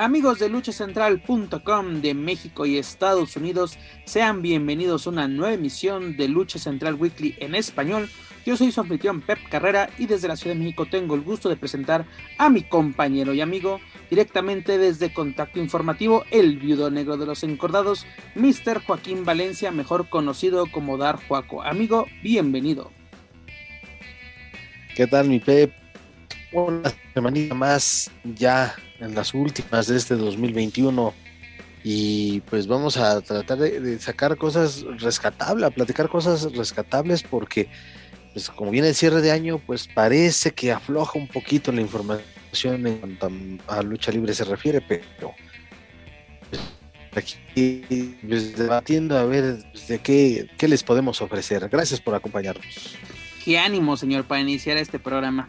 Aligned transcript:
Amigos 0.00 0.38
de 0.38 0.48
luchacentral.com 0.48 2.00
de 2.00 2.14
México 2.14 2.64
y 2.66 2.78
Estados 2.78 3.34
Unidos, 3.36 3.76
sean 4.04 4.42
bienvenidos 4.42 5.04
a 5.04 5.10
una 5.10 5.26
nueva 5.26 5.54
emisión 5.54 6.16
de 6.16 6.28
Lucha 6.28 6.60
Central 6.60 6.94
Weekly 6.94 7.34
en 7.40 7.56
español. 7.56 8.08
Yo 8.46 8.56
soy 8.56 8.70
su 8.70 8.80
anfitrión 8.80 9.20
Pep 9.20 9.40
Carrera 9.50 9.90
y 9.98 10.06
desde 10.06 10.28
la 10.28 10.36
Ciudad 10.36 10.54
de 10.54 10.60
México 10.60 10.86
tengo 10.86 11.16
el 11.16 11.22
gusto 11.22 11.48
de 11.48 11.56
presentar 11.56 12.06
a 12.38 12.48
mi 12.48 12.62
compañero 12.62 13.34
y 13.34 13.40
amigo 13.40 13.80
directamente 14.08 14.78
desde 14.78 15.12
Contacto 15.12 15.58
Informativo, 15.58 16.22
el 16.30 16.58
viudo 16.58 16.92
negro 16.92 17.16
de 17.16 17.26
los 17.26 17.42
encordados, 17.42 18.06
Mr. 18.36 18.84
Joaquín 18.86 19.24
Valencia, 19.24 19.72
mejor 19.72 20.08
conocido 20.08 20.70
como 20.70 20.96
Dar 20.96 21.16
Juaco. 21.26 21.64
Amigo, 21.64 22.06
bienvenido. 22.22 22.92
¿Qué 24.94 25.08
tal 25.08 25.28
mi 25.28 25.40
Pep? 25.40 25.72
Una 26.52 26.88
semanita 27.12 27.52
más 27.56 28.12
ya 28.22 28.76
en 29.00 29.14
las 29.14 29.34
últimas 29.34 29.86
de 29.86 29.96
este 29.96 30.16
2021 30.16 31.14
y 31.84 32.40
pues 32.42 32.66
vamos 32.66 32.96
a 32.96 33.20
tratar 33.20 33.58
de, 33.58 33.98
sacar 33.98 34.36
cosas 34.36 34.84
rescatables, 34.98 35.64
a 35.64 35.70
platicar 35.70 36.08
cosas 36.08 36.52
rescatables 36.52 37.22
porque 37.22 37.68
pues 38.32 38.50
como 38.50 38.70
viene 38.70 38.88
el 38.88 38.94
cierre 38.94 39.20
de 39.20 39.30
año 39.30 39.58
pues 39.58 39.88
parece 39.88 40.52
que 40.52 40.72
afloja 40.72 41.18
un 41.18 41.28
poquito 41.28 41.72
la 41.72 41.80
información 41.80 42.86
en 42.86 42.98
cuanto 42.98 43.30
a, 43.68 43.82
lucha 43.82 44.10
libre 44.10 44.34
se 44.34 44.44
refiere, 44.44 44.80
pero 44.80 45.32
pues, 46.50 46.62
aquí 47.14 48.16
pues, 48.26 48.56
debatiendo 48.56 49.16
a 49.16 49.24
ver 49.24 49.58
pues, 49.72 49.88
de 49.88 49.98
qué, 49.98 50.48
qué 50.58 50.68
les 50.68 50.82
podemos 50.82 51.22
ofrecer. 51.22 51.68
Gracias 51.68 52.00
por 52.00 52.14
acompañarnos. 52.14 52.96
Qué 53.44 53.58
ánimo, 53.58 53.96
señor, 53.96 54.24
para 54.24 54.40
iniciar 54.40 54.76
este 54.76 54.98
programa. 54.98 55.48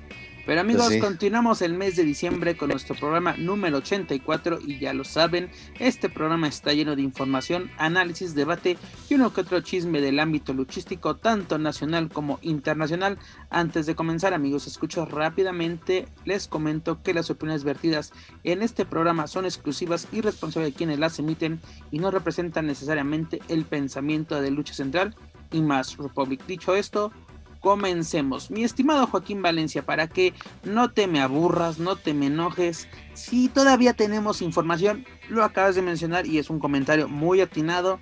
Pero 0.50 0.62
amigos, 0.62 0.86
Pues 0.86 0.96
sí. 0.96 1.00
continuamos 1.00 1.62
el 1.62 1.76
mes 1.76 1.96
de 1.96 2.04
diciembre 2.04 2.58
con 2.58 2.70
nuestro 2.70 2.96
programa 2.96 3.36
número 3.38 3.78
84 3.78 4.58
y 4.66 4.80
ya 4.80 4.96
lo 4.96 5.04
saben, 5.04 5.52
este 5.78 6.10
programa 6.10 6.48
está 6.48 6.74
lleno 6.74 6.96
de 6.96 7.04
información, 7.04 7.70
análisis, 7.78 8.34
debate 8.34 8.76
y 9.12 9.14
uno 9.14 9.32
que 9.32 9.42
otro 9.42 9.62
chisme 9.62 10.02
del 10.02 10.20
ámbito 10.20 10.56
luchístico, 10.56 11.16
tanto 11.16 11.60
nacional 11.60 12.10
como 12.10 12.40
internacional. 12.42 13.20
Antes 13.52 13.86
de 13.86 13.94
comenzar, 13.94 14.34
amigos, 14.34 14.66
escucho 14.66 15.06
rápidamente, 15.06 16.08
les 16.26 16.48
comento 16.48 17.04
que 17.04 17.14
las 17.14 17.30
opiniones 17.30 17.64
vertidas 17.64 18.12
en 18.44 18.64
este 18.64 18.86
programa 18.86 19.28
son 19.28 19.46
exclusivas 19.46 20.08
y 20.12 20.22
responsables 20.22 20.72
de 20.72 20.76
quienes 20.76 20.98
las 20.98 21.20
emiten 21.20 21.62
y 21.92 22.00
no 22.00 22.10
representan 22.10 22.66
necesariamente 22.66 23.40
el 23.50 23.66
pensamiento 23.66 24.42
de 24.42 24.50
Lucha 24.50 24.74
Central 24.74 25.16
y 25.52 25.62
más 25.62 25.98
Republic. 25.98 26.44
Dicho 26.48 26.76
esto, 26.76 27.12
comencemos. 27.60 28.52
Mi 28.52 28.64
estimado 28.64 29.08
Joaquín 29.08 29.42
Valencia, 29.42 29.86
para 29.86 30.08
que 30.08 30.34
no 30.64 30.92
te 30.92 31.08
me 31.08 31.22
aburras, 31.22 31.80
no 31.80 31.96
te 31.96 32.14
me 32.14 32.28
enojes, 32.28 32.88
si 33.14 33.48
todavía 33.50 33.94
tenemos 33.94 34.42
información, 34.42 35.06
lo 35.30 35.44
acabas 35.44 35.76
de 35.76 35.82
mencionar 35.82 36.26
y 36.26 36.38
es 36.40 36.50
un 36.50 36.60
comentario 36.60 37.08
muy 37.08 37.42
atinado. 37.42 38.00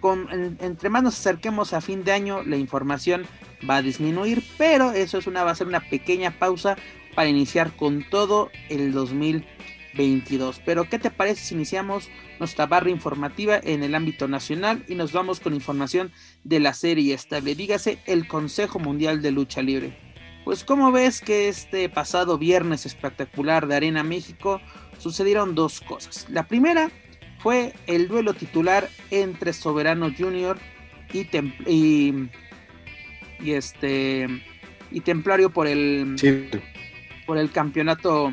Con, 0.00 0.30
en- 0.30 0.58
entre 0.60 0.90
más 0.90 1.02
nos 1.02 1.18
acerquemos 1.18 1.72
a 1.72 1.80
fin 1.80 2.04
de 2.04 2.12
año, 2.12 2.42
la 2.44 2.56
información 2.56 3.26
va 3.68 3.76
a 3.76 3.82
disminuir, 3.82 4.44
pero 4.56 4.92
eso 4.92 5.18
es 5.18 5.26
una, 5.26 5.42
va 5.42 5.50
a 5.50 5.54
ser 5.56 5.66
una 5.66 5.80
pequeña 5.80 6.38
pausa 6.38 6.76
para 7.16 7.28
iniciar 7.28 7.74
con 7.74 8.04
todo 8.08 8.48
el 8.68 8.92
2022. 8.92 10.60
Pero, 10.64 10.88
¿qué 10.88 10.98
te 11.00 11.10
parece 11.10 11.42
si 11.44 11.54
iniciamos 11.56 12.08
nuestra 12.38 12.66
barra 12.66 12.90
informativa 12.90 13.58
en 13.60 13.82
el 13.82 13.96
ámbito 13.96 14.28
nacional 14.28 14.84
y 14.86 14.94
nos 14.94 15.12
vamos 15.12 15.40
con 15.40 15.54
información 15.54 16.12
de 16.48 16.60
la 16.60 16.72
serie 16.72 17.12
estable, 17.12 17.54
dígase 17.54 17.98
el 18.06 18.26
Consejo 18.26 18.78
Mundial 18.78 19.20
de 19.20 19.32
Lucha 19.32 19.60
Libre. 19.60 19.92
Pues 20.44 20.64
como 20.64 20.90
ves 20.90 21.20
que 21.20 21.48
este 21.48 21.90
pasado 21.90 22.38
viernes 22.38 22.86
espectacular 22.86 23.66
de 23.66 23.76
Arena 23.76 24.02
México 24.02 24.62
sucedieron 24.96 25.54
dos 25.54 25.82
cosas. 25.82 26.26
La 26.30 26.48
primera 26.48 26.90
fue 27.40 27.74
el 27.86 28.08
duelo 28.08 28.32
titular 28.32 28.88
entre 29.10 29.52
Soberano 29.52 30.10
Junior 30.16 30.58
y, 31.12 31.26
y, 31.70 32.30
y 33.40 33.52
este 33.52 34.26
y 34.90 35.00
Templario 35.00 35.50
por 35.50 35.66
el 35.66 36.14
Sí, 36.16 36.48
por 37.26 37.36
el 37.36 37.50
campeonato 37.50 38.32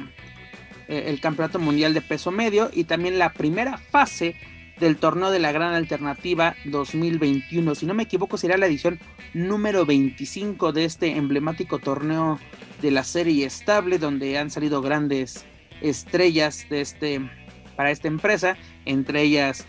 eh, 0.88 1.04
el 1.08 1.20
campeonato 1.20 1.60
mundial 1.60 1.94
de 1.94 2.00
peso 2.00 2.32
medio 2.32 2.70
y 2.72 2.86
también 2.86 3.20
la 3.20 3.34
primera 3.34 3.78
fase 3.78 4.36
del 4.80 4.98
torneo 4.98 5.32
de 5.32 5.40
la 5.40 5.52
gran 5.52 5.74
alternativa 5.74 6.56
2021 6.66 7.76
si 7.76 7.86
no 7.86 7.94
me 7.94 8.04
equivoco 8.04 8.38
será 8.38 8.58
la 8.58 8.68
edición 8.68 9.00
número 9.34 9.86
25 9.86 10.74
de 10.74 10.86
este 10.86 11.16
emblemático 11.18 11.80
torneo 11.80 12.40
de 12.82 12.92
la 12.92 13.04
serie 13.04 13.46
estable 13.46 14.00
donde 14.00 14.38
han 14.38 14.50
salido 14.50 14.82
grandes 14.82 15.46
estrellas 15.82 16.66
de 16.70 16.82
este 16.82 17.22
para 17.76 17.92
esta 17.92 18.08
empresa 18.08 18.58
entre 18.86 19.22
ellas 19.22 19.66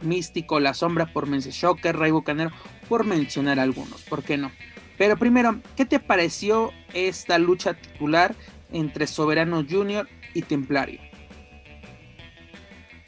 Místico, 0.00 0.60
La 0.60 0.74
Sombra 0.74 1.12
por 1.12 1.28
Shocker, 1.28 1.96
Ray 1.96 2.12
Bucanero 2.12 2.52
por 2.88 3.04
mencionar 3.04 3.58
algunos, 3.58 4.02
¿por 4.02 4.22
qué 4.22 4.36
no? 4.36 4.52
Pero 4.96 5.16
primero, 5.16 5.60
¿qué 5.76 5.84
te 5.84 6.00
pareció 6.00 6.72
esta 6.92 7.38
lucha 7.38 7.74
titular 7.74 8.34
entre 8.72 9.06
Soberano 9.06 9.64
Junior 9.68 10.08
y 10.34 10.42
Templario? 10.42 11.07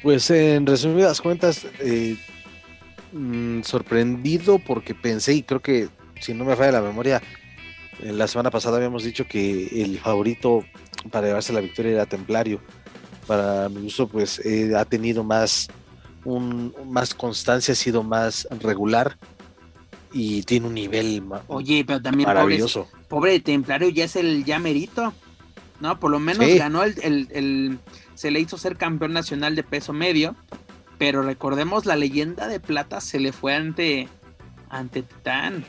Pues 0.02 0.30
en 0.30 0.66
resumidas 0.66 1.20
cuentas, 1.20 1.66
eh, 1.80 2.16
mm, 3.12 3.62
sorprendido 3.62 4.58
porque 4.58 4.94
pensé 4.94 5.34
y 5.34 5.42
creo 5.42 5.60
que 5.60 5.88
si 6.20 6.32
no 6.34 6.44
me 6.44 6.56
falla 6.56 6.72
la 6.72 6.82
memoria, 6.82 7.20
en 8.02 8.16
la 8.16 8.26
semana 8.26 8.50
pasada 8.50 8.76
habíamos 8.78 9.04
dicho 9.04 9.26
que 9.26 9.82
el 9.82 9.98
favorito 9.98 10.64
para 11.10 11.26
llevarse 11.26 11.52
la 11.52 11.60
victoria 11.60 11.92
era 11.92 12.06
Templario. 12.06 12.60
Para 13.26 13.68
mi 13.68 13.82
gusto, 13.82 14.08
pues 14.08 14.38
eh, 14.44 14.72
ha 14.76 14.84
tenido 14.86 15.22
más, 15.22 15.68
un, 16.24 16.74
más 16.86 17.14
constancia, 17.14 17.72
ha 17.72 17.76
sido 17.76 18.02
más 18.02 18.48
regular 18.60 19.16
y 20.12 20.42
tiene 20.42 20.66
un 20.66 20.74
nivel 20.74 21.22
Oye, 21.46 21.84
pero 21.86 22.00
también 22.02 22.26
pobre, 22.26 22.34
maravilloso. 22.40 22.88
pobre 23.08 23.38
Templario 23.40 23.90
ya 23.90 24.04
es 24.06 24.16
el 24.16 24.44
ya 24.44 24.58
merito, 24.58 25.12
¿no? 25.80 26.00
Por 26.00 26.10
lo 26.10 26.18
menos 26.18 26.46
Sí. 26.46 26.58
ganó 26.58 26.82
el, 26.82 26.94
el- 27.02 27.28
el- 27.32 27.78
se 28.20 28.30
le 28.30 28.38
hizo 28.38 28.58
ser 28.58 28.76
campeón 28.76 29.14
nacional 29.14 29.56
de 29.56 29.62
peso 29.62 29.94
medio, 29.94 30.36
pero 30.98 31.22
recordemos 31.22 31.86
la 31.86 31.96
leyenda 31.96 32.48
de 32.48 32.60
plata 32.60 33.00
se 33.00 33.18
le 33.18 33.32
fue 33.32 33.54
ante, 33.54 34.08
ante 34.68 35.02
Titán, 35.02 35.64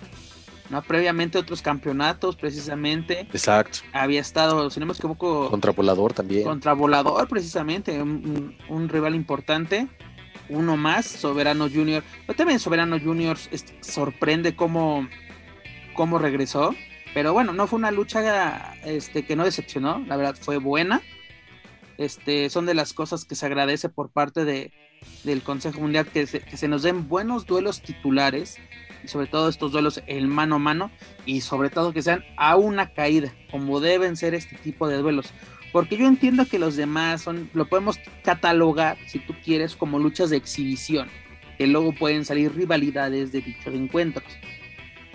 ¿no? 0.69 0.81
Previamente 0.81 1.37
otros 1.37 1.61
campeonatos, 1.61 2.35
precisamente, 2.35 3.21
Exacto. 3.31 3.79
había 3.93 4.19
estado, 4.19 4.69
si 4.69 4.81
no 4.81 4.85
me 4.85 4.91
equivoco, 4.91 5.49
Contra 5.49 5.71
Volador 5.71 6.11
también. 6.11 6.43
contra 6.43 6.73
Volador, 6.73 7.25
precisamente, 7.29 8.01
un, 8.01 8.89
rival 8.89 9.15
importante. 9.15 9.87
Uno 10.49 10.75
más, 10.75 11.05
Soberano 11.05 11.69
Junior. 11.69 12.03
Pero 12.27 12.35
también 12.35 12.59
Soberano 12.59 12.99
Junior 12.99 13.37
sorprende 13.79 14.57
cómo, 14.57 15.07
cómo 15.93 16.19
regresó. 16.19 16.75
Pero 17.13 17.31
bueno, 17.31 17.53
no 17.53 17.65
fue 17.67 17.79
una 17.79 17.91
lucha 17.91 18.73
este, 18.83 19.23
que 19.23 19.37
no 19.37 19.45
decepcionó. 19.45 20.03
La 20.05 20.17
verdad 20.17 20.35
fue 20.37 20.57
buena. 20.57 21.01
Este, 22.01 22.49
son 22.49 22.65
de 22.65 22.73
las 22.73 22.93
cosas 22.93 23.25
que 23.25 23.35
se 23.35 23.45
agradece 23.45 23.87
por 23.87 24.09
parte 24.09 24.43
de, 24.43 24.71
del 25.23 25.43
Consejo 25.43 25.81
Mundial 25.81 26.07
que 26.07 26.25
se, 26.25 26.39
que 26.39 26.57
se 26.57 26.67
nos 26.67 26.81
den 26.81 27.07
buenos 27.07 27.45
duelos 27.45 27.83
titulares. 27.83 28.57
Sobre 29.05 29.27
todo 29.27 29.49
estos 29.49 29.71
duelos 29.71 30.01
el 30.07 30.25
mano 30.25 30.55
a 30.55 30.59
mano. 30.59 30.89
Y 31.27 31.41
sobre 31.41 31.69
todo 31.69 31.93
que 31.93 32.01
sean 32.01 32.23
a 32.37 32.55
una 32.55 32.93
caída. 32.93 33.31
Como 33.51 33.79
deben 33.79 34.17
ser 34.17 34.33
este 34.33 34.55
tipo 34.57 34.87
de 34.87 34.97
duelos. 34.97 35.31
Porque 35.71 35.95
yo 35.95 36.07
entiendo 36.07 36.47
que 36.47 36.57
los 36.57 36.75
demás 36.75 37.21
son, 37.21 37.51
lo 37.53 37.69
podemos 37.69 37.99
catalogar, 38.23 38.97
si 39.07 39.19
tú 39.19 39.35
quieres, 39.43 39.75
como 39.75 39.99
luchas 39.99 40.31
de 40.31 40.37
exhibición, 40.37 41.07
que 41.57 41.67
luego 41.67 41.93
pueden 41.93 42.25
salir 42.25 42.53
rivalidades 42.53 43.31
de 43.31 43.41
dichos 43.41 43.73
encuentros. 43.73 44.25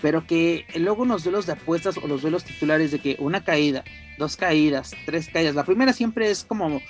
pero 0.01 0.27
que 0.27 0.65
luego 0.77 1.03
unos 1.03 1.25
duelos 1.25 1.47
de 1.47 1.55
apuestas 1.55 1.99
o 1.99 2.07
los 2.07 2.23
duelos 2.23 2.45
titulares 2.45 2.91
de 2.91 3.01
que 3.01 3.17
una 3.19 3.45
caída, 3.45 3.83
dos 4.19 4.37
caídas, 4.37 4.95
tres 5.05 5.29
caídas, 5.29 5.55
la 5.55 5.65
primera 5.65 5.93
siempre 5.93 6.31
es 6.31 6.45
como 6.45 6.81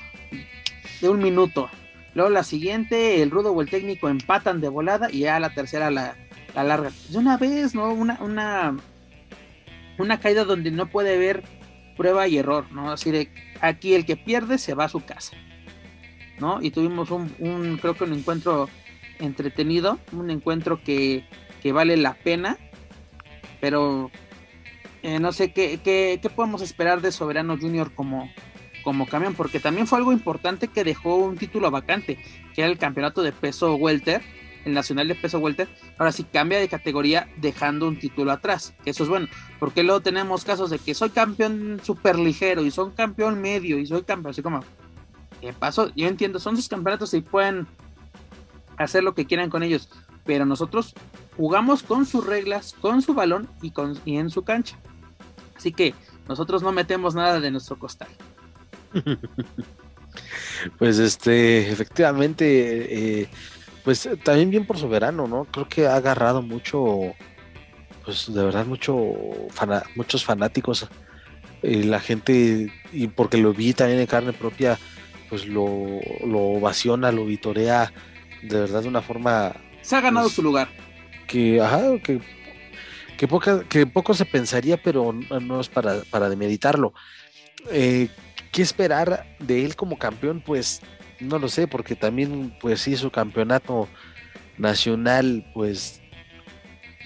de 1.01 1.09
un 1.09 1.19
minuto, 1.19 1.69
luego 2.15 2.31
la 2.31 2.45
siguiente 2.45 3.23
el 3.23 3.31
rudo 3.31 3.53
o 3.53 3.61
el 3.61 3.69
técnico 3.69 4.09
empatan 4.09 4.61
de 4.61 4.69
volada 4.69 5.11
y 5.11 5.21
ya 5.21 5.41
la 5.41 5.55
tercera 5.55 5.91
la, 5.91 6.17
la 6.55 6.65
larga. 6.65 6.91
De 7.09 7.19
una 7.19 7.37
vez, 7.37 7.75
¿no? 7.75 7.93
Una, 7.93 8.19
una, 8.21 8.77
una 9.99 10.21
caída 10.21 10.45
donde 10.45 10.71
no 10.71 10.87
puede 10.87 11.15
haber 11.15 11.43
prueba 11.97 12.29
y 12.29 12.39
error, 12.39 12.71
¿no? 12.73 12.93
Así 12.93 13.11
de 13.11 13.31
aquí 13.61 13.95
el 13.95 14.07
que 14.07 14.17
pierde 14.17 14.59
se 14.59 14.75
va 14.75 14.85
a 14.85 14.89
su 14.89 15.05
casa, 15.05 15.37
¿no? 16.39 16.63
Y 16.63 16.71
tuvimos 16.71 17.11
un, 17.11 17.35
un 17.39 17.79
creo 17.79 17.95
que 17.95 18.05
un 18.05 18.13
encuentro 18.13 18.69
entretenido, 19.19 19.99
un 20.13 20.31
encuentro 20.31 20.83
que, 20.83 21.25
que 21.63 21.73
vale 21.73 21.97
la 21.97 22.15
pena, 22.15 22.59
pero 23.61 24.11
eh, 25.03 25.19
no 25.21 25.33
sé 25.33 25.53
¿qué, 25.53 25.79
qué, 25.83 26.19
qué, 26.21 26.31
podemos 26.31 26.63
esperar 26.63 27.01
de 27.01 27.13
Soberano 27.13 27.57
Junior 27.59 27.93
como, 27.95 28.31
como 28.83 29.07
camión, 29.07 29.35
porque 29.35 29.61
también 29.61 29.87
fue 29.87 29.99
algo 29.99 30.13
importante 30.13 30.69
que 30.69 30.85
dejó 30.85 31.17
un 31.17 31.37
título 31.37 31.71
vacante, 31.71 32.19
que 32.55 32.63
era 32.63 32.71
el 32.71 32.79
campeonato 32.79 33.23
de 33.23 33.33
peso 33.33 33.75
welter, 33.77 34.23
el 34.65 34.75
nacional 34.75 35.09
de 35.09 35.15
peso 35.15 35.39
welter, 35.39 35.69
ahora 35.97 36.13
sí 36.13 36.25
cambia 36.25 36.59
de 36.59 36.69
categoría 36.69 37.29
dejando 37.37 37.87
un 37.87 37.99
título 37.99 38.33
atrás, 38.33 38.75
que 38.85 38.91
eso 38.91 39.05
es 39.05 39.09
bueno, 39.09 39.29
porque 39.61 39.85
luego 39.85 40.01
tenemos 40.01 40.45
casos 40.45 40.71
de 40.71 40.79
que 40.79 40.95
soy 40.95 41.11
campeón 41.11 41.81
super 41.83 42.19
ligero 42.19 42.63
y 42.63 42.71
soy 42.71 42.91
campeón 42.93 43.41
medio 43.41 43.79
y 43.79 43.87
soy 43.87 44.03
campeón, 44.03 44.33
así 44.33 44.43
como, 44.43 44.61
¿qué 45.41 45.53
pasó? 45.53 45.93
Yo 45.95 46.09
entiendo, 46.09 46.41
son 46.41 46.57
sus 46.57 46.69
campeonatos 46.69 47.15
y 47.15 47.21
pueden 47.21 47.67
hacer 48.77 49.05
lo 49.05 49.15
que 49.15 49.25
quieran 49.25 49.51
con 49.51 49.63
ellos, 49.63 49.89
pero 50.27 50.45
nosotros 50.45 50.95
jugamos 51.37 51.83
con 51.83 52.07
sus 52.07 52.27
reglas, 52.27 52.75
con 52.81 53.03
su 53.03 53.15
balón 53.15 53.49
y, 53.63 53.71
con, 53.71 53.99
y 54.05 54.17
en 54.17 54.31
su 54.31 54.43
cancha. 54.43 54.77
Así 55.57 55.73
que 55.73 55.95
nosotros 56.29 56.63
no 56.63 56.73
metemos 56.73 57.15
nada 57.15 57.41
de 57.41 57.51
nuestro 57.51 57.79
costal. 57.79 58.09
pues 60.79 60.99
este, 60.99 61.71
efectivamente, 61.71 63.21
eh, 63.23 63.29
pues 63.85 64.09
también 64.25 64.51
bien 64.51 64.67
por 64.67 64.79
soberano, 64.79 65.27
¿no? 65.27 65.45
Creo 65.45 65.69
que 65.69 65.87
ha 65.87 65.97
agarrado 65.97 66.43
mucho, 66.43 67.15
pues 68.05 68.33
de 68.33 68.45
verdad 68.45 68.67
mucho, 68.67 68.97
muchos 69.95 70.25
fanáticos. 70.25 70.89
Eh, 71.63 71.85
la 71.85 72.01
gente, 72.01 72.73
y 72.93 73.09
porque 73.09 73.39
lo 73.39 73.53
vi 73.53 73.73
también 73.73 74.01
en 74.01 74.07
carne 74.07 74.33
propia, 74.33 74.79
pues 75.29 75.47
lo, 75.47 75.67
lo 76.25 76.39
ovaciona, 76.39 77.13
lo 77.13 77.25
vitorea 77.25 77.93
de 78.43 78.61
verdad 78.61 78.83
de 78.83 78.89
una 78.89 79.03
forma. 79.03 79.55
Se 79.87 79.95
ha 79.95 80.01
ganado 80.01 80.27
pues, 80.27 80.35
su 80.35 80.43
lugar. 80.43 80.69
Que, 81.29 81.61
ajá, 81.61 81.97
que, 82.03 82.21
que, 83.17 83.29
poca, 83.29 83.63
que 83.69 83.87
poco 83.87 84.15
se 84.15 84.25
pensaría, 84.25 84.83
pero 84.83 85.13
no 85.13 85.61
es 85.61 85.69
para, 85.69 86.01
para 86.11 86.29
demeditarlo. 86.29 86.93
Eh, 87.71 88.09
¿Qué 88.51 88.63
esperar 88.63 89.37
de 89.39 89.65
él 89.65 89.77
como 89.77 89.97
campeón? 89.97 90.43
Pues 90.45 90.81
no 91.21 91.39
lo 91.39 91.49
sé, 91.49 91.69
porque 91.69 91.95
también, 91.95 92.53
pues 92.61 92.81
sí, 92.81 92.97
su 92.97 93.13
campeonato 93.13 93.89
nacional, 94.59 95.49
pues, 95.55 96.01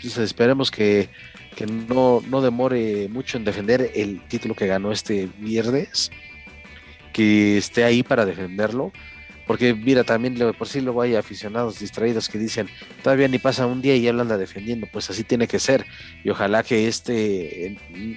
pues 0.00 0.17
esperemos 0.17 0.71
que, 0.71 1.11
que 1.56 1.67
no, 1.67 2.23
no 2.29 2.41
demore 2.41 3.09
mucho 3.11 3.37
en 3.37 3.44
defender 3.44 3.91
el 3.94 4.26
título 4.26 4.55
que 4.55 4.67
ganó 4.67 4.91
este 4.91 5.29
viernes, 5.37 6.11
que 7.12 7.59
esté 7.59 7.85
ahí 7.85 8.03
para 8.03 8.25
defenderlo 8.25 8.91
porque 9.50 9.75
mira, 9.75 10.05
también 10.05 10.37
por 10.56 10.69
sí 10.69 10.81
luego 10.81 11.02
hay 11.02 11.17
aficionados 11.17 11.81
distraídos 11.81 12.29
que 12.29 12.38
dicen, 12.38 12.69
todavía 13.02 13.26
ni 13.26 13.41
pasa 13.41 13.67
un 13.67 13.82
día 13.82 13.97
y 13.97 14.12
lo 14.12 14.23
anda 14.23 14.38
defendiendo, 14.38 14.87
pues 14.93 15.11
así 15.11 15.25
tiene 15.25 15.49
que 15.49 15.58
ser. 15.58 15.85
Y 16.23 16.31
ojalá 16.31 16.62
que 16.62 16.87
este, 16.87 17.76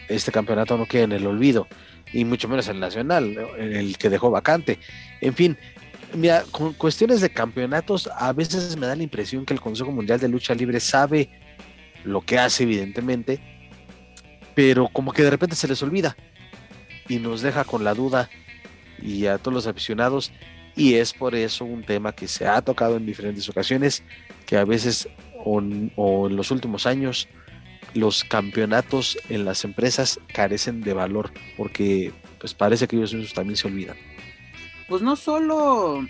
este 0.09 0.31
campeonato 0.31 0.77
no 0.77 0.85
quede 0.85 1.01
en 1.01 1.11
el 1.11 1.25
olvido, 1.25 1.67
y 2.13 2.23
mucho 2.23 2.47
menos 2.47 2.67
el 2.67 2.79
nacional, 2.79 3.35
el 3.57 3.97
que 3.97 4.11
dejó 4.11 4.29
vacante. 4.29 4.77
En 5.21 5.33
fin, 5.33 5.57
mira, 6.13 6.43
con 6.51 6.73
cuestiones 6.73 7.19
de 7.19 7.31
campeonatos, 7.31 8.11
a 8.15 8.31
veces 8.31 8.77
me 8.77 8.85
da 8.85 8.95
la 8.95 9.01
impresión 9.01 9.43
que 9.43 9.55
el 9.55 9.59
Consejo 9.59 9.91
Mundial 9.91 10.19
de 10.19 10.27
Lucha 10.27 10.53
Libre 10.53 10.79
sabe 10.79 11.29
lo 12.03 12.21
que 12.21 12.37
hace, 12.37 12.61
evidentemente, 12.61 13.39
pero 14.53 14.87
como 14.87 15.11
que 15.11 15.23
de 15.23 15.31
repente 15.31 15.55
se 15.55 15.67
les 15.67 15.81
olvida 15.81 16.15
y 17.09 17.17
nos 17.17 17.41
deja 17.41 17.63
con 17.63 17.83
la 17.83 17.95
duda 17.95 18.29
y 19.01 19.25
a 19.25 19.39
todos 19.39 19.55
los 19.55 19.65
aficionados 19.65 20.31
y 20.75 20.95
es 20.95 21.13
por 21.13 21.35
eso 21.35 21.65
un 21.65 21.83
tema 21.83 22.13
que 22.13 22.27
se 22.27 22.47
ha 22.47 22.61
tocado 22.61 22.97
en 22.97 23.05
diferentes 23.05 23.47
ocasiones, 23.49 24.03
que 24.45 24.57
a 24.57 24.65
veces 24.65 25.07
o, 25.45 25.59
en 25.59 26.35
los 26.35 26.51
últimos 26.51 26.85
años 26.85 27.27
los 27.93 28.23
campeonatos 28.23 29.17
en 29.29 29.45
las 29.45 29.63
empresas 29.65 30.19
carecen 30.33 30.81
de 30.81 30.93
valor, 30.93 31.31
porque 31.57 32.11
pues 32.39 32.53
parece 32.53 32.87
que 32.87 32.95
ellos 32.95 33.13
mismos 33.13 33.33
también 33.33 33.55
se 33.55 33.67
olvidan. 33.67 33.95
Pues 34.89 35.01
no 35.01 35.15
solo, 35.15 36.01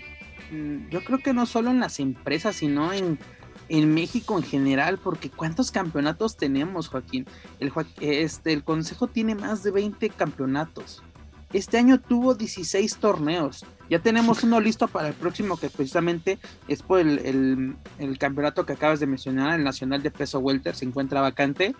mm, 0.50 0.88
yo 0.88 1.04
creo 1.04 1.18
que 1.18 1.34
no 1.34 1.46
solo 1.46 1.70
en 1.70 1.80
las 1.80 2.00
empresas, 2.00 2.56
sino 2.56 2.92
en, 2.92 3.18
en 3.68 3.92
México 3.92 4.36
en 4.38 4.44
general, 4.44 4.98
porque 4.98 5.30
¿cuántos 5.30 5.70
campeonatos 5.70 6.36
tenemos, 6.36 6.88
Joaquín? 6.88 7.26
El, 7.60 7.70
este, 8.00 8.52
el 8.52 8.64
Consejo 8.64 9.06
tiene 9.08 9.34
más 9.34 9.62
de 9.62 9.70
20 9.70 10.08
campeonatos. 10.10 11.02
Este 11.52 11.78
año 11.78 12.00
tuvo 12.00 12.34
16 12.34 12.96
torneos. 12.96 13.64
Ya 13.90 13.98
tenemos 13.98 14.42
uno 14.42 14.60
listo 14.60 14.88
para 14.88 15.08
el 15.08 15.14
próximo, 15.14 15.56
que 15.56 15.68
precisamente 15.68 16.38
es 16.68 16.82
por 16.82 17.00
el, 17.00 17.76
el, 17.98 18.18
campeonato 18.18 18.64
que 18.64 18.72
acabas 18.72 19.00
de 19.00 19.06
mencionar, 19.06 19.58
el 19.58 19.64
Nacional 19.64 20.02
de 20.02 20.10
Peso 20.10 20.38
Welter, 20.38 20.74
se 20.74 20.86
encuentra 20.86 21.20
vacante. 21.20 21.74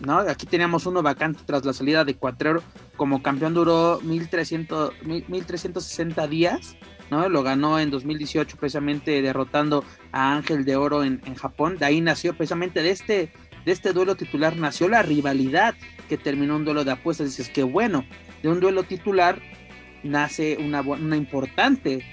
¿no? 0.00 0.18
Aquí 0.20 0.46
teníamos 0.46 0.86
uno 0.86 1.02
vacante 1.02 1.40
tras 1.44 1.64
la 1.64 1.72
salida 1.72 2.04
de 2.04 2.14
Cuatrero. 2.14 2.62
Como 2.96 3.22
campeón 3.22 3.54
duró 3.54 4.00
1300, 4.02 4.92
1360 5.28 6.26
días. 6.28 6.76
¿no? 7.10 7.28
Lo 7.28 7.42
ganó 7.42 7.78
en 7.78 7.90
2018 7.90 8.56
precisamente 8.56 9.20
derrotando 9.20 9.84
a 10.12 10.34
Ángel 10.34 10.64
de 10.64 10.76
Oro 10.76 11.04
en, 11.04 11.20
en 11.26 11.34
Japón. 11.34 11.76
De 11.76 11.84
ahí 11.84 12.00
nació 12.00 12.34
precisamente 12.34 12.82
de 12.82 12.90
este, 12.90 13.32
de 13.66 13.72
este 13.72 13.92
duelo 13.92 14.14
titular, 14.14 14.56
nació 14.56 14.88
la 14.88 15.02
rivalidad 15.02 15.74
que 16.08 16.16
terminó 16.16 16.56
un 16.56 16.64
duelo 16.64 16.84
de 16.84 16.92
apuestas. 16.92 17.26
Dices 17.26 17.50
que 17.50 17.64
bueno, 17.64 18.04
de 18.42 18.48
un 18.48 18.60
duelo 18.60 18.84
titular 18.84 19.40
nace 20.02 20.56
una, 20.58 20.80
una 20.80 21.16
importante 21.16 22.04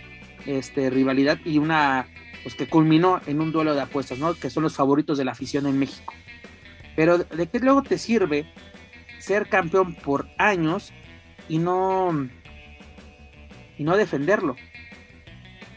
este, 0.45 0.89
rivalidad 0.89 1.39
y 1.45 1.57
una 1.57 2.07
pues 2.43 2.55
que 2.55 2.67
culminó 2.67 3.19
en 3.25 3.41
un 3.41 3.51
duelo 3.51 3.75
de 3.75 3.81
apuestas, 3.81 4.19
¿no? 4.19 4.33
Que 4.33 4.49
son 4.49 4.63
los 4.63 4.75
favoritos 4.75 5.17
de 5.17 5.25
la 5.25 5.31
afición 5.31 5.65
en 5.67 5.77
México. 5.77 6.13
Pero 6.95 7.17
¿de 7.17 7.47
qué 7.47 7.59
luego 7.59 7.83
te 7.83 7.97
sirve 7.97 8.51
ser 9.19 9.49
campeón 9.49 9.95
por 9.95 10.29
años 10.37 10.93
y 11.49 11.57
no 11.57 12.29
y 13.77 13.83
no 13.83 13.97
defenderlo? 13.97 14.55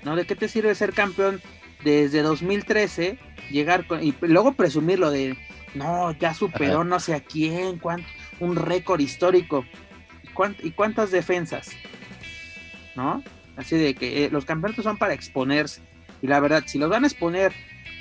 ¿No? 0.04 0.16
¿De 0.16 0.26
qué 0.26 0.36
te 0.36 0.48
sirve 0.48 0.74
ser 0.74 0.92
campeón 0.92 1.40
desde 1.84 2.22
2013, 2.22 3.18
llegar 3.50 3.86
con, 3.86 4.02
y 4.02 4.14
luego 4.20 4.52
presumirlo 4.52 5.10
de 5.10 5.36
no, 5.74 6.12
ya 6.12 6.34
superó 6.34 6.84
no 6.84 7.00
sé 7.00 7.14
a 7.14 7.20
quién, 7.20 7.78
cuánto, 7.78 8.06
un 8.38 8.56
récord 8.56 9.00
histórico? 9.00 9.64
¿Y 10.62 10.70
cuántas 10.70 11.10
defensas? 11.10 11.70
¿No? 12.96 13.22
Así 13.56 13.76
de 13.76 13.94
que 13.94 14.24
eh, 14.24 14.30
los 14.30 14.44
campeonatos 14.44 14.84
son 14.84 14.98
para 14.98 15.14
exponerse. 15.14 15.82
Y 16.22 16.26
la 16.26 16.40
verdad, 16.40 16.64
si 16.66 16.78
los 16.78 16.90
van 16.90 17.04
a 17.04 17.06
exponer 17.06 17.52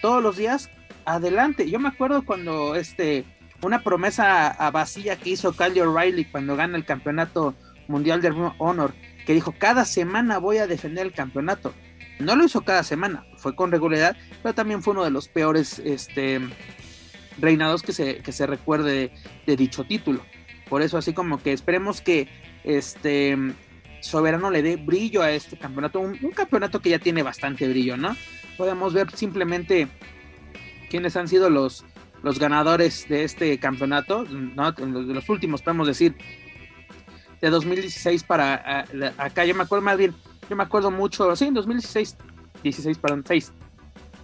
todos 0.02 0.22
los 0.22 0.38
días, 0.38 0.70
adelante. 1.06 1.70
Yo 1.70 1.80
me 1.80 1.90
acuerdo 1.90 2.24
cuando 2.24 2.76
este 2.76 3.26
una 3.62 3.84
promesa 3.84 4.56
vacía 4.72 5.18
que 5.18 5.32
hizo 5.32 5.52
Kyle 5.54 5.82
O'Reilly 5.82 6.26
cuando 6.26 6.56
gana 6.56 6.78
el 6.78 6.86
campeonato 6.86 7.56
mundial 7.88 8.22
de 8.22 8.30
Honor, 8.58 8.94
que 9.26 9.34
dijo 9.34 9.54
cada 9.58 9.84
semana 9.86 10.38
voy 10.38 10.58
a 10.58 10.68
defender 10.68 11.06
el 11.06 11.14
campeonato. 11.14 11.74
No 12.20 12.36
lo 12.36 12.44
hizo 12.44 12.62
cada 12.62 12.84
semana, 12.84 13.26
fue 13.38 13.56
con 13.56 13.72
regularidad, 13.72 14.16
pero 14.44 14.54
también 14.54 14.84
fue 14.84 14.94
uno 14.94 15.06
de 15.06 15.12
los 15.12 15.30
peores 15.30 15.80
este, 15.80 16.42
reinados 17.38 17.82
que 17.82 17.94
se, 17.94 18.18
que 18.18 18.32
se 18.32 18.46
recuerde 18.46 18.92
de, 18.92 19.12
de 19.46 19.56
dicho 19.56 19.84
título. 19.86 20.22
Por 20.70 20.82
eso 20.82 20.98
así 20.98 21.14
como 21.14 21.42
que 21.42 21.54
esperemos 21.54 22.02
que 22.02 22.28
este 22.64 23.38
Soberano 24.02 24.50
le 24.52 24.62
dé 24.62 24.76
brillo 24.76 25.22
a 25.22 25.32
este 25.32 25.58
campeonato, 25.58 26.00
un, 26.00 26.18
un, 26.22 26.32
campeonato 26.32 26.82
que 26.82 26.90
ya 26.90 27.00
tiene 27.00 27.24
bastante 27.24 27.68
brillo, 27.68 27.98
¿no? 27.98 28.16
Podemos 28.58 28.94
ver 28.94 29.12
simplemente 29.16 29.88
quiénes 30.90 31.16
han 31.16 31.28
sido 31.28 31.50
los, 31.50 31.86
los 32.24 32.40
ganadores 32.40 33.08
de 33.08 33.24
este 33.24 33.58
campeonato, 33.60 34.26
¿no? 34.26 34.72
De 34.72 35.14
los 35.14 35.30
últimos, 35.30 35.62
podemos 35.62 35.88
decir, 35.88 36.16
de 37.42 37.50
2016 37.50 38.24
para 38.24 38.56
a, 38.56 38.86
acá, 39.18 39.46
yo 39.46 39.56
me 39.56 39.64
acuerdo 39.64 39.84
más 39.84 39.98
bien, 39.98 40.14
yo 40.50 40.56
me 40.56 40.64
acuerdo 40.64 40.92
mucho, 40.92 41.36
sí, 41.36 41.46
en 41.46 41.54
2016, 41.54 42.18
16, 42.64 42.98
perdón, 42.98 43.24
6, 43.26 43.54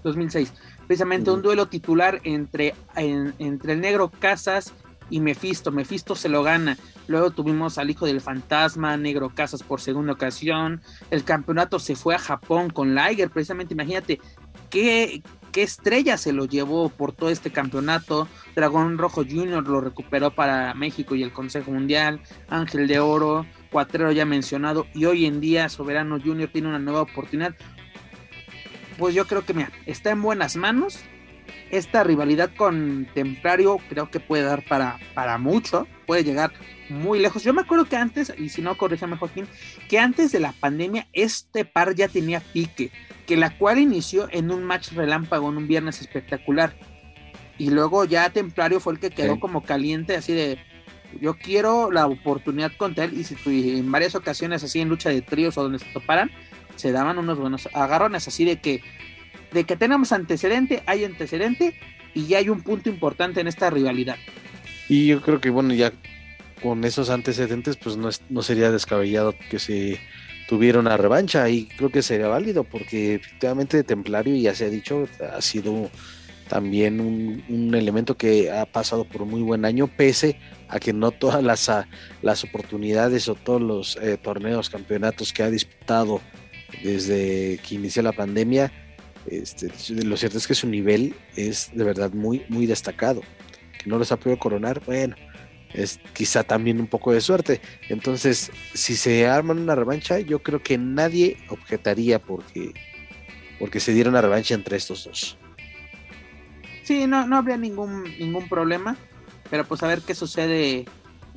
2006, 0.04 0.54
precisamente 0.88 1.30
uh 1.30 1.34
-huh. 1.34 1.38
un 1.38 1.42
duelo 1.44 1.68
titular 1.68 2.20
entre, 2.24 2.76
en, 2.96 3.34
entre 3.40 3.74
el 3.74 3.82
negro 3.82 4.12
Casas 4.20 4.74
y 5.10 5.20
Mephisto. 5.20 5.72
Mephisto 5.72 6.16
se 6.16 6.30
lo 6.30 6.44
gana. 6.44 6.78
Luego 7.08 7.32
tuvimos 7.32 7.78
al 7.78 7.90
hijo 7.90 8.06
del 8.06 8.22
fantasma, 8.22 8.98
Negro 8.98 9.30
Casas 9.34 9.64
por 9.64 9.82
segunda 9.82 10.14
ocasión. 10.14 10.82
El 11.12 11.24
campeonato 11.24 11.80
se 11.80 11.96
fue 11.96 12.16
a 12.16 12.20
Japón 12.20 12.70
con 12.70 12.96
Liger, 12.96 13.30
precisamente. 13.30 13.74
Imagínate 13.74 14.20
qué, 14.70 15.22
qué 15.52 15.64
estrella 15.64 16.18
se 16.18 16.34
lo 16.34 16.46
llevó 16.46 16.90
por 16.90 17.14
todo 17.14 17.30
este 17.30 17.52
campeonato. 17.52 18.28
Dragón 18.56 18.98
Rojo 18.98 19.24
Junior 19.24 19.68
lo 19.68 19.82
recuperó 19.82 20.32
para 20.32 20.74
México 20.74 21.16
y 21.16 21.24
el 21.24 21.32
Consejo 21.32 21.72
Mundial. 21.72 22.22
Ángel 22.50 22.88
de 22.88 23.00
Oro, 23.00 23.46
Cuatrero 23.72 24.12
ya 24.12 24.26
mencionado. 24.26 24.88
Y 24.94 25.06
hoy 25.06 25.26
en 25.26 25.42
día 25.42 25.70
Soberano 25.70 26.20
Junior 26.20 26.50
tiene 26.52 26.70
una 26.70 26.80
nueva 26.80 27.02
oportunidad. 27.02 27.56
Pues 28.98 29.14
yo 29.14 29.28
creo 29.28 29.46
que 29.46 29.54
mira, 29.54 29.72
está 29.86 30.12
en 30.12 30.22
buenas 30.22 30.56
manos. 30.56 31.00
Esta 31.76 32.06
rivalidad 32.06 32.52
con 32.56 33.06
Templario 33.14 33.80
creo 33.90 34.10
que 34.10 34.22
puede 34.22 34.44
dar 34.44 34.64
para, 34.64 34.98
para 35.14 35.38
mucho. 35.38 35.88
Puede 36.08 36.24
llegar 36.24 36.54
muy 36.88 37.20
lejos. 37.20 37.44
Yo 37.44 37.54
me 37.54 37.64
acuerdo 37.64 37.84
que 37.84 37.98
antes, 37.98 38.32
y 38.38 38.48
si 38.48 38.62
no, 38.62 38.78
corríjame 38.78 39.18
Joaquín, 39.18 39.46
que 39.90 40.00
antes 40.00 40.32
de 40.32 40.40
la 40.40 40.54
pandemia 40.54 41.08
este 41.12 41.66
par 41.66 41.94
ya 41.94 42.08
tenía 42.08 42.40
pique, 42.40 42.92
que 43.28 43.36
la 43.36 43.58
cual 43.58 43.80
inició 43.80 44.30
en 44.32 44.52
un 44.52 44.64
match 44.64 44.94
relámpago 44.94 45.50
en 45.50 45.58
un 45.58 45.68
viernes 45.68 46.00
espectacular. 46.00 46.78
Y 47.58 47.72
luego 47.72 48.06
ya 48.06 48.30
Templario 48.30 48.80
fue 48.80 48.94
el 48.94 49.00
que 49.00 49.10
quedó 49.10 49.38
como 49.42 49.62
caliente, 49.62 50.16
así 50.16 50.32
de, 50.32 50.58
yo 51.20 51.38
quiero 51.38 51.92
la 51.92 52.08
oportunidad 52.08 52.72
contra 52.78 53.04
él, 53.04 53.20
y 53.20 53.26
si 53.26 53.36
en 53.78 53.92
varias 53.92 54.16
ocasiones 54.16 54.64
así 54.64 54.80
en 54.80 54.88
lucha 54.88 55.10
de 55.10 55.22
tríos 55.22 55.58
o 55.58 55.64
donde 55.64 55.80
se 55.80 55.92
toparan, 55.92 56.32
se 56.78 56.94
daban 56.94 57.18
unos 57.18 57.38
buenos 57.38 57.68
agarrones, 57.74 58.30
así 58.30 58.46
de 58.46 58.62
que, 58.62 58.82
de 59.56 59.64
que 59.64 59.76
tenemos 59.76 60.12
antecedente, 60.12 60.84
hay 60.86 61.06
antecedente, 61.06 61.74
y 62.14 62.28
ya 62.28 62.38
hay 62.40 62.50
un 62.50 62.62
punto 62.62 62.90
importante 62.90 63.40
en 63.40 63.48
esta 63.48 63.70
rivalidad. 63.70 64.18
Y 64.88 65.08
yo 65.08 65.22
creo 65.22 65.42
que, 65.42 65.50
bueno, 65.50 65.74
ya 65.74 65.94
con 66.62 66.84
esos 66.84 67.10
antecedentes, 67.10 67.78
pues 67.78 67.98
no, 67.98 68.10
no 68.30 68.42
sería 68.44 68.70
descabellado 68.70 69.34
que 69.50 69.58
se 69.58 70.00
tuviera 70.48 70.80
una 70.80 70.98
revancha 70.98 71.50
y 71.50 71.66
creo 71.66 71.90
que 71.90 72.04
sería 72.04 72.28
válido 72.28 72.64
porque 72.64 73.16
efectivamente 73.16 73.84
Templario, 73.84 74.36
ya 74.36 74.54
se 74.54 74.66
ha 74.66 74.70
dicho, 74.70 75.08
ha 75.34 75.42
sido 75.42 75.90
también 76.48 77.00
un, 77.00 77.74
elemento 77.74 78.16
que 78.16 78.52
ha 78.52 78.66
pasado 78.66 79.06
por 79.06 79.24
un 79.24 79.32
muy 79.32 79.42
buen 79.42 79.66
año, 79.66 79.88
pese 79.88 80.38
a 80.68 80.80
que 80.80 80.94
no 80.94 81.12
todas 81.12 81.44
las, 81.44 81.72
las 82.22 82.44
oportunidades 82.44 83.28
o 83.28 83.36
todos 83.36 83.62
los 83.62 83.98
eh, 83.98 84.18
torneos, 84.18 84.70
campeonatos 84.70 85.34
que 85.34 85.44
ha 85.44 85.50
disputado 85.50 86.22
desde 86.84 87.60
que 87.68 87.76
inició 87.76 88.04
la 88.04 88.12
pandemia, 88.12 88.72
este, 89.28 89.72
lo 90.04 90.18
cierto 90.18 90.38
es 90.38 90.48
que 90.48 90.56
su 90.56 90.68
nivel 90.68 91.16
es 91.36 91.72
de 91.74 91.84
verdad 91.84 92.12
muy, 92.14 92.46
muy 92.50 92.66
destacado. 92.66 93.22
Que 93.82 93.90
no 93.90 93.98
los 93.98 94.12
ha 94.12 94.18
podido 94.18 94.40
coronar, 94.40 94.82
bueno, 94.86 95.16
es 95.74 96.00
quizá 96.14 96.44
también 96.44 96.80
un 96.80 96.88
poco 96.88 97.12
de 97.12 97.22
suerte. 97.22 97.62
Entonces, 97.90 98.52
si 98.74 98.96
se 98.96 99.28
arman 99.28 99.60
una 99.60 99.76
revancha, 99.76 100.20
yo 100.20 100.40
creo 100.40 100.62
que 100.62 100.78
nadie 100.78 101.38
objetaría 101.50 102.20
porque, 102.20 102.74
porque 103.60 103.80
se 103.80 103.94
diera 103.94 104.10
una 104.10 104.22
revancha 104.22 104.54
entre 104.54 104.78
estos 104.78 105.04
dos. 105.06 105.38
Sí, 106.84 107.08
no, 107.08 107.26
no 107.28 107.38
habría 107.38 107.58
ningún, 107.58 108.04
ningún 108.20 108.48
problema, 108.48 108.96
pero 109.50 109.66
pues 109.66 109.82
a 109.84 109.88
ver 109.88 110.02
qué 110.02 110.14
sucede 110.14 110.86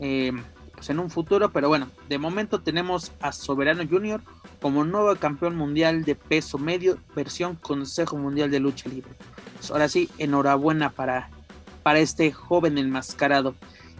eh, 0.00 0.33
pues 0.78 0.90
en 0.90 0.99
un 0.99 1.11
futuro. 1.11 1.50
Pero 1.50 1.68
bueno, 1.68 1.88
de 2.08 2.18
momento 2.18 2.61
tenemos 2.61 3.12
a 3.20 3.32
Soberano 3.32 3.82
Junior 3.88 4.23
como 4.61 4.85
nuevo 4.85 5.14
campeón 5.16 5.56
mundial 5.56 6.04
de 6.04 6.14
peso 6.14 6.56
medio, 6.58 6.99
versión 7.14 7.56
Consejo 7.56 8.16
Mundial 8.16 8.50
de 8.50 8.61
Lucha 8.61 8.88
Libre. 8.88 9.11
Pues 9.56 9.70
ahora 9.70 9.88
sí, 9.88 10.08
enhorabuena 10.18 10.90
para, 10.90 11.30
para 11.82 11.99
este 11.99 12.32
joven 12.32 12.78
enmascarado. 12.78 13.54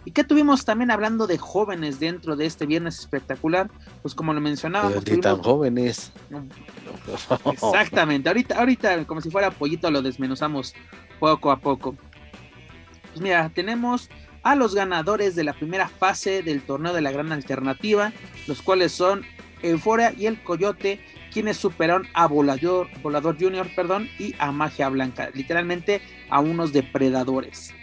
¿Y 0.05 0.11
qué 0.11 0.23
tuvimos 0.23 0.63
también 0.63 0.91
hablando 0.91 1.27
de 1.27 1.37
jóvenes 1.37 1.99
dentro 1.99 2.35
de 2.35 2.45
este 2.45 2.65
viernes 2.65 2.99
espectacular? 2.99 3.69
Pues 4.01 4.15
como 4.15 4.33
lo 4.33 4.39
mencionábamos. 4.39 5.03
De 5.03 5.17
tan 5.17 5.41
jóvenes. 5.43 6.11
Exactamente. 7.51 8.29
Ahorita, 8.29 8.57
ahorita, 8.57 9.05
como 9.05 9.21
si 9.21 9.29
fuera 9.29 9.51
pollito, 9.51 9.91
lo 9.91 10.01
desmenuzamos 10.01 10.73
poco 11.19 11.51
a 11.51 11.57
poco. 11.57 11.95
Pues 13.09 13.21
mira, 13.21 13.49
tenemos 13.49 14.09
a 14.49 14.55
los 14.55 14.73
ganadores 14.73 15.35
de 15.35 15.43
la 15.43 15.53
primera 15.53 15.87
fase 15.87 16.41
del 16.41 16.63
torneo 16.63 16.91
de 16.91 17.01
la 17.01 17.11
gran 17.11 17.31
alternativa, 17.31 18.11
los 18.47 18.63
cuales 18.63 18.91
son 18.91 19.23
Euforia 19.61 20.11
y 20.17 20.25
el 20.25 20.41
Coyote, 20.41 20.99
quienes 21.31 21.57
superaron 21.57 22.07
a 22.15 22.25
Volador, 22.25 22.87
Volador 23.03 23.37
Junior, 23.39 23.69
perdón, 23.75 24.09
y 24.17 24.33
a 24.39 24.51
Magia 24.51 24.89
Blanca, 24.89 25.29
literalmente 25.35 26.01
a 26.31 26.39
unos 26.39 26.73
depredadores. 26.73 27.75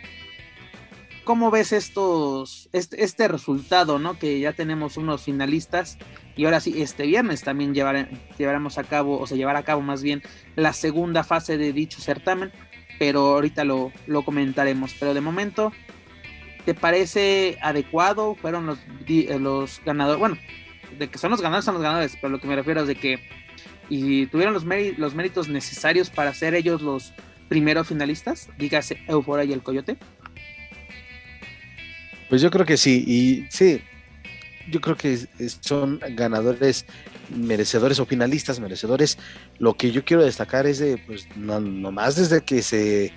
¿Cómo 1.22 1.52
ves 1.52 1.70
estos, 1.70 2.68
este, 2.72 3.28
resultado, 3.28 4.00
¿no? 4.00 4.18
Que 4.18 4.40
ya 4.40 4.52
tenemos 4.52 4.96
unos 4.96 5.22
finalistas 5.22 5.98
y 6.36 6.46
ahora 6.46 6.58
sí, 6.58 6.82
este 6.82 7.06
viernes 7.06 7.42
también 7.42 7.74
llevaremos 7.74 8.78
a 8.78 8.82
cabo, 8.82 9.20
o 9.20 9.26
se 9.28 9.36
llevará 9.36 9.60
a 9.60 9.64
cabo 9.64 9.82
más 9.82 10.02
bien, 10.02 10.20
la 10.56 10.72
segunda 10.72 11.22
fase 11.22 11.58
de 11.58 11.72
dicho 11.72 12.00
certamen, 12.00 12.50
pero 12.98 13.34
ahorita 13.34 13.62
lo, 13.62 13.92
lo 14.08 14.24
comentaremos. 14.24 14.94
Pero 14.98 15.14
de 15.14 15.20
momento, 15.20 15.72
¿te 16.66 16.74
parece 16.74 17.56
adecuado? 17.62 18.34
Fueron 18.34 18.66
los, 18.66 18.78
eh, 19.08 19.38
los 19.38 19.80
ganadores, 19.86 20.18
bueno, 20.18 20.36
de 20.98 21.08
que 21.08 21.16
son 21.16 21.30
los 21.30 21.40
ganadores, 21.40 21.64
son 21.64 21.74
los 21.74 21.82
ganadores, 21.82 22.18
pero 22.20 22.28
lo 22.28 22.40
que 22.40 22.48
me 22.48 22.56
refiero 22.56 22.82
es 22.82 22.88
de 22.88 22.96
que 22.96 23.20
y 23.88 24.26
tuvieron 24.26 24.52
los, 24.52 24.64
méritos 24.64 25.48
necesarios 25.48 26.10
para 26.10 26.34
ser 26.34 26.56
ellos 26.56 26.82
los 26.82 27.12
primeros 27.48 27.86
finalistas, 27.86 28.48
dígase 28.58 28.98
Euphoria 29.06 29.44
y 29.44 29.52
el 29.52 29.62
Coyote. 29.62 29.96
Pues 32.28 32.42
yo 32.42 32.50
creo 32.50 32.66
que 32.66 32.76
sí, 32.76 33.04
y 33.06 33.46
sí, 33.48 33.80
yo 34.68 34.80
creo 34.80 34.96
que 34.96 35.16
son 35.60 36.00
ganadores 36.10 36.84
merecedores 37.30 38.00
o 38.00 38.06
finalistas 38.06 38.58
merecedores. 38.58 39.18
Lo 39.60 39.74
que 39.74 39.92
yo 39.92 40.04
quiero 40.04 40.24
destacar 40.24 40.66
es 40.66 40.80
de, 40.80 40.98
pues, 41.06 41.28
no, 41.36 41.60
nomás 41.60 42.16
desde 42.16 42.40
que 42.40 42.62
se, 42.62 43.12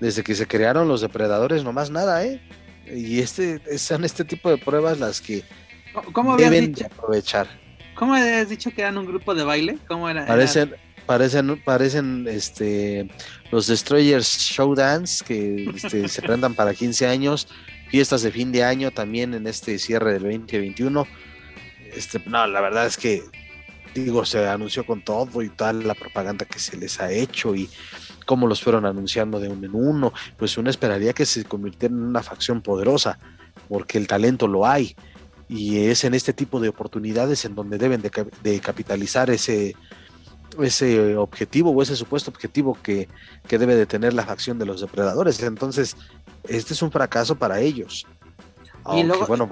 desde 0.00 0.22
que 0.22 0.34
se 0.34 0.46
crearon 0.46 0.88
los 0.88 1.00
depredadores, 1.00 1.64
nomás 1.64 1.90
nada, 1.90 2.22
¿eh? 2.22 2.42
Y 2.94 3.20
este, 3.20 3.78
son 3.78 4.04
este 4.04 4.24
tipo 4.24 4.50
de 4.50 4.58
pruebas 4.58 4.98
las 4.98 5.20
que 5.20 5.42
deben 6.38 6.74
aprovechar. 6.84 7.48
¿Cómo 7.94 8.14
habías 8.14 8.48
dicho 8.48 8.70
que 8.70 8.82
eran 8.82 8.98
un 8.98 9.06
grupo 9.06 9.34
de 9.34 9.44
baile? 9.44 9.78
¿Cómo 9.88 10.08
era? 10.08 10.26
Parecen, 10.26 10.74
parecen, 11.06 11.62
parecen, 11.64 12.26
este, 12.28 13.08
los 13.50 13.66
Destroyers 13.66 14.38
Showdance 14.38 15.24
que 15.24 15.70
este, 15.74 16.08
se 16.08 16.22
prendan 16.22 16.54
para 16.54 16.74
15 16.74 17.06
años 17.06 17.48
fiestas 17.88 18.22
de 18.22 18.32
fin 18.32 18.50
de 18.52 18.64
año 18.64 18.90
también 18.90 19.34
en 19.34 19.46
este 19.46 19.78
cierre 19.78 20.14
del 20.14 20.22
2021. 20.22 21.06
Este, 21.94 22.20
no, 22.26 22.46
la 22.46 22.60
verdad 22.62 22.86
es 22.86 22.96
que, 22.96 23.22
digo, 23.94 24.24
se 24.24 24.48
anunció 24.48 24.86
con 24.86 25.02
todo 25.02 25.42
y 25.42 25.50
tal 25.50 25.86
la 25.86 25.94
propaganda 25.94 26.46
que 26.46 26.58
se 26.58 26.76
les 26.78 26.98
ha 27.00 27.12
hecho 27.12 27.54
y 27.54 27.68
cómo 28.32 28.46
los 28.46 28.62
fueron 28.62 28.86
anunciando 28.86 29.38
de 29.38 29.48
uno 29.48 29.66
en 29.66 29.74
uno, 29.74 30.10
pues 30.38 30.56
uno 30.56 30.70
esperaría 30.70 31.12
que 31.12 31.26
se 31.26 31.44
convirtieran 31.44 31.98
en 31.98 32.04
una 32.06 32.22
facción 32.22 32.62
poderosa, 32.62 33.18
porque 33.68 33.98
el 33.98 34.06
talento 34.06 34.48
lo 34.48 34.66
hay 34.66 34.96
y 35.48 35.84
es 35.84 36.04
en 36.04 36.14
este 36.14 36.32
tipo 36.32 36.58
de 36.58 36.70
oportunidades 36.70 37.44
en 37.44 37.54
donde 37.54 37.76
deben 37.76 38.00
de, 38.00 38.10
de 38.42 38.60
capitalizar 38.60 39.28
ese, 39.28 39.76
ese 40.62 41.14
objetivo 41.14 41.72
o 41.72 41.82
ese 41.82 41.94
supuesto 41.94 42.30
objetivo 42.30 42.78
que, 42.82 43.06
debe 43.50 43.74
de 43.74 43.84
tener 43.84 44.14
la 44.14 44.24
facción 44.24 44.58
de 44.58 44.64
los 44.64 44.80
depredadores. 44.80 45.42
Entonces, 45.42 45.94
este 46.48 46.72
es 46.72 46.80
un 46.80 46.90
fracaso 46.90 47.36
para 47.36 47.60
ellos. 47.60 48.06
y 48.94 49.02
luego, 49.02 49.26
bueno, 49.26 49.46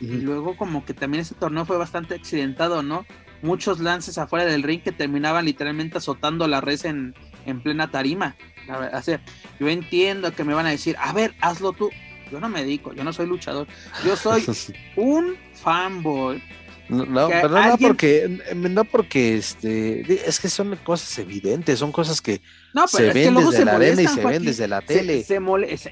y 0.00 0.06
luego 0.06 0.56
como 0.56 0.84
que 0.84 0.92
también 0.92 1.20
ese 1.20 1.36
torneo 1.36 1.64
fue 1.64 1.78
bastante 1.78 2.16
accidentado, 2.16 2.82
¿no? 2.82 3.06
Muchos 3.42 3.78
lances 3.78 4.18
afuera 4.18 4.44
del 4.44 4.64
ring 4.64 4.82
que 4.82 4.90
terminaban 4.90 5.44
literalmente 5.44 5.98
azotando 5.98 6.48
la 6.48 6.60
red 6.60 6.84
en, 6.84 7.14
en 7.48 7.60
plena 7.62 7.90
tarima. 7.90 8.36
O 8.92 9.02
sea, 9.02 9.20
yo 9.58 9.68
entiendo 9.68 10.32
que 10.32 10.44
me 10.44 10.54
van 10.54 10.66
a 10.66 10.70
decir, 10.70 10.96
a 10.98 11.12
ver, 11.12 11.34
hazlo 11.40 11.72
tú. 11.72 11.90
Yo 12.30 12.40
no 12.40 12.48
me 12.48 12.60
dedico, 12.60 12.92
yo 12.92 13.04
no 13.04 13.12
soy 13.12 13.26
luchador. 13.26 13.66
Yo 14.04 14.16
soy 14.16 14.44
un 14.96 15.36
fanboy 15.54 16.42
no, 16.88 17.28
pero 17.28 17.48
no 17.48 17.76
porque, 17.76 18.40
no 18.54 18.84
porque 18.84 19.36
este, 19.36 20.26
es 20.26 20.40
que 20.40 20.48
son 20.48 20.74
cosas 20.76 21.18
evidentes, 21.18 21.78
son 21.78 21.92
cosas 21.92 22.22
que 22.22 22.40
se 22.86 23.12
ven 23.12 23.34
desde 23.34 23.64
la 23.64 23.76
arena 23.76 24.02
y 24.02 24.08
se 24.08 24.24
ven 24.24 24.44
desde 24.44 24.68
la 24.68 24.80
tele. 24.80 25.24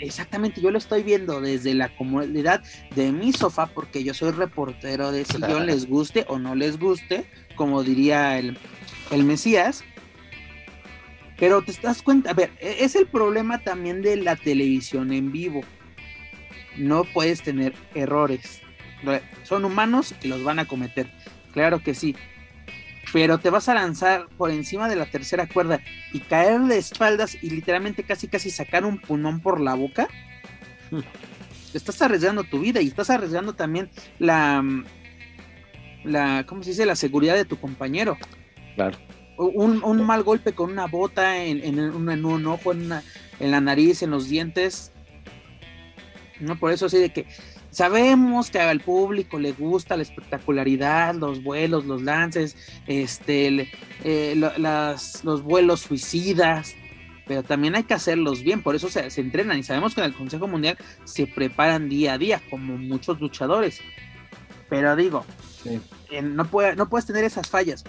exactamente, 0.01 0.61
yo 0.61 0.71
lo 0.71 0.79
estoy 0.79 1.03
viendo 1.03 1.41
desde 1.41 1.75
la 1.75 1.95
comodidad 1.95 2.63
de 2.95 3.13
mi 3.13 3.33
sofá, 3.33 3.67
porque 3.67 4.05
yo 4.05 4.15
soy 4.15 4.31
reportero 4.31 5.13
de 5.13 5.27
si 5.27 5.39
yo 5.39 5.61
les 5.61 5.87
guste 5.87 6.25
o 6.29 6.39
no 6.39 6.55
les 6.55 6.79
guste, 6.79 7.27
como 7.57 7.83
diría 7.83 8.39
el, 8.39 8.59
el 9.11 9.25
Mesías. 9.25 9.85
Pero 11.39 11.63
te 11.63 11.73
das 11.83 12.03
cuenta, 12.03 12.31
a 12.31 12.35
ver, 12.35 12.51
e, 12.61 12.85
es 12.85 12.97
el 12.97 13.07
problema 13.07 13.59
también 13.59 14.03
de 14.03 14.17
la 14.17 14.37
televisión 14.37 15.13
en 15.13 15.33
vivo. 15.33 15.63
No 16.77 17.05
puedes 17.05 17.43
tener 17.43 17.75
errores 17.95 18.63
son 19.45 19.65
humanos 19.65 20.15
y 20.23 20.29
los 20.29 20.43
van 20.43 20.59
a 20.59 20.67
cometer. 20.67 21.07
Claro 21.53 21.81
que 21.81 21.95
sí. 21.95 22.17
Pero 23.13 23.39
te 23.39 23.51
vas 23.51 23.69
a 23.69 23.75
lanzar 23.75 24.29
por 24.37 24.51
encima 24.51 24.89
de 24.89 24.97
la 24.97 25.07
tercera 25.07 25.47
cuerda 25.47 25.81
y 26.13 26.21
caer 26.21 26.61
de 26.63 26.79
espaldas 26.79 27.37
y 27.41 27.51
literalmente 27.51 28.03
casi 28.03 28.29
casi 28.29 28.51
sacar 28.51 28.85
un 28.85 28.99
pulmón 28.99 29.41
por 29.41 29.61
la 29.61 29.75
boca. 29.75 30.09
Estás 31.75 32.01
arriesgando 32.03 32.43
tu 32.45 32.61
vida 32.61 32.81
y 32.81 32.87
estás 32.87 33.11
arriesgando 33.11 33.53
también 33.53 33.91
la, 34.19 34.65
la, 36.05 36.47
¿cómo 36.47 36.63
se 36.63 36.71
dice? 36.71 36.87
La 36.87 36.97
seguridad 36.97 37.35
de 37.35 37.45
tu 37.45 37.59
compañero. 37.59 38.17
Claro. 38.77 38.97
Un, 39.37 40.07
mal 40.07 40.23
golpe 40.23 40.53
con 40.53 40.71
una 40.71 40.87
bota 40.87 41.43
en, 41.45 41.63
en, 41.63 41.81
un, 42.25 42.47
ojo, 42.47 42.73
en, 42.73 42.91
en 43.41 43.51
la 43.51 43.61
nariz, 43.61 44.03
en 44.03 44.11
los 44.11 44.29
dientes. 44.29 44.93
No, 46.41 46.59
por 46.59 46.73
eso 46.73 46.89
sí 46.89 46.99
de 46.99 47.11
que 47.11 47.27
sabemos 47.77 48.51
que 48.51 48.59
al 48.59 48.81
público 48.81 49.39
le 49.39 49.53
gusta 49.53 49.97
la 49.97 50.03
espectacularidad, 50.03 51.15
los 51.15 51.43
vuelos, 51.43 51.85
los 51.85 52.03
lances, 52.03 52.57
este, 52.87 53.71
eh, 54.03 54.35
los 54.35 55.43
vuelos 55.43 55.81
suicidas, 55.81 56.75
pero 57.27 57.43
también 57.43 57.75
hay 57.75 57.83
que 57.83 57.93
hacerlos 57.93 58.43
bien, 58.43 58.63
por 58.63 58.77
eso 58.77 58.89
se, 58.89 59.09
entrenan 59.21 59.59
y 59.59 59.63
sabemos 59.63 59.95
que 59.95 60.01
en 60.01 60.07
el 60.07 60.15
Consejo 60.15 60.47
Mundial 60.47 60.79
se 61.05 61.27
preparan 61.27 61.91
día 61.91 62.15
a 62.15 62.19
día, 62.19 62.41
como 62.49 62.79
muchos 62.79 63.21
luchadores. 63.21 63.81
Pero 64.71 64.97
digo, 64.97 65.27
eh, 66.11 66.23
no, 66.23 66.47
puede, 66.47 66.77
no 66.77 66.89
puedes 66.89 67.05
tener 67.05 67.25
esas 67.25 67.49
fallas, 67.49 67.85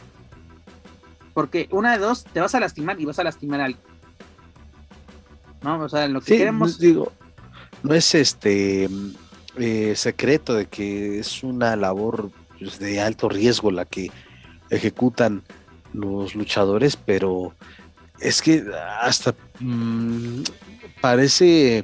porque 1.38 1.68
una 1.70 1.92
de 1.92 2.00
dos, 2.00 2.24
te 2.24 2.40
vas 2.40 2.56
a 2.56 2.60
lastimar 2.60 3.00
y 3.00 3.06
vas 3.06 3.20
a 3.20 3.24
lastimar 3.24 3.62
a 3.62 3.66
alguien. 3.66 3.84
¿No? 5.62 5.80
O 5.84 5.88
sea, 5.88 6.08
lo 6.08 6.20
que 6.20 6.36
queremos. 6.36 6.80
Digo, 6.80 7.12
no 7.84 7.94
es 7.94 8.16
este 8.16 8.90
eh, 9.56 9.94
secreto 9.96 10.56
de 10.56 10.66
que 10.66 11.20
es 11.20 11.44
una 11.44 11.76
labor 11.76 12.32
pues, 12.58 12.80
de 12.80 13.02
alto 13.02 13.30
riesgo 13.30 13.70
la 13.70 13.86
que 13.86 14.10
ejecutan 14.72 15.44
los 15.94 16.34
luchadores, 16.34 16.96
pero 16.96 17.54
es 18.20 18.42
que 18.42 18.66
hasta 19.00 19.36
mm, 19.60 20.42
parece, 21.02 21.84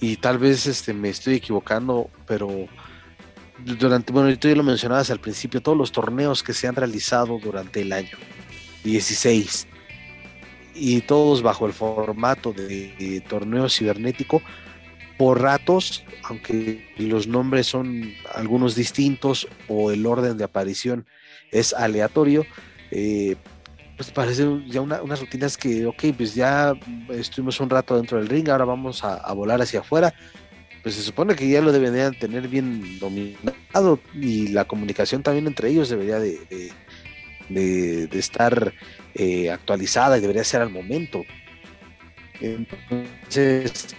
y 0.00 0.16
tal 0.16 0.38
vez 0.38 0.66
este, 0.66 0.94
me 0.94 1.10
estoy 1.10 1.34
equivocando, 1.34 2.08
pero 2.26 2.48
durante, 3.58 4.10
bueno, 4.10 4.34
tú 4.38 4.48
ya 4.48 4.54
lo 4.54 4.62
mencionabas 4.62 5.10
al 5.10 5.20
principio, 5.20 5.60
todos 5.60 5.76
los 5.76 5.92
torneos 5.92 6.42
que 6.42 6.54
se 6.54 6.66
han 6.66 6.76
realizado 6.76 7.38
durante 7.38 7.82
el 7.82 7.92
año, 7.92 8.16
16, 8.88 9.66
y 10.74 11.00
todos 11.02 11.42
bajo 11.42 11.66
el 11.66 11.72
formato 11.72 12.52
de, 12.52 13.22
torneo 13.28 13.68
cibernético, 13.68 14.42
por 15.18 15.42
ratos, 15.42 16.04
aunque 16.22 16.94
los 16.96 17.26
nombres 17.26 17.66
son 17.66 18.14
algunos 18.34 18.76
distintos 18.76 19.48
o 19.66 19.90
el 19.90 20.06
orden 20.06 20.38
de 20.38 20.44
aparición 20.44 21.06
es 21.50 21.74
aleatorio, 21.74 22.46
eh, 22.92 23.34
pues 23.96 24.12
parece 24.12 24.46
ya 24.68 24.80
unas 24.80 25.20
rutinas 25.20 25.56
que, 25.56 25.84
ok, 25.84 26.04
pues 26.16 26.34
ya 26.36 26.72
estuvimos 27.10 27.58
un 27.58 27.68
rato 27.68 27.96
dentro 27.96 28.18
del 28.18 28.28
ring, 28.28 28.48
ahora 28.48 28.64
vamos 28.64 29.02
a, 29.02 29.32
volar 29.32 29.60
hacia 29.60 29.80
afuera. 29.80 30.14
Pues 30.84 30.94
se 30.94 31.02
supone 31.02 31.34
que 31.34 31.48
ya 31.48 31.60
lo 31.60 31.72
deberían 31.72 32.16
tener 32.16 32.46
bien 32.46 33.00
dominado 33.00 33.98
y 34.14 34.48
la 34.48 34.66
comunicación 34.66 35.24
también 35.24 35.48
entre 35.48 35.70
ellos 35.70 35.88
debería 35.88 36.20
de, 36.20 36.38
de, 36.48 36.72
estar 37.50 38.72
eh, 39.14 39.50
actualizada 39.50 40.18
y 40.18 40.20
debería 40.20 40.44
ser 40.44 40.62
al 40.62 40.70
momento. 40.70 41.24
Entonces, 42.40 43.94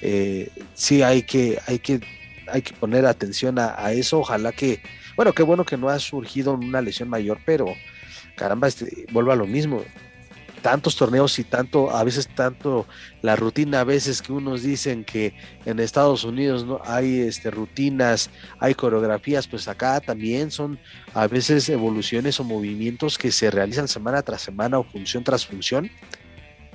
eh, 0.00 0.50
sí 0.74 1.02
hay 1.02 1.22
que, 1.22 1.58
hay 1.66 1.78
que, 1.78 2.00
hay 2.48 2.62
que 2.62 2.74
poner 2.74 3.06
atención 3.06 3.58
a, 3.58 3.74
a, 3.76 3.92
eso. 3.92 4.20
Ojalá 4.20 4.52
que, 4.52 4.80
bueno, 5.16 5.32
qué 5.32 5.42
bueno 5.42 5.64
que 5.64 5.76
no 5.76 5.88
ha 5.88 5.98
surgido 5.98 6.54
una 6.54 6.80
lesión 6.80 7.08
mayor, 7.08 7.40
pero 7.44 7.74
caramba, 8.36 8.68
este, 8.68 9.06
vuelvo 9.12 9.32
a 9.32 9.36
lo 9.36 9.46
mismo. 9.46 9.84
Tantos 10.62 10.96
torneos 10.96 11.38
y 11.38 11.44
tanto, 11.44 11.90
a 11.90 12.04
veces 12.04 12.28
tanto 12.28 12.86
la 13.20 13.36
rutina, 13.36 13.80
a 13.80 13.84
veces 13.84 14.22
que 14.22 14.32
unos 14.32 14.62
dicen 14.62 15.04
que 15.04 15.34
en 15.64 15.80
Estados 15.80 16.24
Unidos 16.24 16.64
no 16.64 16.80
hay 16.84 17.20
este, 17.20 17.50
rutinas, 17.50 18.30
hay 18.60 18.74
coreografías, 18.74 19.48
pues 19.48 19.66
acá 19.68 20.00
también 20.00 20.50
son 20.50 20.78
a 21.14 21.26
veces 21.26 21.68
evoluciones 21.68 22.38
o 22.38 22.44
movimientos 22.44 23.18
que 23.18 23.32
se 23.32 23.50
realizan 23.50 23.88
semana 23.88 24.22
tras 24.22 24.42
semana 24.42 24.78
o 24.78 24.84
función 24.84 25.24
tras 25.24 25.44
función 25.44 25.90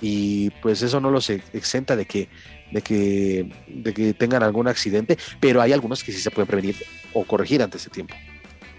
y 0.02 0.50
pues 0.62 0.82
eso 0.82 1.00
no 1.00 1.10
los 1.10 1.30
exenta 1.30 1.96
de 1.96 2.06
que 2.06 2.30
de 2.72 2.82
que 2.82 3.50
de 3.68 3.94
que 3.94 4.14
tengan 4.14 4.44
algún 4.44 4.68
accidente, 4.68 5.18
pero 5.40 5.62
hay 5.62 5.74
algunos 5.74 6.04
que 6.04 6.12
sí 6.12 6.20
se 6.20 6.30
pueden 6.30 6.48
prevenir 6.48 6.76
o 7.14 7.24
corregir 7.24 7.64
antes 7.64 7.86
de 7.86 7.90
tiempo. 7.90 8.16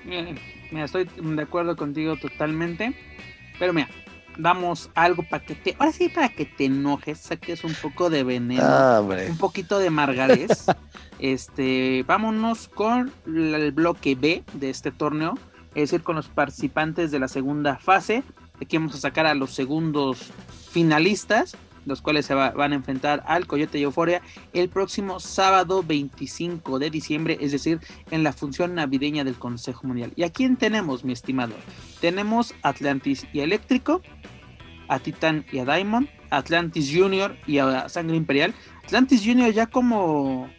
Mira, 0.04 0.84
estoy 0.84 1.08
de 1.16 1.42
acuerdo 1.42 1.76
contigo 1.76 2.16
totalmente. 2.16 2.94
Pero 3.58 3.72
mira, 3.72 3.88
damos 4.38 4.90
algo 4.94 5.22
para 5.28 5.44
que 5.44 5.54
te. 5.54 5.76
Ahora 5.78 5.92
sí, 5.92 6.08
para 6.08 6.30
que 6.30 6.46
te 6.46 6.66
enojes, 6.66 7.18
saques 7.18 7.64
un 7.64 7.74
poco 7.74 8.08
de 8.08 8.24
veneno, 8.24 8.62
ah, 8.64 9.02
un 9.28 9.36
poquito 9.36 9.78
de 9.78 9.90
margarés. 9.90 10.66
este, 11.18 12.04
vámonos 12.06 12.68
con 12.68 13.12
el 13.26 13.72
bloque 13.72 14.14
B 14.14 14.44
de 14.54 14.70
este 14.70 14.90
torneo, 14.90 15.34
es 15.74 15.90
decir, 15.90 16.02
con 16.02 16.16
los 16.16 16.28
participantes 16.28 17.10
de 17.10 17.18
la 17.18 17.28
segunda 17.28 17.76
fase. 17.76 18.22
Aquí 18.60 18.78
vamos 18.78 18.94
a 18.94 18.98
sacar 18.98 19.26
a 19.26 19.34
los 19.34 19.52
segundos 19.52 20.30
finalistas 20.70 21.56
los 21.88 22.02
cuales 22.02 22.26
se 22.26 22.34
van 22.34 22.72
a 22.72 22.74
enfrentar 22.76 23.24
al 23.26 23.46
Coyote 23.46 23.78
y 23.78 23.82
Euforia 23.82 24.20
el 24.52 24.68
próximo 24.68 25.18
sábado 25.18 25.82
25 25.82 26.78
de 26.78 26.90
diciembre, 26.90 27.38
es 27.40 27.50
decir, 27.50 27.80
en 28.10 28.22
la 28.22 28.32
función 28.32 28.74
navideña 28.74 29.24
del 29.24 29.38
Consejo 29.38 29.86
Mundial. 29.86 30.12
¿Y 30.14 30.22
a 30.22 30.30
quién 30.30 30.56
tenemos, 30.56 31.02
mi 31.04 31.12
estimado? 31.12 31.54
Tenemos 32.00 32.54
Atlantis 32.62 33.26
y 33.32 33.40
Eléctrico, 33.40 34.02
a 34.88 34.98
Titan 34.98 35.44
y 35.52 35.58
a 35.58 35.64
Diamond, 35.64 36.08
Atlantis 36.30 36.90
Junior 36.92 37.36
y 37.46 37.58
a 37.58 37.88
Sangre 37.88 38.16
Imperial. 38.16 38.54
Atlantis 38.84 39.22
Junior 39.24 39.52
ya 39.52 39.66
como 39.66 40.50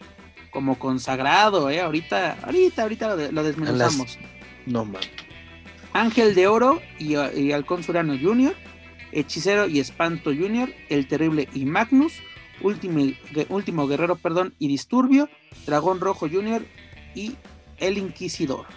como 0.52 0.80
consagrado, 0.80 1.70
¿eh? 1.70 1.82
Ahorita, 1.82 2.38
ahorita, 2.44 2.82
ahorita 2.84 3.16
lo, 3.32 3.44
desmenuzamos. 3.44 4.18
No, 4.66 4.84
man. 4.84 5.02
Ángel 5.94 6.34
de 6.34 6.48
Oro 6.48 6.82
y, 6.98 7.16
y 7.16 7.52
Halcón 7.52 7.84
Surano 7.84 8.18
Junior. 8.20 8.56
Hechicero 9.12 9.68
y 9.68 9.80
Espanto 9.80 10.32
Jr., 10.32 10.74
El 10.90 11.08
Terrible 11.08 11.50
y 11.54 11.66
Magnus, 11.66 12.14
Último, 12.62 13.12
Último 13.50 13.88
Guerrero 13.88 14.16
perdón, 14.18 14.54
y 14.60 14.68
Disturbio, 14.68 15.30
Dragón 15.66 16.00
Rojo 16.00 16.28
Jr. 16.30 16.66
y 17.16 17.36
El 17.78 17.98
Inquisidor. 17.98 18.68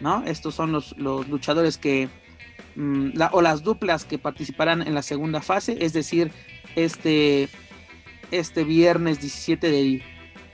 ¿no? 0.00 0.24
Estos 0.24 0.54
son 0.54 0.72
los, 0.72 0.96
los 0.98 1.28
luchadores 1.28 1.78
que, 1.78 2.08
mm, 2.76 3.10
o 3.32 3.42
las 3.42 3.62
duplas 3.62 4.04
que 4.04 4.18
participarán 4.18 4.82
en 4.82 4.94
la 4.94 5.02
segunda 5.02 5.40
fase, 5.40 5.76
es 5.80 5.92
decir, 5.92 6.30
este, 6.76 7.48
este 8.30 8.64
viernes 8.64 9.20
17 9.20 9.70
de, 9.70 10.02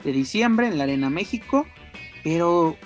de 0.03 0.11
diciembre 0.11 0.67
en 0.67 0.77
la 0.77 0.85
Arena 0.85 1.09
México, 1.09 1.67
pero 2.23 2.77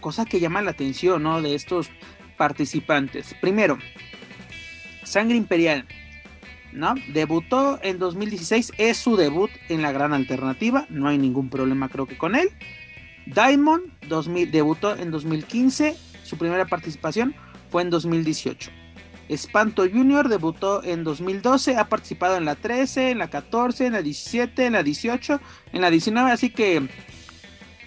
cosa 0.00 0.24
que 0.24 0.40
llama 0.40 0.62
la 0.62 0.70
atención 0.70 1.22
¿no? 1.22 1.42
de 1.42 1.54
estos 1.54 1.90
participantes. 2.36 3.34
Primero, 3.40 3.78
Sangre 5.02 5.36
Imperial, 5.36 5.86
¿no? 6.72 6.94
Debutó 7.12 7.78
en 7.82 7.98
2016, 7.98 8.72
es 8.78 8.96
su 8.96 9.16
debut 9.16 9.50
en 9.68 9.82
la 9.82 9.92
gran 9.92 10.12
alternativa, 10.12 10.86
no 10.90 11.08
hay 11.08 11.18
ningún 11.18 11.48
problema 11.48 11.88
creo 11.88 12.06
que 12.06 12.16
con 12.16 12.34
él. 12.36 12.50
Diamond 13.26 13.92
2000, 14.08 14.50
debutó 14.50 14.96
en 14.96 15.10
2015, 15.10 15.96
su 16.22 16.38
primera 16.38 16.66
participación 16.66 17.34
fue 17.70 17.82
en 17.82 17.90
2018. 17.90 18.70
Espanto 19.28 19.82
Junior 19.82 20.28
debutó 20.28 20.82
en 20.82 21.04
2012, 21.04 21.76
ha 21.76 21.88
participado 21.88 22.36
en 22.36 22.44
la 22.46 22.54
13, 22.54 23.10
en 23.10 23.18
la 23.18 23.28
14, 23.28 23.86
en 23.86 23.92
la 23.92 24.02
17, 24.02 24.66
en 24.66 24.72
la 24.72 24.82
18, 24.82 25.40
en 25.72 25.80
la 25.80 25.90
19, 25.90 26.30
así 26.30 26.50
que... 26.50 26.88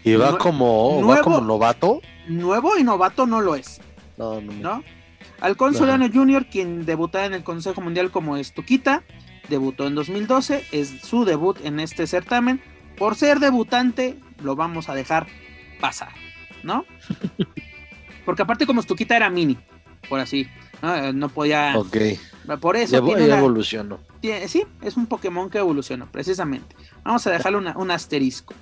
¿Y 0.03 0.15
va, 0.15 0.37
como, 0.37 1.05
¿va 1.05 1.21
como 1.21 1.41
novato? 1.41 2.01
Nuevo 2.27 2.77
y 2.77 2.83
novato 2.83 3.25
no 3.25 3.41
lo 3.41 3.55
es. 3.55 3.81
No, 4.17 4.41
no. 4.41 4.53
¿no? 4.53 4.83
Alcón 5.39 5.73
Solano 5.73 6.07
Jr., 6.11 6.45
quien 6.45 6.85
debutó 6.85 7.19
en 7.19 7.33
el 7.33 7.43
Consejo 7.43 7.81
Mundial 7.81 8.11
como 8.11 8.37
Estuquita, 8.37 9.03
debutó 9.49 9.87
en 9.87 9.95
2012, 9.95 10.65
es 10.71 11.01
su 11.01 11.25
debut 11.25 11.57
en 11.63 11.79
este 11.79 12.05
certamen. 12.05 12.61
Por 12.97 13.15
ser 13.15 13.39
debutante, 13.39 14.17
lo 14.43 14.55
vamos 14.55 14.89
a 14.89 14.95
dejar 14.95 15.25
pasar, 15.79 16.13
¿no? 16.61 16.85
Porque 18.25 18.43
aparte 18.43 18.67
como 18.67 18.81
Estuquita 18.81 19.15
era 19.15 19.31
mini, 19.31 19.57
por 20.09 20.19
así, 20.19 20.47
no, 21.13 21.29
podía... 21.29 21.77
Ok. 21.77 21.97
Por 22.59 22.75
eso... 22.75 23.05
Ya, 23.17 23.37
evolucionó. 23.37 23.99
sí, 24.47 24.63
es 24.81 24.97
un 24.97 25.05
Pokémon 25.05 25.49
que 25.49 25.59
evolucionó, 25.59 26.07
precisamente. 26.11 26.75
Vamos 27.03 27.25
a 27.27 27.31
dejarle 27.31 27.57
un 27.75 27.91
asterisco. 27.91 28.53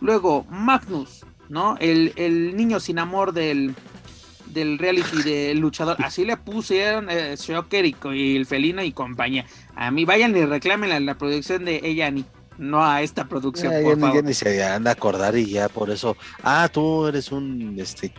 Luego, 0.00 0.44
Magnus, 0.50 1.24
¿no? 1.48 1.76
El, 1.78 2.12
el 2.16 2.56
niño 2.56 2.80
sin 2.80 2.98
amor 2.98 3.32
del, 3.32 3.74
del 4.46 4.78
reality 4.78 5.22
del 5.22 5.58
luchador. 5.58 5.96
Así 6.02 6.24
le 6.24 6.36
pusieron 6.36 7.08
eh, 7.10 7.36
Shocker 7.36 7.84
y, 7.86 8.36
el 8.36 8.46
felino 8.46 8.82
y 8.82 8.92
compañía. 8.92 9.46
A 9.74 9.90
mí 9.90 10.04
vayan 10.04 10.36
y 10.36 10.44
reclamen 10.44 10.90
la, 10.90 11.00
la 11.00 11.16
producción 11.16 11.64
de 11.64 11.80
ella 11.82 12.10
ni 12.10 12.24
no 12.58 12.84
a 12.84 13.02
esta 13.02 13.26
producción, 13.26 13.72
por 13.82 14.00
favor. 14.00 14.24
ni 14.24 14.32
se 14.32 14.64
anda 14.64 14.90
a 14.90 14.94
acordar 14.94 15.36
y 15.36 15.46
ya 15.46 15.68
por 15.68 15.90
eso, 15.90 16.16
ah, 16.42 16.68
tú 16.72 17.06
eres 17.06 17.30
un 17.30 17.76
este 17.78 18.12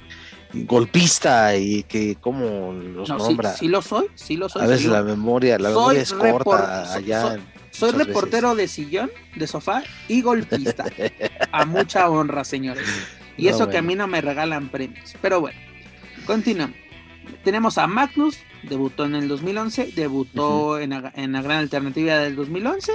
golpista 0.53 1.55
y 1.55 1.83
que 1.83 2.15
como 2.15 2.73
los 2.73 3.09
nombra. 3.09 3.53
Sí, 3.53 3.67
lo 3.67 3.81
soy, 3.81 4.07
sí 4.15 4.37
lo 4.37 4.49
soy. 4.49 4.63
A 4.63 4.67
veces 4.67 4.87
la 4.87 5.03
memoria, 5.03 5.57
la 5.59 5.69
memoria 5.69 6.01
es 6.01 6.13
corta 6.13 6.93
allá. 6.93 7.37
Soy, 7.71 7.91
reportero 7.91 8.55
de 8.55 8.67
sillón, 8.67 9.11
de 9.35 9.45
sofá 9.45 9.83
y 10.07 10.21
golpista. 10.21 10.85
a 11.51 11.65
mucha 11.65 12.09
honra, 12.09 12.43
señores. 12.43 12.87
Y 13.37 13.49
eso 13.49 13.69
que 13.69 13.77
a 13.77 13.81
mí 13.83 13.93
no 13.93 14.07
me 14.07 14.19
regalan 14.19 14.69
premios. 14.69 15.13
Pero 15.21 15.41
bueno, 15.41 15.59
Continuamos. 16.27 16.75
Tenemos 17.45 17.77
a 17.77 17.87
Magnus, 17.87 18.39
debutó 18.63 19.05
en 19.05 19.15
el 19.15 19.29
2011, 19.29 19.93
debutó 19.95 20.77
en, 20.77 20.89
la, 20.89 21.13
en 21.15 21.31
la 21.31 21.41
gran 21.41 21.59
alternativa 21.59 22.17
del 22.17 22.35
2011. 22.35 22.91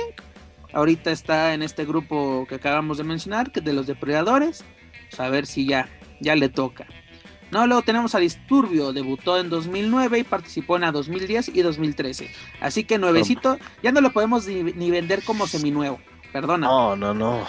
Ahorita 0.75 1.11
está 1.11 1.55
en 1.55 1.63
este 1.63 1.87
grupo 1.87 2.45
que 2.47 2.57
acabamos 2.57 2.99
de 2.99 3.05
mencionar, 3.05 3.51
que 3.51 3.61
es 3.61 3.65
de 3.65 3.73
los 3.73 3.87
depredadores. 3.87 4.67
Pues 5.09 5.19
a 5.19 5.31
ver 5.31 5.47
si 5.47 5.67
ya, 5.67 5.89
ya 6.21 6.37
le 6.37 6.51
toca. 6.51 6.87
No, 7.53 7.67
luego 7.67 7.83
tenemos 7.83 8.15
a 8.15 8.19
Disturbio, 8.19 8.95
debutó 8.95 9.39
en 9.39 9.51
2009 9.51 10.21
y 10.21 10.25
participó 10.25 10.77
en 10.77 10.83
la 10.83 10.91
2010 10.91 11.51
y 11.55 11.61
2013. 11.61 12.31
Así 12.63 12.85
que 12.85 12.97
nuevecito, 12.97 13.59
ya 13.83 13.93
no 13.93 14.01
lo 14.01 14.11
podemos 14.11 14.47
ni, 14.47 14.91
vender 14.91 15.23
como 15.23 15.47
seminuevo, 15.47 16.01
perdona. 16.33 16.67
No, 16.67 16.97
no, 16.97 17.13
no. 17.13 17.47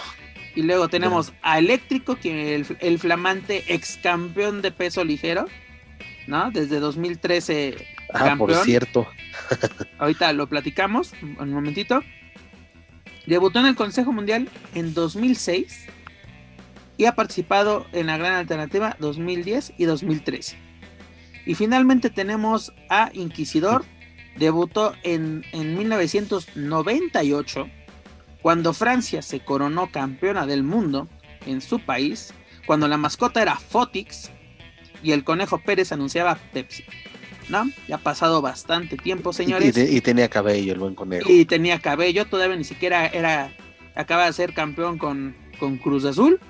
Y 0.54 0.60
luego 0.60 0.88
tenemos 0.88 1.32
a 1.40 1.58
Eléctrico, 1.58 2.16
que 2.16 2.54
el, 2.54 2.66
el 2.80 2.98
flamante 2.98 3.64
ex 3.66 3.98
campeón 4.02 4.60
de 4.60 4.72
peso 4.72 5.02
ligero, 5.04 5.46
¿no? 6.26 6.50
Desde 6.50 6.80
2013. 6.80 7.86
Ah, 8.12 8.34
por 8.36 8.54
cierto. 8.56 9.08
Ahorita 9.98 10.34
lo 10.34 10.46
platicamos, 10.50 11.14
un 11.22 11.50
momentito. 11.50 12.02
Debutó 13.24 13.60
en 13.60 13.66
el 13.66 13.74
Consejo 13.74 14.12
Mundial 14.12 14.50
en 14.74 14.92
2006 14.92 15.86
y 16.96 17.06
ha 17.06 17.14
participado 17.14 17.86
en 17.92 18.06
la 18.06 18.16
Gran 18.16 18.34
Alternativa 18.34 18.96
2010 19.00 19.74
y 19.76 19.84
2013. 19.84 20.56
Y 21.46 21.54
finalmente 21.54 22.10
tenemos 22.10 22.72
a 22.88 23.10
Inquisidor, 23.12 23.84
debutó 24.36 24.94
en, 25.02 25.44
en 25.52 25.76
1998, 25.76 27.68
cuando 28.42 28.72
Francia 28.72 29.22
se 29.22 29.40
coronó 29.40 29.90
campeona 29.90 30.46
del 30.46 30.62
mundo 30.62 31.08
en 31.46 31.60
su 31.60 31.80
país, 31.80 32.32
cuando 32.66 32.88
la 32.88 32.96
mascota 32.96 33.42
era 33.42 33.56
Fotix 33.56 34.30
y 35.02 35.12
el 35.12 35.24
conejo 35.24 35.58
Pérez 35.58 35.92
anunciaba 35.92 36.38
Pepsi. 36.52 36.84
¿No? 37.50 37.66
Ya 37.86 37.96
ha 37.96 37.98
pasado 37.98 38.40
bastante 38.40 38.96
tiempo, 38.96 39.34
señores. 39.34 39.76
Y, 39.76 40.00
tenía 40.00 40.30
cabello 40.30 40.72
el 40.72 40.78
buen 40.78 40.94
conejo. 40.94 41.30
Y 41.30 41.44
tenía 41.44 41.78
cabello, 41.78 42.24
todavía 42.24 42.56
ni 42.56 42.64
siquiera 42.64 43.06
era, 43.06 43.52
acaba 43.94 44.24
de 44.24 44.32
ser 44.32 44.54
campeón 44.54 44.96
con, 44.96 45.36
con 45.58 45.76
Cruz 45.76 46.06
Azul 46.06 46.40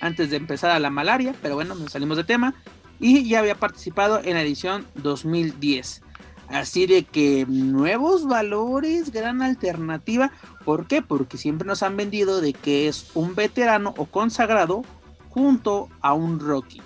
antes 0.00 0.30
de 0.30 0.36
empezar 0.36 0.70
a 0.70 0.78
la 0.78 0.90
malaria, 0.90 1.34
pero 1.42 1.54
bueno, 1.54 1.74
nos 1.74 1.92
salimos 1.92 2.16
de 2.16 2.24
tema. 2.24 2.54
Y 3.00 3.28
ya 3.28 3.40
había 3.40 3.56
participado 3.56 4.20
en 4.22 4.34
la 4.34 4.42
edición 4.42 4.86
2010. 4.94 6.02
Así 6.48 6.86
de 6.86 7.04
que 7.04 7.46
nuevos 7.48 8.26
valores, 8.26 9.10
gran 9.10 9.42
alternativa. 9.42 10.30
¿Por 10.64 10.86
qué? 10.86 11.02
Porque 11.02 11.38
siempre 11.38 11.66
nos 11.66 11.82
han 11.82 11.96
vendido 11.96 12.40
de 12.40 12.52
que 12.52 12.86
es 12.86 13.10
un 13.14 13.34
veterano 13.34 13.94
o 13.96 14.06
consagrado 14.06 14.82
junto 15.30 15.88
a 16.00 16.14
un 16.14 16.38
Rocky. 16.38 16.80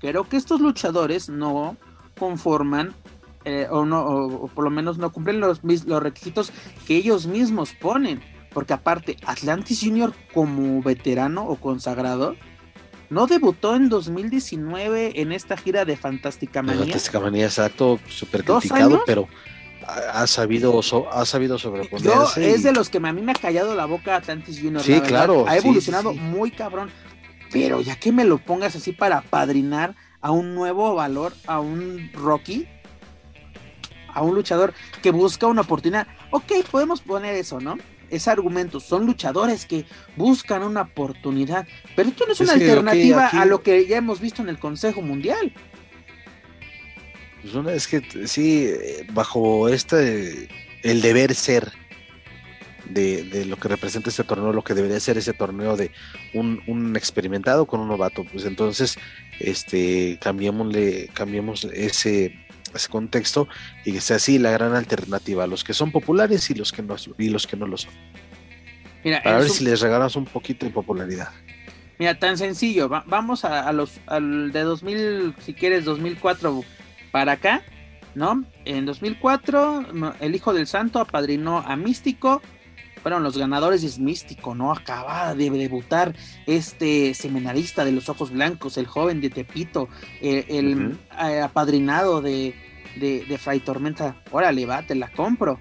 Creo 0.00 0.28
que 0.28 0.36
estos 0.36 0.60
luchadores 0.60 1.28
no 1.28 1.76
conforman 2.18 2.94
eh, 3.44 3.66
o, 3.70 3.86
no, 3.86 4.02
o, 4.02 4.48
por 4.48 4.64
lo 4.64 4.70
menos 4.70 4.98
no 4.98 5.10
cumplen 5.10 5.40
los, 5.40 5.60
los 5.62 6.02
requisitos 6.02 6.52
que 6.86 6.96
ellos 6.96 7.26
mismos 7.26 7.72
ponen. 7.72 8.22
Porque 8.52 8.72
aparte, 8.72 9.16
Atlantis 9.24 9.80
Junior 9.82 10.12
como 10.34 10.82
veterano 10.82 11.46
o 11.46 11.56
consagrado, 11.56 12.36
no 13.08 13.26
debutó 13.26 13.74
en 13.74 13.88
2019 13.88 15.20
en 15.20 15.32
esta 15.32 15.56
gira 15.56 15.84
de 15.84 15.96
Fantástica 15.96 16.62
Manía. 16.62 16.82
Fantástica 16.82 17.20
Manía, 17.20 17.46
exacto, 17.46 17.98
súper 18.08 18.44
criticado, 18.44 19.02
pero 19.06 19.28
ha 19.86 20.26
sabido, 20.26 20.80
ha 21.10 21.24
sabido 21.24 21.58
sobreponerse. 21.58 22.50
es 22.50 22.62
de 22.62 22.72
los 22.72 22.88
que 22.88 22.98
a 22.98 23.12
mí 23.12 23.22
me 23.22 23.32
ha 23.32 23.34
callado 23.34 23.74
la 23.74 23.86
boca 23.86 24.16
Atlantis 24.16 24.60
Junior. 24.60 24.82
Sí, 24.82 25.00
claro. 25.00 25.44
Ha 25.48 25.56
evolucionado 25.56 26.12
muy 26.14 26.50
cabrón. 26.50 26.90
Pero 27.52 27.80
ya 27.80 27.96
que 27.96 28.12
me 28.12 28.24
lo 28.24 28.38
pongas 28.38 28.76
así 28.76 28.92
para 28.92 29.22
padrinar 29.22 29.96
a 30.20 30.30
un 30.30 30.54
nuevo 30.54 30.94
valor, 30.94 31.34
a 31.46 31.58
un 31.58 32.10
Rocky, 32.12 32.68
a 34.12 34.22
un 34.22 34.34
luchador 34.34 34.72
que 35.02 35.10
busca 35.10 35.48
una 35.48 35.62
oportunidad. 35.62 36.06
Ok, 36.30 36.52
podemos 36.70 37.00
poner 37.00 37.34
eso, 37.34 37.60
¿no? 37.60 37.76
Ese 38.10 38.30
argumento. 38.30 38.80
Son 38.80 39.06
luchadores 39.06 39.66
que 39.66 39.84
buscan 40.16 40.62
una 40.62 40.82
oportunidad. 40.82 41.66
Pero 41.96 42.08
esto 42.10 42.26
no 42.26 42.32
es, 42.32 42.40
una 42.40 42.52
alternativa 42.52 43.28
a 43.28 43.44
lo 43.44 43.62
que 43.62 43.86
ya 43.86 43.96
hemos 43.96 44.20
visto 44.20 44.42
en 44.42 44.48
el 44.48 44.58
Consejo 44.58 45.02
Mundial. 45.02 45.52
Pues 47.42 47.66
es 47.68 47.88
que 47.88 48.26
sí, 48.26 48.70
bajo 49.12 49.68
este, 49.68 50.48
el 50.82 51.00
deber 51.00 51.34
ser 51.34 51.72
de, 52.90 53.44
lo 53.46 53.56
que 53.56 53.68
representa 53.68 54.10
este 54.10 54.24
torneo, 54.24 54.52
lo 54.52 54.64
que 54.64 54.74
debería 54.74 55.00
ser 55.00 55.16
ese 55.18 55.32
torneo 55.32 55.76
de 55.76 55.90
un, 56.34 56.94
experimentado 56.96 57.66
con 57.66 57.80
un 57.80 57.88
novato, 57.88 58.24
pues 58.24 58.44
entonces, 58.44 58.98
este, 59.38 60.18
cambiémosle, 60.20 61.08
cambiemos 61.14 61.64
ese, 61.64 62.34
ese 62.76 62.88
contexto 62.88 63.48
y 63.84 63.92
que 63.92 64.00
sea 64.00 64.16
así 64.16 64.38
la 64.38 64.50
gran 64.50 64.74
alternativa 64.74 65.44
a 65.44 65.46
los 65.46 65.64
que 65.64 65.74
son 65.74 65.90
populares 65.92 66.50
y 66.50 66.54
los 66.54 66.72
que 66.72 66.82
no, 66.82 66.96
y 67.18 67.28
los 67.28 67.46
que 67.46 67.56
no 67.56 67.66
lo 67.66 67.76
son. 67.76 67.92
Mira, 69.04 69.22
Para 69.22 69.38
ver 69.38 69.48
si 69.48 69.64
les 69.64 69.80
regalas 69.80 70.16
un 70.16 70.26
poquito 70.26 70.66
de 70.66 70.72
popularidad. 70.72 71.30
Mira, 71.98 72.18
tan 72.18 72.38
sencillo, 72.38 72.88
vamos 72.88 73.44
a, 73.44 73.70
los 73.72 74.00
al 74.06 74.52
de 74.52 74.62
2000, 74.62 75.34
si 75.38 75.52
quieres 75.52 75.84
2004 75.84 76.64
para 77.10 77.32
acá, 77.32 77.62
¿no? 78.14 78.44
En 78.64 78.86
2004 78.86 80.14
el 80.20 80.34
Hijo 80.34 80.54
del 80.54 80.66
Santo 80.66 80.98
apadrinó 80.98 81.58
a 81.58 81.76
Místico, 81.76 82.40
fueron 83.02 83.22
los 83.22 83.36
ganadores 83.36 83.82
es 83.84 83.98
Místico, 83.98 84.54
¿no? 84.54 84.72
Acaba 84.72 85.34
de 85.34 85.50
debutar 85.50 86.14
este 86.46 87.14
seminarista 87.14 87.84
de 87.84 87.92
los 87.92 88.08
ojos 88.08 88.30
blancos, 88.30 88.76
el 88.76 88.86
joven 88.86 89.20
de 89.20 89.30
Tepito, 89.30 89.88
el, 90.20 90.98
eh, 91.20 91.40
apadrinado 91.40 92.20
de, 92.20 92.54
de, 92.96 93.38
Fray 93.38 93.60
Tormenta. 93.60 94.16
Órale, 94.30 94.66
va, 94.66 94.86
te 94.86 94.94
la 94.94 95.10
compro. 95.12 95.58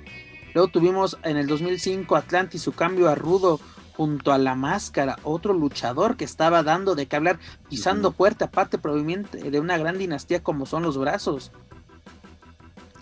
Luego 0.53 0.69
tuvimos 0.69 1.17
en 1.23 1.37
el 1.37 1.47
2005 1.47 2.15
Atlantis 2.15 2.61
su 2.61 2.73
cambio 2.73 3.09
a 3.09 3.15
Rudo 3.15 3.59
junto 3.95 4.31
a 4.31 4.37
la 4.37 4.55
máscara, 4.55 5.17
otro 5.23 5.53
luchador 5.53 6.15
que 6.15 6.23
estaba 6.23 6.63
dando 6.63 6.95
de 6.95 7.07
qué 7.07 7.17
hablar, 7.17 7.37
pisando 7.69 8.13
fuerte, 8.13 8.45
aparte 8.45 8.77
probablemente 8.77 9.51
de 9.51 9.59
una 9.59 9.77
gran 9.77 9.97
dinastía 9.97 10.41
como 10.41 10.65
son 10.65 10.83
los 10.83 10.97
brazos. 10.97 11.51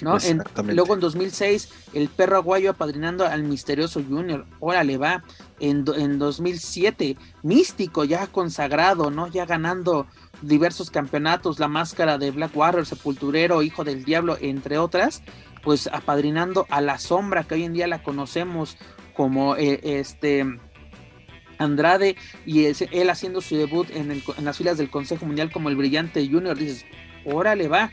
¿No? 0.02 0.18
luego 0.64 0.94
en 0.94 1.00
2006, 1.00 1.70
el 1.94 2.10
perro 2.10 2.38
aguayo 2.38 2.72
apadrinando 2.72 3.26
al 3.26 3.44
misterioso 3.44 4.02
Junior, 4.08 4.46
órale 4.60 4.98
va. 4.98 5.24
En, 5.60 5.86
en 5.96 6.20
2007, 6.20 7.18
Místico 7.42 8.04
ya 8.04 8.28
consagrado, 8.28 9.10
¿no? 9.10 9.28
Ya 9.28 9.46
ganando 9.46 10.06
diversos 10.42 10.92
campeonatos, 10.92 11.60
la 11.60 11.68
máscara 11.68 12.18
de 12.18 12.32
Black 12.32 12.56
Warrior, 12.56 12.86
Sepulturero, 12.86 13.64
Hijo 13.64 13.84
del 13.84 14.04
Diablo, 14.04 14.38
entre 14.40 14.78
otras, 14.78 15.24
pues 15.64 15.90
apadrinando 15.92 16.68
a 16.70 16.82
la 16.82 17.00
sombra 17.00 17.44
que 17.44 17.56
hoy 17.56 17.64
en 17.64 17.74
día 17.74 17.88
la 17.88 18.04
conocemos 18.04 18.78
como 19.16 19.56
eh, 19.56 19.80
este 19.84 20.46
Andrade 21.58 22.16
y 22.46 22.66
él 22.66 23.10
haciendo 23.10 23.42
su 23.42 23.58
debut 23.58 23.90
en, 23.90 24.12
en 24.12 24.46
las 24.46 24.58
filas 24.58 24.78
del 24.78 24.92
Consejo 24.92 25.26
Mundial 25.26 25.52
como 25.52 25.70
el 25.70 25.76
brillante 25.76 26.28
Junior, 26.28 26.56
dices, 26.56 26.86
órale 27.26 27.68
va, 27.68 27.92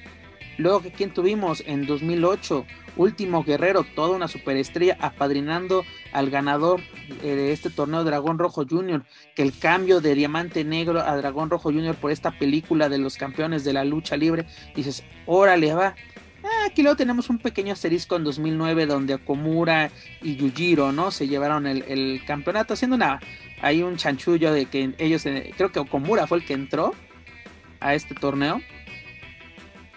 Luego, 0.57 0.83
¿quién 0.97 1.11
tuvimos? 1.11 1.62
En 1.67 1.87
2008, 1.87 2.64
Último 2.97 3.43
Guerrero, 3.43 3.85
toda 3.95 4.14
una 4.14 4.29
superestrella, 4.29 4.97
apadrinando 5.01 5.85
al 6.12 6.31
ganador 6.31 6.81
eh, 7.23 7.35
de 7.35 7.53
este 7.53 7.71
torneo 7.71 8.05
Dragón 8.05 8.38
Rojo 8.38 8.64
Junior. 8.69 9.05
Que 9.35 9.43
el 9.43 9.59
cambio 9.59 10.01
de 10.01 10.14
Diamante 10.14 10.64
Negro 10.64 11.01
a 11.01 11.17
Dragón 11.17 11.51
Rojo 11.51 11.73
Junior 11.73 11.97
por 11.97 12.12
esta 12.12 12.38
película 12.38 12.88
de 12.88 12.99
los 12.99 13.17
campeones 13.17 13.64
de 13.64 13.73
la 13.73 13.85
lucha 13.85 14.17
libre, 14.17 14.47
dices, 14.77 15.03
órale, 15.27 15.75
va. 15.75 15.97
Ah, 16.45 16.67
aquí 16.67 16.83
luego 16.83 16.97
tenemos 16.97 17.31
un 17.31 17.38
pequeño 17.38 17.73
asterisco 17.73 18.17
en 18.17 18.25
2009 18.25 18.87
donde 18.87 19.14
Okomura 19.14 19.90
y 20.23 20.37
Yujiro, 20.37 20.93
¿no? 20.93 21.11
Se 21.11 21.27
llevaron 21.27 21.67
el, 21.67 22.23
campeonato 22.27 22.75
haciendo 22.75 22.97
una, 22.97 23.19
hay 23.62 23.83
un 23.83 23.97
chanchullo 23.97 24.53
de 24.53 24.67
que 24.67 24.95
ellos, 24.99 25.25
eh, 25.25 25.53
creo 25.57 25.73
que 25.73 25.81
Okomura 25.81 26.27
fue 26.27 26.38
el 26.38 26.45
que 26.45 26.53
entró 26.53 26.93
a 27.81 27.95
este 27.95 28.14
torneo 28.14 28.61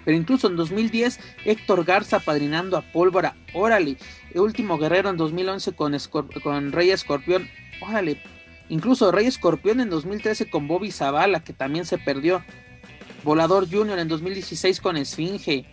pero 0.08 0.16
incluso 0.16 0.48
en 0.48 0.56
2010, 0.56 1.20
Héctor 1.44 1.84
Garza 1.84 2.22
padrinando 2.22 2.78
a 2.78 2.82
Pólvora, 2.82 3.36
órale. 3.54 3.98
El 4.34 4.40
último 4.40 4.78
guerrero 4.78 5.10
en 5.10 5.18
2011 5.18 5.74
con, 5.74 6.72
Rey 6.72 6.92
Escorpión, 6.92 7.50
órale. 7.82 8.22
Incluso 8.70 9.12
Rey 9.12 9.26
Escorpión 9.26 9.82
en 9.82 9.90
2013 9.90 10.50
con 10.50 10.66
Bobby 10.66 10.92
Zavala, 10.92 11.44
que 11.44 11.52
también 11.52 11.84
se 11.84 11.98
perdió. 11.98 12.42
Volador 13.26 13.70
Junior 13.70 14.00
en 14.00 14.08
2016 14.08 14.80
con 14.80 14.96
Esfinge. 14.96 15.66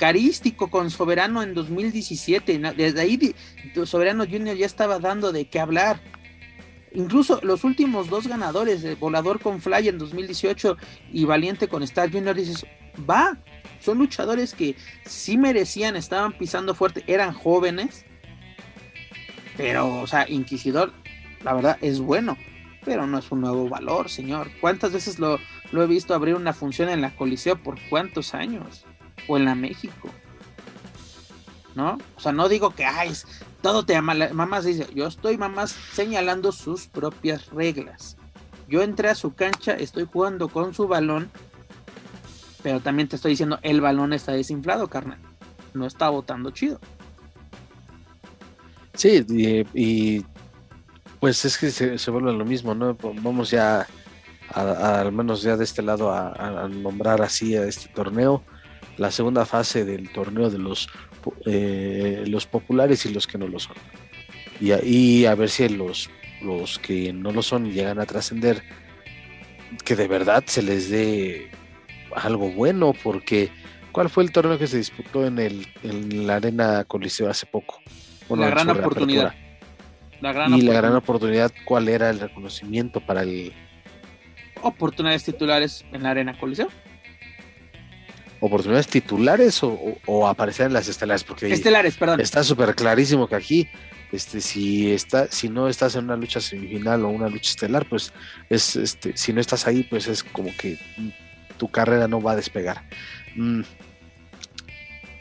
Carístico 0.00 0.70
con 0.70 0.90
Soberano 0.90 1.42
en 1.42 1.52
2017. 1.52 2.58
Desde 2.78 2.98
ahí 3.02 3.34
Soberano 3.84 4.24
Junior 4.24 4.56
ya 4.56 4.64
estaba 4.64 5.00
dando 5.00 5.32
de 5.32 5.50
qué 5.50 5.60
hablar. 5.60 6.00
Incluso 6.94 7.40
los 7.42 7.62
últimos 7.62 8.08
dos 8.08 8.26
ganadores, 8.26 8.98
Volador 8.98 9.38
con 9.38 9.60
Fly 9.60 9.88
en 9.88 9.98
2018 9.98 10.78
y 11.12 11.26
Valiente 11.26 11.68
con 11.68 11.82
Star 11.82 12.10
Junior, 12.10 12.34
dices, 12.34 12.64
va, 13.08 13.38
son 13.80 13.98
luchadores 13.98 14.54
que 14.54 14.76
sí 15.04 15.38
merecían, 15.38 15.96
estaban 15.96 16.32
pisando 16.32 16.74
fuerte, 16.74 17.04
eran 17.06 17.32
jóvenes. 17.32 18.04
Pero, 19.56 20.00
o 20.00 20.06
sea, 20.06 20.28
Inquisidor, 20.28 20.92
la 21.42 21.54
verdad, 21.54 21.78
es 21.80 22.00
bueno. 22.00 22.36
Pero 22.84 23.06
no 23.06 23.18
es 23.18 23.30
un 23.32 23.40
nuevo 23.40 23.68
valor, 23.68 24.08
señor. 24.08 24.50
¿Cuántas 24.60 24.92
veces 24.92 25.18
lo, 25.18 25.38
he 25.72 25.86
visto 25.86 26.14
abrir 26.14 26.34
una 26.34 26.52
función 26.52 26.88
en 26.88 27.00
la 27.00 27.16
Coliseo 27.16 27.60
por 27.62 27.78
cuántos 27.88 28.34
años? 28.34 28.84
O 29.28 29.36
en 29.36 29.44
la 29.44 29.54
México. 29.54 30.10
¿no? 31.74 31.98
O 32.16 32.20
sea, 32.20 32.32
no 32.32 32.48
digo 32.48 32.70
que, 32.70 32.84
ay, 32.84 33.12
todo 33.60 33.84
te 33.84 33.92
llama. 33.92 34.14
Mamás 34.32 34.64
dice, 34.64 34.86
yo 34.94 35.06
estoy, 35.06 35.36
mamás, 35.36 35.76
señalando 35.92 36.52
sus 36.52 36.86
propias 36.86 37.50
reglas. 37.50 38.16
Yo 38.68 38.82
entré 38.82 39.08
a 39.10 39.14
su 39.14 39.34
cancha, 39.34 39.72
estoy 39.72 40.08
jugando 40.10 40.48
con 40.48 40.74
su 40.74 40.88
balón, 40.88 41.30
pero 42.66 42.80
también 42.80 43.06
te 43.06 43.14
estoy 43.14 43.30
diciendo, 43.30 43.60
el 43.62 43.80
balón 43.80 44.12
está 44.12 44.32
desinflado, 44.32 44.88
carnal. 44.88 45.20
No 45.72 45.86
está 45.86 46.08
botando 46.08 46.50
chido. 46.50 46.80
Sí, 48.94 49.24
y, 49.72 50.24
pues 51.20 51.44
es 51.44 51.56
que 51.56 51.70
se, 51.70 52.10
vuelve 52.10 52.32
lo 52.32 52.44
mismo, 52.44 52.74
¿no? 52.74 52.96
Vamos 53.22 53.52
ya, 53.52 53.86
al 54.52 55.12
menos 55.12 55.42
ya 55.42 55.56
de 55.56 55.62
este 55.62 55.80
lado, 55.80 56.10
a, 56.10 56.68
nombrar 56.68 57.22
así 57.22 57.54
a 57.54 57.62
este 57.62 57.88
torneo, 57.94 58.42
la 58.96 59.12
segunda 59.12 59.46
fase 59.46 59.84
del 59.84 60.10
torneo 60.10 60.50
de 60.50 60.58
los, 60.58 60.88
eh, 61.44 62.24
los 62.26 62.46
populares 62.46 63.06
y 63.06 63.12
los 63.12 63.28
que 63.28 63.38
no 63.38 63.46
lo 63.46 63.60
son. 63.60 63.76
Y, 64.60 64.72
ahí 64.72 65.24
a 65.24 65.36
ver 65.36 65.50
si 65.50 65.68
los, 65.68 66.10
los 66.42 66.80
que 66.80 67.12
no 67.12 67.30
lo 67.30 67.42
son 67.42 67.70
llegan 67.70 68.00
a 68.00 68.06
trascender, 68.06 68.64
que 69.84 69.94
de 69.94 70.08
verdad 70.08 70.42
se 70.48 70.62
les 70.62 70.90
dé 70.90 71.48
algo 72.16 72.50
bueno, 72.50 72.92
porque 73.02 73.50
¿cuál 73.92 74.08
fue 74.08 74.24
el 74.24 74.32
torneo 74.32 74.58
que 74.58 74.66
se 74.66 74.78
disputó 74.78 75.26
en, 75.26 75.38
el, 75.38 75.66
en 75.82 76.26
la 76.26 76.36
Arena 76.36 76.84
Coliseo 76.84 77.30
hace 77.30 77.46
poco? 77.46 77.80
la 78.28 78.50
gran 78.50 78.68
oportunidad. 78.70 79.34
y 80.48 80.62
la 80.62 80.74
gran 80.74 80.96
oportunidad, 80.96 81.52
¿cuál 81.64 81.88
era 81.88 82.10
el 82.10 82.18
reconocimiento 82.18 83.00
para 83.00 83.22
el... 83.22 83.52
Oportunidades 84.62 85.24
titulares 85.24 85.84
en 85.92 86.02
la 86.02 86.10
Arena 86.10 86.36
Coliseo. 86.38 86.68
¿Oportunidades 88.40 88.88
titulares 88.88 89.60
o, 89.62 90.28
aparecer 90.28 90.66
en 90.66 90.72
las 90.72 90.88
estelares? 90.88 91.24
Porque 91.24 91.52
estelares, 91.52 91.96
perdón. 91.96 92.20
Está 92.20 92.42
súper 92.42 92.74
clarísimo 92.74 93.26
que 93.28 93.34
aquí, 93.34 93.68
este, 94.12 94.40
si 94.40 94.92
está, 94.92 95.26
si 95.30 95.48
no 95.48 95.68
estás 95.68 95.94
en 95.96 96.04
una 96.04 96.16
lucha 96.16 96.40
semifinal 96.40 97.04
o 97.04 97.08
una 97.08 97.28
lucha 97.28 97.50
estelar, 97.50 97.86
pues 97.88 98.12
es, 98.50 98.76
este, 98.76 99.16
si 99.16 99.32
no 99.32 99.40
estás 99.40 99.66
ahí, 99.66 99.84
pues 99.84 100.06
es 100.08 100.22
como 100.22 100.54
que 100.56 100.78
tu 101.56 101.68
carrera 101.68 102.08
no 102.08 102.20
va 102.20 102.32
a 102.32 102.36
despegar. 102.36 102.84
Mm. 103.34 103.62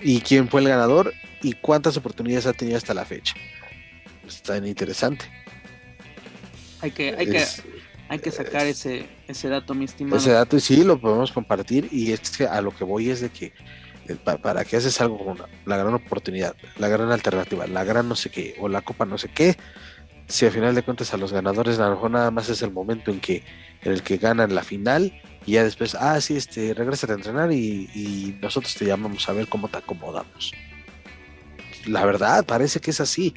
¿Y 0.01 0.21
quién 0.21 0.49
fue 0.49 0.61
el 0.61 0.67
ganador? 0.67 1.13
y 1.45 1.53
cuántas 1.53 1.95
oportunidades 1.95 2.47
ha 2.47 2.53
tenido 2.53 2.77
hasta 2.77 2.93
la 2.95 3.05
fecha. 3.05 3.35
Está 4.27 4.57
interesante. 4.57 5.25
Hay 6.81 6.89
que, 6.89 7.15
hay 7.15 7.27
que, 7.27 7.45
hay 8.09 8.19
que 8.19 8.31
sacar 8.31 8.65
ese, 8.65 9.05
ese 9.27 9.49
dato, 9.49 9.75
mi 9.75 9.85
estimado. 9.85 10.17
Ese 10.17 10.31
dato, 10.31 10.57
y 10.57 10.59
sí, 10.59 10.83
lo 10.83 10.99
podemos 10.99 11.31
compartir. 11.31 11.87
Y 11.91 12.11
es 12.11 12.31
que 12.31 12.45
a 12.47 12.61
lo 12.61 12.71
que 12.71 12.83
voy 12.83 13.11
es 13.11 13.21
de 13.21 13.29
que 13.29 13.53
para, 14.23 14.65
que 14.65 14.77
haces 14.77 14.99
algo 15.01 15.19
como 15.19 15.35
la 15.65 15.77
gran 15.77 15.93
oportunidad, 15.93 16.55
la 16.77 16.87
gran 16.87 17.11
alternativa, 17.11 17.67
la 17.67 17.83
gran 17.83 18.09
no 18.09 18.15
sé 18.15 18.31
qué, 18.31 18.55
o 18.59 18.67
la 18.67 18.81
copa 18.81 19.05
no 19.05 19.19
sé 19.19 19.29
qué, 19.29 19.55
si 20.27 20.47
al 20.47 20.51
final 20.51 20.73
de 20.73 20.81
cuentas 20.81 21.13
a 21.13 21.17
los 21.17 21.31
ganadores 21.31 21.77
a 21.77 21.85
lo 21.85 21.95
mejor 21.95 22.11
nada 22.11 22.31
más 22.31 22.49
es 22.49 22.63
el 22.63 22.71
momento 22.71 23.11
en 23.11 23.19
que 23.19 23.43
en 23.83 23.91
el 23.91 24.01
que 24.01 24.17
ganan 24.17 24.53
la 24.53 24.63
final 24.63 25.13
y 25.45 25.53
ya 25.53 25.63
después, 25.63 25.95
ah, 25.95 26.19
sí, 26.21 26.35
este, 26.35 26.73
regresa 26.73 27.07
a 27.11 27.15
entrenar 27.15 27.51
y, 27.51 27.89
y 27.93 28.37
nosotros 28.41 28.73
te 28.75 28.85
llamamos 28.85 29.27
a 29.29 29.33
ver 29.33 29.47
cómo 29.47 29.67
te 29.67 29.77
acomodamos 29.77 30.53
la 31.85 32.05
verdad, 32.05 32.45
parece 32.45 32.79
que 32.79 32.91
es 32.91 32.99
así. 32.99 33.33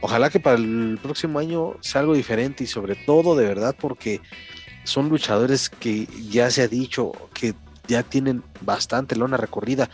Ojalá 0.00 0.30
que 0.30 0.40
para 0.40 0.56
el 0.56 0.98
próximo 1.00 1.38
año 1.38 1.76
sea 1.80 2.00
algo 2.00 2.14
diferente 2.14 2.64
y 2.64 2.66
sobre 2.66 2.96
todo 2.96 3.36
de 3.36 3.46
verdad 3.46 3.76
porque 3.78 4.20
son 4.84 5.08
luchadores 5.08 5.68
que 5.68 6.06
ya 6.28 6.50
se 6.50 6.62
ha 6.62 6.68
dicho 6.68 7.12
que 7.32 7.54
ya 7.86 8.02
tienen 8.02 8.42
bastante 8.62 9.14
lona 9.14 9.36
recorrida 9.36 9.88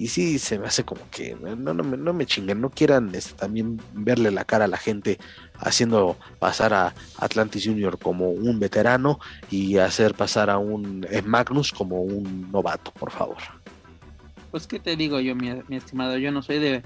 y 0.00 0.08
sí 0.08 0.38
se 0.38 0.58
me 0.58 0.66
hace 0.66 0.84
como 0.84 1.02
que 1.10 1.34
no, 1.34 1.54
no, 1.56 1.74
no 1.74 2.12
me 2.12 2.26
chinguen, 2.26 2.60
no 2.60 2.70
quieran 2.70 3.14
este, 3.14 3.34
también 3.34 3.80
verle 3.92 4.30
la 4.30 4.44
cara 4.44 4.64
a 4.64 4.68
la 4.68 4.78
gente 4.78 5.18
haciendo 5.58 6.16
pasar 6.38 6.72
a 6.74 6.94
Atlantis 7.18 7.66
Junior 7.66 7.98
como 7.98 8.30
un 8.30 8.58
veterano 8.58 9.20
y 9.50 9.78
hacer 9.78 10.14
pasar 10.14 10.50
a 10.50 10.58
un 10.58 11.06
Magnus 11.24 11.72
como 11.72 12.02
un 12.02 12.50
novato, 12.50 12.92
por 12.92 13.10
favor. 13.10 13.38
Pues 14.50 14.66
qué 14.66 14.80
te 14.80 14.96
digo 14.96 15.20
yo, 15.20 15.36
mi, 15.36 15.52
mi 15.68 15.76
estimado, 15.76 16.16
yo 16.16 16.32
no 16.32 16.42
soy 16.42 16.58
de 16.58 16.82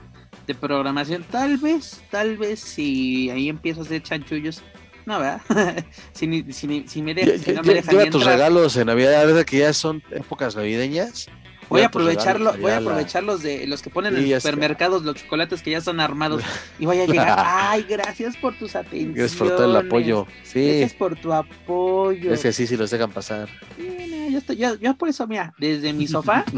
de 0.47 0.55
programación. 0.55 1.25
Tal 1.25 1.57
vez, 1.57 2.03
tal 2.11 2.37
vez 2.37 2.61
si 2.61 3.31
ahí 3.31 3.49
empiezo 3.49 3.81
a 3.81 3.85
hacer 3.85 4.03
chanchullos. 4.03 4.63
No, 5.07 5.21
¿verdad? 5.21 5.41
si, 6.13 6.27
me, 6.27 7.15
dejan. 7.15 8.11
tus 8.11 8.25
regalos 8.25 8.77
en 8.77 8.87
Navidad, 8.87 9.27
verdad 9.27 9.45
que 9.45 9.59
ya 9.59 9.73
son 9.73 10.03
épocas 10.11 10.57
navideñas. 10.57 11.29
Voy 11.69 11.81
a 11.83 11.87
aprovecharlo, 11.87 12.55
voy 12.59 12.71
a 12.71 12.79
aprovechar 12.79 13.23
los 13.23 13.43
de 13.43 13.67
los 13.67 13.83
que 13.83 13.91
ponen 13.91 14.17
en 14.17 14.31
los 14.31 14.43
supermercados, 14.43 15.03
los 15.03 15.17
chocolates 15.17 15.63
que 15.63 15.71
ya 15.71 15.81
son 15.81 16.01
armados. 16.01 16.43
Y 16.79 16.87
voy 16.87 17.01
a 17.01 17.07
llegar. 17.07 17.39
Ay, 17.45 17.87
gracias 17.89 18.37
por 18.37 18.57
tus 18.59 18.75
atenciones. 18.75 19.17
Gracias 19.17 19.39
por 19.39 19.49
todo 19.49 19.65
el 19.65 19.87
apoyo. 19.87 20.27
Sí. 20.43 20.67
Gracias 20.67 20.95
por 20.95 21.17
tu 21.17 21.33
apoyo. 21.33 22.33
Es 22.33 22.43
que 22.43 22.53
sí, 22.53 22.67
sí 22.67 22.77
los 22.77 22.91
dejan 22.91 23.11
pasar. 23.11 23.49
yo, 23.79 24.39
estoy, 24.39 24.57
yo, 24.57 24.75
yo 24.77 24.95
por 24.97 25.09
eso, 25.09 25.27
mira, 25.27 25.55
desde 25.59 25.93
mi 25.93 26.07
sofá 26.07 26.45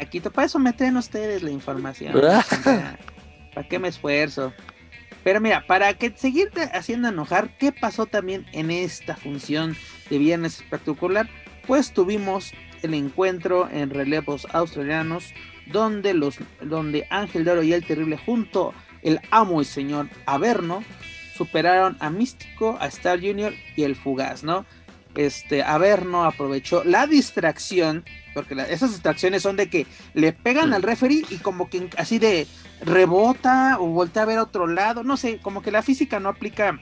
Aquí 0.00 0.20
para 0.20 0.46
eso 0.46 0.58
me 0.58 0.72
traen 0.72 0.96
ustedes 0.96 1.42
la 1.42 1.50
información. 1.50 2.14
¿Para 3.54 3.68
qué 3.68 3.78
me 3.78 3.88
esfuerzo? 3.88 4.52
Pero 5.24 5.40
mira, 5.40 5.66
para 5.66 5.92
que 5.94 6.12
seguirte 6.16 6.62
haciendo 6.72 7.08
enojar, 7.08 7.56
¿qué 7.58 7.72
pasó 7.72 8.06
también 8.06 8.46
en 8.52 8.70
esta 8.70 9.16
función 9.16 9.76
de 10.08 10.18
viernes 10.18 10.60
espectacular? 10.60 11.28
Pues 11.68 11.92
tuvimos 11.92 12.54
el 12.82 12.94
encuentro 12.94 13.68
en 13.70 13.90
relevos 13.90 14.46
australianos 14.52 15.34
donde 15.66 16.14
los 16.14 16.38
donde 16.62 17.06
Ángel 17.10 17.44
de 17.44 17.50
Oro 17.50 17.62
y 17.62 17.74
el 17.74 17.84
Terrible 17.84 18.16
junto 18.16 18.72
el 19.02 19.20
amo 19.30 19.60
y 19.60 19.66
señor 19.66 20.08
Averno 20.24 20.82
superaron 21.36 21.98
a 22.00 22.08
Místico, 22.08 22.78
a 22.80 22.86
Star 22.86 23.20
Junior 23.20 23.52
y 23.76 23.82
el 23.82 23.96
Fugaz, 23.96 24.42
¿no? 24.42 24.64
Este 25.14 25.62
Averno 25.62 26.24
aprovechó 26.24 26.84
la 26.84 27.06
distracción 27.06 28.02
porque 28.32 28.54
esas 28.70 28.92
distracciones 28.92 29.42
son 29.42 29.56
de 29.56 29.68
que 29.68 29.86
le 30.14 30.32
pegan 30.32 30.72
al 30.72 30.82
referee 30.82 31.26
y 31.28 31.36
como 31.36 31.68
que 31.68 31.90
así 31.98 32.18
de 32.18 32.46
rebota 32.80 33.76
o 33.78 33.88
voltea 33.88 34.22
a 34.22 34.26
ver 34.26 34.38
a 34.38 34.44
otro 34.44 34.66
lado, 34.66 35.04
no 35.04 35.18
sé, 35.18 35.38
como 35.38 35.60
que 35.60 35.70
la 35.70 35.82
física 35.82 36.18
no 36.18 36.30
aplica 36.30 36.78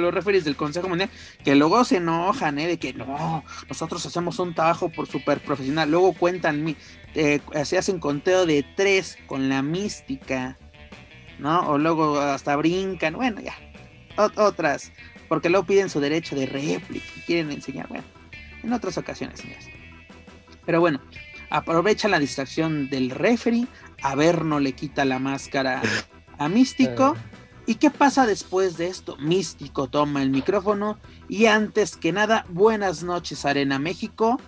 los 0.00 0.14
referees 0.14 0.44
del 0.44 0.56
Consejo 0.56 0.88
Mundial, 0.88 1.10
que 1.44 1.54
luego 1.54 1.84
se 1.84 1.96
enojan, 1.96 2.58
¿eh? 2.58 2.66
De 2.66 2.78
que 2.78 2.92
no, 2.92 3.44
nosotros 3.68 4.04
hacemos 4.06 4.38
un 4.38 4.54
trabajo 4.54 4.88
por 4.88 5.06
super 5.06 5.40
profesional, 5.40 5.90
luego 5.90 6.12
cuentan, 6.12 6.76
eh, 7.14 7.40
se 7.64 7.78
hacen 7.78 7.98
conteo 7.98 8.46
de 8.46 8.64
tres 8.76 9.18
con 9.26 9.48
la 9.48 9.62
mística, 9.62 10.56
¿no? 11.38 11.68
O 11.68 11.78
luego 11.78 12.18
hasta 12.20 12.56
brincan, 12.56 13.14
bueno, 13.14 13.40
ya, 13.40 13.54
otras, 14.16 14.92
porque 15.28 15.50
luego 15.50 15.66
piden 15.66 15.90
su 15.90 16.00
derecho 16.00 16.36
de 16.36 16.46
réplica, 16.46 17.06
quieren 17.26 17.50
enseñar, 17.50 17.88
bueno, 17.88 18.04
en 18.62 18.72
otras 18.72 18.98
ocasiones, 18.98 19.40
señores. 19.40 19.66
Pero 20.64 20.80
bueno, 20.80 21.00
aprovecha 21.50 22.08
la 22.08 22.18
distracción 22.18 22.88
del 22.88 23.10
referee. 23.10 23.66
no 24.44 24.60
le 24.60 24.72
quita 24.72 25.04
la 25.04 25.18
máscara 25.18 25.82
a 26.38 26.48
Místico. 26.48 27.16
¿Y 27.66 27.76
qué 27.76 27.90
pasa 27.90 28.26
después 28.26 28.76
de 28.76 28.88
esto? 28.88 29.16
Místico 29.18 29.88
toma 29.88 30.22
el 30.22 30.30
micrófono 30.30 30.98
y 31.28 31.46
antes 31.46 31.96
que 31.96 32.12
nada, 32.12 32.44
buenas 32.48 33.02
noches 33.02 33.44
Arena 33.44 33.78
México. 33.78 34.40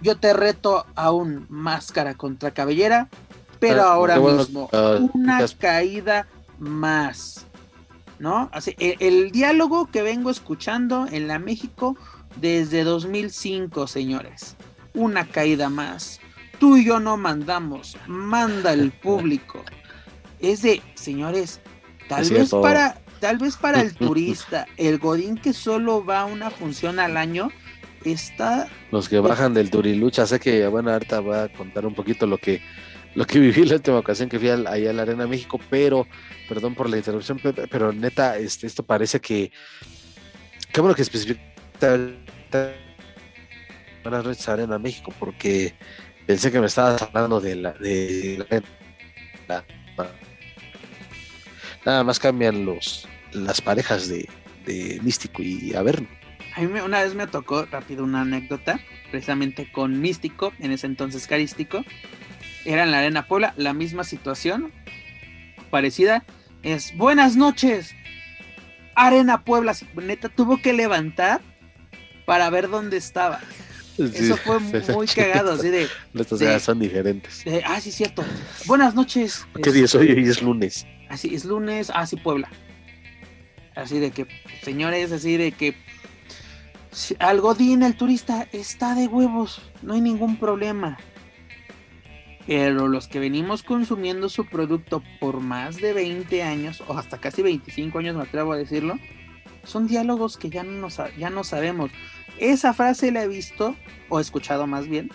Yo 0.00 0.16
te 0.16 0.32
reto 0.32 0.86
a 0.94 1.12
un 1.12 1.46
máscara 1.48 2.14
contra 2.14 2.52
cabellera, 2.52 3.08
pero 3.58 3.82
ah, 3.82 3.92
ahora 3.92 4.18
mismo 4.18 4.68
ah, 4.72 4.98
una 5.12 5.46
caída 5.58 6.26
más. 6.58 7.46
¿No? 8.18 8.50
Así, 8.52 8.76
el, 8.78 8.96
el, 9.00 9.30
diálogo 9.30 9.86
que 9.86 10.02
vengo 10.02 10.30
escuchando 10.30 11.06
en 11.10 11.26
la 11.26 11.38
México 11.38 11.96
desde 12.36 12.84
2005, 12.84 13.86
señores 13.86 14.56
una 14.94 15.26
caída 15.26 15.68
más. 15.68 16.20
Tú 16.58 16.76
y 16.76 16.84
yo 16.84 17.00
no 17.00 17.16
mandamos, 17.16 17.96
manda 18.06 18.72
el 18.72 18.92
público. 18.92 19.62
Es 20.40 20.62
de, 20.62 20.82
señores, 20.94 21.60
tal 22.10 22.28
vez 22.28 22.50
para, 22.50 23.00
tal 23.20 23.38
vez 23.38 23.56
para 23.56 23.80
el 23.80 23.94
turista, 23.96 24.66
el 24.76 24.98
Godín 24.98 25.36
que 25.36 25.52
solo 25.52 26.04
va 26.04 26.22
a 26.22 26.24
una 26.24 26.50
función 26.50 26.98
al 26.98 27.16
año, 27.16 27.50
está. 28.04 28.68
Los 28.90 29.08
que 29.08 29.20
bajan 29.20 29.54
del 29.54 29.70
Turilucha, 29.70 30.26
sé 30.26 30.40
que 30.40 30.66
bueno, 30.66 30.90
ahorita 30.90 31.20
voy 31.20 31.36
a 31.36 31.48
contar 31.48 31.86
un 31.86 31.94
poquito 31.94 32.26
lo 32.26 32.36
que 32.38 32.60
lo 33.14 33.26
que 33.26 33.38
viví 33.40 33.64
la 33.64 33.76
última 33.76 33.98
ocasión 33.98 34.28
que 34.28 34.38
fui 34.38 34.48
ahí 34.48 34.86
a 34.86 34.92
la 34.92 35.02
Arena 35.02 35.26
México, 35.26 35.60
pero, 35.70 36.06
perdón 36.48 36.74
por 36.74 36.90
la 36.90 36.96
interrupción, 36.96 37.40
pero 37.70 37.92
neta, 37.92 38.36
este, 38.36 38.66
esto 38.66 38.82
parece 38.84 39.20
que, 39.20 39.52
qué 40.72 40.80
bueno 40.80 40.94
que 40.94 41.02
especifica 41.02 41.40
Buenas 44.02 44.24
noches, 44.24 44.48
Arena 44.48 44.78
México, 44.78 45.12
porque 45.18 45.74
pensé 46.26 46.50
que 46.50 46.58
me 46.58 46.66
estabas 46.66 47.02
hablando 47.02 47.40
de 47.40 47.54
la, 47.56 47.72
de 47.72 48.44
nada 51.84 52.04
más 52.04 52.18
cambian 52.18 52.64
los 52.64 53.08
las 53.32 53.60
parejas 53.60 54.08
de, 54.08 54.28
Místico 55.02 55.42
y 55.42 55.74
Averno. 55.74 56.06
A 56.54 56.60
mí 56.60 56.80
una 56.80 57.02
vez 57.02 57.14
me 57.14 57.26
tocó 57.26 57.64
rápido 57.64 58.04
una 58.04 58.20
anécdota, 58.20 58.80
precisamente 59.10 59.70
con 59.72 60.00
Místico, 60.00 60.52
en 60.60 60.70
ese 60.70 60.86
entonces 60.86 61.26
carístico, 61.26 61.84
era 62.64 62.84
en 62.84 62.92
la 62.92 63.00
Arena 63.00 63.26
Puebla, 63.26 63.52
la 63.56 63.72
misma 63.72 64.04
situación, 64.04 64.72
parecida, 65.70 66.24
es 66.62 66.96
buenas 66.96 67.36
noches, 67.36 67.94
Arena 68.94 69.44
Puebla, 69.44 69.74
neta 69.94 70.28
tuvo 70.28 70.60
que 70.60 70.72
levantar 70.72 71.40
para 72.26 72.48
ver 72.50 72.68
dónde 72.68 72.96
estaba. 72.96 73.40
Eso 73.98 74.36
fue 74.36 74.60
muy 74.94 75.06
cagado, 75.08 75.52
así 75.52 75.68
de. 75.68 75.88
Nuestras 76.12 76.62
son 76.62 76.78
diferentes. 76.78 77.44
ah, 77.66 77.80
sí, 77.80 77.90
cierto. 77.90 78.24
Buenas 78.66 78.94
noches. 78.94 79.46
¿Qué 79.62 79.72
día 79.72 79.84
es 79.84 79.94
hoy? 79.94 80.12
Hoy 80.12 80.28
es 80.28 80.42
lunes. 80.42 80.86
Así, 81.10 81.34
es 81.34 81.44
lunes, 81.44 81.90
así 81.92 82.16
ah, 82.18 82.22
Puebla. 82.22 82.48
Así 83.74 83.98
de 83.98 84.12
que, 84.12 84.26
señores, 84.62 85.10
así 85.12 85.36
de 85.36 85.52
que. 85.52 85.74
Al 87.18 87.40
Godín, 87.40 87.82
el 87.82 87.96
turista, 87.96 88.48
está 88.52 88.94
de 88.94 89.06
huevos, 89.06 89.60
no 89.82 89.94
hay 89.94 90.00
ningún 90.00 90.36
problema. 90.38 90.98
Pero 92.46 92.88
los 92.88 93.06
que 93.08 93.20
venimos 93.20 93.62
consumiendo 93.62 94.28
su 94.28 94.46
producto 94.46 95.02
por 95.20 95.40
más 95.40 95.76
de 95.76 95.92
20 95.92 96.42
años, 96.42 96.82
o 96.86 96.96
hasta 96.96 97.18
casi 97.18 97.42
25 97.42 97.98
años, 97.98 98.16
me 98.16 98.22
atrevo 98.22 98.52
a 98.52 98.56
decirlo, 98.56 98.94
son 99.64 99.86
diálogos 99.88 100.36
que 100.36 100.48
ya 100.48 100.62
no, 100.62 100.88
ya 101.18 101.30
no 101.30 101.44
sabemos. 101.44 101.90
Esa 102.38 102.72
frase 102.72 103.10
la 103.10 103.24
he 103.24 103.28
visto, 103.28 103.76
o 104.08 104.20
escuchado 104.20 104.66
más 104.66 104.86
bien, 104.86 105.10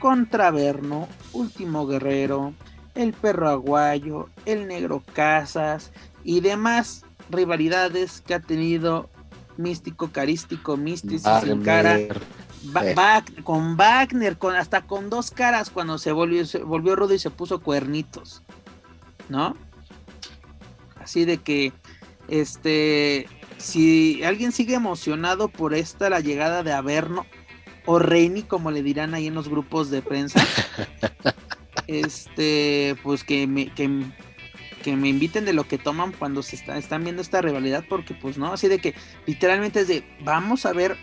Contraverno, 0.00 1.08
Último 1.32 1.86
Guerrero, 1.86 2.54
El 2.94 3.12
Perro 3.12 3.48
Aguayo, 3.48 4.28
El 4.44 4.68
Negro 4.68 5.02
Casas 5.14 5.92
y 6.24 6.40
demás 6.40 7.04
rivalidades 7.30 8.20
que 8.20 8.34
ha 8.34 8.40
tenido 8.40 9.08
Místico, 9.56 10.10
Carístico, 10.10 10.76
Místico, 10.76 11.40
sin 11.40 11.62
cara. 11.62 11.98
con 13.44 13.76
Wagner, 13.76 14.38
con, 14.38 14.54
hasta 14.54 14.82
con 14.82 15.10
dos 15.10 15.30
caras 15.30 15.70
cuando 15.70 15.98
se 15.98 16.12
volvió, 16.12 16.44
se 16.46 16.58
volvió 16.58 16.96
rudo 16.96 17.14
y 17.14 17.18
se 17.18 17.30
puso 17.30 17.60
cuernitos. 17.60 18.42
¿No? 19.28 19.56
Así 21.00 21.24
de 21.24 21.38
que, 21.38 21.72
este, 22.28 23.26
si 23.56 24.22
alguien 24.24 24.52
sigue 24.52 24.74
emocionado 24.74 25.48
por 25.48 25.74
esta, 25.74 26.10
la 26.10 26.20
llegada 26.20 26.62
de 26.62 26.72
Averno, 26.72 27.26
o 27.84 27.98
Reini, 27.98 28.42
como 28.42 28.70
le 28.70 28.82
dirán 28.82 29.14
ahí 29.14 29.26
en 29.26 29.34
los 29.34 29.48
grupos 29.48 29.90
de 29.90 30.02
prensa, 30.02 30.40
este, 32.00 32.96
pues 33.02 33.24
que 33.24 33.46
me, 33.46 33.72
que, 33.72 33.88
me 34.96 35.08
inviten 35.08 35.44
de 35.44 35.52
lo 35.52 35.68
que 35.68 35.78
toman 35.78 36.12
cuando 36.12 36.42
se 36.42 36.56
están 36.56 37.04
viendo 37.04 37.22
esta 37.22 37.40
rivalidad, 37.40 37.84
porque 37.88 38.14
pues 38.14 38.38
no, 38.38 38.52
así 38.52 38.68
de 38.68 38.78
que 38.78 38.94
literalmente 39.26 39.80
es 39.80 39.88
de, 39.88 40.04
vamos 40.20 40.66
a 40.66 40.72
ver 40.72 40.96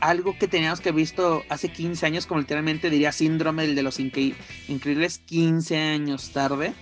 algo 0.00 0.36
que 0.38 0.48
teníamos 0.48 0.80
que 0.80 0.92
visto 0.92 1.42
hace 1.48 1.70
15 1.70 2.06
años, 2.06 2.26
como 2.26 2.40
literalmente 2.40 2.90
diría 2.90 3.12
síndrome 3.12 3.66
de 3.66 3.82
los 3.82 3.98
increíbles 3.98 5.18
15 5.18 5.76
años 5.76 6.30
tarde 6.30 6.74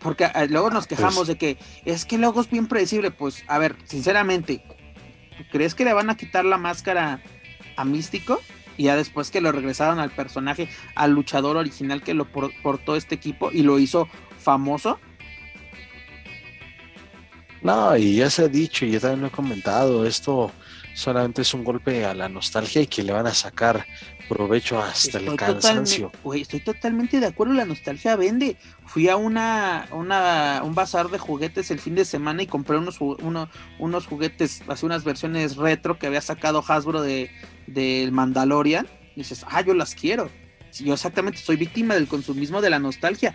porque 0.00 0.24
eh, 0.24 0.46
luego 0.48 0.70
nos 0.70 0.86
quejamos 0.86 1.16
pues 1.16 1.28
de 1.28 1.36
que 1.36 1.58
es 1.84 2.04
que 2.04 2.18
luego 2.18 2.40
es 2.40 2.50
bien 2.50 2.66
predecible. 2.66 3.10
Pues, 3.10 3.44
a 3.46 3.58
ver, 3.58 3.76
sinceramente, 3.84 4.62
¿crees 5.52 5.74
que 5.74 5.84
le 5.84 5.92
van 5.92 6.10
a 6.10 6.16
quitar 6.16 6.44
la 6.44 6.58
máscara 6.58 7.22
a 7.76 7.84
Místico? 7.84 8.40
Y 8.80 8.84
ya 8.84 8.96
después 8.96 9.30
que 9.30 9.42
lo 9.42 9.52
regresaron 9.52 9.98
al 9.98 10.10
personaje, 10.10 10.70
al 10.94 11.10
luchador 11.10 11.58
original 11.58 12.02
que 12.02 12.14
lo 12.14 12.24
portó 12.24 12.96
este 12.96 13.14
equipo 13.14 13.52
y 13.52 13.62
lo 13.62 13.78
hizo 13.78 14.08
famoso. 14.38 14.98
No, 17.60 17.94
y 17.94 18.16
ya 18.16 18.30
se 18.30 18.44
ha 18.44 18.48
dicho, 18.48 18.86
y 18.86 18.92
ya 18.92 19.00
también 19.00 19.20
lo 19.20 19.26
he 19.26 19.30
comentado, 19.30 20.06
esto 20.06 20.50
solamente 20.94 21.42
es 21.42 21.52
un 21.52 21.62
golpe 21.62 22.06
a 22.06 22.14
la 22.14 22.30
nostalgia 22.30 22.80
y 22.80 22.86
que 22.86 23.02
le 23.02 23.12
van 23.12 23.26
a 23.26 23.34
sacar 23.34 23.84
provecho 24.30 24.80
hasta 24.80 25.18
el 25.18 25.36
cansancio. 25.36 26.10
estoy 26.34 26.60
totalmente 26.60 27.20
de 27.20 27.26
acuerdo, 27.26 27.52
la 27.52 27.66
nostalgia 27.66 28.16
vende. 28.16 28.56
Fui 28.86 29.10
a 29.10 29.16
una, 29.16 29.88
una 29.92 30.62
un 30.64 30.74
bazar 30.74 31.10
de 31.10 31.18
juguetes 31.18 31.70
el 31.70 31.80
fin 31.80 31.96
de 31.96 32.06
semana 32.06 32.42
y 32.42 32.46
compré 32.46 32.78
unos, 32.78 32.98
unos 33.00 34.06
juguetes, 34.06 34.62
así 34.68 34.86
unas 34.86 35.04
versiones 35.04 35.56
retro 35.56 35.98
que 35.98 36.06
había 36.06 36.22
sacado 36.22 36.64
Hasbro 36.66 37.02
de 37.02 37.30
del 37.72 38.12
Mandalorian. 38.12 38.86
Dices, 39.16 39.44
ah, 39.48 39.60
yo 39.62 39.74
las 39.74 39.94
quiero. 39.94 40.30
yo 40.78 40.94
exactamente 40.94 41.38
soy 41.38 41.56
víctima 41.56 41.94
del 41.94 42.08
consumismo 42.08 42.60
de 42.60 42.70
la 42.70 42.78
nostalgia. 42.78 43.34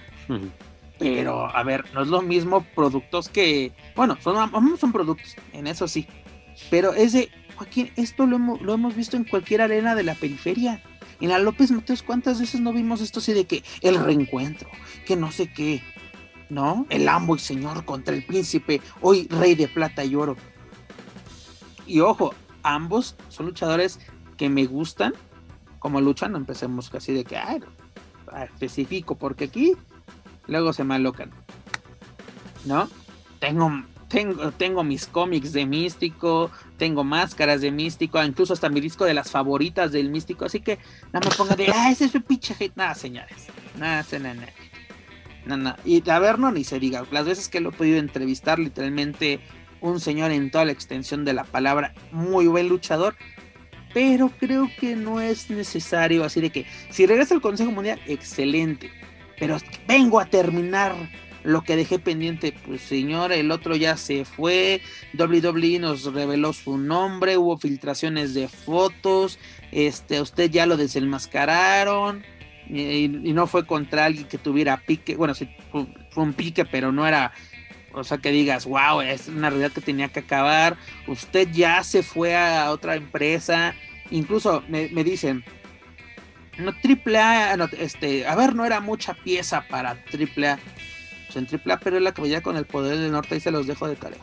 Pero, 0.97 1.53
a 1.53 1.63
ver, 1.63 1.85
no 1.93 2.01
es 2.01 2.07
lo 2.07 2.21
mismo 2.21 2.65
productos 2.75 3.29
que. 3.29 3.73
Bueno, 3.95 4.17
son, 4.21 4.77
son 4.77 4.91
productos, 4.91 5.35
en 5.53 5.67
eso 5.67 5.87
sí. 5.87 6.07
Pero 6.69 6.93
ese 6.93 7.29
Joaquín, 7.55 7.91
esto 7.95 8.25
lo 8.25 8.35
hemos, 8.37 8.61
lo 8.61 8.73
hemos 8.73 8.95
visto 8.95 9.17
en 9.17 9.23
cualquier 9.23 9.61
arena 9.61 9.95
de 9.95 10.03
la 10.03 10.15
periferia. 10.15 10.81
En 11.21 11.29
la 11.29 11.39
López 11.39 11.71
Mateos, 11.71 12.03
¿cuántas 12.03 12.39
veces 12.39 12.59
no 12.59 12.73
vimos 12.73 13.01
esto 13.01 13.19
así 13.19 13.33
de 13.33 13.45
que 13.45 13.63
el 13.81 13.97
reencuentro, 14.03 14.69
que 15.05 15.15
no 15.15 15.31
sé 15.31 15.51
qué, 15.51 15.81
¿no? 16.49 16.85
El 16.89 17.07
amo 17.07 17.35
y 17.35 17.39
señor 17.39 17.85
contra 17.85 18.13
el 18.13 18.25
príncipe, 18.25 18.81
hoy 19.01 19.27
rey 19.29 19.55
de 19.55 19.67
plata 19.67 20.03
y 20.03 20.15
oro. 20.15 20.35
Y 21.87 22.01
ojo, 22.01 22.33
ambos 22.63 23.15
son 23.29 23.45
luchadores 23.45 23.99
que 24.37 24.49
me 24.49 24.65
gustan 24.65 25.13
como 25.79 26.01
luchan, 26.01 26.31
no 26.31 26.37
empecemos 26.37 26.89
casi 26.89 27.13
de 27.13 27.23
que, 27.23 27.37
ay, 27.37 27.61
específico, 28.43 29.15
porque 29.15 29.45
aquí 29.45 29.73
luego 30.47 30.73
se 30.73 30.83
me 30.83 30.95
alocan, 30.95 31.29
¿no? 32.65 32.89
Tengo 33.39 33.71
tengo, 34.07 34.51
tengo 34.51 34.83
mis 34.83 35.07
cómics 35.07 35.51
de 35.51 35.65
Místico, 35.65 36.51
tengo 36.77 37.03
máscaras 37.03 37.61
de 37.61 37.71
Místico, 37.71 38.23
incluso 38.23 38.53
hasta 38.53 38.69
mi 38.69 38.79
disco 38.79 39.05
de 39.05 39.13
las 39.13 39.31
favoritas 39.31 39.91
del 39.91 40.09
Místico, 40.09 40.45
así 40.45 40.61
que 40.61 40.79
no 41.11 41.19
me 41.19 41.29
ponga 41.35 41.55
de, 41.55 41.67
ah, 41.73 41.91
ese 41.91 42.05
es 42.05 42.15
un 42.15 42.21
pinche 42.21 42.55
hate. 42.59 42.75
Nada, 42.75 42.95
señores, 42.95 43.47
nada, 43.77 44.05
nada, 44.19 44.33
nada. 45.45 45.77
Y 45.85 46.01
no, 46.37 46.51
ni 46.51 46.63
se 46.63 46.79
diga, 46.79 47.05
las 47.11 47.25
veces 47.25 47.49
que 47.49 47.59
lo 47.59 47.69
he 47.69 47.73
podido 47.73 47.97
entrevistar, 47.97 48.57
literalmente 48.59 49.39
un 49.81 49.99
señor 49.99 50.31
en 50.31 50.49
toda 50.49 50.65
la 50.65 50.71
extensión 50.71 51.25
de 51.25 51.33
la 51.33 51.43
palabra, 51.43 51.93
muy 52.11 52.47
buen 52.47 52.69
luchador, 52.69 53.15
pero 53.95 54.29
creo 54.37 54.69
que 54.77 54.93
no 54.97 55.21
es 55.21 55.49
necesario, 55.49 56.25
así 56.25 56.41
de 56.41 56.49
que 56.49 56.65
si 56.89 57.05
regresa 57.05 57.33
al 57.33 57.39
Consejo 57.39 57.71
Mundial, 57.71 57.97
excelente, 58.07 58.91
pero 59.39 59.57
vengo 59.87 60.19
a 60.19 60.25
terminar 60.25 60.93
lo 61.43 61.61
que 61.61 61.77
dejé 61.77 61.97
pendiente, 61.97 62.53
pues 62.65 62.81
señor, 62.81 63.31
el 63.31 63.51
otro 63.51 63.73
ya 63.77 63.95
se 63.95 64.25
fue, 64.25 64.81
WWE 65.17 65.79
nos 65.79 66.13
reveló 66.13 66.51
su 66.51 66.77
nombre, 66.77 67.37
hubo 67.37 67.57
filtraciones 67.57 68.33
de 68.33 68.49
fotos, 68.49 69.39
este, 69.71 70.19
usted 70.19 70.51
ya 70.51 70.65
lo 70.65 70.75
desenmascararon, 70.75 72.25
y, 72.67 73.07
no 73.07 73.47
fue 73.47 73.65
contra 73.65 74.03
alguien 74.03 74.27
que 74.27 74.37
tuviera 74.37 74.75
pique, 74.75 75.15
bueno, 75.15 75.33
sí, 75.33 75.47
fue, 75.71 75.85
un 76.21 76.33
pique, 76.33 76.65
pero 76.65 76.91
no 76.91 77.07
era, 77.07 77.31
o 77.93 78.03
sea, 78.03 78.17
que 78.17 78.31
digas, 78.33 78.65
wow, 78.65 78.99
es 78.99 79.29
una 79.29 79.49
realidad 79.49 79.71
que 79.71 79.79
tenía 79.79 80.09
que 80.09 80.19
acabar, 80.19 80.75
usted 81.07 81.47
ya 81.53 81.81
se 81.81 82.03
fue 82.03 82.35
a 82.35 82.71
otra 82.71 82.95
empresa, 82.97 83.73
incluso 84.11 84.63
me, 84.67 84.89
me 84.89 85.03
dicen, 85.03 85.43
no 86.57 86.73
triple 86.81 87.19
A, 87.19 87.53
este, 87.77 88.27
a 88.27 88.35
ver, 88.35 88.55
no 88.55 88.65
era 88.65 88.79
mucha 88.79 89.13
pieza 89.13 89.61
para 89.67 89.95
triple 90.05 90.49
A 90.49 90.59
en 91.39 91.47
AAA, 91.47 91.79
pero 91.79 91.97
es 91.97 92.03
la 92.03 92.13
cabellera 92.13 92.41
con 92.41 92.57
el 92.57 92.65
poder 92.65 92.97
del 92.97 93.11
norte 93.11 93.35
y 93.35 93.39
se 93.39 93.51
los 93.51 93.67
dejo 93.67 93.87
de 93.87 93.95
tarea. 93.95 94.21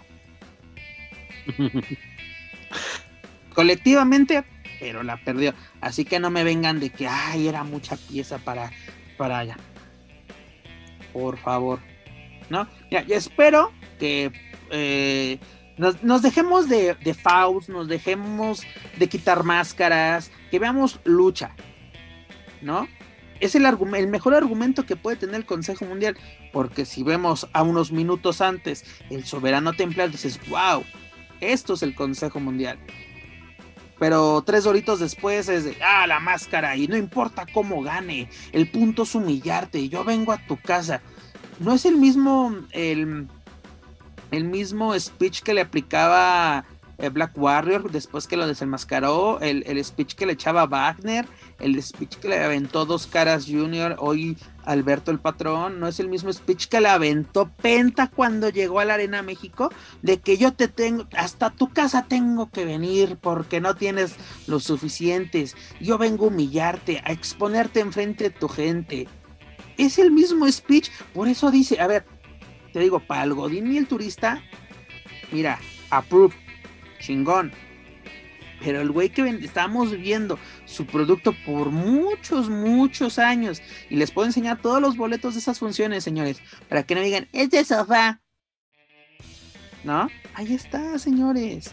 Colectivamente, 3.55 4.45
pero 4.81 5.03
la 5.03 5.17
perdió. 5.19 5.55
Así 5.81 6.05
que 6.05 6.21
no 6.21 6.31
me 6.31 6.45
vengan 6.45 6.81
de 6.81 6.91
que, 6.91 7.07
ay, 7.07 7.49
era 7.49 7.65
mucha 7.65 7.97
pieza 7.97 8.39
para, 8.39 8.71
para 9.17 9.39
allá. 9.39 9.57
Por 11.13 11.39
favor. 11.39 11.81
¿No? 12.49 12.69
Ya, 12.91 13.01
espero 13.09 13.73
que 13.99 14.33
eh, 14.71 15.39
nos, 15.79 16.23
dejemos 16.23 16.69
de, 16.69 16.95
de 16.95 17.15
Faust, 17.15 17.69
nos 17.69 17.89
dejemos 17.89 18.63
de 18.99 19.09
quitar 19.09 19.45
máscaras, 19.45 20.31
que 20.51 20.59
veamos 20.59 21.01
lucha. 21.05 21.55
¿No? 22.61 22.87
es 23.43 23.57
el, 23.57 24.09
mejor 24.09 24.35
argumento 24.35 24.87
que 24.87 24.95
puede 24.95 25.17
tener 25.17 25.35
el 25.35 25.47
Consejo 25.47 25.85
Mundial, 25.85 26.17
porque 26.53 26.85
si 26.85 27.03
vemos 27.03 27.49
a 27.53 27.65
unos 27.65 27.91
minutos 27.91 28.41
antes 28.41 28.85
el 29.11 29.25
soberano 29.25 29.73
templar, 29.73 30.13
dices, 30.13 30.39
wow, 30.49 30.85
esto 31.41 31.75
es 31.75 31.83
el 31.83 31.97
Consejo 31.97 32.39
Mundial. 32.39 32.79
Pero 33.99 34.43
tres 34.47 34.65
horitos 34.65 35.01
después 35.01 35.49
es 35.49 35.65
de, 35.65 35.77
ah, 35.85 36.07
la 36.07 36.21
máscara, 36.21 36.77
y 36.77 36.87
no 36.87 36.97
importa 36.97 37.45
cómo 37.53 37.83
gane, 37.83 38.29
el 38.53 38.71
punto 38.71 39.03
es 39.03 39.15
humillarte, 39.17 39.89
yo 39.89 40.05
vengo 40.05 40.31
a 40.31 40.47
tu 40.47 40.57
casa. 40.57 41.03
No 41.59 41.75
es 41.75 41.85
el 41.85 41.97
mismo, 41.97 42.55
el, 42.71 43.27
el 44.33 44.45
mismo 44.45 44.99
speech 44.99 45.43
que 45.43 45.55
le 45.55 45.61
aplicaba 45.61 46.65
eh, 46.99 47.09
Black 47.11 47.33
Warrior, 47.37 47.91
después 47.91 48.27
que 48.27 48.37
lo 48.37 48.47
desenmascaró, 48.47 49.41
el, 49.41 49.63
el, 49.67 49.85
speech 49.85 50.15
que 50.15 50.25
le 50.25 50.33
echaba 50.33 50.67
Wagner, 50.67 51.27
el 51.59 51.81
speech 51.83 52.17
que 52.17 52.29
le 52.29 52.43
aventó 52.43 52.87
Dos 52.87 53.07
Caras 53.07 53.47
Junior, 53.47 53.97
hoy 53.99 54.37
Alberto 54.65 55.11
el 55.11 55.19
Patrón, 55.19 55.81
no 55.81 55.89
es 55.89 56.01
el 56.01 56.09
mismo 56.09 56.33
speech 56.33 56.69
que 56.69 56.81
le 56.81 56.89
aventó 56.89 57.51
Penta 57.61 58.09
cuando 58.09 58.49
llegó 58.49 58.81
a 58.81 58.85
la 58.85 58.95
Arena 58.95 59.23
México, 59.23 59.71
de 60.01 60.21
que 60.21 60.39
yo 60.39 60.53
te 60.53 60.69
tengo, 60.69 61.07
hasta 61.17 61.51
tu 61.51 61.71
casa 61.71 62.07
tengo 62.09 62.51
que 62.51 62.65
venir 62.65 63.19
porque 63.21 63.61
no 63.61 63.75
tienes 63.75 64.15
lo 64.47 64.61
suficientes, 64.61 65.57
yo 65.81 65.99
vengo 65.99 66.27
a 66.27 66.29
humillarte, 66.29 67.03
a 67.05 67.13
exponerte 67.13 67.81
enfrente 67.81 68.25
de 68.25 68.31
tu 68.31 68.49
gente. 68.49 69.09
Es 69.77 69.99
el 69.99 70.11
mismo 70.11 70.51
speech, 70.51 70.91
por 71.13 71.29
eso 71.29 71.51
dice, 71.51 71.81
a 71.81 71.87
ver, 71.87 72.05
te 72.73 72.81
digo, 72.81 73.01
para 73.01 73.25
el 73.25 73.35
Godín 73.35 73.73
y 73.73 73.79
el 73.79 73.87
turista, 73.87 74.43
mira, 75.31 75.59
approve 75.91 76.35
chingón. 76.99 77.53
Pero 78.61 78.81
el 78.81 78.91
güey 78.91 79.11
que 79.11 79.29
estamos 79.29 79.91
viendo 79.99 80.39
su 80.67 80.87
producto 80.87 81.35
por 81.45 81.71
muchos, 81.71 82.49
muchos 82.49 83.19
años. 83.19 83.61
Y 83.91 83.97
les 83.97 84.13
puedo 84.13 84.27
enseñar 84.27 84.61
todos 84.61 84.81
los 84.81 84.97
boletos 84.97 85.35
de 85.35 85.41
esas 85.41 85.59
funciones, 85.59 86.05
señores. 86.05 86.41
Para 86.69 86.85
que 86.85 86.95
no 86.95 87.01
digan, 87.01 87.29
es 87.33 87.51
de 87.51 87.65
sofá. 87.65 88.21
¿No? 89.83 90.09
Ahí 90.35 90.55
está, 90.55 90.97
señores. 90.99 91.73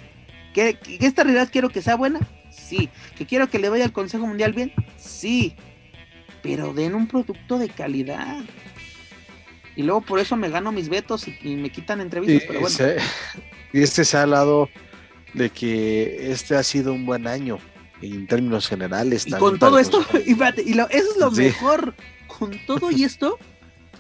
¿Que, 0.54 0.80
que 0.80 1.06
esta 1.06 1.24
realidad 1.24 1.50
quiero 1.52 1.70
que 1.70 1.84
sea 1.84 1.96
buena? 1.96 2.20
Sí. 2.50 2.90
¿Que 3.16 3.28
quiero 3.28 3.50
que 3.50 3.60
le 3.60 3.70
vaya 3.70 3.86
al 3.86 3.94
Consejo 3.94 4.26
Mundial 4.26 4.54
bien? 4.54 4.74
Sí. 4.98 5.56
Pero 6.42 6.74
den 6.74 6.96
un 6.96 7.08
producto 7.08 7.60
de 7.60 7.70
calidad. 7.70 8.44
Y 9.80 9.84
luego 9.84 10.02
por 10.02 10.20
eso 10.20 10.36
me 10.36 10.50
gano 10.50 10.74
mis 10.74 10.90
vetos 10.90 11.26
y, 11.42 11.56
me 11.56 11.70
quitan 11.70 12.02
entrevistas. 12.02 12.44
pero 12.46 12.60
bueno. 12.60 12.78
y 13.74 13.82
este 13.82 14.04
se 14.04 14.18
ha 14.18 14.24
hablado 14.24 14.68
de 15.34 15.50
que 15.52 16.34
este 16.34 16.58
ha 16.58 16.64
sido 16.64 16.92
un 16.92 17.06
buen 17.06 17.28
año 17.28 17.60
en 18.02 18.28
términos 18.28 18.68
generales. 18.68 19.26
Y 19.26 19.32
con 19.32 19.58
todo 19.58 19.80
esto, 19.80 20.06
y, 20.26 20.34
eso 20.34 20.84
es 20.90 21.18
lo 21.18 21.32
mejor, 21.32 21.96
con 22.28 22.60
todo 22.68 22.92
y 22.92 23.06
esto, 23.06 23.38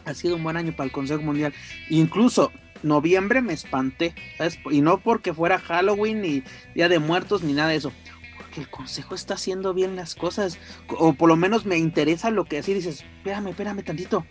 ha 0.03 0.13
sido 0.13 0.35
un 0.35 0.43
buen 0.43 0.57
año 0.57 0.75
para 0.75 0.83
el 0.83 0.91
Consejo 0.91 1.21
Mundial. 1.21 1.53
Incluso 1.89 2.51
noviembre 2.83 3.41
me 3.41 3.53
espanté, 3.53 4.13
¿sabes? 4.37 4.59
Y 4.69 4.81
no 4.81 4.99
porque 4.99 5.33
fuera 5.33 5.59
Halloween 5.59 6.21
ni 6.21 6.43
Día 6.75 6.89
de 6.89 6.99
Muertos 6.99 7.41
ni 7.41 7.53
nada 7.53 7.69
de 7.69 7.77
eso. 7.77 7.93
Porque 8.35 8.59
el 8.59 8.69
Consejo 8.69 9.15
está 9.15 9.35
haciendo 9.35 9.73
bien 9.73 9.95
las 9.95 10.13
cosas. 10.13 10.57
O 10.89 11.13
por 11.13 11.29
lo 11.29 11.37
menos 11.37 11.65
me 11.65 11.77
interesa 11.77 12.31
lo 12.31 12.43
que 12.43 12.57
así 12.57 12.73
dices, 12.73 13.05
espérame, 13.19 13.51
espérame 13.51 13.81
tantito. 13.81 14.25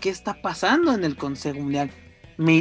¿Qué 0.00 0.10
está 0.10 0.40
pasando 0.40 0.92
en 0.92 1.04
el 1.04 1.16
Consejo 1.16 1.58
Mundial? 1.60 1.90
me, 2.40 2.54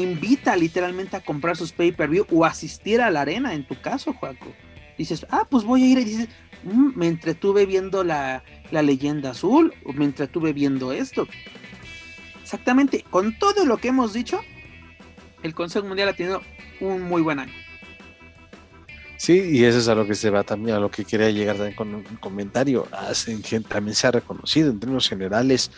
invita 0.00 0.56
literalmente 0.56 1.14
a 1.14 1.20
comprar 1.20 1.54
sus 1.54 1.72
pay-per-view 1.72 2.26
o 2.30 2.46
asistir 2.46 3.02
a 3.02 3.10
la 3.10 3.20
arena, 3.20 3.52
en 3.52 3.66
tu 3.66 3.78
caso, 3.78 4.14
Juaco. 4.14 4.54
Dices, 4.96 5.26
ah, 5.30 5.46
pues 5.48 5.64
voy 5.64 5.82
a 5.82 5.86
ir 5.86 5.98
y 5.98 6.04
dices, 6.04 6.28
mm, 6.64 6.92
me 6.96 7.08
entretuve 7.08 7.66
viendo 7.66 8.04
la, 8.04 8.42
la 8.70 8.82
leyenda 8.82 9.32
azul 9.32 9.74
o 9.84 9.92
me 9.92 10.06
entretuve 10.06 10.54
viendo 10.54 10.92
esto. 10.92 11.28
Exactamente, 12.42 13.04
con 13.10 13.38
todo 13.38 13.66
lo 13.66 13.76
que 13.76 13.88
hemos 13.88 14.14
dicho, 14.14 14.40
el 15.42 15.54
Consejo 15.54 15.86
Mundial 15.86 16.08
ha 16.08 16.16
tenido 16.16 16.40
un 16.80 17.02
muy 17.02 17.20
buen 17.20 17.38
año. 17.38 17.52
Sí, 19.18 19.42
y 19.50 19.64
eso 19.64 19.78
es 19.78 19.88
a 19.88 19.94
lo 19.94 20.06
que 20.06 20.14
se 20.14 20.30
va 20.30 20.42
también, 20.42 20.76
a 20.76 20.80
lo 20.80 20.90
que 20.90 21.04
quería 21.04 21.30
llegar 21.30 21.56
también 21.56 21.76
con 21.76 21.94
un 21.94 22.04
comentario. 22.20 22.88
también 23.68 23.94
se 23.94 24.06
ha 24.06 24.12
reconocido 24.12 24.70
en 24.70 24.80
términos 24.80 25.08
generales, 25.08 25.70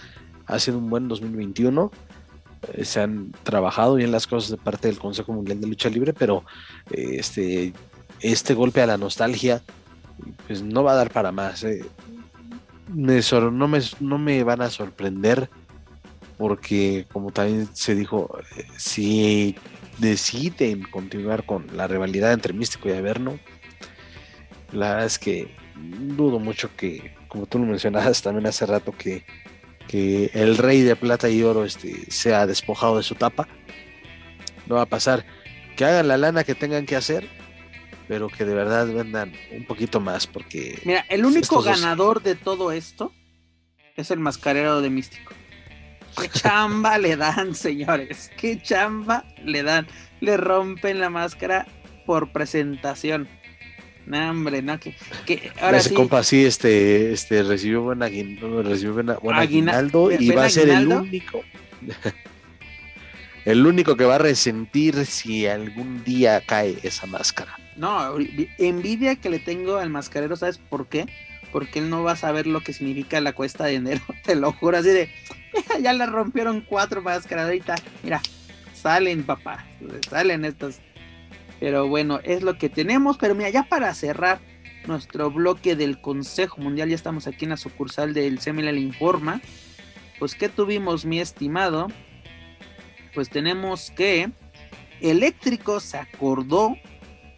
ha 0.51 0.59
sido 0.59 0.79
un 0.79 0.91
buen 0.91 1.09
2021 1.09 1.91
eh, 2.75 2.85
se 2.85 3.01
han 3.01 3.33
trabajado 3.43 3.95
bien 3.95 4.13
las 4.13 4.27
cosas 4.27 4.51
de 4.51 4.57
parte 4.59 4.89
del 4.89 4.99
Consejo 4.99 5.33
Mundial 5.33 5.61
de 5.61 5.67
Lucha 5.67 5.89
Libre, 5.89 6.13
pero 6.13 6.45
eh, 6.91 7.17
este, 7.19 7.73
este 8.21 8.55
golpe 8.55 8.83
a 8.83 8.87
la 8.87 8.99
nostalgia 8.99 9.63
pues 10.47 10.63
no 10.63 10.85
va 10.85 10.93
a 10.93 10.97
dar 10.97 11.11
para 11.11 11.33
más. 11.33 11.65
Eh. 11.65 11.83
no, 12.95 13.69
me, 13.69 13.81
no 14.01 14.19
me 14.19 14.45
van 14.45 14.61
a 14.61 14.71
sorprender 14.71 15.49
porque 16.37 17.07
como 17.13 17.31
también 17.31 17.69
se 17.73 17.95
dijo, 17.95 18.39
si 18.77 19.57
deciden 19.99 20.83
continuar 20.83 21.45
con 21.45 21.67
la 21.75 21.87
rivalidad 21.87 22.33
entre 22.33 22.53
Místico 22.53 22.89
y 22.89 22.93
Averno, 22.93 23.39
la 24.73 24.91
verdad 24.91 25.07
es 25.07 25.19
que 25.19 25.55
dudo 26.17 26.39
mucho 26.39 26.71
que, 26.77 27.15
como 27.29 27.47
tú 27.47 27.59
lo 27.59 27.67
mencionabas 27.67 28.23
también 28.23 28.47
hace 28.47 28.67
rato, 28.67 28.93
que 28.93 29.25
que 29.91 30.31
el 30.35 30.57
rey 30.57 30.83
de 30.83 30.95
plata 30.95 31.29
y 31.29 31.43
oro 31.43 31.65
este, 31.65 32.09
sea 32.13 32.47
despojado 32.47 32.99
de 32.99 33.03
su 33.03 33.17
tapa. 33.17 33.49
No 34.67 34.77
va 34.77 34.83
a 34.83 34.87
pasar. 34.87 35.27
Que 35.77 35.85
hagan 35.85 36.07
la 36.07 36.17
lana 36.17 36.45
que 36.45 36.55
tengan 36.55 36.87
que 36.87 36.95
hacer, 36.95 37.29
pero 38.07 38.29
que 38.29 38.45
de 38.45 38.55
verdad 38.55 38.87
vendan 38.87 39.33
un 39.51 39.65
poquito 39.67 39.99
más, 39.99 40.29
porque... 40.29 40.81
Mira, 40.85 41.05
el 41.09 41.25
único 41.25 41.61
ganador 41.61 42.23
de 42.23 42.37
todo 42.37 42.71
esto 42.71 43.13
es 43.97 44.13
el 44.13 44.21
mascarero 44.21 44.81
de 44.81 44.91
Místico. 44.91 45.33
¿Qué 46.17 46.29
chamba 46.41 46.97
le 46.97 47.17
dan, 47.17 47.57
señores? 47.57 48.31
¿Qué 48.37 48.63
chamba 48.63 49.25
le 49.45 49.65
dan? 49.65 49.89
Le 50.21 50.37
rompen 50.37 51.01
la 51.01 51.11
máscara 51.11 51.67
por 52.07 52.31
presentación. 52.31 53.29
No, 54.11 54.31
hombre, 54.31 54.61
no, 54.61 54.77
que, 54.81 54.97
ahora 55.61 55.79
Ese 55.79 55.95
compa 55.95 56.25
sí, 56.25 56.45
este, 56.45 57.13
este, 57.13 57.45
recibió 57.45 57.83
buen, 57.83 58.01
recibió 58.01 58.97
aguinaldo 59.33 60.11
y 60.11 60.33
va 60.33 60.47
a 60.47 60.51
ser 60.51 60.69
el 60.69 60.89
único, 60.89 61.45
el 63.45 63.65
único 63.65 63.97
que 63.97 64.05
va 64.05 64.17
a 64.17 64.19
resentir 64.19 65.07
si 65.07 65.47
algún 65.47 66.03
día 66.03 66.41
cae 66.45 66.77
esa 66.83 67.07
máscara. 67.07 67.57
No, 67.77 68.17
envidia 68.59 69.15
que 69.15 69.31
le 69.31 69.39
tengo 69.39 69.77
al 69.77 69.91
mascarero, 69.91 70.35
¿sabes 70.35 70.59
por 70.59 70.89
qué? 70.89 71.07
Porque 71.53 71.79
él 71.79 71.89
no 71.89 72.03
va 72.03 72.13
a 72.13 72.17
saber 72.17 72.49
lo 72.49 72.63
que 72.63 72.73
significa 72.73 73.21
la 73.21 73.33
cuesta 73.33 73.67
de 73.67 73.75
enero, 73.77 74.03
te 74.25 74.35
lo 74.35 74.51
juro, 74.51 74.79
así 74.79 74.89
de, 74.89 75.09
ya 75.81 75.93
le 75.93 76.07
rompieron 76.07 76.63
cuatro 76.63 77.01
máscaras, 77.01 77.45
ahorita, 77.45 77.77
mira, 78.03 78.21
salen 78.75 79.23
papá, 79.23 79.65
salen 80.11 80.45
estas 80.45 80.81
pero 81.61 81.87
bueno, 81.87 82.21
es 82.25 82.43
lo 82.43 82.59
que 82.59 82.71
tenemos. 82.71 83.19
Pero 83.19 83.35
mira, 83.35 83.51
ya 83.51 83.65
para 83.65 83.95
cerrar 83.95 84.41
nuestro 84.87 85.31
bloque 85.31 85.77
del 85.77 86.01
Consejo 86.01 86.61
Mundial, 86.61 86.89
ya 86.89 86.95
estamos 86.95 87.27
aquí 87.27 87.45
en 87.45 87.51
la 87.51 87.59
sucursal 87.59 88.15
del 88.15 88.41
Seminal 88.41 88.79
Informa. 88.79 89.41
Pues, 90.19 90.35
¿qué 90.35 90.49
tuvimos, 90.49 91.05
mi 91.05 91.21
estimado? 91.21 91.89
Pues 93.15 93.29
tenemos 93.29 93.91
que 93.91 94.31
Eléctrico 95.01 95.81
se 95.81 95.99
acordó 95.99 96.77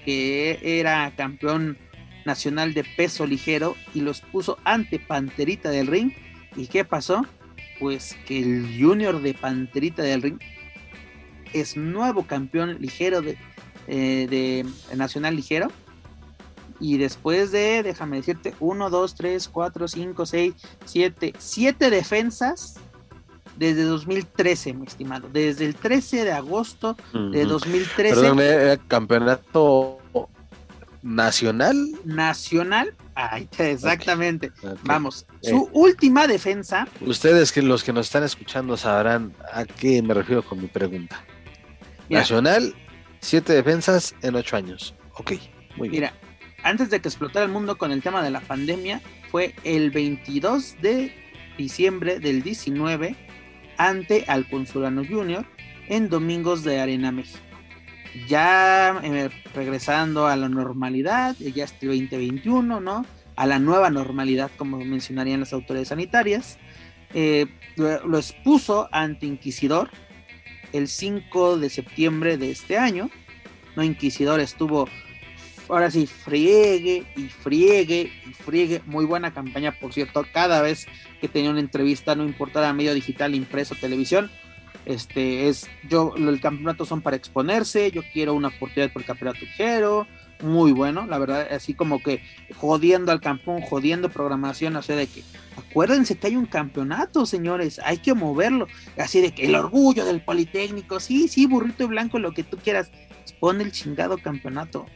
que 0.04 0.58
era 0.62 1.12
campeón 1.16 1.78
nacional 2.24 2.74
de 2.74 2.84
peso 2.84 3.26
ligero 3.26 3.76
y 3.94 4.00
los 4.00 4.20
puso 4.20 4.58
ante 4.64 4.98
Panterita 4.98 5.70
del 5.70 5.86
Ring. 5.86 6.12
¿Y 6.56 6.66
qué 6.66 6.84
pasó? 6.84 7.26
Pues 7.80 8.16
que 8.26 8.40
el 8.40 8.78
Junior 8.80 9.20
de 9.22 9.34
Panterita 9.34 10.02
del 10.02 10.22
Ring 10.22 10.38
es 11.52 11.76
nuevo 11.76 12.26
campeón 12.26 12.78
ligero 12.80 13.22
de, 13.22 13.36
eh, 13.86 14.26
de 14.28 14.96
Nacional 14.96 15.36
Ligero. 15.36 15.68
Y 16.80 16.98
después 16.98 17.52
de, 17.52 17.82
déjame 17.82 18.16
decirte, 18.16 18.54
1, 18.58 18.90
2, 18.90 19.14
3, 19.14 19.48
4, 19.48 19.88
5, 19.88 20.26
6, 20.26 20.54
7, 20.84 21.32
7 21.38 21.90
defensas 21.90 22.80
desde 23.56 23.84
2013, 23.84 24.74
mi 24.74 24.86
estimado. 24.86 25.28
Desde 25.32 25.66
el 25.66 25.76
13 25.76 26.24
de 26.24 26.32
agosto 26.32 26.96
de 27.12 27.44
2013. 27.44 28.14
Perdón, 28.14 28.40
¿era 28.40 28.76
campeonato 28.76 30.00
nacional? 31.02 31.76
Nacional, 32.04 32.94
ahí 33.14 33.48
exactamente. 33.58 34.52
Vamos, 34.82 35.26
eh. 35.42 35.50
su 35.50 35.68
última 35.72 36.26
defensa. 36.26 36.88
Ustedes 37.00 37.52
que 37.52 37.62
los 37.62 37.84
que 37.84 37.92
nos 37.92 38.06
están 38.06 38.24
escuchando 38.24 38.76
sabrán 38.76 39.32
a 39.52 39.64
qué 39.64 40.02
me 40.02 40.14
refiero 40.14 40.42
con 40.42 40.60
mi 40.60 40.68
pregunta. 40.68 41.22
nacional 42.08 42.74
Siete 43.22 43.52
defensas 43.52 44.16
en 44.22 44.34
ocho 44.34 44.56
años. 44.56 44.94
Ok, 45.14 45.34
muy 45.76 45.88
bien. 45.88 46.02
Mira, 46.02 46.14
antes 46.64 46.90
de 46.90 47.00
que 47.00 47.08
explotara 47.08 47.46
el 47.46 47.52
mundo 47.52 47.78
con 47.78 47.92
el 47.92 48.02
tema 48.02 48.20
de 48.20 48.30
la 48.30 48.40
pandemia, 48.40 49.00
fue 49.30 49.54
el 49.62 49.92
22 49.92 50.76
de 50.82 51.14
diciembre 51.56 52.18
del 52.18 52.42
19 52.42 53.14
ante 53.78 54.24
Alfonso 54.26 54.80
Junior 55.08 55.46
en 55.88 56.08
Domingos 56.08 56.64
de 56.64 56.80
Arena 56.80 57.12
México. 57.12 57.38
Ya 58.26 59.00
eh, 59.04 59.30
regresando 59.54 60.26
a 60.26 60.34
la 60.34 60.48
normalidad, 60.48 61.36
ya 61.38 61.64
es 61.64 61.74
el 61.80 61.88
2021, 61.88 62.80
¿no? 62.80 63.06
A 63.36 63.46
la 63.46 63.60
nueva 63.60 63.88
normalidad, 63.88 64.50
como 64.56 64.78
mencionarían 64.78 65.40
las 65.40 65.52
autoridades 65.52 65.88
sanitarias. 65.88 66.58
Eh, 67.14 67.46
lo 67.76 68.18
expuso 68.18 68.88
ante 68.90 69.26
Inquisidor, 69.26 69.90
el 70.72 70.88
5 70.88 71.58
de 71.58 71.70
septiembre 71.70 72.36
de 72.36 72.50
este 72.50 72.78
año. 72.78 73.10
No 73.76 73.82
Inquisidor 73.82 74.40
estuvo 74.40 74.88
ahora 75.68 75.90
sí 75.90 76.06
friegue 76.06 77.04
y 77.16 77.28
friegue 77.28 78.12
y 78.28 78.32
friegue. 78.32 78.82
Muy 78.86 79.04
buena 79.04 79.32
campaña, 79.32 79.72
por 79.78 79.92
cierto. 79.92 80.24
Cada 80.32 80.60
vez 80.60 80.86
que 81.20 81.28
tenía 81.28 81.50
una 81.50 81.60
entrevista, 81.60 82.14
no 82.14 82.24
importara 82.24 82.72
medio 82.72 82.94
digital, 82.94 83.34
impreso, 83.34 83.74
televisión, 83.74 84.30
este 84.84 85.48
es 85.48 85.68
yo 85.88 86.14
el 86.16 86.40
campeonato 86.40 86.84
son 86.84 87.02
para 87.02 87.16
exponerse, 87.16 87.90
yo 87.90 88.02
quiero 88.12 88.34
una 88.34 88.48
oportunidad 88.48 88.92
por 88.92 89.02
el 89.02 89.06
campeonato 89.06 89.46
quiero, 89.56 90.06
muy 90.42 90.72
bueno, 90.72 91.06
la 91.06 91.18
verdad, 91.18 91.48
así 91.52 91.74
como 91.74 92.02
que 92.02 92.22
jodiendo 92.56 93.12
al 93.12 93.20
campeón, 93.20 93.62
jodiendo 93.62 94.10
programación, 94.10 94.76
o 94.76 94.82
sea, 94.82 94.96
de 94.96 95.06
que 95.06 95.22
acuérdense 95.56 96.18
que 96.18 96.26
hay 96.28 96.36
un 96.36 96.46
campeonato, 96.46 97.26
señores, 97.26 97.80
hay 97.84 97.98
que 97.98 98.14
moverlo, 98.14 98.66
así 98.98 99.20
de 99.20 99.32
que 99.32 99.46
el 99.46 99.54
orgullo 99.54 100.04
del 100.04 100.20
Politécnico, 100.20 101.00
sí, 101.00 101.28
sí, 101.28 101.46
burrito 101.46 101.88
blanco, 101.88 102.18
lo 102.18 102.32
que 102.32 102.42
tú 102.42 102.58
quieras, 102.58 102.90
pon 103.40 103.60
el 103.60 103.72
chingado 103.72 104.18
campeonato. 104.18 104.86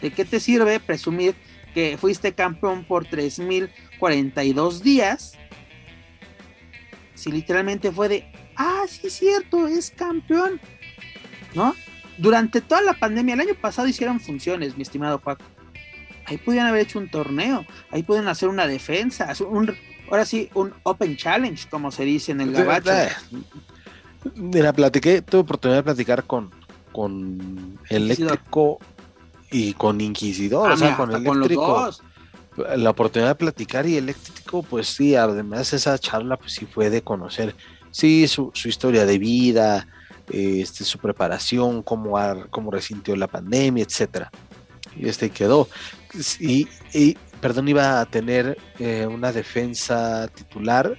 ¿De 0.00 0.10
qué 0.10 0.24
te 0.24 0.40
sirve 0.40 0.80
presumir 0.80 1.34
que 1.74 1.96
fuiste 1.98 2.34
campeón 2.34 2.84
por 2.84 3.06
3042 3.06 4.82
días? 4.82 5.34
Si 7.14 7.32
literalmente 7.32 7.90
fue 7.90 8.08
de, 8.08 8.32
ah, 8.56 8.84
sí 8.88 9.10
cierto, 9.10 9.66
es 9.66 9.90
campeón, 9.90 10.60
¿no? 11.54 11.74
Durante 12.18 12.60
toda 12.60 12.82
la 12.82 12.94
pandemia, 12.94 13.34
el 13.34 13.40
año 13.40 13.54
pasado 13.60 13.88
hicieron 13.88 14.20
funciones, 14.20 14.76
mi 14.76 14.82
estimado 14.82 15.18
Paco. 15.18 15.44
Ahí 16.26 16.38
podían 16.38 16.66
haber 16.66 16.82
hecho 16.82 16.98
un 16.98 17.08
torneo, 17.08 17.64
ahí 17.90 18.02
pueden 18.02 18.26
hacer 18.26 18.48
una 18.48 18.66
defensa, 18.66 19.32
un, 19.48 19.72
ahora 20.10 20.24
sí, 20.24 20.50
un 20.54 20.74
Open 20.82 21.16
Challenge, 21.16 21.68
como 21.68 21.92
se 21.92 22.04
dice 22.04 22.32
en 22.32 22.40
el 22.40 22.52
gabacho. 22.52 22.90
Mira, 24.34 24.72
platiqué, 24.72 25.22
tuve 25.22 25.42
oportunidad 25.42 25.78
de 25.78 25.82
platicar 25.84 26.24
con, 26.24 26.50
con 26.90 27.78
Eléctrico 27.88 28.80
y 29.52 29.74
con 29.74 30.00
Inquisidor, 30.00 30.72
ah, 30.72 30.74
o 30.74 30.76
sea, 30.76 30.96
con 30.96 31.14
Eléctrico. 31.14 31.90
La 32.74 32.90
oportunidad 32.90 33.30
de 33.30 33.34
platicar 33.36 33.86
y 33.86 33.96
Eléctrico, 33.96 34.62
pues 34.62 34.88
sí, 34.88 35.14
además 35.14 35.72
esa 35.74 35.96
charla, 35.98 36.36
pues 36.38 36.54
sí 36.54 36.66
fue 36.66 36.90
de 36.90 37.02
conocer, 37.02 37.54
sí, 37.90 38.26
su, 38.26 38.50
su 38.54 38.68
historia 38.68 39.06
de 39.06 39.18
vida, 39.18 39.86
este, 40.30 40.84
su 40.84 40.98
preparación, 40.98 41.82
cómo, 41.82 42.16
cómo 42.50 42.70
resintió 42.70 43.16
la 43.16 43.26
pandemia, 43.26 43.84
etcétera. 43.84 44.30
Y 44.96 45.08
este 45.08 45.30
quedó. 45.30 45.68
Y, 46.40 47.16
perdón, 47.40 47.68
iba 47.68 48.00
a 48.00 48.06
tener 48.06 48.56
eh, 48.78 49.06
una 49.06 49.32
defensa 49.32 50.28
titular. 50.28 50.96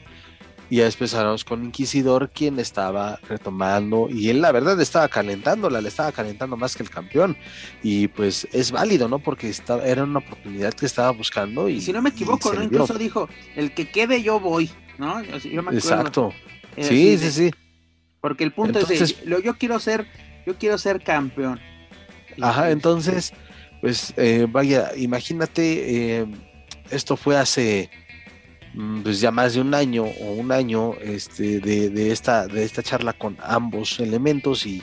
Y 0.70 0.78
ya 0.78 0.84
después 0.84 1.14
hablamos 1.14 1.46
con 1.46 1.64
Inquisidor, 1.64 2.30
quien 2.30 2.60
estaba 2.60 3.22
retomando, 3.30 4.10
y 4.10 4.30
él 4.30 4.42
la 4.42 4.52
verdad 4.52 4.80
estaba 4.82 5.08
calentándola, 5.08 5.80
le 5.80 5.88
estaba 5.88 6.12
calentando 6.12 6.58
más 6.58 6.76
que 6.76 6.84
el 6.84 6.90
campeón. 6.90 7.38
Y 7.82 8.10
pues 8.10 8.46
es 8.52 8.72
válido, 8.72 9.08
¿no? 9.08 9.20
Porque 9.20 9.48
estaba, 9.48 9.86
era 9.86 10.04
una 10.04 10.20
oportunidad 10.20 10.74
que 10.74 10.86
estaba 10.86 11.12
buscando. 11.12 11.70
Y, 11.70 11.80
si 11.80 11.94
no 11.94 12.02
me 12.02 12.10
equivoco, 12.10 12.54
¿no? 12.54 12.64
Incluso 12.64 12.96
dijo, 12.96 13.30
el 13.56 13.74
que 13.74 13.90
quede 13.90 14.22
yo 14.22 14.42
voy, 14.42 14.70
¿no? 14.98 15.22
Exacto. 15.22 16.34
Sí, 16.78 17.18
sí, 17.18 17.32
sí. 17.32 17.52
Porque 18.22 18.44
el 18.44 18.52
punto 18.52 18.80
es, 18.80 19.24
yo 19.24 19.58
quiero 19.58 19.80
ser, 19.80 20.08
yo 20.46 20.58
quiero 20.58 20.78
ser 20.78 21.04
campeón. 21.04 21.60
Ajá, 22.42 22.72
entonces, 22.72 23.34
pues 23.82 24.14
eh, 24.18 24.48
vaya, 24.50 24.92
imagínate, 24.96 26.20
eh, 26.20 26.26
esto 26.90 27.18
fue 27.18 27.38
hace 27.38 27.90
mm, 28.74 29.02
pues 29.02 29.20
ya 29.20 29.32
más 29.32 29.54
de 29.54 29.62
un 29.62 29.74
año 29.74 30.04
o 30.04 30.34
un 30.34 30.52
año 30.52 30.94
este, 31.02 31.60
de, 31.60 32.12
esta, 32.12 32.48
de 32.48 32.64
esta 32.64 32.84
charla 32.84 33.14
con 33.14 33.38
ambos 33.42 34.00
elementos 34.00 34.66
y, 34.66 34.82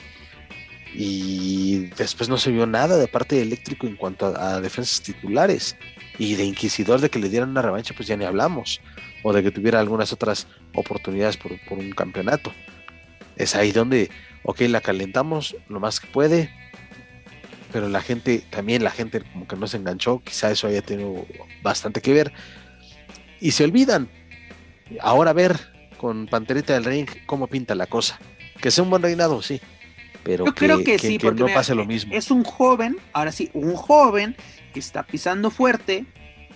y 0.93 1.87
después 1.97 2.29
no 2.29 2.37
se 2.37 2.51
vio 2.51 2.65
nada 2.65 2.97
de 2.97 3.07
parte 3.07 3.35
de 3.35 3.41
Eléctrico 3.41 3.87
en 3.87 3.95
cuanto 3.95 4.27
a, 4.27 4.61
defensas 4.61 5.01
titulares. 5.01 5.75
Y 6.17 6.35
de 6.35 6.45
Inquisidor 6.45 7.01
de 7.01 7.09
que 7.09 7.19
le 7.19 7.27
dieran 7.27 7.49
una 7.49 7.61
revancha 7.61 7.93
pues 7.93 8.07
ya 8.07 8.15
ni 8.15 8.23
hablamos. 8.23 8.79
O 9.21 9.33
de 9.33 9.43
que 9.43 9.51
tuviera 9.51 9.81
algunas 9.81 10.13
otras 10.13 10.47
oportunidades 10.73 11.35
por, 11.35 11.51
por 11.67 11.77
un 11.77 11.91
campeonato 11.91 12.53
es 13.35 13.55
ahí 13.55 13.71
donde, 13.71 14.09
ok, 14.43 14.61
la 14.61 14.81
calentamos 14.81 15.55
lo 15.67 15.79
más 15.79 15.99
que 15.99 16.07
puede, 16.07 16.49
pero 17.71 17.89
la 17.89 18.01
gente, 18.01 18.41
también 18.49 18.83
la 18.83 18.91
gente 18.91 19.21
como 19.21 19.47
que 19.47 19.55
no 19.55 19.67
se 19.67 19.77
enganchó, 19.77 20.21
quizá 20.23 20.51
eso 20.51 20.67
haya 20.67 20.81
tenido 20.81 21.25
bastante 21.61 22.01
que 22.01 22.13
ver, 22.13 22.31
y 23.41 23.51
se 23.51 23.63
olvidan. 23.63 24.07
Ahora 25.01 25.33
ver 25.33 25.59
con 25.97 26.27
Panterita 26.27 26.73
del 26.73 26.85
Ring 26.85 27.09
cómo 27.25 27.47
pinta 27.47 27.75
la 27.75 27.87
cosa. 27.87 28.19
Que 28.61 28.71
sea 28.71 28.83
un 28.83 28.89
buen 28.89 29.01
reinado, 29.01 29.41
sí, 29.41 29.59
pero 30.23 30.45
que, 30.45 30.53
creo 30.53 30.83
que, 30.83 30.97
sí, 30.97 31.17
no 31.17 31.47
pase 31.47 31.75
lo 31.75 31.85
mismo. 31.85 32.13
Es 32.13 32.31
un 32.31 32.43
joven, 32.43 32.97
ahora 33.11 33.31
sí, 33.31 33.49
un 33.53 33.75
joven 33.75 34.35
que 34.73 34.79
está 34.79 35.03
pisando 35.03 35.51
fuerte, 35.51 36.05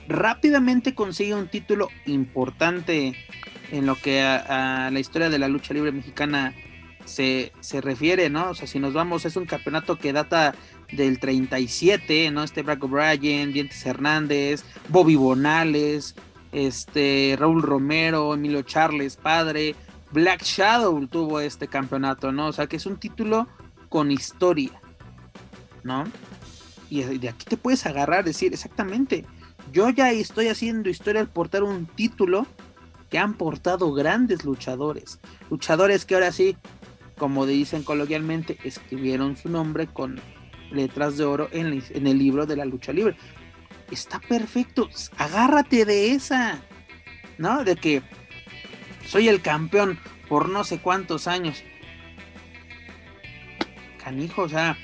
rápidamente 0.08 0.96
consigue 0.96 1.36
un 1.36 1.50
título 1.50 1.90
importante 2.06 3.14
en 3.72 3.86
lo 3.86 3.96
que 3.96 4.22
a 4.22 4.90
la 4.92 5.00
historia 5.00 5.30
de 5.30 5.38
la 5.38 5.48
lucha 5.48 5.74
libre 5.74 5.92
mexicana 5.92 6.56
se, 7.10 7.82
refiere, 7.82 8.30
¿no? 8.30 8.52
O 8.52 8.56
sea, 8.56 8.68
si 8.68 8.80
nos 8.80 8.94
vamos, 8.94 9.26
es 9.26 9.36
un 9.36 9.46
campeonato 9.46 9.98
que 9.98 10.14
data 10.14 10.56
del 10.92 11.20
37, 11.20 12.32
¿no? 12.32 12.44
Este 12.44 12.64
Braco 12.64 12.88
O'Brien, 12.88 13.52
Dientes 13.52 13.86
Hernández, 13.86 14.64
Bobby 14.88 15.16
Bonales, 15.16 16.16
este 16.52 17.36
Raúl 17.38 17.62
Romero, 17.62 18.34
Emilio 18.34 18.62
Charles, 18.62 19.16
padre, 19.18 19.76
Black 20.12 20.44
Shadow 20.44 21.06
tuvo 21.08 21.40
este 21.40 21.68
campeonato, 21.68 22.32
¿no? 22.32 22.48
O 22.48 22.54
sea, 22.54 22.68
que 22.68 22.78
es 22.78 22.86
un 22.86 22.98
título 22.98 23.48
con 23.90 24.12
historia, 24.12 24.82
¿no? 25.84 26.06
Y 26.90 27.04
de 27.04 27.30
aquí 27.30 27.46
te 27.46 27.58
puedes 27.58 27.86
agarrar, 27.86 28.24
decir, 28.24 28.54
exactamente, 28.54 29.26
yo 29.72 29.90
ya 29.90 30.12
estoy 30.12 30.48
haciendo 30.48 30.90
historia 30.90 31.22
al 31.22 31.30
portar 31.30 31.64
un 31.64 31.86
título 31.86 32.48
que 33.10 33.18
han 33.18 33.34
portado 33.34 33.92
grandes 33.94 34.44
luchadores, 34.44 35.20
luchadores 35.50 36.06
que 36.06 36.16
ahora 36.16 36.32
sí 36.32 36.58
como 37.20 37.46
dicen 37.46 37.84
coloquialmente, 37.84 38.58
escribieron 38.64 39.38
su 39.38 39.50
nombre 39.50 39.86
con 39.86 40.20
letras 40.72 41.18
de 41.18 41.26
oro 41.26 41.50
en, 41.52 41.68
el 41.68 42.18
libro 42.18 42.48
de 42.48 42.56
la 42.56 42.66
lucha 42.66 42.92
libre. 42.92 43.16
Está 43.92 44.20
perfecto, 44.20 44.90
agárrate 45.18 45.86
de 45.86 46.14
esa, 46.14 46.62
¿no? 47.38 47.64
De 47.64 47.76
que 47.76 48.02
soy 49.06 49.28
el 49.28 49.42
campeón 49.42 50.00
por 50.28 50.50
no 50.50 50.64
sé 50.64 50.80
cuántos 50.80 51.28
años. 51.28 51.64
Canijo, 54.04 54.44
o 54.44 54.50
sea, 54.50 54.78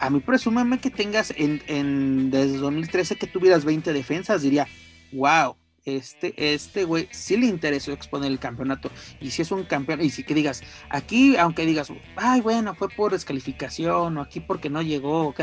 a 0.00 0.10
mí 0.10 0.20
presúmeme 0.20 0.78
que 0.78 0.90
tengas 0.90 1.32
en, 1.36 1.62
en 1.66 2.30
desde 2.30 2.58
2013 2.58 3.16
que 3.16 3.26
tuvieras 3.26 3.64
20 3.64 3.92
defensas, 3.92 4.42
diría, 4.42 4.66
wow, 5.12 5.56
este, 5.84 6.54
este 6.54 6.84
güey 6.84 7.08
sí 7.10 7.36
le 7.36 7.46
interesó 7.46 7.92
exponer 7.92 8.30
el 8.30 8.38
campeonato. 8.38 8.90
Y 9.20 9.30
si 9.30 9.42
es 9.42 9.50
un 9.50 9.64
campeón, 9.64 10.00
y 10.00 10.10
si 10.10 10.24
que 10.24 10.34
digas, 10.34 10.62
aquí, 10.88 11.36
aunque 11.36 11.66
digas, 11.66 11.92
ay, 12.16 12.40
bueno, 12.40 12.74
fue 12.74 12.88
por 12.88 13.12
descalificación, 13.12 14.16
o 14.16 14.22
aquí 14.22 14.40
porque 14.40 14.70
no 14.70 14.82
llegó, 14.82 15.34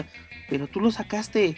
pero 0.49 0.67
tú 0.67 0.79
lo 0.79 0.91
sacaste, 0.91 1.57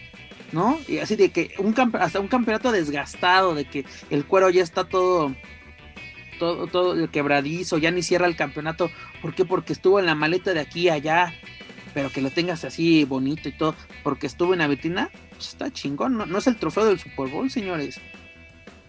¿no? 0.52 0.80
Y 0.88 0.98
así 0.98 1.16
de 1.16 1.32
que 1.32 1.54
un 1.60 1.74
hasta 2.00 2.20
un 2.20 2.28
campeonato 2.28 2.72
desgastado, 2.72 3.56
de 3.56 3.66
que 3.66 3.86
el 4.10 4.26
cuero 4.26 4.50
ya 4.50 4.64
está 4.64 4.84
todo, 4.84 5.34
todo, 6.40 6.68
todo 6.68 7.10
quebradizo, 7.10 7.78
ya 7.78 7.92
ni 7.92 8.04
cierra 8.04 8.28
el 8.28 8.36
campeonato. 8.36 8.92
¿Por 9.22 9.34
qué? 9.34 9.46
Porque 9.46 9.74
estuvo 9.74 10.00
en 10.00 10.06
la 10.06 10.16
maleta 10.16 10.54
de 10.54 10.60
aquí 10.60 10.90
a 10.90 10.96
allá, 10.96 11.34
pero 11.94 12.10
que 12.10 12.22
lo 12.22 12.32
tengas 12.32 12.66
así 12.66 13.06
bonito 13.06 13.48
y 13.48 13.54
todo, 13.54 13.76
porque 14.04 14.28
estuvo 14.28 14.54
en 14.54 14.60
la 14.60 14.68
vitrina, 14.68 15.10
pues 15.32 15.50
está 15.50 15.72
chingón, 15.72 16.18
no, 16.18 16.26
no 16.26 16.38
es 16.38 16.48
el 16.48 16.58
trofeo 16.58 16.86
del 16.86 17.00
Super 17.00 17.30
Bowl, 17.30 17.50
señores. 17.50 18.02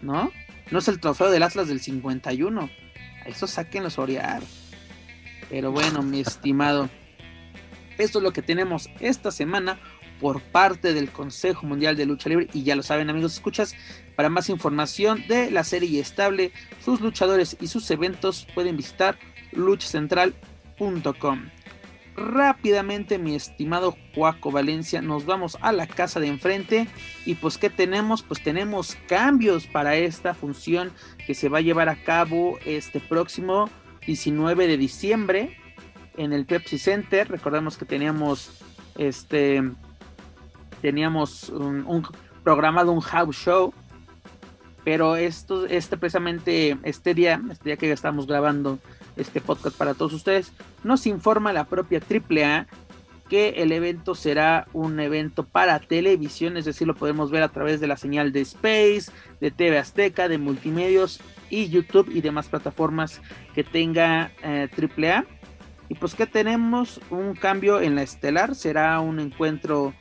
¿No? 0.02 0.30
No 0.70 0.78
es 0.78 0.88
el 0.88 1.00
trofeo 1.00 1.30
del 1.30 1.42
Atlas 1.42 1.68
del 1.68 1.80
51. 1.80 2.70
Eso 3.26 3.46
sáquenlos 3.46 3.98
orear. 3.98 4.42
Pero 5.50 5.72
bueno, 5.72 6.02
mi 6.02 6.20
estimado, 6.20 6.88
esto 7.98 8.18
es 8.18 8.22
lo 8.22 8.32
que 8.32 8.42
tenemos 8.42 8.88
esta 9.00 9.30
semana 9.30 9.78
por 10.20 10.40
parte 10.40 10.94
del 10.94 11.10
Consejo 11.10 11.66
Mundial 11.66 11.96
de 11.96 12.06
Lucha 12.06 12.28
Libre. 12.28 12.48
Y 12.52 12.62
ya 12.62 12.76
lo 12.76 12.82
saben, 12.82 13.10
amigos, 13.10 13.34
escuchas. 13.34 13.74
Para 14.16 14.30
más 14.30 14.48
información 14.48 15.24
de 15.28 15.50
la 15.50 15.64
serie 15.64 16.00
estable, 16.00 16.52
sus 16.84 17.00
luchadores 17.00 17.56
y 17.60 17.66
sus 17.66 17.90
eventos, 17.90 18.46
pueden 18.54 18.76
visitar 18.76 19.18
luchacentral.com 19.52 21.50
rápidamente, 22.16 23.18
mi 23.18 23.34
estimado 23.34 23.96
Juaco 24.14 24.50
Valencia, 24.50 25.02
nos 25.02 25.26
vamos 25.26 25.58
a 25.60 25.72
la 25.72 25.86
casa 25.86 26.20
de 26.20 26.28
enfrente. 26.28 26.88
Y 27.26 27.34
pues, 27.34 27.58
¿qué 27.58 27.70
tenemos? 27.70 28.22
Pues 28.22 28.42
tenemos 28.42 28.96
cambios 29.08 29.66
para 29.66 29.96
esta 29.96 30.34
función 30.34 30.92
que 31.26 31.34
se 31.34 31.48
va 31.48 31.58
a 31.58 31.62
llevar 31.62 31.88
a 31.88 32.02
cabo 32.02 32.58
este 32.64 33.00
próximo 33.00 33.68
19 34.06 34.66
de 34.66 34.76
diciembre 34.76 35.58
en 36.16 36.32
el 36.32 36.46
Pepsi 36.46 36.78
Center. 36.78 37.28
Recordemos 37.28 37.76
que 37.76 37.84
teníamos 37.84 38.62
este. 38.96 39.62
Teníamos 40.80 41.48
un, 41.48 41.86
un 41.86 42.06
programado 42.42 42.92
un 42.92 43.00
house 43.00 43.36
show. 43.36 43.72
Pero 44.84 45.16
esto, 45.16 45.64
este 45.64 45.96
precisamente, 45.96 46.76
este 46.82 47.14
día, 47.14 47.40
este 47.50 47.70
día 47.70 47.76
que 47.78 47.90
estamos 47.90 48.26
grabando 48.26 48.78
este 49.16 49.40
podcast 49.40 49.76
para 49.76 49.94
todos 49.94 50.12
ustedes, 50.12 50.52
nos 50.82 51.06
informa 51.06 51.52
la 51.52 51.64
propia 51.64 52.00
AAA 52.00 52.66
que 53.28 53.62
el 53.62 53.72
evento 53.72 54.14
será 54.14 54.66
un 54.72 55.00
evento 55.00 55.44
para 55.44 55.78
televisión, 55.78 56.56
es 56.56 56.66
decir, 56.66 56.86
lo 56.86 56.94
podemos 56.94 57.30
ver 57.30 57.42
a 57.42 57.48
través 57.48 57.80
de 57.80 57.86
la 57.86 57.96
señal 57.96 58.32
de 58.32 58.42
Space, 58.42 59.10
de 59.40 59.50
TV 59.50 59.78
Azteca, 59.78 60.28
de 60.28 60.38
Multimedios 60.38 61.20
y 61.48 61.68
YouTube 61.68 62.10
y 62.14 62.20
demás 62.20 62.48
plataformas 62.48 63.22
que 63.54 63.64
tenga 63.64 64.30
AAA. 64.42 65.24
Y 65.88 65.94
pues 65.94 66.14
que 66.14 66.26
tenemos 66.26 67.00
un 67.10 67.34
cambio 67.34 67.80
en 67.80 67.94
la 67.94 68.02
estelar, 68.02 68.54
será 68.54 69.00
un 69.00 69.20
encuentro 69.20 69.94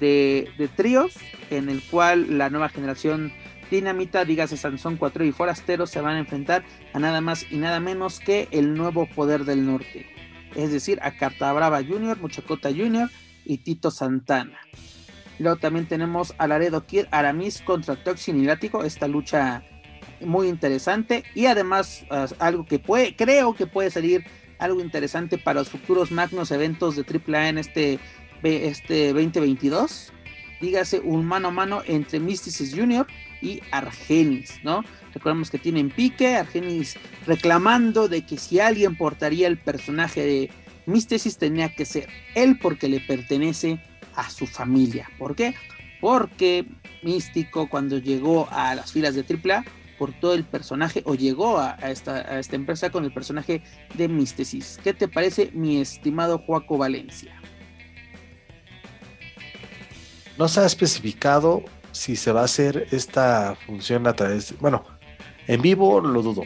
de 0.00 0.70
tríos 0.76 1.14
en 1.50 1.68
el 1.68 1.82
cual 1.82 2.38
la 2.38 2.48
nueva 2.48 2.68
generación 2.70 3.32
Dinamita, 3.70 4.24
dígase 4.24 4.56
Sansón 4.56 4.96
4 4.96 5.24
y 5.24 5.32
Forasteros 5.32 5.90
se 5.90 6.00
van 6.00 6.16
a 6.16 6.20
enfrentar 6.20 6.64
a 6.92 6.98
nada 6.98 7.20
más 7.20 7.46
y 7.50 7.56
nada 7.56 7.80
menos 7.80 8.18
que 8.18 8.48
el 8.50 8.74
nuevo 8.74 9.06
poder 9.06 9.44
del 9.44 9.64
norte. 9.64 10.06
Es 10.56 10.72
decir, 10.72 10.98
a 11.02 11.12
Cartabrava 11.12 11.82
Jr., 11.84 12.18
Muchacota 12.20 12.70
Jr. 12.70 13.08
y 13.44 13.58
Tito 13.58 13.90
Santana. 13.90 14.58
Luego 15.38 15.58
también 15.58 15.86
tenemos 15.86 16.34
a 16.38 16.46
Laredo 16.46 16.84
Kid 16.84 17.04
Aramis 17.12 17.62
contra 17.62 17.96
Toxin 17.96 18.40
y 18.40 18.44
Látigo, 18.44 18.84
esta 18.84 19.08
lucha 19.08 19.62
muy 20.20 20.48
interesante 20.48 21.24
y 21.34 21.46
además 21.46 22.04
algo 22.38 22.66
que 22.66 22.78
puede, 22.78 23.16
creo 23.16 23.54
que 23.54 23.66
puede 23.66 23.90
salir 23.90 24.24
algo 24.58 24.80
interesante 24.80 25.38
para 25.38 25.60
los 25.60 25.70
futuros 25.70 26.10
magnos 26.10 26.50
eventos 26.50 26.96
de 26.96 27.02
AAA 27.02 27.48
en 27.48 27.58
este, 27.58 27.98
este 28.42 29.12
2022. 29.14 30.12
Dígase 30.60 31.00
un 31.00 31.24
mano 31.24 31.48
a 31.48 31.50
mano 31.52 31.82
entre 31.86 32.20
Mysticis 32.20 32.74
Jr. 32.74 33.06
y 33.42 33.60
Argenis, 33.70 34.60
¿no? 34.62 34.84
Recordemos 35.14 35.50
que 35.50 35.58
tienen 35.58 35.90
pique, 35.90 36.36
Argenis 36.36 36.96
reclamando 37.26 38.08
de 38.08 38.24
que 38.24 38.36
si 38.36 38.60
alguien 38.60 38.96
portaría 38.96 39.46
el 39.46 39.58
personaje 39.58 40.24
de 40.24 40.50
Mysticis 40.86 41.38
tenía 41.38 41.74
que 41.74 41.84
ser 41.84 42.08
él 42.34 42.58
porque 42.60 42.88
le 42.88 43.00
pertenece 43.00 43.82
a 44.14 44.28
su 44.30 44.46
familia. 44.46 45.08
¿Por 45.18 45.36
qué? 45.36 45.54
Porque 46.00 46.66
Místico 47.02 47.68
cuando 47.68 47.98
llegó 47.98 48.48
a 48.50 48.74
las 48.74 48.92
filas 48.92 49.14
de 49.14 49.24
AAA 49.24 49.64
portó 49.98 50.32
el 50.32 50.44
personaje 50.44 51.02
o 51.04 51.14
llegó 51.14 51.58
a, 51.58 51.76
a, 51.80 51.90
esta, 51.90 52.16
a 52.16 52.38
esta, 52.38 52.56
empresa 52.56 52.90
con 52.90 53.04
el 53.04 53.12
personaje 53.12 53.62
de 53.94 54.08
Místesis. 54.08 54.78
¿Qué 54.82 54.94
te 54.94 55.08
parece, 55.08 55.50
mi 55.52 55.78
estimado 55.78 56.38
Joaco 56.38 56.78
Valencia? 56.78 57.34
No 60.38 60.48
se 60.48 60.60
ha 60.60 60.64
especificado 60.64 61.64
si 62.00 62.16
se 62.16 62.32
va 62.32 62.40
a 62.40 62.44
hacer 62.44 62.86
esta 62.92 63.54
función 63.66 64.06
a 64.06 64.14
través 64.14 64.48
de, 64.48 64.56
bueno, 64.58 64.82
en 65.46 65.60
vivo 65.60 66.00
lo 66.00 66.22
dudo. 66.22 66.44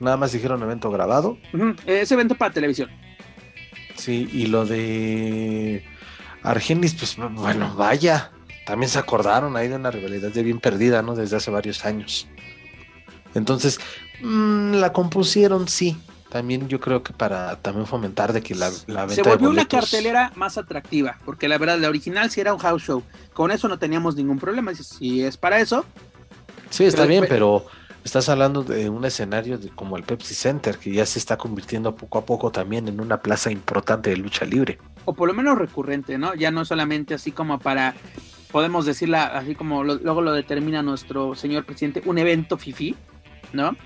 Nada 0.00 0.16
más 0.16 0.32
dijeron 0.32 0.60
evento 0.64 0.90
grabado. 0.90 1.38
Uh 1.52 1.58
-huh. 1.58 1.76
Es 1.86 2.10
evento 2.10 2.34
para 2.34 2.52
televisión. 2.52 2.90
Sí, 3.94 4.28
y 4.32 4.46
lo 4.46 4.66
de 4.66 5.84
Argenis, 6.42 6.94
pues 6.94 7.16
bueno, 7.16 7.72
vaya. 7.76 8.32
También 8.66 8.90
se 8.90 8.98
acordaron 8.98 9.56
ahí 9.56 9.68
de 9.68 9.76
una 9.76 9.92
rivalidad 9.92 10.32
de 10.32 10.42
bien 10.42 10.58
perdida, 10.58 11.02
¿no? 11.02 11.14
Desde 11.14 11.36
hace 11.36 11.52
varios 11.52 11.84
años. 11.84 12.26
Entonces, 13.36 13.78
mmm, 14.22 14.72
la 14.72 14.92
compusieron, 14.92 15.68
sí. 15.68 15.96
También 16.28 16.68
yo 16.68 16.80
creo 16.80 17.02
que 17.02 17.12
para 17.12 17.56
también 17.56 17.86
fomentar 17.86 18.32
de 18.32 18.42
que 18.42 18.54
la, 18.54 18.70
la 18.86 19.06
venta 19.06 19.14
Se 19.14 19.22
volvió 19.22 19.48
de 19.48 19.54
una 19.54 19.68
cartelera 19.68 20.32
más 20.34 20.58
atractiva, 20.58 21.18
porque 21.24 21.48
la 21.48 21.56
verdad, 21.58 21.78
la 21.78 21.88
original 21.88 22.30
sí 22.30 22.40
era 22.40 22.52
un 22.52 22.58
house 22.58 22.82
show. 22.82 23.02
Con 23.32 23.50
eso 23.50 23.68
no 23.68 23.78
teníamos 23.78 24.16
ningún 24.16 24.38
problema. 24.38 24.74
Si 24.74 25.22
es 25.22 25.36
para 25.36 25.60
eso. 25.60 25.84
Sí, 26.70 26.84
está 26.84 27.02
pero, 27.02 27.08
bien, 27.08 27.24
pero 27.28 27.66
estás 28.06 28.28
hablando 28.28 28.62
de 28.62 28.88
un 28.88 29.04
escenario 29.04 29.58
de, 29.58 29.68
como 29.70 29.96
el 29.96 30.02
Pepsi 30.02 30.34
Center, 30.34 30.78
que 30.78 30.92
ya 30.92 31.06
se 31.06 31.18
está 31.18 31.36
convirtiendo 31.36 31.94
poco 31.94 32.18
a 32.18 32.24
poco 32.24 32.50
también 32.50 32.88
en 32.88 33.00
una 33.00 33.20
plaza 33.20 33.50
importante 33.50 34.10
de 34.10 34.16
lucha 34.16 34.44
libre. 34.44 34.78
O 35.04 35.14
por 35.14 35.28
lo 35.28 35.34
menos 35.34 35.58
recurrente, 35.58 36.18
¿no? 36.18 36.34
Ya 36.34 36.50
no 36.50 36.64
solamente 36.64 37.14
así 37.14 37.32
como 37.32 37.58
para, 37.58 37.94
podemos 38.50 38.86
decirla 38.86 39.26
así 39.26 39.54
como 39.54 39.84
lo, 39.84 39.94
luego 39.96 40.22
lo 40.22 40.32
determina 40.32 40.82
nuestro 40.82 41.34
señor 41.34 41.64
presidente, 41.64 42.02
un 42.04 42.18
evento 42.18 42.56
fifi, 42.56 42.96
¿no? 43.52 43.76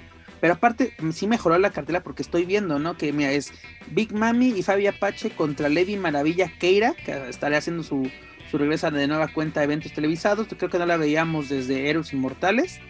Pero 0.41 0.55
aparte, 0.55 0.95
sí 1.13 1.27
mejoró 1.27 1.59
la 1.59 1.71
cartela 1.71 2.03
porque 2.03 2.23
estoy 2.23 2.45
viendo, 2.47 2.79
¿no? 2.79 2.97
Que 2.97 3.13
mira, 3.13 3.31
es 3.33 3.53
Big 3.91 4.13
Mami 4.15 4.49
y 4.49 4.63
Fabi 4.63 4.87
Apache 4.87 5.31
contra 5.31 5.69
Lady 5.69 5.97
Maravilla 5.97 6.51
Keira, 6.59 6.95
que 6.95 7.29
estará 7.29 7.59
haciendo 7.59 7.83
su, 7.83 8.11
su 8.51 8.59
regreso 8.59 8.91
de 8.91 9.07
nueva 9.07 9.29
cuenta 9.29 9.61
de 9.61 9.65
eventos 9.65 9.93
televisados. 9.93 10.49
Creo 10.57 10.71
que 10.71 10.79
no 10.79 10.87
la 10.87 10.97
veíamos 10.97 11.49
desde 11.49 11.91
Héroes 11.91 12.13
Inmortales. 12.13 12.81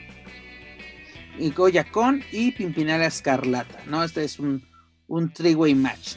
Y 1.38 1.50
Goya 1.50 1.84
Con 1.84 2.22
y 2.32 2.52
Pimpinela 2.52 3.06
Escarlata, 3.06 3.80
¿no? 3.86 4.04
Este 4.04 4.24
es 4.24 4.38
un, 4.38 4.62
un 5.08 5.32
three-way 5.32 5.74
match. 5.74 6.16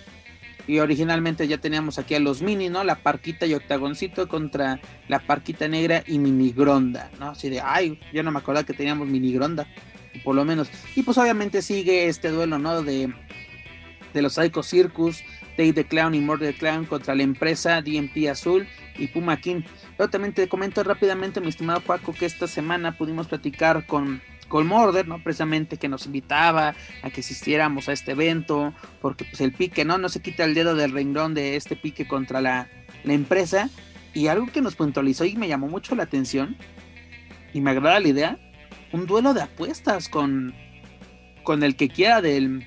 Y 0.68 0.80
originalmente 0.80 1.48
ya 1.48 1.58
teníamos 1.58 1.98
aquí 1.98 2.16
a 2.16 2.20
los 2.20 2.42
mini, 2.42 2.70
¿no? 2.70 2.84
La 2.84 2.96
Parquita 2.96 3.46
y 3.46 3.54
Octagoncito 3.54 4.28
contra 4.28 4.80
la 5.08 5.20
Parquita 5.20 5.68
Negra 5.68 6.04
y 6.08 6.20
Minigronda, 6.20 7.10
¿no? 7.20 7.30
Así 7.30 7.50
de, 7.50 7.62
ay, 7.62 8.00
yo 8.14 8.24
no 8.24 8.32
me 8.32 8.40
acordaba 8.40 8.66
que 8.66 8.74
teníamos 8.74 9.08
Minigronda 9.08 9.68
por 10.24 10.36
lo 10.36 10.46
menos. 10.46 10.70
Y 10.96 11.04
pues 11.04 11.18
obviamente 11.18 11.62
sigue 11.62 12.08
este 12.08 12.30
duelo, 12.30 12.60
¿no? 12.60 12.82
De, 12.84 13.14
de 14.14 14.22
los 14.22 14.34
Psycho 14.34 14.64
Circus, 14.64 15.24
Dave 15.58 15.74
the 15.74 15.86
Clown 15.86 16.16
y 16.16 16.20
Murder 16.20 16.54
Clown 16.56 16.86
contra 16.86 17.16
la 17.16 17.24
empresa 17.24 17.82
DMP 17.82 18.30
Azul 18.30 18.68
y 18.98 19.08
Puma 19.08 19.38
King. 19.38 19.62
Pero 19.98 20.10
también 20.10 20.34
te 20.34 20.48
comento 20.48 20.84
rápidamente, 20.84 21.42
mi 21.42 21.50
estimado 21.50 21.82
Paco, 21.82 22.14
que 22.14 22.26
esta 22.26 22.48
semana 22.48 22.98
pudimos 22.98 23.28
platicar 23.28 23.86
con, 23.86 24.22
con 24.48 24.68
Murder, 24.68 25.08
¿no? 25.08 25.24
Precisamente 25.24 25.78
que 25.78 25.90
nos 25.90 26.06
invitaba 26.06 26.76
a 27.02 27.10
que 27.10 27.22
asistiéramos 27.22 27.90
a 27.90 27.94
este 27.94 28.12
evento, 28.12 28.74
porque 29.02 29.26
pues 29.26 29.42
el 29.42 29.54
pique, 29.54 29.86
¿no? 29.86 29.98
No 29.98 30.10
se 30.10 30.22
quita 30.22 30.44
el 30.44 30.54
dedo 30.54 30.76
del 30.76 30.92
renglón 30.92 31.34
de 31.34 31.56
este 31.56 31.76
pique 31.76 32.08
contra 32.08 32.42
la, 32.42 32.70
la 33.04 33.14
empresa. 33.14 33.70
Y 34.16 34.28
algo 34.28 34.46
que 34.48 34.62
nos 34.62 34.76
puntualizó 34.76 35.26
y 35.26 35.36
me 35.36 35.48
llamó 35.48 35.68
mucho 35.68 35.96
la 35.96 36.04
atención, 36.04 36.56
y 37.54 37.62
me 37.62 37.72
agrada 37.72 38.00
la 38.00 38.08
idea, 38.08 38.38
un 38.94 39.06
duelo 39.08 39.34
de 39.34 39.42
apuestas 39.42 40.08
con, 40.08 40.54
con 41.44 41.64
el 41.64 41.76
que 41.76 41.90
quiera 41.90 42.22
del, 42.22 42.66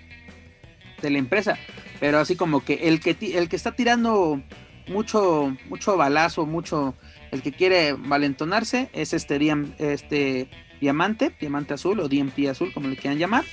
de 1.00 1.10
la 1.10 1.18
empresa. 1.18 1.56
Pero 1.98 2.18
así 2.18 2.36
como 2.36 2.62
que 2.62 2.88
el 2.88 3.00
que, 3.00 3.16
el 3.38 3.48
que 3.48 3.56
está 3.56 3.72
tirando 3.72 4.42
mucho, 4.88 5.56
mucho 5.70 5.96
balazo, 5.96 6.44
mucho, 6.44 6.94
el 7.30 7.42
que 7.42 7.52
quiere 7.52 7.94
valentonarse 7.94 8.90
es 8.92 9.14
este, 9.14 9.38
este 9.78 10.50
diamante, 10.80 11.32
diamante 11.40 11.74
azul 11.74 12.00
o 12.00 12.08
DMP 12.08 12.48
azul, 12.50 12.72
como 12.74 12.88
le 12.88 12.96
quieran 12.96 13.18
llamar. 13.18 13.44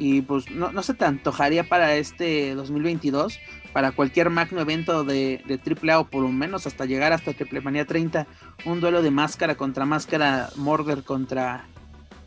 Y 0.00 0.22
pues 0.22 0.48
no, 0.48 0.70
no 0.70 0.84
se 0.84 0.94
te 0.94 1.04
antojaría 1.04 1.68
para 1.68 1.96
este 1.96 2.54
2022, 2.54 3.40
para 3.72 3.90
cualquier 3.90 4.30
magno 4.30 4.60
evento 4.60 5.02
de, 5.02 5.42
de 5.44 5.58
AAA 5.58 5.98
o 5.98 6.08
por 6.08 6.22
lo 6.22 6.28
menos 6.28 6.68
hasta 6.68 6.84
llegar 6.84 7.12
hasta 7.12 7.32
Triple 7.32 7.60
Manía 7.60 7.84
30, 7.84 8.28
un 8.64 8.78
duelo 8.78 9.02
de 9.02 9.10
máscara 9.10 9.56
contra 9.56 9.84
máscara, 9.86 10.50
Morder 10.54 11.02
contra 11.02 11.66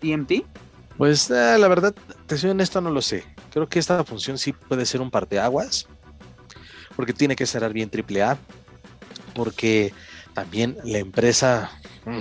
DMT? 0.01 0.45
Pues 0.97 1.29
eh, 1.31 1.57
la 1.57 1.67
verdad, 1.67 1.95
te 2.27 2.37
soy 2.37 2.51
honesto, 2.51 2.81
no 2.81 2.91
lo 2.91 3.01
sé. 3.01 3.23
Creo 3.51 3.67
que 3.67 3.79
esta 3.79 4.03
función 4.03 4.37
sí 4.37 4.53
puede 4.53 4.85
ser 4.85 5.01
un 5.01 5.11
parteaguas, 5.11 5.87
porque 6.95 7.13
tiene 7.13 7.35
que 7.35 7.45
cerrar 7.45 7.73
bien 7.73 7.89
AAA, 7.91 8.37
porque 9.33 9.93
también 10.33 10.77
la 10.83 10.99
empresa, 10.99 11.71
mmm, 12.05 12.19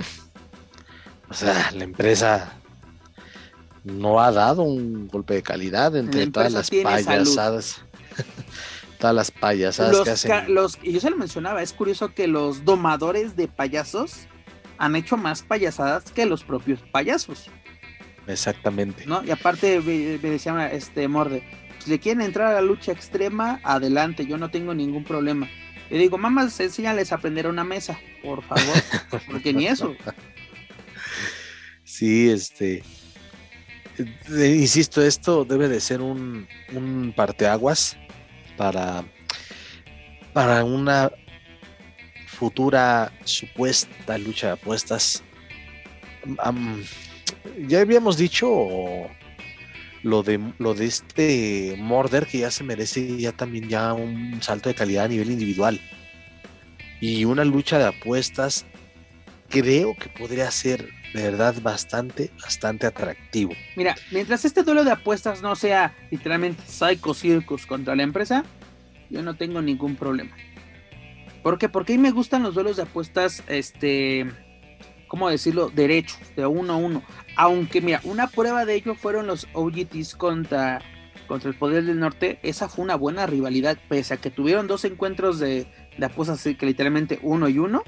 o 1.29 1.33
sea, 1.33 1.71
la 1.73 1.83
empresa 1.83 2.53
no 3.83 4.21
ha 4.21 4.31
dado 4.31 4.63
un 4.63 5.07
golpe 5.07 5.35
de 5.35 5.43
calidad 5.43 5.95
entre 5.95 6.27
todas 6.27 6.51
las 6.51 6.69
payasadas. 6.69 7.83
todas 8.99 9.15
las 9.15 9.31
payasadas 9.31 9.93
los 9.93 10.03
que 10.03 10.11
hacen. 10.11 10.53
Los, 10.53 10.77
y 10.83 10.93
yo 10.93 10.99
se 10.99 11.09
lo 11.09 11.17
mencionaba, 11.17 11.63
es 11.63 11.73
curioso 11.73 12.13
que 12.13 12.27
los 12.27 12.65
domadores 12.65 13.35
de 13.35 13.47
payasos 13.47 14.27
han 14.77 14.95
hecho 14.95 15.17
más 15.17 15.43
payasadas 15.43 16.11
que 16.11 16.25
los 16.25 16.43
propios 16.43 16.79
payasos. 16.91 17.49
Exactamente. 18.27 19.05
¿No? 19.05 19.23
Y 19.23 19.31
aparte 19.31 19.79
me, 19.79 20.19
me 20.21 20.29
decía 20.29 20.71
este 20.71 21.07
Morde, 21.07 21.43
si 21.79 21.89
le 21.89 21.99
quieren 21.99 22.21
entrar 22.21 22.47
a 22.47 22.53
la 22.53 22.61
lucha 22.61 22.91
extrema, 22.91 23.59
adelante, 23.63 24.25
yo 24.25 24.37
no 24.37 24.51
tengo 24.51 24.73
ningún 24.73 25.03
problema. 25.03 25.49
Le 25.89 25.97
digo, 25.97 26.17
mamás, 26.17 26.59
enséñales 26.59 27.11
a 27.11 27.15
aprender 27.15 27.47
una 27.47 27.63
mesa, 27.63 27.99
por 28.23 28.43
favor, 28.43 28.75
porque 29.29 29.51
ni 29.51 29.67
eso. 29.67 29.95
Sí, 31.83 32.29
este. 32.29 32.83
Eh, 33.97 34.57
insisto, 34.57 35.01
esto 35.01 35.43
debe 35.43 35.67
de 35.67 35.81
ser 35.81 36.01
un, 36.01 36.47
un 36.71 37.13
parteaguas 37.15 37.97
para, 38.55 39.03
para 40.33 40.63
una 40.63 41.11
futura 42.25 43.11
supuesta 43.25 44.17
lucha 44.17 44.47
de 44.47 44.53
apuestas. 44.53 45.23
Um, 46.45 46.81
ya 47.67 47.81
habíamos 47.81 48.17
dicho 48.17 48.47
lo 50.03 50.23
de 50.23 50.39
lo 50.57 50.73
de 50.73 50.85
este 50.85 51.75
Morder 51.77 52.25
que 52.25 52.39
ya 52.39 52.51
se 52.51 52.63
merece 52.63 53.17
ya 53.17 53.31
también 53.31 53.69
ya 53.69 53.93
un 53.93 54.41
salto 54.41 54.69
de 54.69 54.75
calidad 54.75 55.05
a 55.05 55.07
nivel 55.07 55.31
individual. 55.31 55.79
Y 56.99 57.25
una 57.25 57.43
lucha 57.43 57.79
de 57.79 57.85
apuestas 57.85 58.65
creo 59.49 59.95
que 59.95 60.09
podría 60.09 60.49
ser 60.51 60.87
de 61.13 61.23
verdad 61.23 61.55
bastante 61.61 62.31
bastante 62.41 62.87
atractivo. 62.87 63.53
Mira 63.75 63.95
mientras 64.11 64.45
este 64.45 64.63
duelo 64.63 64.83
de 64.83 64.91
apuestas 64.91 65.41
no 65.41 65.55
sea 65.55 65.95
literalmente 66.09 66.63
Psycho 66.65 67.13
Circus 67.13 67.65
contra 67.65 67.95
la 67.95 68.03
empresa 68.03 68.45
yo 69.09 69.21
no 69.21 69.35
tengo 69.35 69.61
ningún 69.61 69.95
problema. 69.95 70.35
¿por 71.43 71.57
qué? 71.57 71.69
porque 71.69 71.93
a 71.93 71.97
mí 71.97 72.01
me 72.01 72.11
gustan 72.11 72.43
los 72.43 72.55
duelos 72.55 72.77
de 72.77 72.83
apuestas 72.83 73.43
este 73.47 74.27
¿cómo 75.11 75.29
decirlo? 75.29 75.69
Derechos, 75.69 76.17
de 76.37 76.45
uno 76.45 76.71
a 76.71 76.77
uno. 76.77 77.03
Aunque, 77.35 77.81
mira, 77.81 77.99
una 78.05 78.27
prueba 78.27 78.63
de 78.63 78.75
ello 78.75 78.95
fueron 78.95 79.27
los 79.27 79.45
OGTs 79.51 80.15
contra, 80.15 80.81
contra 81.27 81.49
el 81.49 81.57
Poder 81.57 81.83
del 81.83 81.99
Norte. 81.99 82.39
Esa 82.43 82.69
fue 82.69 82.85
una 82.85 82.95
buena 82.95 83.27
rivalidad, 83.27 83.77
pese 83.89 84.13
a 84.13 84.17
que 84.17 84.31
tuvieron 84.31 84.67
dos 84.67 84.85
encuentros 84.85 85.37
de, 85.37 85.67
de 85.97 86.05
apuestas 86.05 86.41
que 86.41 86.65
literalmente 86.65 87.19
uno 87.23 87.49
y 87.49 87.59
uno. 87.59 87.83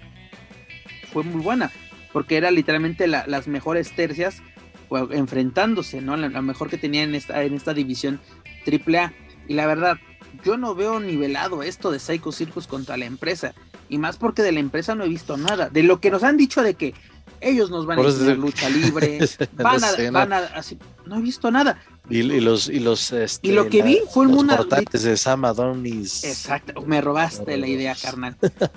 Fue 1.13 1.23
muy 1.23 1.41
buena, 1.41 1.71
porque 2.11 2.35
era 2.35 2.51
literalmente 2.51 3.07
las 3.07 3.47
mejores 3.47 3.95
tercias 3.95 4.41
pues, 4.89 5.03
enfrentándose, 5.11 6.01
¿no? 6.01 6.17
La, 6.17 6.41
mejor 6.41 6.69
que 6.69 6.77
tenía 6.77 7.03
en 7.03 7.15
esta, 7.15 7.41
en 7.41 7.53
esta 7.53 7.73
división 7.73 8.19
AAA. 8.67 9.13
Y 9.47 9.53
la 9.53 9.65
verdad, 9.65 9.95
yo 10.43 10.57
no 10.57 10.75
veo 10.75 10.99
nivelado 10.99 11.63
esto 11.63 11.89
de 11.89 11.99
Psycho 11.99 12.33
Circus 12.33 12.67
contra 12.67 12.97
la 12.97 13.05
empresa. 13.05 13.53
Y 13.87 13.97
más 13.97 14.17
porque 14.17 14.41
de 14.41 14.51
la 14.51 14.59
empresa 14.59 14.93
no 14.93 15.05
he 15.05 15.09
visto 15.09 15.37
nada. 15.37 15.69
De 15.69 15.83
lo 15.83 16.01
que 16.01 16.11
nos 16.11 16.23
han 16.23 16.35
dicho 16.35 16.63
de 16.63 16.73
que 16.73 16.93
ellos 17.41 17.69
nos 17.69 17.85
van 17.85 17.99
a 17.99 18.03
enseñar 18.03 18.37
lucha 18.37 18.69
libre, 18.69 19.19
van 19.53 19.83
a, 19.83 20.11
van 20.11 20.33
a 20.33 20.37
así, 20.55 20.77
no 21.05 21.17
he 21.17 21.21
visto 21.21 21.51
nada. 21.51 21.79
Y, 22.09 22.23
los 22.23 22.67
y 22.67 22.79
los 22.79 23.11
este, 23.13 23.47
y 23.47 23.51
lo 23.53 23.69
que 23.69 23.81
vi 23.81 23.99
fue 24.11 24.27
una 24.27 24.57
de 24.57 25.17
Sam 25.17 25.45
Adonis. 25.45 26.23
Exacto, 26.25 26.81
me 26.81 26.99
robaste 26.99 27.55
la 27.57 27.67
idea, 27.67 27.95
carnal. 27.95 28.35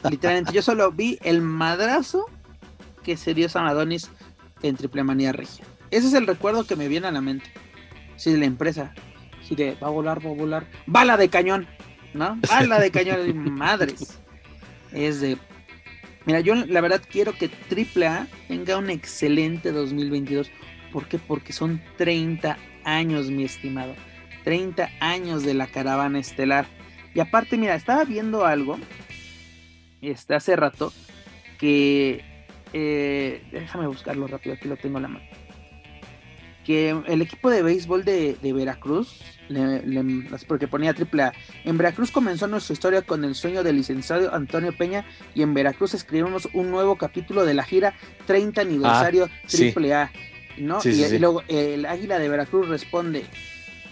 Literalmente, 0.09 0.53
yo 0.53 0.63
solo 0.63 0.93
vi 0.93 1.19
el 1.23 1.43
madrazo 1.43 2.27
que 3.03 3.17
se 3.17 3.35
dio 3.35 3.49
Sam 3.49 3.67
Adonis 3.67 4.11
en 4.63 4.77
Triple 4.77 5.03
Manía 5.03 5.33
Regia. 5.33 5.65
Ese 5.91 6.09
es 6.09 6.15
el 6.15 6.27
recuerdo 6.27 6.67
que 6.67 6.77
me 6.77 6.89
viene 6.89 7.09
a 7.09 7.13
la 7.13 7.21
mente. 7.21 7.47
Sí, 8.17 8.33
de 8.33 8.39
la 8.39 8.47
empresa. 8.47 8.95
Sí, 9.47 9.55
de 9.55 9.75
va 9.75 9.89
a 9.89 9.91
volar, 9.91 10.25
va 10.25 10.31
a 10.31 10.35
volar. 10.35 10.67
Bala 10.87 11.17
de 11.17 11.29
cañón, 11.29 11.67
¿no? 12.15 12.39
Bala 12.49 12.81
de 12.81 12.91
cañón, 12.91 13.51
madres. 13.55 14.19
Es 14.93 15.21
de 15.21 15.37
Mira, 16.27 16.41
yo 16.41 16.55
la 16.55 16.81
verdad 16.81 17.03
quiero 17.09 17.33
que 17.33 17.49
AAA 17.49 18.27
tenga 18.49 18.77
un 18.77 18.91
excelente 18.91 19.73
2022. 19.73 20.51
¿Por 20.93 21.07
qué? 21.07 21.19
Porque 21.19 21.53
son 21.53 21.81
30 21.97 22.59
años, 22.85 23.31
mi 23.31 23.45
estimado. 23.45 23.95
30 24.45 24.91
años 25.01 25.45
de 25.45 25.55
la 25.55 25.67
caravana 25.69 26.19
estelar. 26.19 26.67
Y 27.15 27.21
aparte, 27.21 27.57
mira, 27.57 27.75
estaba 27.75 28.05
viendo 28.05 28.45
algo 28.45 28.79
este, 30.03 30.35
hace 30.35 30.57
rato 30.57 30.93
que... 31.59 32.25
Eh, 32.73 33.43
déjame 33.53 33.87
buscarlo 33.87 34.27
rápido, 34.27 34.57
aquí 34.57 34.69
lo 34.69 34.77
tengo 34.77 34.99
en 34.99 35.03
la 35.03 35.09
mano 35.09 35.46
que 36.67 36.91
el 37.07 37.23
equipo 37.23 37.49
de 37.49 37.63
béisbol 37.63 38.05
de, 38.05 38.37
Veracruz, 38.43 39.21
porque 40.49 40.67
ponía 40.67 40.93
triple 40.95 41.23
A, 41.23 41.33
en 41.65 41.79
Veracruz 41.79 42.11
comenzó 42.11 42.49
nuestra 42.49 42.73
historia 42.73 43.03
con 43.03 43.25
el 43.25 43.37
sueño 43.37 43.63
del 43.63 43.77
licenciado 43.77 44.35
Antonio 44.35 44.77
Peña 44.77 45.07
y 45.33 45.43
en 45.43 45.55
Veracruz 45.55 45.95
escribimos 45.95 46.49
un 46.55 46.73
nuevo 46.73 46.97
capítulo 46.97 47.45
de 47.45 47.55
la 47.55 47.63
gira 47.63 47.95
30 48.27 48.61
aniversario 48.63 49.29
ah, 49.33 49.47
triple 49.47 49.95
A. 49.95 50.11
¿no? 50.59 50.81
y, 50.85 51.19
luego 51.19 51.43
el 51.47 51.87
Águila 51.87 52.19
de 52.19 52.29
Veracruz 52.29 52.69
responde, 52.69 53.25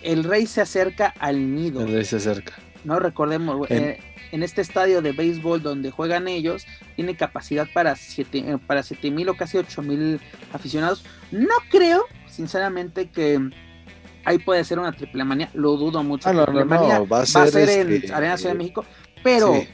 el 0.03 0.25
rey 0.25 0.47
se 0.47 0.61
acerca 0.61 1.15
al 1.21 1.55
nido. 1.55 1.83
El 1.83 1.93
rey 1.93 2.05
se 2.05 2.17
acerca. 2.17 2.55
No 2.85 2.99
recordemos, 2.99 3.71
en, 3.71 3.83
eh, 3.83 4.01
este 4.33 4.61
estadio 4.61 5.01
de 5.03 5.13
béisbol 5.13 5.63
donde 5.63 5.91
juegan 5.91 6.29
ellos, 6.29 6.67
tiene 6.97 7.17
capacidad 7.17 7.67
para 7.73 7.97
7 7.97 8.39
eh, 8.39 8.59
para 8.67 8.83
siete 8.83 9.11
mil 9.11 9.29
o 9.29 9.37
casi 9.37 9.59
8 9.59 9.83
mil 9.83 10.21
aficionados. 10.53 11.05
No 11.31 11.55
creo 11.71 12.05
sinceramente 12.29 13.09
que 13.09 13.41
ahí 14.25 14.39
puede 14.39 14.65
ser 14.65 14.79
una 14.79 14.93
triple 14.93 15.25
manía, 15.25 15.51
lo 15.55 15.77
dudo 15.77 16.03
mucho. 16.03 16.29
Ah, 16.29 16.33
no, 16.33 16.47
no, 16.47 16.65
no, 16.65 17.09
va 17.09 17.23
a 17.23 17.27
ser, 17.27 17.69
en 17.69 17.93
este, 17.93 18.13
Arena 18.13 18.37
Ciudad 18.37 18.53
de 18.53 18.59
México, 18.59 18.85
pero 19.23 19.65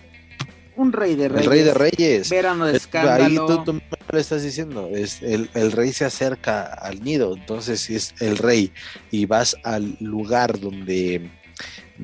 un 0.77 0.93
rey 0.93 1.15
de 1.15 1.29
reyes. 1.29 1.47
El 1.47 1.51
rey 1.51 1.63
de 1.63 1.75
reyes. 1.75 2.31
Verano 2.31 2.67
de 2.67 2.77
escándalo. 2.77 3.25
Ahí 3.25 3.65
tú, 3.65 3.75
me 3.75 3.83
lo 4.11 4.19
estás 4.19 4.43
diciendo, 4.43 4.89
es 4.93 5.23
el, 5.23 5.51
el, 5.55 5.73
rey 5.73 5.93
se 5.93 6.05
acerca 6.05 6.65
al 6.65 7.03
nido, 7.03 7.35
entonces 7.35 7.81
si 7.81 7.97
es 7.97 8.15
el 8.21 8.39
rey 8.39 8.73
y 9.11 9.27
vas 9.27 9.57
al 9.63 9.97
lugar 10.01 10.59
donde, 10.59 11.31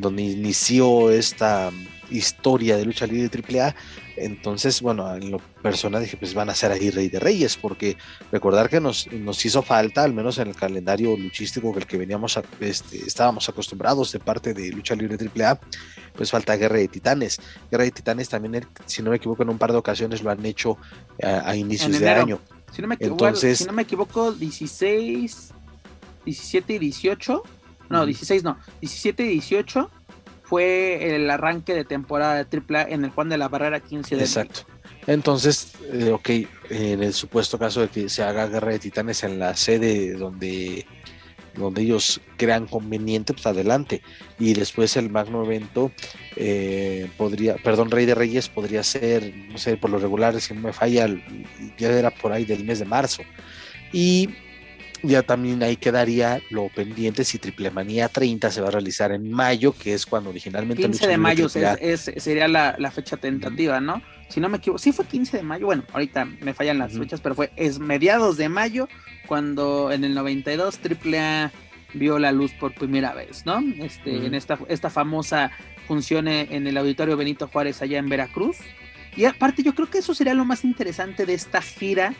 donde 0.01 0.23
inició 0.23 1.11
esta 1.11 1.71
historia 2.11 2.77
de 2.77 2.85
lucha 2.85 3.07
libre 3.07 3.31
AAA, 3.43 3.75
entonces, 4.17 4.81
bueno, 4.81 5.15
en 5.15 5.31
lo 5.31 5.39
personal 5.63 6.03
dije, 6.03 6.17
pues 6.17 6.33
van 6.33 6.49
a 6.49 6.55
ser 6.55 6.73
ahí 6.73 6.91
Rey 6.91 7.09
de 7.09 7.21
Reyes, 7.21 7.57
porque 7.57 7.97
recordar 8.33 8.71
que 8.71 8.81
nos, 8.81 9.11
nos 9.13 9.45
hizo 9.45 9.63
falta, 9.63 10.05
al 10.05 10.15
menos 10.15 10.39
en 10.39 10.49
el 10.49 10.57
calendario 10.57 11.17
luchístico 11.17 11.73
que 11.73 11.81
el 11.81 11.87
que 11.87 11.99
veníamos, 11.99 12.39
a, 12.39 12.43
este, 12.61 12.97
estábamos 12.99 13.49
acostumbrados 13.49 14.13
de 14.13 14.19
parte 14.19 14.55
de 14.55 14.71
Lucha 14.71 14.95
Libre 14.95 15.19
AAA, 15.19 15.61
pues 16.15 16.31
falta 16.31 16.57
Guerra 16.57 16.79
de 16.79 16.89
Titanes. 16.89 17.39
Guerra 17.71 17.85
de 17.85 17.91
Titanes 17.91 18.29
también, 18.29 18.67
si 18.87 19.03
no 19.03 19.11
me 19.11 19.17
equivoco, 19.17 19.43
en 19.43 19.51
un 19.51 19.59
par 19.59 19.73
de 19.73 19.79
ocasiones 19.79 20.23
lo 20.23 20.31
han 20.31 20.45
hecho 20.47 20.79
a, 21.23 21.55
inicios 21.55 21.99
de 22.01 22.09
año. 22.09 22.41
Si 22.73 22.81
no, 22.81 22.89
me 22.89 22.95
equivoco, 22.95 23.27
Entonces, 23.27 23.59
si 23.59 23.65
no 23.65 23.73
me 23.73 23.83
equivoco, 23.83 24.33
16, 24.33 25.53
17 26.25 26.73
y 26.73 26.79
18, 26.79 27.43
no, 27.89 28.07
16 28.07 28.45
no, 28.45 28.59
17 28.81 29.25
y 29.25 29.29
18 29.29 29.91
fue 30.43 31.17
el 31.17 31.29
arranque 31.29 31.75
de 31.75 31.85
temporada 31.85 32.45
de 32.45 32.47
AAA 32.59 32.83
en 32.91 33.05
el 33.05 33.11
Juan 33.11 33.29
de 33.29 33.39
la 33.39 33.49
Barrera 33.49 33.81
15 33.81 34.17
de 34.17 34.23
Exacto. 34.23 34.61
Entonces, 35.07 35.73
eh, 35.93 36.11
ok, 36.11 36.31
en 36.71 37.03
el 37.03 37.15
supuesto 37.15 37.59
caso 37.59 37.81
de 37.81 37.89
que 37.89 38.09
se 38.09 38.23
haga 38.23 38.47
Guerra 38.47 38.73
de 38.73 38.79
Titanes 38.79 39.23
en 39.23 39.39
la 39.39 39.55
sede 39.57 40.15
donde, 40.15 40.85
donde 41.55 41.83
ellos 41.83 42.21
crean 42.37 42.67
conveniente, 42.67 43.33
pues 43.33 43.47
adelante. 43.47 44.03
Y 44.39 44.55
después 44.55 44.97
el 44.97 45.11
magno 45.11 45.45
evento 45.45 45.93
eh, 46.35 47.09
podría, 47.17 47.55
perdón, 47.57 47.91
Rey 47.91 48.05
de 48.05 48.17
Reyes 48.17 48.49
podría 48.49 48.83
ser, 48.83 49.33
no 49.49 49.59
sé, 49.59 49.77
por 49.77 49.91
lo 49.91 49.99
regular, 49.99 50.41
si 50.41 50.55
no 50.55 50.61
me 50.61 50.73
falla, 50.73 51.09
ya 51.79 51.89
era 51.89 52.11
por 52.11 52.33
ahí 52.33 52.45
del 52.45 52.65
mes 52.65 52.81
de 52.81 52.85
marzo. 52.85 53.23
Y 53.93 54.31
ya 55.07 55.23
también 55.23 55.63
ahí 55.63 55.77
quedaría 55.77 56.41
lo 56.51 56.69
pendiente 56.69 57.25
si 57.25 57.39
Triple 57.39 57.71
Manía 57.71 58.09
30 58.09 58.51
se 58.51 58.61
va 58.61 58.69
a 58.69 58.71
realizar 58.71 59.13
en 59.13 59.31
mayo, 59.31 59.73
que 59.73 59.95
es 59.95 60.07
cuando 60.07 60.31
originalmente... 60.31 60.83
15 60.83 61.07
de 61.07 61.19
mayo 61.19 61.49
sería 61.49 62.49
la, 62.49 62.91
fecha 62.91 63.17
tentativa, 63.17 63.81
¿no? 63.81 64.03
Si 64.29 64.41
no 64.41 64.49
me 64.49 64.59
equivoco, 64.59 64.79
sí 64.79 64.93
fue 64.93 65.05
15 65.05 65.39
de 65.39 65.43
mayo, 65.43 65.67
bueno, 65.67 65.85
ahorita 65.93 66.25
me 66.25 66.55
fallan 66.55 66.79
las 66.79 66.93
fechas, 66.93 67.21
pero 67.21 67.35
fue 67.35 67.53
es 67.57 67.79
mediados 67.79 68.37
de 68.37 68.49
mayo 68.49 68.89
cuando 69.27 69.93
en 69.93 70.05
el 70.05 70.15
92 70.15 70.81
A 71.19 71.53
vio 71.95 72.19
la 72.19 72.33
luz 72.33 72.53
por 72.53 72.75
primera 72.75 73.15
vez, 73.15 73.47
¿no? 73.47 73.63
Este, 73.83 74.27
En 74.27 74.35
esta, 74.35 74.59
esta 74.69 74.91
famosa 74.91 75.53
función 75.87 76.27
en 76.29 76.67
el 76.67 76.77
Auditorio 76.77 77.17
Benito 77.17 77.47
Juárez 77.47 77.81
allá 77.83 77.99
en 77.99 78.09
Veracruz. 78.09 78.57
Y 79.17 79.25
aparte 79.25 79.63
yo 79.63 79.75
creo 79.75 79.89
que 79.89 79.99
eso 79.99 80.15
sería 80.15 80.35
lo 80.35 80.45
más 80.45 80.65
interesante 80.65 81.25
de 81.25 81.35
esta 81.35 81.63
gira 81.63 82.15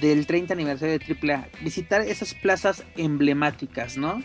del 0.00 0.26
30 0.26 0.54
aniversario 0.54 0.98
de 0.98 1.34
AAA, 1.34 1.48
visitar 1.62 2.02
esas 2.02 2.34
plazas 2.34 2.84
emblemáticas, 2.96 3.96
¿no? 3.96 4.22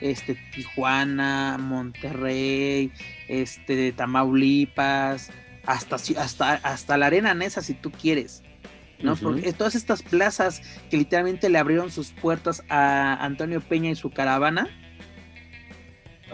Este, 0.00 0.34
Tijuana, 0.54 1.56
Monterrey, 1.58 2.92
este, 3.28 3.92
Tamaulipas, 3.92 5.30
hasta, 5.66 5.96
hasta, 5.96 6.54
hasta 6.54 6.96
la 6.98 7.06
Arena 7.06 7.34
Nesa 7.34 7.62
si 7.62 7.74
tú 7.74 7.90
quieres. 7.90 8.42
¿no? 9.02 9.16
Porque 9.16 9.52
todas 9.52 9.74
estas 9.74 10.02
plazas 10.02 10.62
que 10.90 10.96
literalmente 10.96 11.48
le 11.48 11.58
abrieron 11.58 11.90
sus 11.90 12.12
puertas 12.12 12.62
a 12.68 13.22
Antonio 13.24 13.60
Peña 13.60 13.90
y 13.90 13.94
su 13.96 14.10
caravana, 14.10 14.68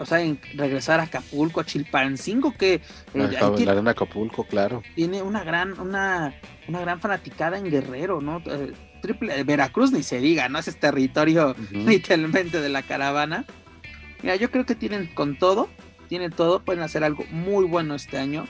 o 0.01 0.05
sea, 0.05 0.19
en 0.19 0.39
regresar 0.55 0.99
a 0.99 1.03
Acapulco, 1.03 1.59
a 1.59 1.65
Chilpancingo, 1.65 2.53
que 2.57 2.73
eh, 2.73 2.81
la, 3.13 3.71
arena 3.71 3.91
Acapulco, 3.91 4.43
claro. 4.45 4.81
Tiene 4.95 5.21
una 5.21 5.43
gran, 5.43 5.79
una, 5.79 6.33
una 6.67 6.81
gran 6.81 6.99
fanaticada 6.99 7.59
en 7.59 7.69
Guerrero, 7.69 8.19
¿no? 8.19 8.41
Eh, 8.47 8.73
triple, 9.03 9.43
Veracruz 9.43 9.91
ni 9.91 10.01
se 10.01 10.19
diga, 10.19 10.49
¿no? 10.49 10.57
Ese 10.57 10.73
territorio 10.73 11.55
literalmente 11.71 12.61
de 12.61 12.69
la 12.69 12.81
caravana. 12.81 13.45
Mira, 14.23 14.35
yo 14.37 14.49
creo 14.49 14.65
que 14.65 14.73
tienen 14.73 15.05
con 15.13 15.37
todo, 15.37 15.69
tienen 16.09 16.31
todo, 16.31 16.63
pueden 16.63 16.81
hacer 16.81 17.03
algo 17.03 17.23
muy 17.29 17.65
bueno 17.65 17.93
este 17.93 18.17
año. 18.17 18.47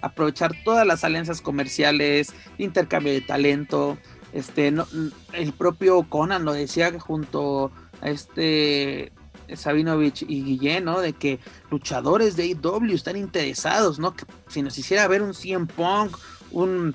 Aprovechar 0.00 0.52
todas 0.64 0.86
las 0.86 1.04
alianzas 1.04 1.42
comerciales, 1.42 2.34
intercambio 2.56 3.12
de 3.12 3.20
talento. 3.20 3.98
Este, 4.32 4.70
no, 4.70 4.86
el 5.34 5.52
propio 5.52 6.02
Conan 6.04 6.46
lo 6.46 6.54
decía 6.54 6.98
junto 6.98 7.72
a 8.00 8.08
este 8.08 9.12
Sabinovich 9.54 10.22
y 10.22 10.42
Guillén, 10.42 10.84
¿no? 10.84 11.00
De 11.00 11.12
que 11.12 11.38
luchadores 11.70 12.36
de 12.36 12.44
AEW 12.44 12.94
están 12.94 13.16
interesados, 13.16 13.98
¿no? 13.98 14.14
Que 14.14 14.24
si 14.48 14.62
nos 14.62 14.76
hiciera 14.78 15.06
ver 15.08 15.22
un 15.22 15.34
CM 15.34 15.66
Punk, 15.66 16.16
un, 16.50 16.94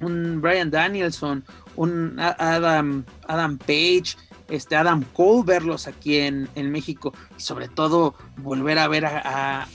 un 0.00 0.40
Brian 0.40 0.70
Danielson, 0.70 1.44
un 1.76 2.18
Adam, 2.18 3.04
Adam 3.26 3.58
Page, 3.58 4.16
este 4.48 4.76
Adam 4.76 5.04
Cole, 5.12 5.42
verlos 5.46 5.86
aquí 5.86 6.18
en, 6.18 6.48
México 6.70 7.12
y 7.36 7.40
sobre 7.40 7.68
todo 7.68 8.14
volver 8.36 8.78
a 8.78 8.88
ver 8.88 9.06
a, 9.06 9.66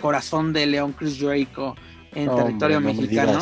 Corazón 0.00 0.52
de 0.52 0.66
León 0.66 0.92
Chris 0.92 1.16
Jericho 1.18 1.74
en 2.12 2.34
territorio 2.34 2.80
mexicano. 2.80 3.38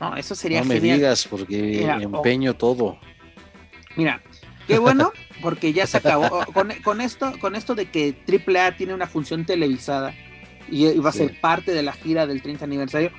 no, 0.00 0.16
eso 0.16 0.34
sería 0.34 0.60
no 0.60 0.66
me 0.66 0.80
digas 0.80 1.26
porque 1.26 1.82
empeño 1.82 2.54
todo. 2.54 2.98
Mira, 3.96 4.20
qué 4.66 4.78
bueno 4.78 5.12
porque 5.42 5.72
ya 5.72 5.86
se 5.86 5.98
acabó. 5.98 6.44
con, 6.82 7.00
esto, 7.00 7.32
con 7.40 7.54
esto 7.54 7.74
de 7.74 7.86
que 7.86 8.14
AAA 8.26 8.76
tiene 8.76 8.94
una 8.94 9.06
función 9.06 9.44
televisada 9.44 10.14
y, 10.70 10.86
va 10.98 11.10
a 11.10 11.12
ser 11.12 11.40
parte 11.40 11.72
de 11.72 11.82
la 11.82 11.92
gira 11.92 12.26
del 12.26 12.42
30 12.42 12.64
aniversario, 12.64 13.10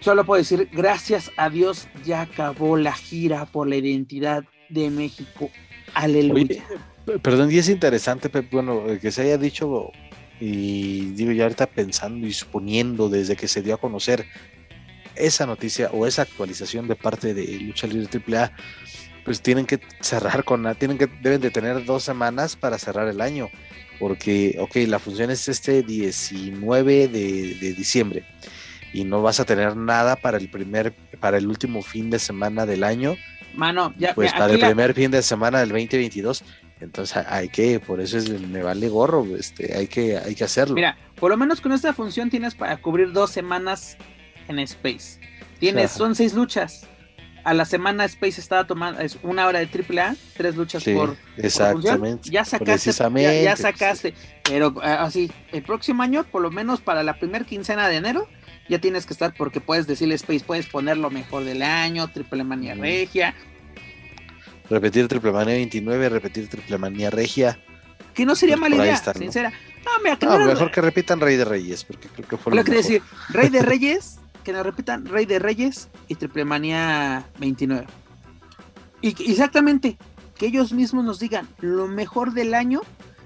solo 0.00 0.24
puedo 0.24 0.38
decir, 0.38 0.68
gracias 0.72 1.30
a 1.36 1.50
Dios 1.50 1.88
ya 2.04 2.22
acabó 2.22 2.76
la 2.76 2.92
gira 2.92 3.46
por 3.46 3.68
la 3.68 3.76
identidad 3.76 4.44
de 4.68 4.90
México. 4.90 5.50
Aleluya. 5.94 6.64
perdón, 7.22 7.52
y 7.52 7.58
es 7.58 7.68
interesante, 7.68 8.28
bueno, 8.50 8.82
que 9.00 9.12
se 9.12 9.22
haya 9.22 9.38
dicho, 9.38 9.92
y 10.40 11.10
digo 11.12 11.32
ya 11.32 11.44
ahorita 11.44 11.66
pensando 11.66 12.26
y 12.26 12.32
suponiendo 12.32 13.08
desde 13.08 13.36
que 13.36 13.46
se 13.46 13.62
dio 13.62 13.74
a 13.74 13.78
conocer 13.78 14.26
esa 15.16 15.46
noticia 15.46 15.90
o 15.92 16.06
esa 16.06 16.22
actualización 16.22 16.88
de 16.88 16.96
parte 16.96 17.34
de 17.34 17.46
Lucha 17.60 17.86
Libre 17.86 18.08
AAA, 18.12 18.52
pues 19.24 19.40
tienen 19.40 19.66
que 19.66 19.80
cerrar 20.00 20.44
con, 20.44 20.72
tienen 20.76 20.98
que, 20.98 21.06
deben 21.22 21.40
de 21.40 21.50
tener 21.50 21.84
dos 21.84 22.02
semanas 22.02 22.56
para 22.56 22.78
cerrar 22.78 23.08
el 23.08 23.20
año, 23.20 23.48
porque, 23.98 24.56
ok, 24.60 24.76
la 24.88 24.98
función 24.98 25.30
es 25.30 25.48
este 25.48 25.82
19 25.82 27.08
de, 27.08 27.54
de 27.54 27.72
diciembre 27.72 28.24
y 28.94 29.04
no 29.04 29.20
vas 29.20 29.40
a 29.40 29.44
tener 29.44 29.76
nada 29.76 30.16
para 30.16 30.38
el 30.38 30.48
primer, 30.48 30.94
para 31.18 31.36
el 31.36 31.48
último 31.48 31.82
fin 31.82 32.10
de 32.10 32.20
semana 32.20 32.64
del 32.64 32.84
año. 32.84 33.16
Mano, 33.54 33.92
ya. 33.98 34.14
Pues 34.14 34.32
para 34.32 34.52
el 34.52 34.60
primer 34.60 34.94
fin 34.94 35.10
de 35.10 35.20
semana 35.20 35.58
del 35.58 35.70
2022. 35.70 36.44
Entonces 36.80 37.16
hay 37.28 37.48
que, 37.48 37.80
por 37.80 38.00
eso 38.00 38.18
es, 38.18 38.28
me 38.28 38.62
vale 38.62 38.88
gorro, 38.88 39.24
este, 39.36 39.76
hay 39.76 39.88
que, 39.88 40.16
hay 40.16 40.34
que 40.34 40.44
hacerlo. 40.44 40.74
Mira, 40.74 40.96
por 41.16 41.30
lo 41.30 41.36
menos 41.36 41.60
con 41.60 41.72
esta 41.72 41.92
función 41.92 42.30
tienes 42.30 42.54
para 42.54 42.76
cubrir 42.76 43.12
dos 43.12 43.30
semanas 43.30 43.96
en 44.48 44.60
Space. 44.60 45.18
Tienes, 45.58 45.90
son 45.90 46.14
seis 46.14 46.34
luchas. 46.34 46.86
A 47.44 47.52
la 47.52 47.66
semana 47.66 48.06
Space 48.06 48.40
estaba 48.40 48.66
tomando, 48.66 49.00
es 49.00 49.18
una 49.22 49.46
hora 49.46 49.58
de 49.58 49.66
AAA, 49.66 50.16
tres 50.34 50.56
luchas 50.56 50.82
por, 50.82 51.16
exactamente. 51.36 52.30
ya 52.30 52.44
sacaste, 52.44 52.90
ya, 53.42 53.56
sacaste. 53.56 54.14
Pero 54.44 54.74
eh, 54.82 54.86
así, 54.86 55.30
el 55.52 55.62
próximo 55.62 56.02
año, 56.02 56.24
por 56.24 56.40
lo 56.40 56.50
menos 56.50 56.80
para 56.80 57.02
la 57.02 57.18
primera 57.18 57.44
quincena 57.44 57.86
de 57.88 57.96
enero, 57.96 58.28
ya 58.68 58.78
tienes 58.78 59.04
que 59.04 59.12
estar 59.12 59.34
porque 59.36 59.60
puedes 59.60 59.86
decirle 59.86 60.14
Space, 60.14 60.42
puedes 60.44 60.66
poner 60.66 60.96
lo 60.96 61.10
mejor 61.10 61.44
del 61.44 61.62
año, 61.62 62.08
Triple 62.08 62.44
Manía 62.44 62.74
Regia. 62.74 63.34
Repetir 64.70 65.08
Triple 65.08 65.32
Manía 65.32 65.54
29, 65.56 66.08
repetir 66.08 66.48
Triple 66.48 66.78
Manía 66.78 67.10
Regia. 67.10 67.58
Que 68.14 68.24
no 68.24 68.34
sería 68.36 68.56
mala 68.56 68.76
idea, 68.76 68.96
sincera. 69.12 69.52
No, 69.84 70.38
mejor 70.46 70.70
que 70.70 70.80
repitan 70.80 71.20
Rey 71.20 71.36
de 71.36 71.44
Reyes, 71.44 71.84
porque 71.84 72.08
creo 72.08 72.26
que 72.26 72.36
fue 72.36 72.54
lo, 72.54 72.64
que 72.64 72.72
decir, 72.72 73.02
Rey 73.28 73.50
de 73.50 73.60
Reyes 73.62 74.18
que 74.44 74.52
nos 74.52 74.64
repitan 74.64 75.06
Rey 75.06 75.26
de 75.26 75.38
Reyes 75.38 75.88
y 76.06 76.14
Triple 76.14 76.44
Manía 76.44 77.26
29. 77.38 77.86
Y 79.00 79.30
exactamente, 79.30 79.98
que 80.36 80.46
ellos 80.46 80.72
mismos 80.72 81.04
nos 81.04 81.18
digan 81.18 81.48
lo 81.60 81.88
mejor 81.88 82.32
del 82.32 82.54
año 82.54 82.82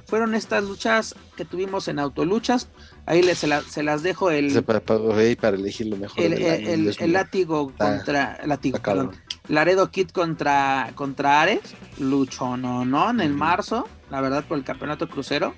fueron 0.06 0.34
estas 0.34 0.64
luchas 0.64 1.14
que 1.36 1.44
tuvimos 1.44 1.86
en 1.88 1.98
autoluchas. 1.98 2.68
Ahí 3.04 3.22
les, 3.22 3.38
se, 3.38 3.82
las 3.82 4.02
dejo 4.02 4.30
el. 4.30 4.62
Para, 4.64 5.56
elegir 5.56 5.86
lo 5.86 5.96
mejor. 5.96 6.18
El, 6.18 6.32
el, 6.98 7.12
látigo 7.12 7.72
contra. 7.76 8.40
látigo, 8.46 8.78
perdón, 8.78 9.12
Laredo 9.48 9.90
Kid 9.90 10.08
contra, 10.08 10.92
contra 10.94 11.42
Ares. 11.42 11.60
Lucho 11.98 12.56
no, 12.56 12.86
no, 12.86 13.10
en 13.10 13.20
el 13.20 13.34
marzo. 13.34 13.86
La 14.10 14.22
verdad, 14.22 14.44
por 14.44 14.56
el 14.56 14.64
campeonato 14.64 15.08
crucero 15.08 15.54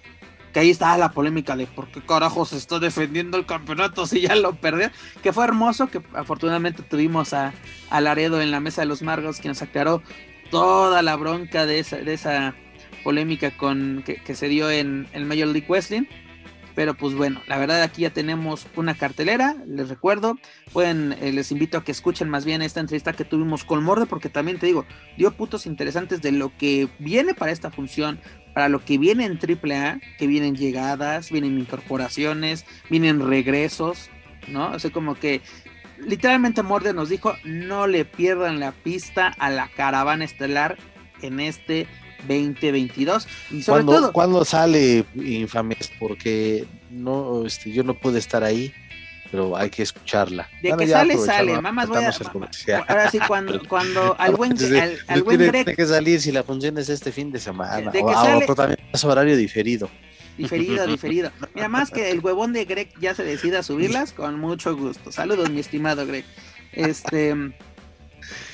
que 0.53 0.61
ahí 0.61 0.70
estaba 0.70 0.98
la 0.98 1.12
polémica 1.12 1.57
de 1.57 1.66
por 1.66 1.88
qué 1.88 2.01
carajos 2.01 2.53
está 2.53 2.78
defendiendo 2.78 3.36
el 3.36 3.46
campeonato 3.46 4.07
si 4.07 4.22
ya 4.22 4.34
lo 4.36 4.55
perdió, 4.55 4.90
que 5.22 5.32
fue 5.32 5.44
hermoso, 5.44 5.88
que 5.88 6.03
afortunadamente 6.14 6.82
tuvimos 6.82 7.32
a, 7.32 7.53
Laredo 7.90 8.40
en 8.40 8.51
la 8.51 8.61
mesa 8.61 8.82
de 8.82 8.86
los 8.86 9.03
Margos, 9.03 9.38
quien 9.38 9.51
nos 9.51 9.62
aclaró 9.62 10.03
toda 10.51 11.03
la 11.03 11.16
bronca 11.16 11.66
de 11.66 11.78
esa, 11.80 11.96
de 11.96 12.14
esa 12.14 12.55
polémica 13.05 13.57
con, 13.57 14.03
que, 14.05 14.16
que 14.16 14.34
se 14.34 14.48
dio 14.48 14.70
en 14.70 15.09
el 15.12 15.24
Major 15.24 15.48
League 15.48 15.66
Wrestling. 15.68 16.05
Pero 16.74 16.94
pues 16.94 17.14
bueno, 17.14 17.42
la 17.46 17.59
verdad 17.59 17.82
aquí 17.82 18.03
ya 18.03 18.11
tenemos 18.11 18.66
una 18.76 18.94
cartelera, 18.94 19.57
les 19.66 19.88
recuerdo, 19.88 20.38
pueden, 20.72 21.14
eh, 21.20 21.32
les 21.32 21.51
invito 21.51 21.78
a 21.78 21.84
que 21.84 21.92
escuchen 21.92 22.28
más 22.28 22.44
bien 22.44 22.62
esta 22.62 22.80
entrevista 22.80 23.12
que 23.12 23.24
tuvimos 23.24 23.64
con 23.64 23.82
Morde, 23.82 24.07
porque 24.07 24.28
también 24.28 24.59
te 24.59 24.66
digo, 24.66 24.86
dio 25.18 25.32
puntos 25.32 25.66
interesantes 25.66 26.22
de 26.22 26.32
lo 26.32 26.57
que 26.57 26.88
viene 26.98 27.34
para 27.34 27.53
esta 27.53 27.70
función, 27.70 28.20
para 28.55 28.68
lo 28.68 28.84
que 28.84 28.98
viene 28.98 29.24
en 29.24 29.38
AAA, 29.38 30.01
que 30.18 30.26
vienen 30.26 30.57
llegadas, 30.57 31.30
vienen 31.30 31.59
incorporaciones, 31.59 32.64
vienen 32.88 33.26
regresos, 33.26 34.11
¿no? 34.48 34.72
O 34.72 34.78
sea, 34.78 34.90
como 34.90 35.14
que 35.14 35.40
literalmente 35.98 36.62
Morde 36.62 36.92
nos 36.92 37.09
dijo, 37.09 37.34
no 37.44 37.86
le 37.86 38.05
pierdan 38.05 38.61
la 38.61 38.72
pista 38.72 39.28
a 39.38 39.51
la 39.51 39.68
caravana 39.68 40.24
estelar 40.24 40.78
en 41.22 41.40
este 41.40 41.86
2022 42.28 43.26
y 43.51 43.62
sobre 43.62 43.84
todo 43.84 44.12
cuando 44.12 44.44
sale 44.44 45.05
Infames 45.14 45.90
porque 45.98 46.66
no 46.90 47.46
este, 47.46 47.72
yo 47.72 47.82
no 47.82 47.94
pude 47.94 48.18
estar 48.18 48.44
ahí 48.44 48.72
pero 49.31 49.57
hay 49.57 49.70
que 49.70 49.83
escucharla. 49.83 50.49
De 50.62 50.76
que 50.76 50.87
sale 50.87 51.16
sale 51.16 51.61
mamás 51.61 51.89
voy 51.89 52.05
a, 52.05 52.12
ahora 52.89 53.11
sí 53.11 53.18
cuando, 53.26 53.61
cuando 53.68 54.16
al 54.18 54.35
buen 54.35 54.53
al, 54.53 54.99
al 55.07 55.22
buen 55.22 55.39
tiene, 55.39 55.64
que 55.64 55.87
salir 55.87 56.20
si 56.20 56.33
la 56.33 56.43
función 56.43 56.78
es 56.78 56.89
este 56.89 57.12
fin 57.12 57.31
de 57.31 57.39
semana 57.39 57.91
de 57.91 57.99
que 57.99 58.05
o, 58.05 58.12
sale, 58.12 58.47
también 58.47 58.81
es 58.93 59.05
horario 59.05 59.37
diferido. 59.37 59.91
Diferido 60.37 60.87
diferido. 60.87 61.31
Mira 61.55 61.68
más 61.68 61.91
que 61.91 62.11
el 62.11 62.20
huevón 62.20 62.53
de 62.53 62.64
Greg 62.64 62.93
ya 62.99 63.14
se 63.14 63.24
decida 63.24 63.59
a 63.59 63.62
subirlas 63.62 64.12
con 64.12 64.41
mucho 64.41 64.74
gusto. 64.76 65.12
Saludos 65.12 65.51
mi 65.51 65.61
estimado 65.61 66.07
Greg. 66.07 66.24
Este 66.72 67.35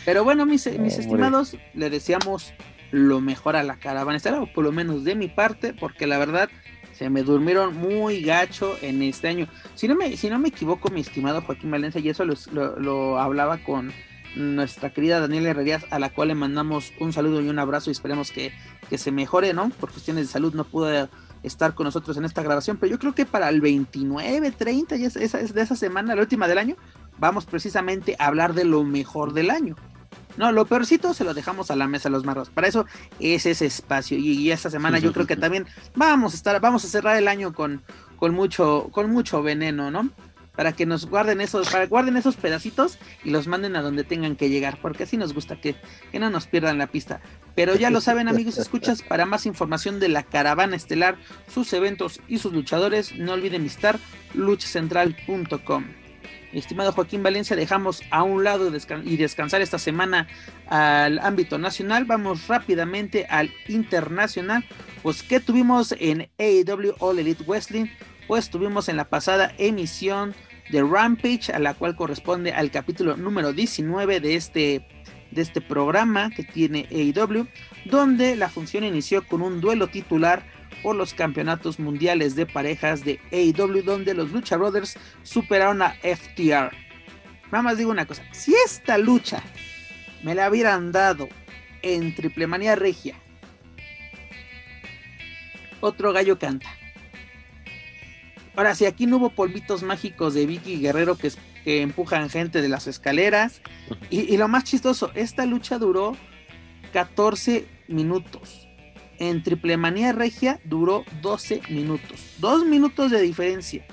pero 0.04 0.24
bueno 0.24 0.46
mis, 0.46 0.66
mis 0.78 0.98
estimados 0.98 1.56
le 1.74 1.90
deseamos 1.90 2.52
lo 2.90 3.20
mejor 3.20 3.56
a 3.56 3.62
la 3.62 3.76
caravana. 3.76 4.16
Estará, 4.16 4.40
o 4.40 4.52
por 4.52 4.64
lo 4.64 4.72
menos 4.72 5.04
de 5.04 5.14
mi 5.14 5.28
parte, 5.28 5.74
porque 5.74 6.06
la 6.06 6.18
verdad 6.18 6.48
se 6.96 7.10
me 7.10 7.22
durmieron 7.22 7.76
muy 7.76 8.22
gacho 8.22 8.76
en 8.80 9.02
este 9.02 9.28
año. 9.28 9.48
Si 9.74 9.86
no 9.86 9.94
me, 9.94 10.16
si 10.16 10.30
no 10.30 10.38
me 10.38 10.48
equivoco, 10.48 10.88
mi 10.88 11.00
estimado 11.00 11.42
Joaquín 11.42 11.70
Valencia, 11.70 12.00
y 12.00 12.08
eso 12.08 12.24
lo, 12.24 13.18
hablaba 13.18 13.58
con 13.58 13.92
nuestra 14.34 14.90
querida 14.90 15.20
Daniela 15.20 15.50
Herrerías, 15.50 15.84
a 15.90 15.98
la 15.98 16.10
cual 16.10 16.28
le 16.28 16.34
mandamos 16.34 16.92
un 16.98 17.12
saludo 17.12 17.40
y 17.40 17.48
un 17.48 17.58
abrazo 17.58 17.90
y 17.90 17.92
esperemos 17.92 18.30
que, 18.30 18.52
que 18.88 18.98
se 18.98 19.12
mejore, 19.12 19.52
¿no? 19.52 19.70
Por 19.70 19.90
cuestiones 19.90 20.26
de 20.26 20.32
salud 20.32 20.54
no 20.54 20.64
pudo 20.64 21.08
estar 21.42 21.74
con 21.74 21.84
nosotros 21.84 22.16
en 22.16 22.24
esta 22.24 22.42
grabación, 22.42 22.76
pero 22.78 22.90
yo 22.90 22.98
creo 22.98 23.14
que 23.14 23.26
para 23.26 23.48
el 23.48 23.60
29, 23.60 24.50
30, 24.50 24.96
ya 24.96 25.06
esa, 25.06 25.38
de 25.38 25.62
esa 25.62 25.76
semana, 25.76 26.14
la 26.14 26.22
última 26.22 26.48
del 26.48 26.58
año, 26.58 26.76
vamos 27.18 27.44
precisamente 27.46 28.16
a 28.18 28.26
hablar 28.26 28.54
de 28.54 28.64
lo 28.64 28.84
mejor 28.84 29.32
del 29.32 29.50
año. 29.50 29.76
No, 30.36 30.52
lo 30.52 30.66
peorcito 30.66 31.14
se 31.14 31.24
lo 31.24 31.34
dejamos 31.34 31.70
a 31.70 31.76
la 31.76 31.86
mesa 31.86 32.08
de 32.08 32.12
los 32.12 32.24
marros. 32.24 32.50
Para 32.50 32.68
eso 32.68 32.86
es 33.20 33.46
ese 33.46 33.66
espacio. 33.66 34.18
Y, 34.18 34.50
esta 34.50 34.70
semana 34.70 34.98
yo 34.98 35.12
creo 35.12 35.26
que 35.26 35.36
también 35.36 35.66
vamos 35.94 36.32
a 36.32 36.36
estar, 36.36 36.60
vamos 36.60 36.84
a 36.84 36.88
cerrar 36.88 37.16
el 37.16 37.28
año 37.28 37.52
con, 37.52 37.82
con 38.16 38.34
mucho, 38.34 38.88
con 38.92 39.10
mucho 39.10 39.42
veneno, 39.42 39.90
¿no? 39.90 40.10
Para 40.54 40.72
que 40.72 40.86
nos 40.86 41.06
guarden 41.06 41.42
esos, 41.42 41.68
para 41.68 41.86
guarden 41.86 42.16
esos 42.16 42.36
pedacitos 42.36 42.98
y 43.24 43.30
los 43.30 43.46
manden 43.46 43.76
a 43.76 43.82
donde 43.82 44.04
tengan 44.04 44.36
que 44.36 44.48
llegar, 44.48 44.78
porque 44.80 45.02
así 45.02 45.18
nos 45.18 45.34
gusta 45.34 45.60
que, 45.60 45.76
que 46.10 46.18
no 46.18 46.30
nos 46.30 46.46
pierdan 46.46 46.78
la 46.78 46.86
pista. 46.86 47.20
Pero 47.54 47.74
ya 47.74 47.90
lo 47.90 48.00
saben, 48.00 48.28
amigos, 48.28 48.56
escuchas, 48.56 49.02
para 49.02 49.26
más 49.26 49.44
información 49.44 50.00
de 50.00 50.08
la 50.08 50.22
caravana 50.22 50.76
estelar, 50.76 51.16
sus 51.52 51.72
eventos 51.74 52.20
y 52.26 52.38
sus 52.38 52.52
luchadores, 52.52 53.16
no 53.18 53.32
olviden 53.32 53.64
visitar 53.64 53.98
luchacentral.com. 54.34 55.84
Estimado 56.52 56.92
Joaquín 56.92 57.22
Valencia, 57.22 57.56
dejamos 57.56 58.02
a 58.10 58.22
un 58.22 58.44
lado 58.44 58.70
y 59.04 59.16
descansar 59.16 59.60
esta 59.60 59.78
semana 59.78 60.28
al 60.68 61.18
ámbito 61.18 61.58
nacional. 61.58 62.04
Vamos 62.04 62.48
rápidamente 62.48 63.26
al 63.28 63.52
internacional. 63.68 64.64
Pues, 65.02 65.22
¿qué 65.22 65.40
tuvimos 65.40 65.94
en 65.98 66.30
AEW 66.38 66.94
All 66.98 67.18
Elite 67.18 67.44
Wrestling? 67.44 67.86
Pues 68.26 68.50
tuvimos 68.50 68.88
en 68.88 68.96
la 68.96 69.04
pasada 69.04 69.54
emisión 69.58 70.34
de 70.70 70.82
Rampage, 70.82 71.52
a 71.52 71.58
la 71.58 71.74
cual 71.74 71.94
corresponde 71.94 72.52
al 72.52 72.70
capítulo 72.70 73.16
número 73.16 73.52
19 73.52 74.20
de 74.20 74.34
este, 74.34 74.86
de 75.30 75.42
este 75.42 75.60
programa 75.60 76.30
que 76.30 76.42
tiene 76.42 76.88
AEW, 76.90 77.46
donde 77.84 78.34
la 78.36 78.48
función 78.48 78.84
inició 78.84 79.26
con 79.26 79.42
un 79.42 79.60
duelo 79.60 79.88
titular 79.88 80.44
por 80.86 80.94
los 80.94 81.14
campeonatos 81.14 81.80
mundiales 81.80 82.36
de 82.36 82.46
parejas 82.46 83.04
de 83.04 83.18
AEW, 83.32 83.82
donde 83.82 84.14
los 84.14 84.30
Lucha 84.30 84.56
Brothers 84.56 84.96
superaron 85.24 85.82
a 85.82 85.96
FTR. 86.00 86.70
Nada 87.50 87.62
más 87.62 87.76
digo 87.76 87.90
una 87.90 88.06
cosa, 88.06 88.22
si 88.30 88.54
esta 88.64 88.96
lucha 88.96 89.42
me 90.22 90.36
la 90.36 90.48
hubieran 90.48 90.92
dado 90.92 91.28
en 91.82 92.14
Triple 92.14 92.46
Manía 92.46 92.76
Regia, 92.76 93.16
otro 95.80 96.12
gallo 96.12 96.38
canta. 96.38 96.68
Ahora, 98.54 98.76
si 98.76 98.86
aquí 98.86 99.06
no 99.06 99.16
hubo 99.16 99.30
polvitos 99.30 99.82
mágicos 99.82 100.34
de 100.34 100.46
Vicky 100.46 100.78
Guerrero 100.78 101.18
que, 101.18 101.32
que 101.64 101.82
empujan 101.82 102.30
gente 102.30 102.62
de 102.62 102.68
las 102.68 102.86
escaleras, 102.86 103.60
y, 104.08 104.32
y 104.32 104.36
lo 104.36 104.46
más 104.46 104.62
chistoso, 104.62 105.10
esta 105.16 105.46
lucha 105.46 105.80
duró 105.80 106.16
14 106.92 107.66
minutos 107.88 108.65
en 109.18 109.42
Triple 109.42 109.76
Manía 109.76 110.12
Regia 110.12 110.60
duró 110.64 111.04
12 111.22 111.62
minutos. 111.70 112.34
Dos 112.38 112.64
minutos 112.64 113.10
de 113.10 113.20
diferencia. 113.20 113.86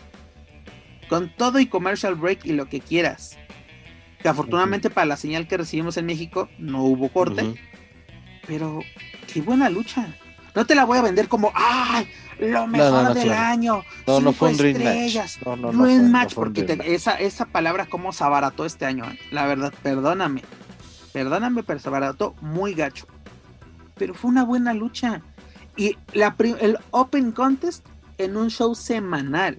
Con 1.09 1.33
todo 1.35 1.59
y 1.59 1.67
commercial 1.67 2.15
break 2.15 2.45
y 2.45 2.53
lo 2.53 2.67
que 2.67 2.79
quieras. 2.79 3.37
Que 4.21 4.29
afortunadamente 4.29 4.89
para 4.89 5.05
la 5.05 5.17
señal 5.17 5.47
que 5.47 5.57
recibimos 5.57 5.97
en 5.97 6.05
México 6.05 6.49
no 6.57 6.83
hubo 6.83 7.09
corte. 7.09 7.55
Pero 8.47 8.81
qué 9.31 9.41
buena 9.41 9.69
lucha. 9.69 10.15
no 10.55 10.65
te 10.65 10.75
la 10.75 10.85
voy 10.85 10.97
a 10.97 11.01
vender 11.01 11.27
como, 11.27 11.51
¡ay! 11.53 12.07
Lo 12.39 12.67
mejor 12.67 13.13
del 13.13 13.31
año. 13.31 13.83
No, 14.07 14.19
no 14.19 14.33
fue 14.33 14.49
un 14.49 14.57
Dream 14.57 14.83
Match. 14.83 15.37
No, 15.45 15.55
no, 15.55 15.71
no 15.71 15.83
Dream 15.85 16.11
Match, 16.11 16.33
porque 16.33 16.79
esa, 16.85 17.15
esa 17.15 17.45
palabra, 17.45 17.85
¿cómo 17.85 18.11
se 18.11 18.23
abarató 18.23 18.65
este 18.65 18.85
año? 18.85 19.05
Eh? 19.05 19.19
La 19.31 19.45
verdad, 19.45 19.73
perdóname. 19.83 20.43
Perdóname, 21.11 21.63
pero 21.63 21.79
se 21.79 21.87
abarató 21.87 22.35
muy 22.41 22.73
gacho. 22.73 23.05
Pero 24.03 24.15
fue 24.15 24.31
una 24.31 24.43
buena 24.43 24.73
lucha. 24.73 25.21
Y 25.77 25.95
la, 26.11 26.35
el 26.59 26.77
Open 26.91 27.31
Contest 27.31 27.85
en 28.17 28.35
un 28.35 28.49
show 28.49 28.75
semanal 28.75 29.57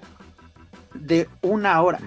de 0.92 1.30
una 1.40 1.80
hora. 1.80 1.98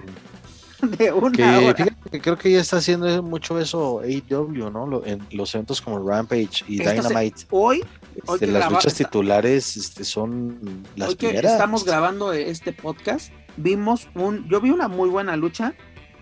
De 0.96 1.12
una 1.12 1.58
hora. 1.58 1.74
que 1.74 2.20
creo 2.20 2.38
que 2.38 2.52
ya 2.52 2.60
está 2.60 2.76
haciendo 2.76 3.20
mucho 3.24 3.58
eso 3.58 4.02
AEW, 4.02 4.70
¿no? 4.70 5.04
En 5.04 5.20
los 5.32 5.52
eventos 5.52 5.80
como 5.80 6.08
Rampage 6.08 6.64
y 6.68 6.78
Dynamite. 6.78 7.46
hoy, 7.50 7.84
este, 8.14 8.46
las 8.46 8.70
luchas 8.70 8.94
titulares 8.94 9.76
este, 9.76 10.04
son 10.04 10.84
las 10.94 11.08
hoy 11.08 11.16
primeras. 11.16 11.42
Que 11.42 11.48
estamos 11.48 11.84
grabando 11.84 12.32
este 12.32 12.72
podcast. 12.72 13.32
Vimos 13.56 14.06
un, 14.14 14.48
yo 14.48 14.60
vi 14.60 14.70
una 14.70 14.86
muy 14.86 15.08
buena 15.08 15.36
lucha 15.36 15.74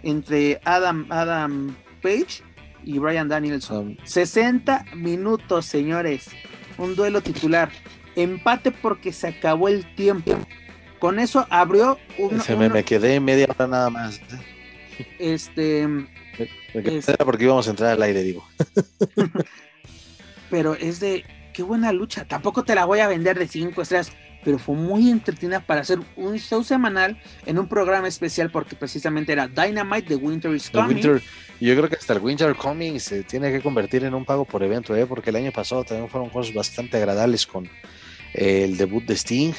entre 0.03 0.63
Adam, 0.65 1.07
Adam 1.11 1.77
Page 2.03 2.43
y 2.87 2.99
Brian 2.99 3.29
Danielson. 3.29 3.99
60 4.05 4.87
minutos, 4.95 5.67
señores. 5.67 6.29
Un 6.79 6.95
duelo 6.95 7.21
titular. 7.21 7.71
Empate 8.15 8.71
porque 8.71 9.13
se 9.13 9.27
acabó 9.27 9.69
el 9.69 9.95
tiempo. 9.97 10.39
Con 11.01 11.19
eso 11.19 11.47
abrió 11.51 11.99
un. 12.17 12.41
Se 12.41 12.57
me, 12.57 12.71
me, 12.71 12.85
quedé 12.85 13.21
media 13.21 13.47
hora 13.51 13.67
nada 13.67 13.91
más. 13.91 14.21
Este. 15.19 15.87
Me, 15.87 16.09
porque 17.25 17.45
íbamos 17.45 17.67
a 17.67 17.71
entrar 17.71 17.91
al 17.91 18.03
aire, 18.03 18.23
digo. 18.23 18.47
pero 20.51 20.75
es 20.75 21.01
de. 21.01 21.25
Qué 21.53 21.63
buena 21.63 21.93
lucha. 21.93 22.25
Tampoco 22.25 22.65
te 22.65 22.75
la 22.75 22.85
voy 22.85 23.01
a 23.01 23.09
vender 23.09 23.39
de 23.39 23.49
cinco 23.49 23.83
estrellas. 23.83 24.13
Pero 24.47 24.61
fue 24.61 24.77
muy 24.77 25.11
entretenida 25.11 25.59
para 25.59 25.81
hacer 25.81 25.99
un 26.15 26.39
show 26.39 26.63
semanal 26.63 27.21
en 27.47 27.59
un 27.59 27.67
programa 27.67 28.07
especial 28.07 28.49
porque 28.49 28.77
precisamente 28.77 29.33
era 29.33 29.49
Dynamite 29.49 30.07
The 30.07 30.15
Winter 30.15 30.55
is 30.55 30.71
Coming. 30.71 31.03
yo 31.03 31.21
creo 31.77 31.89
que 31.89 31.97
hasta 31.97 32.13
el 32.13 32.21
Winter 32.21 32.55
Coming 32.55 33.01
se 33.01 33.25
tiene 33.25 33.51
que 33.51 33.61
convertir 33.61 34.05
en 34.05 34.15
un 34.15 34.25
pago 34.25 34.45
por 34.45 34.63
evento, 34.63 34.95
¿eh? 34.95 35.05
porque 35.05 35.31
el 35.31 35.37
año 35.37 35.51
pasado 35.51 35.83
también 35.83 36.09
fueron 36.09 36.31
cosas 36.31 36.55
bastante 36.55 36.97
agradables 36.97 37.45
con 37.45 37.69
el 38.35 38.77
debut 38.77 39.05
de 39.05 39.17
Sting 39.17 39.53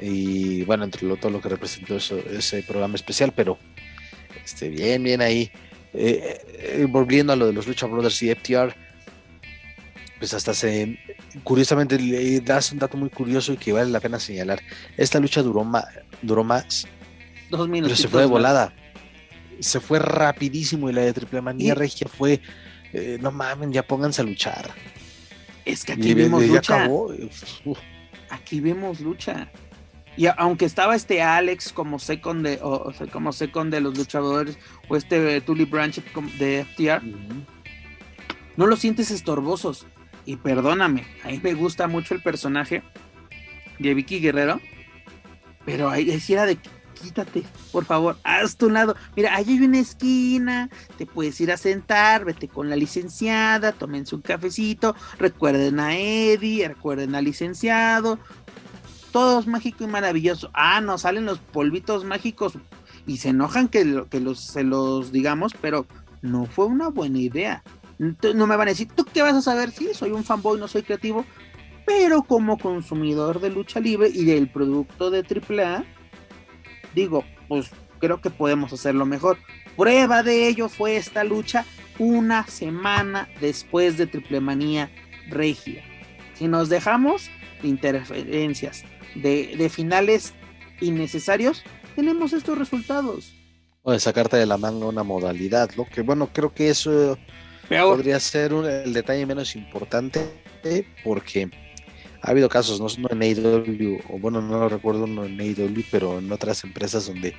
y 0.00 0.64
bueno, 0.64 0.84
entre 0.84 1.06
lo, 1.06 1.18
todo 1.18 1.32
lo 1.32 1.42
que 1.42 1.50
representó 1.50 1.98
ese 1.98 2.62
programa 2.62 2.94
especial, 2.94 3.34
pero 3.36 3.58
este, 4.42 4.70
bien, 4.70 5.02
bien 5.02 5.20
ahí. 5.20 5.50
Eh, 5.92 6.40
eh, 6.60 6.86
volviendo 6.88 7.34
a 7.34 7.36
lo 7.36 7.46
de 7.46 7.52
los 7.52 7.66
Lucha 7.66 7.84
Brothers 7.84 8.22
y 8.22 8.34
FTR, 8.34 8.74
pues 10.20 10.34
hasta 10.34 10.52
se, 10.52 10.98
curiosamente 11.42 11.98
le 11.98 12.40
das 12.42 12.70
un 12.72 12.78
dato 12.78 12.98
muy 12.98 13.08
curioso 13.08 13.54
y 13.54 13.56
que 13.56 13.72
vale 13.72 13.90
la 13.90 14.00
pena 14.00 14.20
señalar. 14.20 14.60
Esta 14.98 15.18
lucha 15.18 15.42
duró, 15.42 15.64
más 15.64 15.86
duró 16.20 16.44
más, 16.44 16.86
dos 17.48 17.68
minutos. 17.68 17.96
Pero 17.98 18.02
se 18.02 18.08
fue 18.08 18.20
de 18.20 18.26
volada. 18.26 18.74
Se 19.60 19.80
fue 19.80 19.98
rapidísimo 19.98 20.90
y 20.90 20.92
la 20.92 21.00
de 21.00 21.14
Triple 21.14 21.40
Manía 21.40 21.74
Regia 21.74 22.06
fue, 22.06 22.40
eh, 22.92 23.18
no 23.20 23.32
mamen, 23.32 23.72
ya 23.72 23.82
pónganse 23.82 24.20
a 24.20 24.24
luchar. 24.24 24.70
Es 25.64 25.84
que 25.84 25.94
aquí 25.94 26.12
vimos 26.12 26.46
lucha. 26.46 26.86
Aquí 28.28 28.60
vemos 28.60 29.00
lucha. 29.00 29.50
Y 30.18 30.26
aunque 30.36 30.66
estaba 30.66 30.94
este 30.96 31.22
Alex 31.22 31.72
como 31.72 31.98
second 31.98 32.44
de, 32.46 32.58
o, 32.62 32.92
como 33.10 33.32
second 33.32 33.72
de 33.72 33.80
los 33.80 33.96
luchadores, 33.96 34.58
o 34.88 34.96
este 34.96 35.40
Tully 35.40 35.64
Branch 35.64 35.94
de 36.38 36.66
FTR, 36.66 37.02
no 38.56 38.66
los 38.66 38.80
sientes 38.80 39.10
estorbosos. 39.10 39.86
Y 40.26 40.36
perdóname, 40.36 41.06
a 41.24 41.28
mí 41.28 41.40
me 41.42 41.54
gusta 41.54 41.88
mucho 41.88 42.14
el 42.14 42.22
personaje 42.22 42.82
de 43.78 43.94
Vicky 43.94 44.20
Guerrero, 44.20 44.60
pero 45.64 45.88
ahí 45.88 46.22
era 46.28 46.46
de 46.46 46.58
quítate, 47.00 47.42
por 47.72 47.84
favor, 47.84 48.18
haz 48.24 48.56
tu 48.56 48.70
lado. 48.70 48.94
Mira, 49.16 49.34
ahí 49.34 49.46
hay 49.48 49.60
una 49.60 49.78
esquina, 49.78 50.68
te 50.98 51.06
puedes 51.06 51.40
ir 51.40 51.50
a 51.50 51.56
sentar, 51.56 52.24
vete 52.24 52.48
con 52.48 52.68
la 52.68 52.76
licenciada, 52.76 53.72
tómense 53.72 54.14
un 54.14 54.22
cafecito, 54.22 54.94
recuerden 55.18 55.80
a 55.80 55.96
Eddie, 55.96 56.68
recuerden 56.68 57.14
al 57.14 57.24
licenciado, 57.24 58.18
todo 59.12 59.40
es 59.40 59.46
mágico 59.46 59.84
y 59.84 59.86
maravilloso. 59.86 60.50
Ah, 60.54 60.80
no, 60.80 60.98
salen 60.98 61.24
los 61.24 61.38
polvitos 61.38 62.04
mágicos 62.04 62.54
y 63.06 63.16
se 63.16 63.30
enojan 63.30 63.68
que, 63.68 64.04
que 64.10 64.20
los, 64.20 64.40
se 64.40 64.62
los 64.62 65.12
digamos, 65.12 65.54
pero 65.60 65.86
no 66.22 66.46
fue 66.46 66.66
una 66.66 66.88
buena 66.88 67.18
idea. 67.18 67.62
No 68.00 68.46
me 68.46 68.56
van 68.56 68.68
a 68.68 68.70
decir, 68.70 68.88
¿tú 68.88 69.04
qué 69.04 69.20
vas 69.20 69.34
a 69.34 69.42
saber? 69.42 69.72
Sí, 69.72 69.90
soy 69.92 70.12
un 70.12 70.24
fanboy, 70.24 70.58
no 70.58 70.68
soy 70.68 70.82
creativo, 70.82 71.26
pero 71.84 72.22
como 72.22 72.56
consumidor 72.56 73.40
de 73.40 73.50
lucha 73.50 73.78
libre 73.78 74.08
y 74.08 74.24
del 74.24 74.48
producto 74.48 75.10
de 75.10 75.18
AAA, 75.18 75.84
digo, 76.94 77.24
pues 77.46 77.70
creo 77.98 78.22
que 78.22 78.30
podemos 78.30 78.72
hacerlo 78.72 79.04
mejor. 79.04 79.36
Prueba 79.76 80.22
de 80.22 80.48
ello 80.48 80.70
fue 80.70 80.96
esta 80.96 81.24
lucha 81.24 81.66
una 81.98 82.46
semana 82.46 83.28
después 83.38 83.98
de 83.98 84.06
Triple 84.06 84.40
Manía 84.40 84.90
Regia. 85.28 85.84
Si 86.34 86.48
nos 86.48 86.70
dejamos 86.70 87.28
interferencias, 87.62 88.82
de, 89.14 89.70
finales 89.70 90.32
innecesarios, 90.80 91.62
tenemos 91.96 92.32
estos 92.32 92.56
resultados. 92.56 93.34
O 93.82 93.92
de 93.92 94.00
sacarte 94.00 94.38
de 94.38 94.46
la 94.46 94.56
manga 94.56 94.86
una 94.86 95.02
modalidad, 95.02 95.70
lo 95.76 95.84
que 95.84 96.00
bueno, 96.00 96.30
creo 96.32 96.54
que 96.54 96.70
eso 96.70 97.18
podría 97.78 98.18
ser 98.20 98.52
el 98.52 98.92
detalle 98.92 99.26
menos 99.26 99.54
importante 99.56 100.20
porque 101.04 101.50
ha 102.22 102.30
habido 102.30 102.48
casos, 102.48 102.98
no, 102.98 103.08
en 103.10 103.22
AEW, 103.22 104.00
o 104.08 104.18
bueno, 104.18 104.42
no 104.42 104.58
lo 104.58 104.68
recuerdo 104.68 105.06
no 105.06 105.24
en 105.24 105.40
AEW, 105.40 105.84
pero 105.90 106.18
en 106.18 106.30
otras 106.30 106.64
empresas 106.64 107.06
donde 107.06 107.34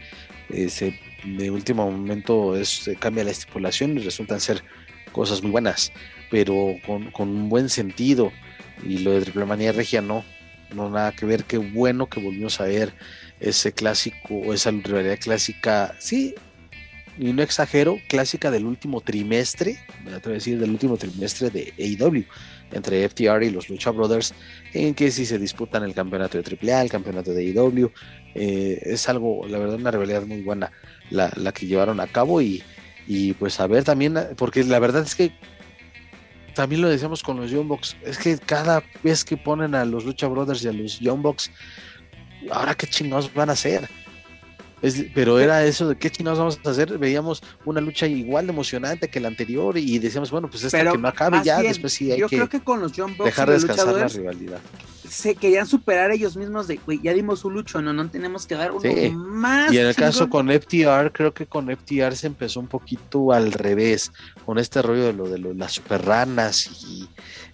eh, 0.50 0.70
se, 0.70 1.00
de 1.24 1.52
último 1.52 1.90
momento 1.90 2.56
es, 2.56 2.90
cambia 3.00 3.24
la 3.24 3.32
estipulación 3.32 3.98
y 3.98 4.00
resultan 4.00 4.40
ser 4.40 4.64
cosas 5.12 5.44
muy 5.44 5.52
buenas, 5.52 5.92
pero 6.32 6.76
con, 6.86 7.12
con 7.12 7.30
un 7.30 7.50
buen 7.50 7.70
sentido. 7.70 8.32
Y 8.84 9.00
lo 9.00 9.12
de 9.12 9.22
Triple 9.22 9.46
Manía 9.46 9.72
Regia 9.72 10.02
no, 10.02 10.24
no 10.74 10.90
nada 10.90 11.12
que 11.12 11.28
ver, 11.28 11.44
qué 11.44 11.58
bueno 11.58 12.08
que 12.08 12.20
volvimos 12.20 12.60
a 12.60 12.66
ver 12.66 12.94
ese 13.40 13.74
clásico, 13.74 14.36
o 14.36 14.54
esa 14.54 14.72
rivalidad 14.72 15.20
clásica, 15.20 15.96
sí, 16.00 16.34
y 17.22 17.34
no 17.34 17.44
exagero, 17.44 18.00
clásica 18.08 18.50
del 18.50 18.66
último 18.66 19.00
trimestre, 19.00 19.78
me 20.04 20.12
atrevo 20.12 20.32
a 20.32 20.40
decir 20.40 20.60
del 20.60 20.72
último 20.72 20.98
trimestre 20.98 21.52
de 21.52 21.72
AEW, 21.78 22.26
entre 22.72 23.08
FTR 23.08 23.44
y 23.44 23.52
los 23.52 23.70
Lucha 23.70 23.92
Brothers, 23.92 24.34
en 24.74 24.96
que 24.96 25.12
si 25.12 25.28
se 25.28 25.38
disputan 25.38 25.84
el 25.84 25.94
campeonato 25.94 26.42
de 26.42 26.58
AAA, 26.74 26.82
el 26.82 26.90
campeonato 26.90 27.32
de 27.32 27.52
AEW, 27.52 27.92
eh, 28.34 28.82
es 28.86 29.08
algo, 29.08 29.48
la 29.48 29.60
verdad, 29.60 29.76
una 29.76 29.92
rivalidad 29.92 30.24
muy 30.24 30.42
buena 30.42 30.72
la, 31.12 31.32
la 31.36 31.52
que 31.52 31.68
llevaron 31.68 32.00
a 32.00 32.08
cabo 32.08 32.42
y, 32.42 32.64
y 33.06 33.34
pues 33.34 33.60
a 33.60 33.68
ver 33.68 33.84
también, 33.84 34.18
porque 34.36 34.64
la 34.64 34.80
verdad 34.80 35.04
es 35.04 35.14
que 35.14 35.32
también 36.56 36.82
lo 36.82 36.90
decíamos 36.90 37.22
con 37.22 37.38
los 37.38 37.52
Young 37.52 37.68
Bucks, 37.68 37.98
es 38.04 38.18
que 38.18 38.40
cada 38.40 38.82
vez 39.04 39.24
que 39.24 39.38
ponen 39.38 39.76
a 39.76 39.86
los 39.86 40.06
Lucha 40.06 40.26
Brothers 40.26 40.64
y 40.64 40.70
a 40.70 40.74
los 40.74 41.00
Young 41.00 41.22
Bucks, 41.22 41.52
ahora 42.50 42.74
qué 42.74 42.88
chingados 42.88 43.32
van 43.32 43.52
a 43.52 43.54
hacer. 43.54 43.88
Pero 45.14 45.40
era 45.40 45.64
eso 45.66 45.90
de 45.90 45.98
qué 45.98 46.10
chingados 46.10 46.40
vamos 46.40 46.60
a 46.64 46.70
hacer. 46.70 46.98
Veíamos 46.98 47.44
una 47.66 47.82
lucha 47.82 48.08
igual 48.08 48.48
de 48.48 48.54
emocionante 48.54 49.10
que 49.10 49.20
la 49.20 49.28
anterior 49.28 49.78
y 49.78 50.00
decíamos, 50.00 50.32
bueno, 50.32 50.50
pues 50.50 50.64
esta 50.64 50.92
que 50.92 50.98
no 50.98 51.08
acabe 51.08 51.42
ya, 51.44 51.62
después 51.62 51.94
sí 51.94 52.12
hay 52.12 52.20
yo 52.20 52.28
que, 52.28 52.38
creo 52.38 52.50
que 52.50 52.60
con 52.62 52.82
los 52.82 52.92
Young 52.94 53.18
Bucks 53.18 53.26
dejar 53.26 53.50
descansar 53.50 53.94
la 53.94 54.08
rivalidad 54.08 54.60
se 55.12 55.36
querían 55.36 55.68
superar 55.68 56.12
ellos 56.12 56.38
mismos 56.38 56.68
de, 56.68 56.78
güey, 56.78 57.02
ya 57.04 57.14
dimos 57.14 57.44
un 57.44 57.54
lucho, 57.54 57.82
no, 57.82 57.92
no 57.92 58.10
tenemos 58.10 58.48
que 58.48 58.56
dar 58.56 58.72
uno 58.72 58.90
más. 59.18 59.72
Y 59.74 59.78
en 59.78 59.88
el 59.88 59.96
caso 59.96 60.30
con 60.30 60.48
FTR, 60.50 61.12
creo 61.12 61.34
que 61.34 61.46
con 61.46 61.68
FTR 61.68 62.16
se 62.16 62.28
empezó 62.28 62.62
un 62.62 62.68
poquito 62.68 63.34
al 63.34 63.52
revés, 63.52 64.14
con 64.46 64.58
este 64.58 64.82
rollo 64.82 65.04
de 65.04 65.14
lo 65.14 65.28
de 65.28 65.54
las 65.54 65.74
super 65.74 66.06
ranas 66.06 66.86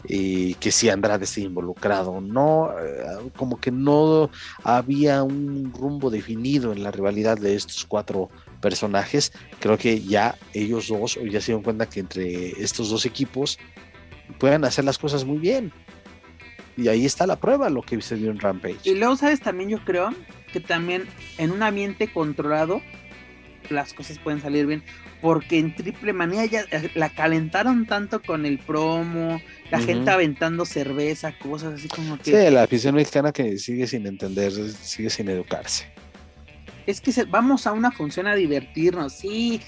y, 0.08 0.54
que 0.56 0.72
si 0.72 0.90
Andrade 0.90 1.26
esté 1.26 1.42
involucrado, 1.42 2.22
no, 2.22 2.72
eh, 2.80 3.32
como 3.36 3.60
que 3.60 3.72
no 3.72 4.30
había 4.64 5.24
un 5.24 5.74
rumbo 5.74 6.12
definido 6.12 6.72
en 6.72 6.84
la 6.84 6.92
rivalidad 6.92 7.38
de 7.38 7.56
estos 7.56 7.84
cuatro 7.86 8.30
personajes. 8.62 9.34
Creo 9.60 9.78
que 9.78 10.00
ya 10.02 10.38
ellos 10.54 10.88
dos 10.88 11.20
ya 11.30 11.42
se 11.42 11.48
dieron 11.48 11.64
cuenta 11.64 11.90
que 11.90 12.00
entre 12.00 12.52
estos 12.62 12.90
dos 12.90 13.06
equipos 13.06 13.58
pueden 14.40 14.64
hacer 14.64 14.86
las 14.86 14.98
cosas 14.98 15.26
muy 15.26 15.40
bien. 15.40 15.74
Y 16.78 16.88
ahí 16.90 17.06
está 17.06 17.26
la 17.26 17.38
prueba, 17.38 17.70
lo 17.70 17.82
que 17.82 18.00
se 18.02 18.16
vio 18.16 18.30
en 18.30 18.40
Rampage. 18.40 18.78
Y 18.84 18.94
luego, 18.96 19.16
¿sabes? 19.16 19.42
También 19.42 19.70
yo 19.70 19.84
creo 19.84 20.14
que 20.54 20.60
también 20.60 21.06
en 21.38 21.52
un 21.52 21.64
ambiente 21.64 22.08
controlado 22.08 22.82
las 23.70 23.94
cosas 23.94 24.20
pueden 24.20 24.42
salir 24.42 24.66
bien. 24.66 24.84
Porque 25.22 25.58
en 25.58 25.76
Triple 25.76 26.14
Manía 26.14 26.46
ya 26.46 26.62
eh, 26.72 26.92
la 26.94 27.10
calentaron 27.10 27.88
tanto 27.88 28.22
con 28.22 28.46
el 28.46 28.60
promo, 28.60 29.42
la 29.72 29.80
gente 29.80 30.12
aventando 30.12 30.64
cerveza, 30.64 31.38
cosas 31.40 31.74
así 31.74 31.88
como 31.88 32.18
que. 32.20 32.26
Sí, 32.26 32.52
la 32.54 32.64
afición 32.64 32.94
mexicana 32.94 33.32
que 33.32 33.58
sigue 33.58 33.88
sin 33.88 34.06
entender, 34.06 34.54
sigue 34.54 35.10
sin 35.10 35.30
educarse. 35.30 35.92
Es 36.88 37.02
que 37.02 37.12
vamos 37.26 37.68
a 37.68 37.74
una 37.74 37.92
función 37.92 38.28
a 38.28 38.36
divertirnos, 38.36 39.14
sí, 39.14 39.62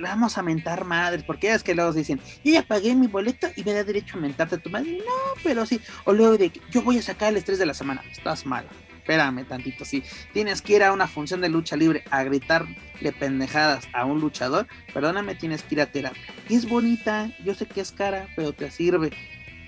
vamos 0.00 0.38
a 0.38 0.42
mentar 0.42 0.84
madres, 0.84 1.22
porque 1.22 1.52
es 1.52 1.62
que 1.62 1.74
luego 1.74 1.92
dicen, 1.92 2.18
yo 2.42 2.52
ya 2.52 2.62
pagué 2.62 2.94
mi 2.94 3.06
boleto 3.06 3.48
y 3.54 3.62
me 3.62 3.74
da 3.74 3.84
derecho 3.84 4.16
a 4.16 4.20
mentarte 4.20 4.56
a 4.56 4.58
tu 4.58 4.70
madre. 4.70 4.98
No, 4.98 5.42
pero 5.44 5.66
sí, 5.66 5.80
o 6.04 6.12
luego 6.12 6.36
de 6.38 6.50
yo 6.70 6.82
voy 6.82 6.98
a 6.98 7.02
sacar 7.02 7.28
el 7.28 7.36
estrés 7.36 7.58
de 7.58 7.66
la 7.66 7.74
semana, 7.74 8.02
estás 8.10 8.46
mal. 8.46 8.64
Espérame 8.96 9.44
tantito, 9.44 9.84
sí. 9.84 10.02
Tienes 10.32 10.62
que 10.62 10.76
ir 10.76 10.82
a 10.84 10.92
una 10.92 11.08
función 11.08 11.40
de 11.40 11.48
lucha 11.48 11.76
libre 11.76 12.04
a 12.10 12.22
gritarle 12.22 13.12
pendejadas 13.18 13.88
a 13.92 14.04
un 14.04 14.20
luchador, 14.20 14.68
perdóname, 14.94 15.34
tienes 15.34 15.64
que 15.64 15.74
ir 15.74 15.80
a 15.80 15.86
terapia. 15.86 16.22
Es 16.48 16.68
bonita, 16.68 17.30
yo 17.44 17.54
sé 17.54 17.66
que 17.66 17.80
es 17.80 17.90
cara, 17.90 18.28
pero 18.36 18.52
te 18.52 18.70
sirve, 18.70 19.10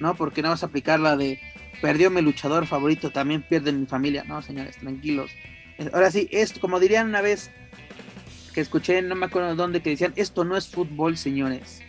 ¿no? 0.00 0.14
Porque 0.14 0.40
no 0.40 0.50
vas 0.50 0.62
a 0.62 0.66
aplicar 0.66 1.00
la 1.00 1.16
de 1.16 1.40
perdió 1.82 2.10
mi 2.10 2.22
luchador 2.22 2.66
favorito, 2.66 3.10
también 3.10 3.42
pierde 3.42 3.72
mi 3.72 3.86
familia. 3.86 4.24
No, 4.24 4.40
señores, 4.40 4.76
tranquilos. 4.76 5.30
Ahora 5.92 6.10
sí, 6.10 6.28
esto, 6.30 6.60
como 6.60 6.80
dirían 6.80 7.08
una 7.08 7.20
vez 7.20 7.50
que 8.52 8.60
escuché, 8.60 9.02
no 9.02 9.14
me 9.14 9.26
acuerdo 9.26 9.56
dónde, 9.56 9.82
que 9.82 9.90
decían, 9.90 10.12
esto 10.16 10.44
no 10.44 10.56
es 10.56 10.68
fútbol, 10.68 11.16
señores. 11.16 11.82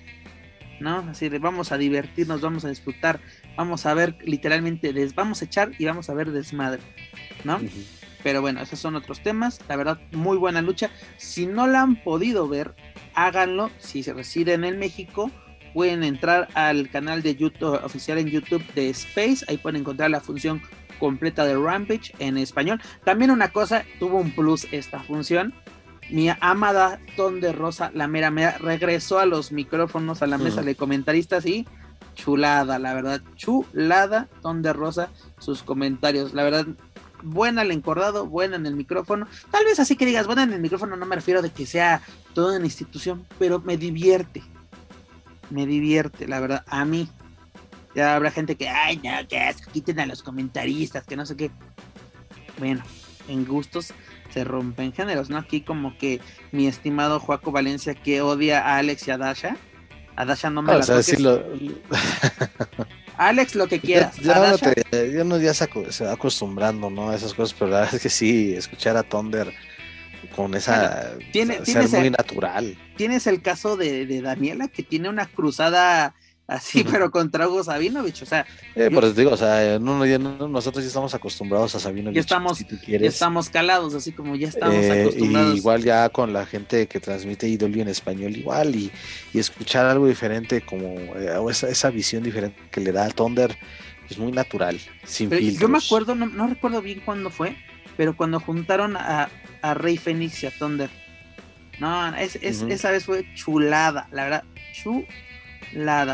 ¿No? 0.80 1.00
Así 1.10 1.30
de 1.30 1.40
vamos 1.40 1.72
a 1.72 1.78
divertirnos, 1.78 2.42
vamos 2.42 2.66
a 2.66 2.70
disfrutar, 2.70 3.22
vamos 3.56 3.86
a 3.86 3.94
ver 3.94 4.18
literalmente, 4.24 4.94
vamos 5.16 5.42
a 5.42 5.46
echar 5.46 5.72
y 5.80 5.86
vamos 5.86 6.10
a 6.10 6.14
ver 6.14 6.32
desmadre, 6.32 6.82
¿no? 7.46 7.62
Pero 8.24 8.42
bueno, 8.42 8.60
esos 8.60 8.80
son 8.80 8.96
otros 8.96 9.22
temas. 9.22 9.60
La 9.70 9.76
verdad, 9.76 10.00
muy 10.12 10.36
buena 10.36 10.62
lucha. 10.64 10.90
Si 11.16 11.46
no 11.46 11.68
la 11.68 11.82
han 11.82 12.04
podido 12.04 12.48
ver, 12.48 12.76
háganlo. 13.14 13.70
Si 13.78 14.02
se 14.02 14.14
residen 14.14 14.66
en 14.66 14.80
México, 14.80 15.30
pueden 15.76 16.04
entrar 16.04 16.48
al 16.56 16.90
canal 16.90 17.22
de 17.22 17.36
YouTube 17.36 17.80
oficial 17.84 18.18
en 18.18 18.28
YouTube 18.28 18.66
de 18.74 18.90
Space. 18.90 19.46
Ahí 19.48 19.58
pueden 19.58 19.82
encontrar 19.82 20.10
la 20.10 20.22
función 20.22 20.62
completa 20.98 21.46
de 21.46 21.58
Rampage 21.58 22.14
en 22.20 22.38
español. 22.38 22.82
También 23.04 23.32
una 23.32 23.52
cosa, 23.52 23.84
tuvo 24.00 24.18
un 24.18 24.32
plus 24.32 24.68
esta 24.72 25.00
función. 25.00 25.54
Mi 26.10 26.30
amada 26.40 27.00
Ton 27.16 27.42
de 27.42 27.52
Rosa, 27.52 27.92
la 27.94 28.08
mera 28.08 28.30
mera, 28.30 28.58
regresó 28.60 29.20
a 29.20 29.26
los 29.26 29.52
micrófonos, 29.52 30.22
a 30.22 30.28
la 30.28 30.38
mesa 30.38 30.62
de 30.62 30.76
comentaristas 30.76 31.46
y 31.46 31.68
chulada, 32.14 32.78
la 32.80 32.94
verdad, 32.94 33.22
chulada 33.36 34.28
Ton 34.42 34.62
de 34.62 34.72
Rosa, 34.74 35.10
sus 35.40 35.64
comentarios, 35.64 36.34
la 36.34 36.44
verdad, 36.44 36.68
buena 37.24 37.64
el 37.64 37.72
encordado, 37.72 38.26
buena 38.28 38.56
en 38.56 38.66
el 38.66 38.76
micrófono. 38.76 39.28
Tal 39.52 39.66
vez 39.66 39.80
así 39.80 39.96
que 39.96 40.06
digas, 40.06 40.28
buena 40.28 40.44
en 40.44 40.54
el 40.54 40.62
micrófono, 40.62 40.96
no 40.96 41.06
me 41.06 41.16
refiero 41.16 41.42
de 41.42 41.50
que 41.50 41.66
sea 41.66 42.02
toda 42.34 42.58
una 42.58 42.66
institución, 42.66 43.26
pero 43.40 43.60
me 43.60 43.78
divierte. 43.78 44.44
Me 45.50 45.66
divierte, 45.66 46.28
la 46.28 46.40
verdad, 46.40 46.64
a 46.68 46.86
mí. 46.86 47.10
Ya 47.96 48.16
habrá 48.16 48.30
gente 48.30 48.56
que, 48.56 48.68
ay, 48.68 48.98
no, 48.98 49.28
que 49.28 49.56
quiten 49.72 50.00
a 50.02 50.06
los 50.06 50.22
comentaristas, 50.22 51.06
que 51.06 51.16
no 51.16 51.26
sé 51.26 51.38
qué. 51.38 51.50
Bueno, 52.60 52.84
en 53.28 53.46
gustos 53.46 53.94
se 54.30 54.44
rompen 54.44 54.92
géneros, 54.92 55.30
¿no? 55.30 55.38
Aquí 55.38 55.62
como 55.62 55.98
que 55.98 56.20
mi 56.52 56.68
estimado 56.68 57.20
Joaco 57.20 57.52
Valencia 57.52 57.96
que 57.96 58.22
odia 58.22 58.62
a 58.62 58.78
Alex 58.78 59.08
y 59.08 59.12
a 59.12 59.18
Dasha. 59.18 59.58
A 60.18 60.26
Dasha 60.26 60.50
no 60.50 60.62
me 60.62 60.74
ah, 60.74 60.80
la 60.88 61.32
o 61.34 61.46
Alex, 63.18 63.56
lo 63.56 63.68
que 63.68 63.80
quieras. 63.80 64.18
Ya, 64.18 64.56
ya, 64.92 65.24
no, 65.24 65.38
ya 65.40 65.54
se, 65.54 65.68
va 66.04 66.12
acostumbrando, 66.12 66.90
¿no? 66.90 67.12
A 67.12 67.16
esas 67.16 67.34
cosas, 67.34 67.56
pero 67.58 67.72
la 67.72 67.80
verdad 67.80 67.96
es 67.96 68.02
que 68.02 68.10
sí, 68.10 68.54
escuchar 68.54 68.98
a 68.98 69.04
Thunder 69.04 69.54
con 70.36 70.54
esa. 70.54 71.14
tiene, 71.32 71.66
ser 71.66 71.88
muy 71.90 72.10
natural. 72.10 72.78
Tienes 72.98 73.26
el 73.28 73.42
caso 73.42 73.78
de, 73.78 74.06
de 74.06 74.22
Daniela, 74.22 74.68
que 74.68 74.84
tiene 74.84 75.08
una 75.08 75.28
cruzada 75.28 76.14
así, 76.48 76.84
pero 76.84 77.12
contra 77.12 77.48
Hugo 77.48 77.64
Sabinovich, 77.64 78.22
o 78.22 78.26
sea. 78.26 78.46
Eh, 78.76 78.90
por 78.92 79.04
eso 79.04 79.14
digo, 79.14 79.32
o 79.32 79.38
sea, 79.38 79.80
nosotros 79.80 80.84
ya 80.84 80.88
estamos 80.88 81.14
acostumbrados 81.14 81.76
a 81.76 81.80
Sabinovich. 81.80 82.16
Ya 82.16 82.22
estamos, 82.22 82.60
ya 82.60 82.98
estamos 82.98 83.50
calados, 83.50 83.94
así 83.96 84.12
como 84.12 84.36
ya 84.36 84.48
estamos 84.48 84.76
eh, 84.76 85.04
acostumbrados. 85.04 85.58
igual 85.58 85.84
ya 85.84 86.10
con 86.10 86.34
la 86.34 86.46
gente 86.46 86.88
que 86.88 87.00
transmite 87.00 87.48
IW 87.48 87.82
en 87.82 87.88
español, 87.88 88.36
igual, 88.36 88.76
y, 88.76 88.92
escuchar 89.34 89.86
algo 89.86 90.08
diferente, 90.08 90.62
como 90.62 90.96
eh, 91.16 91.36
esa, 91.50 91.90
visión 91.90 92.24
diferente 92.24 92.58
que 92.72 92.82
le 92.82 92.92
da 92.92 93.06
a 93.06 93.10
Thunder, 93.10 93.58
es 94.10 94.18
muy 94.18 94.32
natural, 94.32 94.80
sin 95.04 95.30
filtros. 95.30 95.60
Yo 95.60 95.68
me 95.68 95.78
acuerdo, 95.78 96.16
no, 96.16 96.48
recuerdo 96.48 96.82
bien 96.82 97.02
cuándo 97.04 97.30
fue, 97.30 97.56
pero 97.98 98.16
cuando 98.16 98.40
juntaron 98.40 98.96
a, 98.96 99.30
a 99.62 99.74
Rey 99.74 99.98
Fénix 99.98 100.44
y 100.44 100.48
a 100.48 100.52
Thunder. 100.52 100.90
No, 101.80 102.16
es, 102.16 102.38
esa 102.38 102.92
vez 102.92 103.04
fue 103.04 103.26
chulada, 103.34 104.08
la 104.14 104.24
verdad, 104.24 104.44
chulada 104.74 105.06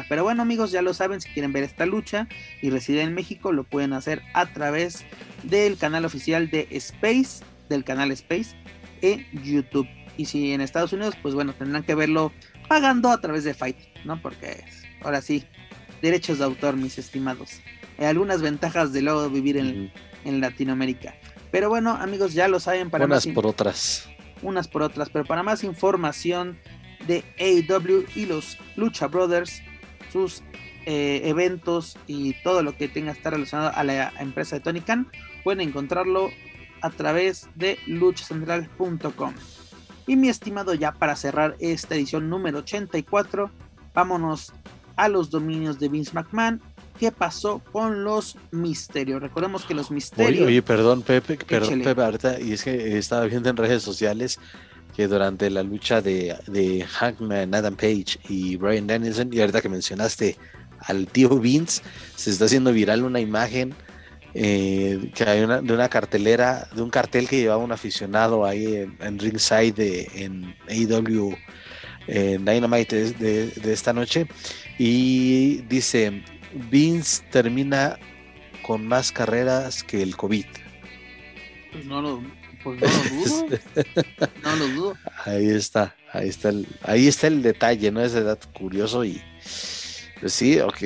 pero 0.09 0.23
bueno 0.23 0.41
amigos, 0.41 0.71
ya 0.71 0.81
lo 0.81 0.93
saben, 0.93 1.21
si 1.21 1.29
quieren 1.29 1.53
ver 1.53 1.63
esta 1.63 1.85
lucha 1.85 2.27
y 2.61 2.69
residen 2.69 3.09
en 3.09 3.13
México, 3.13 3.51
lo 3.51 3.63
pueden 3.63 3.93
hacer 3.93 4.21
a 4.33 4.47
través 4.47 5.05
del 5.43 5.77
canal 5.77 6.05
oficial 6.05 6.49
de 6.49 6.67
Space, 6.71 7.43
del 7.69 7.83
canal 7.83 8.11
Space 8.11 8.55
en 9.01 9.25
YouTube. 9.43 9.87
Y 10.17 10.25
si 10.25 10.51
en 10.51 10.61
Estados 10.61 10.93
Unidos, 10.93 11.15
pues 11.21 11.33
bueno, 11.33 11.53
tendrán 11.53 11.83
que 11.83 11.95
verlo 11.95 12.31
pagando 12.67 13.09
a 13.09 13.19
través 13.19 13.43
de 13.43 13.53
Fight, 13.53 13.77
¿no? 14.05 14.21
Porque 14.21 14.63
ahora 15.01 15.21
sí, 15.21 15.43
derechos 16.01 16.39
de 16.39 16.45
autor, 16.45 16.75
mis 16.75 16.97
estimados. 16.97 17.61
Hay 17.97 18.05
algunas 18.05 18.41
ventajas 18.41 18.93
de 18.93 19.01
luego 19.01 19.29
vivir 19.29 19.57
en, 19.57 19.91
Latinoamérica. 20.23 21.15
Pero 21.51 21.69
bueno, 21.69 21.91
amigos, 21.91 22.33
ya 22.33 22.47
lo 22.47 22.59
saben. 22.59 22.89
Para 22.89 23.05
unas 23.05 23.25
por 23.27 23.47
otras. 23.47 24.07
Unas 24.41 24.67
por 24.67 24.83
otras, 24.83 25.09
pero 25.09 25.25
para 25.25 25.43
más 25.43 25.63
información 25.63 26.57
de 27.07 27.23
AEW 27.39 28.05
y 28.15 28.25
los 28.25 28.57
Lucha 28.75 29.07
Brothers, 29.07 29.61
sus 30.11 30.43
eh, 30.85 31.21
eventos 31.25 31.97
y 32.07 32.33
todo 32.43 32.63
lo 32.63 32.75
que 32.75 32.87
tenga 32.87 33.11
que 33.11 33.19
estar 33.19 33.33
relacionado 33.33 33.71
a 33.75 33.83
la 33.83 34.13
empresa 34.19 34.55
de 34.55 34.61
Tony 34.61 34.81
Khan, 34.81 35.07
pueden 35.43 35.61
encontrarlo 35.61 36.31
a 36.81 36.89
través 36.89 37.47
de 37.55 37.77
luchacentral.com. 37.85 39.33
Y 40.07 40.15
mi 40.15 40.29
estimado, 40.29 40.73
ya 40.73 40.91
para 40.91 41.15
cerrar 41.15 41.55
esta 41.59 41.95
edición 41.95 42.29
número 42.29 42.59
84, 42.59 43.51
vámonos 43.93 44.53
a 44.95 45.07
los 45.07 45.29
dominios 45.29 45.79
de 45.79 45.89
Vince 45.89 46.11
McMahon. 46.13 46.61
¿Qué 46.99 47.11
pasó 47.11 47.59
con 47.71 48.03
los 48.03 48.37
misterios? 48.51 49.21
Recordemos 49.21 49.65
que 49.65 49.73
los 49.73 49.89
misterios. 49.89 50.47
Oye, 50.47 50.61
perdón, 50.61 51.01
Pepe, 51.01 51.37
perdón, 51.37 51.81
Pepe, 51.81 52.43
y 52.43 52.53
es 52.53 52.63
que 52.63 52.97
estaba 52.97 53.25
viendo 53.25 53.49
en 53.49 53.57
redes 53.57 53.81
sociales 53.81 54.39
que 54.95 55.07
durante 55.07 55.49
la 55.49 55.63
lucha 55.63 56.01
de, 56.01 56.35
de 56.47 56.83
Hackman, 56.83 57.53
Adam 57.53 57.75
Page 57.75 58.19
y 58.27 58.57
Brian 58.57 58.87
Danielson, 58.87 59.29
y 59.31 59.39
ahorita 59.39 59.61
que 59.61 59.69
mencionaste 59.69 60.37
al 60.79 61.07
tío 61.07 61.29
Vince, 61.39 61.81
se 62.15 62.31
está 62.31 62.45
haciendo 62.45 62.73
viral 62.73 63.03
una 63.03 63.19
imagen 63.19 63.73
eh, 64.33 65.11
que 65.13 65.23
hay 65.25 65.41
una, 65.41 65.61
de 65.61 65.73
una 65.73 65.89
cartelera, 65.89 66.67
de 66.73 66.81
un 66.81 66.89
cartel 66.89 67.27
que 67.27 67.37
llevaba 67.37 67.61
un 67.63 67.71
aficionado 67.71 68.45
ahí 68.45 68.87
en, 68.99 69.19
ringside 69.19 69.73
de, 69.73 70.11
en 70.15 70.55
AEW 70.69 71.35
en 72.07 72.45
Dynamite 72.45 73.11
de, 73.13 73.73
esta 73.73 73.93
noche 73.93 74.27
y 74.79 75.57
dice 75.67 76.23
Vince 76.69 77.23
termina 77.29 77.97
con 78.63 78.87
más 78.87 79.11
carreras 79.11 79.83
que 79.83 80.01
el 80.01 80.15
COVID. 80.15 80.45
Pues 81.73 81.85
no 81.85 82.01
lo, 82.01 82.21
pues 82.63 82.81
no 82.81 82.87
lo 82.87 83.09
dudo. 83.09 83.59
no 84.43 84.55
lo 84.55 84.67
dudo. 84.67 84.97
Ahí 85.25 85.49
está, 85.49 85.95
ahí 86.11 86.29
está 86.29 86.49
el, 86.49 86.67
ahí 86.83 87.07
está 87.07 87.27
el 87.27 87.41
detalle, 87.41 87.91
¿no? 87.91 88.01
Ese 88.01 88.23
dato 88.23 88.47
curioso 88.53 89.03
y 89.03 89.21
pues 90.21 90.33
sí, 90.33 90.59
ok. 90.59 90.77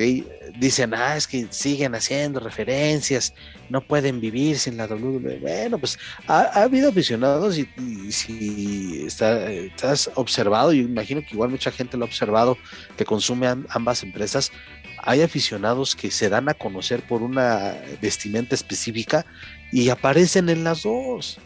Dicen, 0.58 0.94
ah, 0.94 1.14
es 1.14 1.26
que 1.26 1.46
siguen 1.50 1.94
haciendo 1.94 2.40
referencias, 2.40 3.34
no 3.68 3.86
pueden 3.86 4.18
vivir 4.18 4.58
sin 4.58 4.78
la 4.78 4.86
WWE. 4.86 5.40
Bueno, 5.40 5.78
pues 5.78 5.98
ha, 6.26 6.62
habido 6.62 6.88
aficionados 6.88 7.58
y, 7.58 7.68
si 8.10 9.04
estás 9.06 10.10
observado, 10.14 10.72
y 10.72 10.80
imagino 10.80 11.20
que 11.20 11.34
igual 11.34 11.50
mucha 11.50 11.70
gente 11.70 11.98
lo 11.98 12.06
ha 12.06 12.08
observado, 12.08 12.56
que 12.96 13.04
consume 13.04 13.46
ambas 13.68 14.02
empresas, 14.02 14.50
hay 14.98 15.20
aficionados 15.20 15.94
que 15.94 16.10
se 16.10 16.30
dan 16.30 16.48
a 16.48 16.54
conocer 16.54 17.02
por 17.02 17.22
una 17.22 17.76
vestimenta 18.00 18.54
específica 18.54 19.26
y 19.70 19.90
aparecen 19.90 20.48
en 20.48 20.64
las 20.64 20.82
dos. 20.82 21.38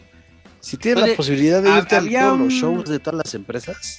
Si 0.61 0.77
tienes 0.77 1.09
la 1.09 1.15
posibilidad 1.15 1.61
de 1.61 1.77
irte 1.77 1.95
a 1.95 2.01
todos 2.01 2.39
los 2.39 2.53
shows 2.53 2.89
de 2.89 2.99
todas 2.99 3.25
las 3.25 3.35
empresas. 3.35 3.97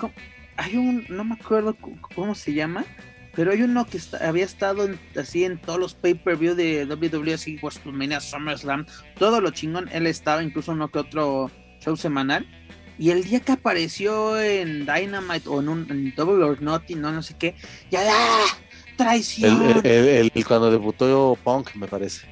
Hay 0.56 0.76
un, 0.76 1.04
no 1.08 1.24
me 1.24 1.34
acuerdo 1.34 1.76
cómo 2.14 2.34
se 2.34 2.54
llama, 2.54 2.84
pero 3.34 3.52
hay 3.52 3.62
uno 3.62 3.86
que 3.86 3.98
había 4.20 4.44
estado 4.44 4.88
así 5.16 5.44
en 5.44 5.58
todos 5.58 5.78
los 5.78 5.94
pay-per-view 5.94 6.54
de 6.54 6.84
WWE, 6.84 7.34
así 7.34 7.58
WrestleMania, 7.62 8.20
SummerSlam, 8.20 8.86
todo 9.18 9.40
lo 9.40 9.50
chingón. 9.50 9.88
Él 9.92 10.06
estaba 10.06 10.42
incluso 10.42 10.72
uno 10.72 10.88
que 10.88 11.00
otro 11.00 11.50
show 11.80 11.96
semanal. 11.96 12.46
Y 12.98 13.10
el 13.10 13.24
día 13.24 13.40
que 13.40 13.52
apareció 13.52 14.40
en 14.40 14.86
Dynamite 14.86 15.48
o 15.48 15.60
en 15.60 15.68
un 15.68 16.12
Double 16.14 16.44
or 16.44 16.62
Nothing, 16.62 17.00
no, 17.00 17.10
no 17.10 17.22
sé 17.22 17.34
qué, 17.38 17.54
ya, 17.90 18.02
¡ah! 18.08 18.44
¡Traición! 18.96 19.80
El, 19.84 20.30
cuando 20.46 20.70
debutó 20.70 21.36
Punk, 21.42 21.74
me 21.74 21.88
parece 21.88 22.31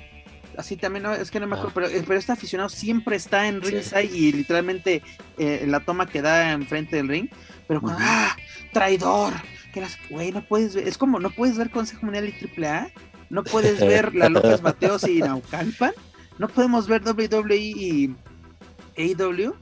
así 0.61 0.77
también, 0.77 1.03
no, 1.03 1.13
es 1.13 1.31
que 1.31 1.41
no 1.41 1.47
me 1.47 1.57
acuerdo, 1.57 1.73
pero, 1.75 1.89
pero, 2.07 2.19
este 2.19 2.33
aficionado 2.33 2.69
siempre 2.69 3.17
está 3.17 3.49
en 3.49 3.61
ringside 3.61 4.11
y 4.15 4.33
literalmente 4.33 5.03
eh, 5.39 5.65
la 5.67 5.81
toma 5.81 6.07
que 6.07 6.23
da 6.23 6.53
enfrente 6.53 6.97
del 6.97 7.09
ring, 7.09 7.29
pero 7.67 7.81
cuando, 7.81 8.01
¡ah! 8.03 8.37
¡Traidor! 8.73 9.35
Que 9.73 9.85
güey, 10.09 10.33
no 10.33 10.43
puedes 10.43 10.75
ver, 10.75 10.89
es 10.89 10.99
como, 10.99 11.21
no 11.21 11.31
puedes 11.31 11.57
ver 11.57 11.71
Consejo 11.71 12.05
Mundial 12.05 12.29
y 12.29 12.65
AAA, 12.65 12.91
no 13.29 13.45
puedes 13.45 13.81
ver 13.81 14.15
la 14.15 14.29
López 14.29 14.63
Mateos 14.63 15.07
y 15.07 15.21
Naucalpan, 15.21 15.93
no 16.39 16.49
podemos 16.49 16.89
ver 16.89 17.03
WWE 17.03 17.57
y 17.57 18.15
AEW. 18.97 19.55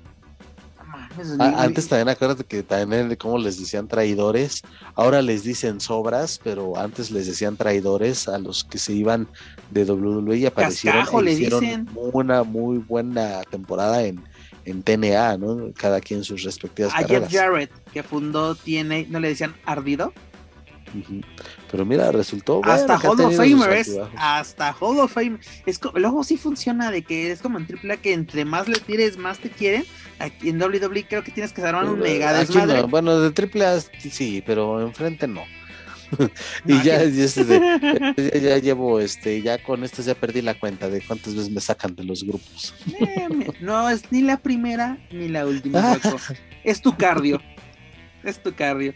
Antes 1.39 1.89
también 1.89 2.09
acuérdate 2.09 2.45
que 2.45 2.63
también 2.63 3.15
como 3.17 3.39
les 3.39 3.59
decían 3.59 3.89
traidores, 3.89 4.63
ahora 4.95 5.23
les 5.23 5.43
dicen 5.43 5.81
sobras, 5.81 6.41
pero 6.43 6.77
antes 6.77 7.11
les 7.11 7.27
decían 7.27 7.57
traidores 7.57 8.29
a 8.29 8.39
los 8.39 8.65
que 8.65 8.79
se 8.79 8.93
iban 8.93 9.29
de 9.71 9.85
WWE 9.85 10.37
y 10.39 10.47
aparecieron 10.47 11.29
e 11.29 11.33
hicieron 11.33 11.89
una 11.95 12.43
muy 12.43 12.79
buena 12.79 13.43
temporada 13.51 14.03
en, 14.03 14.23
en 14.65 14.83
TNA, 14.83 15.39
¿no? 15.39 15.73
Cada 15.75 16.01
quien 16.01 16.25
sus 16.25 16.43
respectivas 16.43 16.93
a 16.95 17.07
Jeff 17.07 17.31
Jarrett, 17.31 17.71
que 17.93 18.03
fundó 18.03 18.55
TNA, 18.55 19.05
¿no 19.09 19.21
le 19.21 19.29
decían 19.29 19.55
ardido? 19.65 20.13
Pero 21.71 21.85
mira, 21.85 22.11
resultó. 22.13 22.61
Hasta 22.65 22.99
Hall 22.99 23.21
of 23.21 23.37
Famer 23.37 23.73
es. 23.73 23.97
Hasta 24.17 24.73
Hall 24.73 24.99
of 25.01 25.13
Fame. 25.13 25.39
Es, 25.67 25.81
luego 25.95 26.25
sí 26.25 26.37
funciona 26.37 26.91
de 26.91 27.03
que 27.03 27.31
es 27.31 27.41
como 27.41 27.59
en 27.59 27.67
AAA 27.67 27.97
que 27.99 28.13
entre 28.13 28.45
más 28.45 28.69
le 28.69 28.81
tires, 28.81 29.17
más 29.19 29.39
te 29.39 29.51
quieren. 29.51 29.85
Aquí 30.19 30.49
en 30.49 30.61
WWE 30.61 31.07
creo 31.09 31.23
que 31.23 31.31
tienes 31.31 31.53
que 31.53 31.63
dar 31.63 31.75
un 31.75 31.99
mega 31.99 32.33
desmadre. 32.33 32.83
Bueno, 32.83 33.21
de 33.21 33.29
AAA 33.29 33.81
sí, 34.11 34.43
pero 34.45 34.81
enfrente 34.81 35.29
no. 35.29 35.43
y 36.65 36.83
ya, 36.83 37.05
ya, 37.05 38.59
llevo, 38.59 39.01
este, 39.01 39.43
ya 39.43 39.63
con 39.63 39.85
esto 39.85 40.03
ya 40.03 40.15
perdí 40.15 40.43
la 40.43 40.59
cuenta 40.59 40.89
de 40.89 41.01
cuántas 41.03 41.35
veces 41.35 41.51
me 41.51 41.61
sacan 41.61 41.95
de 41.95 42.05
los 42.05 42.25
grupos. 42.25 42.75
Eh, 42.99 43.29
no 43.61 43.89
es 43.91 44.11
ni 44.11 44.23
la 44.23 44.39
primera 44.39 44.99
ni 45.11 45.29
la 45.29 45.47
última. 45.47 45.99
es 46.65 46.81
tu 46.81 46.97
cardio. 46.97 47.41
Es 48.25 48.43
tu 48.43 48.55
cardio. 48.55 48.95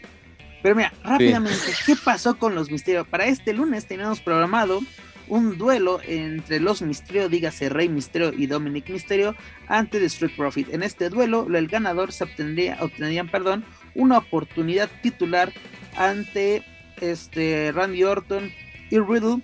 Pero 0.63 0.75
mira, 0.75 0.93
rápidamente, 1.03 1.73
¿qué 1.85 1.95
pasó 1.97 2.37
con 2.37 2.55
los 2.55 2.71
misterios? 2.71 3.05
Para 3.05 3.25
este 3.25 3.53
lunes 3.53 3.85
teníamos 3.85 4.21
programado 4.21 4.79
un 5.27 5.57
duelo 5.57 5.99
entre 6.07 6.61
los 6.61 6.81
Misterio, 6.81 7.27
dígase 7.27 7.67
Rey 7.67 7.89
Misterio 7.89 8.33
y 8.33 8.47
Dominic 8.47 8.89
Misterio, 8.89 9.35
ante 9.67 9.99
The 9.99 10.05
Street 10.05 10.31
Profit. 10.37 10.73
En 10.73 10.81
este 10.81 11.09
duelo, 11.09 11.47
el 11.53 11.67
ganador 11.67 12.13
se 12.13 12.23
obtendría, 12.23 12.77
obtendrían 12.79 13.29
perdón, 13.29 13.65
una 13.93 14.17
oportunidad 14.17 14.89
titular 15.01 15.51
ante 15.97 16.63
este 17.01 17.73
Randy 17.73 18.05
Orton 18.05 18.49
y 18.89 18.99
Riddle, 18.99 19.41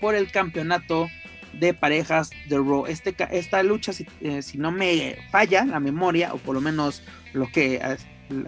Por, 0.00 0.14
el, 0.14 0.30
campeonato 0.30 1.08
de 1.54 1.72
parejas 1.72 2.30
de 2.48 2.56
Raw. 2.56 2.84
Este, 2.86 3.14
esta 3.30 3.62
lucha, 3.62 3.94
si, 3.94 4.06
eh, 4.20 4.42
si, 4.42 4.58
no 4.58 4.70
me 4.70 5.16
falla 5.30 5.64
la 5.64 5.80
memoria, 5.80 6.34
o 6.34 6.38
por 6.38 6.54
lo 6.54 6.60
menos 6.60 7.02
lo 7.32 7.50
que 7.50 7.80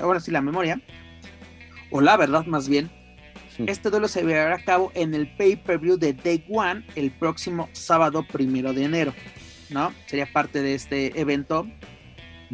ahora 0.00 0.20
sí 0.20 0.30
la 0.30 0.42
memoria, 0.42 0.80
o 1.90 2.00
la 2.00 2.16
verdad 2.16 2.46
más 2.46 2.68
bien, 2.68 2.90
este 3.66 3.90
duelo 3.90 4.06
se 4.06 4.22
llevará 4.22 4.54
a 4.54 4.64
cabo 4.64 4.92
en 4.94 5.14
el 5.14 5.26
pay-per-view 5.36 5.96
de 5.96 6.12
Day 6.12 6.44
One 6.48 6.84
el 6.94 7.10
próximo 7.10 7.68
sábado 7.72 8.24
primero 8.24 8.72
de 8.72 8.84
enero, 8.84 9.12
¿no? 9.70 9.92
Sería 10.06 10.32
parte 10.32 10.62
de 10.62 10.74
este 10.74 11.20
evento 11.20 11.66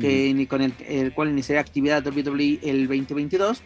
que, 0.00 0.46
con 0.48 0.62
el, 0.62 1.12
cual 1.14 1.30
iniciaría 1.30 1.60
actividad 1.60 2.04
WWE 2.06 2.60
el 2.62 2.86
2022. 2.88 3.62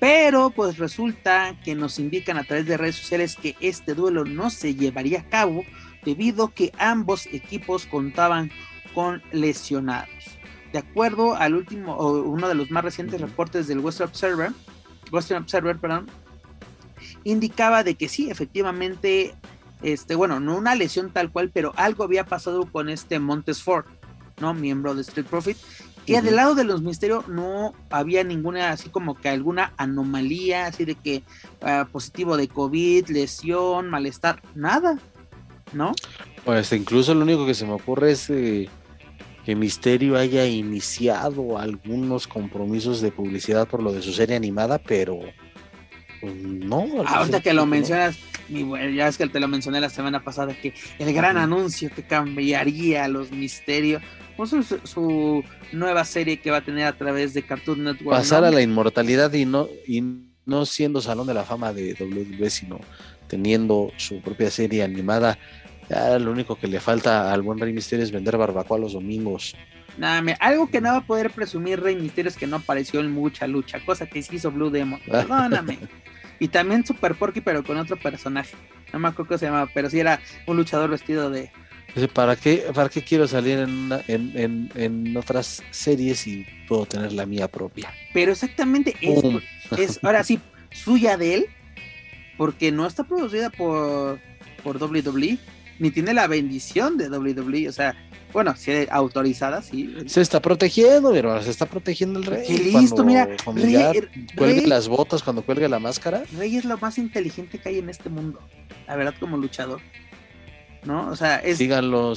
Pero 0.00 0.50
pues 0.50 0.78
resulta 0.78 1.58
que 1.64 1.74
nos 1.74 1.98
indican 1.98 2.38
a 2.38 2.44
través 2.44 2.66
de 2.66 2.76
redes 2.76 2.96
sociales 2.96 3.36
que 3.36 3.56
este 3.60 3.94
duelo 3.94 4.24
no 4.24 4.50
se 4.50 4.74
llevaría 4.74 5.20
a 5.20 5.28
cabo 5.28 5.64
debido 6.04 6.46
a 6.46 6.54
que 6.54 6.72
ambos 6.78 7.26
equipos 7.26 7.86
contaban 7.86 8.50
con 8.94 9.22
lesionados. 9.32 10.37
De 10.72 10.78
acuerdo 10.78 11.34
al 11.34 11.54
último, 11.54 11.94
o 11.94 12.22
uno 12.22 12.48
de 12.48 12.54
los 12.54 12.70
más 12.70 12.84
recientes 12.84 13.20
reportes 13.20 13.66
del 13.66 13.80
Western 13.80 14.10
Observer, 14.10 14.52
Western 15.10 15.42
Observer, 15.42 15.76
perdón, 15.78 16.06
indicaba 17.24 17.84
de 17.84 17.94
que 17.94 18.08
sí, 18.08 18.30
efectivamente, 18.30 19.34
este, 19.82 20.14
bueno, 20.14 20.40
no 20.40 20.56
una 20.56 20.74
lesión 20.74 21.10
tal 21.12 21.30
cual, 21.30 21.50
pero 21.52 21.72
algo 21.76 22.04
había 22.04 22.24
pasado 22.24 22.66
con 22.70 22.88
este 22.88 23.18
Montes 23.18 23.62
Ford, 23.62 23.86
¿no? 24.40 24.54
Miembro 24.54 24.94
de 24.94 25.02
Street 25.02 25.26
Profit, 25.26 25.56
que 26.06 26.22
del 26.22 26.36
lado 26.36 26.54
de 26.54 26.64
los 26.64 26.80
misterios 26.80 27.28
no 27.28 27.74
había 27.90 28.24
ninguna, 28.24 28.70
así 28.70 28.88
como 28.88 29.14
que 29.14 29.28
alguna 29.28 29.74
anomalía, 29.76 30.66
así 30.66 30.86
de 30.86 30.94
que 30.94 31.22
ah, 31.60 31.86
positivo 31.92 32.38
de 32.38 32.48
COVID, 32.48 33.08
lesión, 33.08 33.90
malestar, 33.90 34.40
nada, 34.54 34.98
¿no? 35.74 35.92
Pues 36.46 36.72
incluso 36.72 37.14
lo 37.14 37.24
único 37.24 37.44
que 37.44 37.52
se 37.52 37.66
me 37.66 37.72
ocurre 37.72 38.12
es 38.12 38.30
eh, 38.30 38.70
que 39.48 39.56
Misterio 39.56 40.18
haya 40.18 40.44
iniciado 40.44 41.56
algunos 41.56 42.28
compromisos 42.28 43.00
de 43.00 43.10
publicidad 43.10 43.66
por 43.66 43.82
lo 43.82 43.94
de 43.94 44.02
su 44.02 44.12
serie 44.12 44.36
animada, 44.36 44.76
pero 44.76 45.20
pues, 46.20 46.34
no. 46.34 46.84
Ahorita 47.06 47.40
que 47.40 47.54
lo 47.54 47.64
mencionas, 47.64 48.18
ya 48.50 49.08
es 49.08 49.16
que 49.16 49.26
te 49.26 49.40
lo 49.40 49.48
mencioné 49.48 49.80
la 49.80 49.88
semana 49.88 50.22
pasada, 50.22 50.52
que 50.52 50.74
el 50.98 51.14
gran 51.14 51.38
anuncio 51.38 51.88
que 51.96 52.02
cambiaría 52.02 53.04
a 53.04 53.08
los 53.08 53.32
Misterios, 53.32 54.02
pues 54.36 54.50
su, 54.84 55.42
nueva 55.72 56.04
serie 56.04 56.38
que 56.38 56.50
va 56.50 56.58
a 56.58 56.64
tener 56.66 56.84
a 56.84 56.98
través 56.98 57.32
de 57.32 57.42
Cartoon 57.42 57.84
Network. 57.84 58.18
Pasar 58.18 58.44
a 58.44 58.50
la 58.50 58.60
inmortalidad 58.60 59.32
y 59.32 59.46
no, 59.46 59.66
y 59.86 60.04
no 60.44 60.66
siendo 60.66 61.00
Salón 61.00 61.26
de 61.26 61.32
la 61.32 61.44
Fama 61.44 61.72
de 61.72 61.96
WWE, 61.98 62.50
sino 62.50 62.80
teniendo 63.28 63.92
su 63.96 64.20
propia 64.20 64.50
serie 64.50 64.82
animada 64.82 65.38
ya 65.88 66.18
lo 66.18 66.30
único 66.30 66.56
que 66.56 66.66
le 66.66 66.80
falta 66.80 67.32
al 67.32 67.42
buen 67.42 67.58
Rey 67.58 67.72
Misterio 67.72 68.04
es 68.04 68.10
vender 68.10 68.36
barbacoa 68.36 68.78
los 68.78 68.92
domingos. 68.92 69.56
Nada, 69.96 70.36
algo 70.40 70.70
que 70.70 70.80
no 70.80 70.92
va 70.92 70.98
a 70.98 71.06
poder 71.06 71.30
presumir 71.30 71.80
Rey 71.80 71.96
Misterio 71.96 72.28
es 72.28 72.36
que 72.36 72.46
no 72.46 72.56
apareció 72.56 73.00
en 73.00 73.10
mucha 73.10 73.46
lucha, 73.46 73.80
cosa 73.84 74.06
que 74.06 74.22
sí 74.22 74.36
hizo 74.36 74.50
Blue 74.50 74.70
Demon. 74.70 75.00
Perdóname. 75.10 75.78
y 76.38 76.48
también 76.48 76.86
Super 76.86 77.14
Porky, 77.14 77.40
pero 77.40 77.64
con 77.64 77.76
otro 77.78 77.96
personaje. 77.96 78.56
No 78.92 78.98
me 78.98 79.08
acuerdo 79.08 79.28
cómo 79.28 79.38
se 79.38 79.46
llamaba, 79.46 79.70
pero 79.74 79.90
sí 79.90 79.98
era 79.98 80.20
un 80.46 80.56
luchador 80.56 80.90
vestido 80.90 81.30
de. 81.30 81.50
¿Para 82.12 82.36
qué, 82.36 82.66
para 82.74 82.88
qué 82.90 83.02
quiero 83.02 83.26
salir 83.26 83.58
en, 83.58 83.90
en, 84.06 84.70
en, 84.74 85.16
otras 85.16 85.64
series 85.70 86.26
y 86.26 86.46
puedo 86.68 86.86
tener 86.86 87.12
la 87.12 87.26
mía 87.26 87.48
propia? 87.48 87.92
Pero 88.12 88.32
exactamente 88.32 88.94
es, 89.00 89.20
es 89.76 90.04
ahora 90.04 90.22
sí 90.22 90.38
suya 90.70 91.16
de 91.16 91.34
él, 91.34 91.46
porque 92.36 92.70
no 92.70 92.86
está 92.86 93.04
producida 93.04 93.50
por, 93.50 94.20
por 94.62 94.76
WWE 94.80 95.38
ni 95.78 95.90
tiene 95.90 96.12
la 96.14 96.26
bendición 96.26 96.96
de 96.96 97.08
WWE, 97.08 97.68
o 97.68 97.72
sea, 97.72 97.94
bueno, 98.32 98.54
si 98.56 98.70
es 98.72 98.90
autorizada, 98.90 99.62
sí. 99.62 99.94
Se 100.06 100.20
está 100.20 100.40
protegiendo, 100.40 101.12
pero 101.12 101.42
se 101.42 101.50
está 101.50 101.66
protegiendo 101.66 102.18
el 102.18 102.26
rey. 102.26 102.44
Qué 102.46 102.58
listo, 102.58 103.04
mira. 103.04 103.28
cuelgue 103.44 104.66
las 104.66 104.88
botas, 104.88 105.22
cuando 105.22 105.42
cuelgue 105.42 105.68
la 105.68 105.78
máscara. 105.78 106.24
Rey 106.36 106.56
es 106.56 106.64
lo 106.64 106.76
más 106.78 106.98
inteligente 106.98 107.58
que 107.58 107.68
hay 107.68 107.78
en 107.78 107.88
este 107.88 108.08
mundo, 108.08 108.40
la 108.86 108.96
verdad, 108.96 109.14
como 109.18 109.36
luchador. 109.36 109.80
¿No? 110.84 111.08
O 111.10 111.16
sea, 111.16 111.36
es 111.38 111.58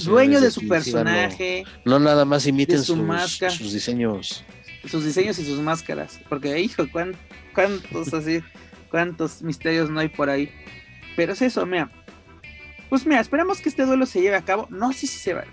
dueño 0.04 0.40
de 0.40 0.50
su 0.50 0.66
personaje. 0.68 1.64
No 1.84 1.98
nada 1.98 2.24
más 2.24 2.46
imiten 2.46 2.82
su 2.82 2.94
sus, 2.94 3.52
sus 3.52 3.72
diseños. 3.72 4.44
Sus 4.86 5.04
diseños 5.04 5.38
y 5.38 5.44
sus 5.44 5.58
máscaras. 5.58 6.20
Porque, 6.28 6.58
hijo, 6.60 6.84
¿cuántos 6.90 8.14
así? 8.14 8.40
¿Cuántos 8.90 9.42
misterios 9.42 9.90
no 9.90 10.00
hay 10.00 10.08
por 10.08 10.30
ahí? 10.30 10.50
Pero 11.16 11.32
es 11.32 11.42
eso, 11.42 11.66
mira 11.66 11.90
pues 12.92 13.06
mira, 13.06 13.22
esperamos 13.22 13.62
que 13.62 13.70
este 13.70 13.86
duelo 13.86 14.04
se 14.04 14.20
lleve 14.20 14.36
a 14.36 14.44
cabo. 14.44 14.66
No 14.68 14.92
sé 14.92 15.06
si 15.06 15.16
se 15.16 15.32
va, 15.32 15.44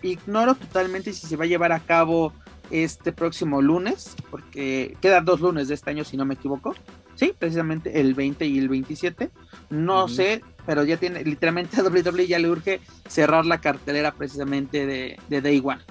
ignoro 0.00 0.54
totalmente 0.54 1.12
si 1.12 1.26
se 1.26 1.36
va 1.36 1.44
a 1.44 1.46
llevar 1.46 1.70
a 1.72 1.80
cabo 1.80 2.32
este 2.70 3.12
próximo 3.12 3.60
lunes, 3.60 4.16
porque 4.30 4.96
quedan 5.02 5.26
dos 5.26 5.42
lunes 5.42 5.68
de 5.68 5.74
este 5.74 5.90
año, 5.90 6.04
si 6.04 6.16
no 6.16 6.24
me 6.24 6.32
equivoco. 6.32 6.74
Sí, 7.14 7.34
precisamente 7.38 8.00
el 8.00 8.14
20 8.14 8.46
y 8.46 8.56
el 8.56 8.70
27. 8.70 9.30
No 9.68 10.08
sé, 10.08 10.40
pero 10.64 10.84
ya 10.84 10.96
tiene, 10.96 11.22
literalmente 11.22 11.78
a 11.82 11.84
WWE 11.84 12.28
ya 12.28 12.38
le 12.38 12.48
urge 12.48 12.80
cerrar 13.06 13.44
la 13.44 13.60
cartelera 13.60 14.14
precisamente 14.14 14.86
de, 14.86 15.18
de 15.28 15.42
Day 15.42 15.60
One. 15.62 15.82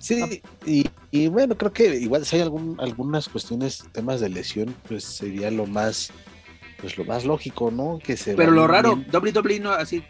Sí, 0.00 0.42
y, 0.66 1.28
bueno, 1.28 1.56
creo 1.56 1.72
que 1.72 1.96
igual 1.96 2.26
si 2.26 2.36
hay 2.36 2.42
algún, 2.42 2.76
algunas 2.78 3.26
cuestiones, 3.26 3.84
temas 3.92 4.20
de 4.20 4.28
lesión, 4.28 4.74
pues 4.86 5.02
sería 5.02 5.50
lo 5.50 5.66
más 5.66 6.12
pues 6.80 6.96
lo 6.96 7.04
más 7.04 7.24
lógico, 7.24 7.70
¿no? 7.70 7.98
Que 8.02 8.16
se 8.16 8.34
Pero 8.34 8.52
lo 8.52 8.66
raro, 8.66 9.02
WWE 9.12 9.60
no 9.60 9.72
así. 9.72 10.02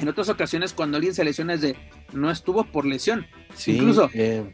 En 0.00 0.08
otras 0.08 0.28
ocasiones, 0.28 0.72
cuando 0.72 0.96
alguien 0.96 1.14
se 1.14 1.24
lesiona 1.24 1.54
es 1.54 1.60
de 1.60 1.76
no 2.12 2.30
estuvo 2.30 2.64
por 2.64 2.84
lesión. 2.84 3.26
Incluso 3.66 4.10
eh. 4.12 4.44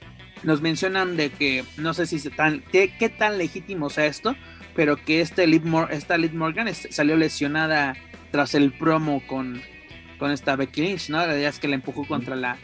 nos 0.42 0.60
mencionan 0.60 1.16
de 1.16 1.30
que 1.30 1.64
no 1.76 1.94
sé 1.94 2.06
si 2.06 2.18
se 2.18 2.30
tan 2.30 2.62
qué, 2.72 2.92
qué, 2.98 3.08
tan 3.08 3.38
legítimo 3.38 3.90
sea 3.90 4.06
esto, 4.06 4.36
pero 4.74 4.96
que 4.96 5.20
este 5.20 5.46
Liv 5.46 5.62
esta 5.90 6.18
Liv 6.18 6.34
Morgan 6.34 6.68
salió 6.74 7.16
lesionada 7.16 7.96
tras 8.30 8.54
el 8.54 8.72
promo 8.72 9.22
con, 9.26 9.60
con 10.18 10.30
esta 10.30 10.56
Becky 10.56 10.82
Lynch, 10.82 11.10
¿no? 11.10 11.26
La 11.26 11.36
idea 11.36 11.48
es 11.48 11.58
que 11.58 11.68
la 11.68 11.74
empujó 11.74 12.06
contra 12.06 12.36
la, 12.36 12.58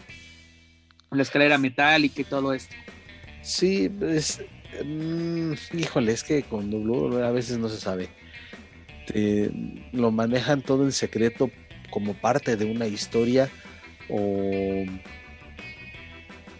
la 1.10 1.22
escalera 1.22 1.58
metálica 1.58 2.20
y 2.20 2.24
todo 2.24 2.52
esto. 2.52 2.74
Sí, 3.42 3.88
pues, 3.88 4.42
mm, 4.84 5.52
híjole, 5.72 6.12
es 6.12 6.24
que 6.24 6.42
con 6.42 6.70
W 6.70 7.24
a 7.24 7.30
veces 7.30 7.58
no 7.58 7.68
se 7.68 7.78
sabe. 7.78 8.08
Este, 9.06 9.50
lo 9.92 10.10
manejan 10.10 10.62
todo 10.62 10.84
en 10.84 10.92
secreto 10.92 11.50
como 11.90 12.14
parte 12.14 12.56
de 12.56 12.64
una 12.64 12.86
historia 12.86 13.48
o, 14.08 14.84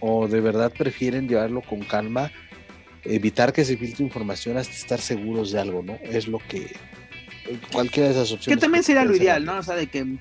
o 0.01 0.29
de 0.29 0.41
verdad 0.41 0.73
prefieren 0.73 1.29
llevarlo 1.29 1.63
con 1.63 1.81
calma, 1.81 2.31
evitar 3.05 3.53
que 3.53 3.65
se 3.65 3.77
filtre 3.77 4.05
información 4.05 4.57
hasta 4.57 4.75
estar 4.75 5.01
seguros 5.01 5.51
de 5.51 5.61
algo, 5.61 5.83
¿no? 5.83 5.99
Es 6.05 6.29
lo 6.29 6.39
que 6.39 6.73
cualquiera 7.73 8.09
de 8.09 8.15
esas 8.15 8.33
opciones. 8.33 8.57
Que 8.57 8.61
también 8.61 8.85
sería 8.85 9.05
lo 9.05 9.17
ideal, 9.17 9.45
¿no? 9.45 9.59
O 9.59 9.63
sea, 9.63 9.75
de 9.75 9.89
que 9.89 10.19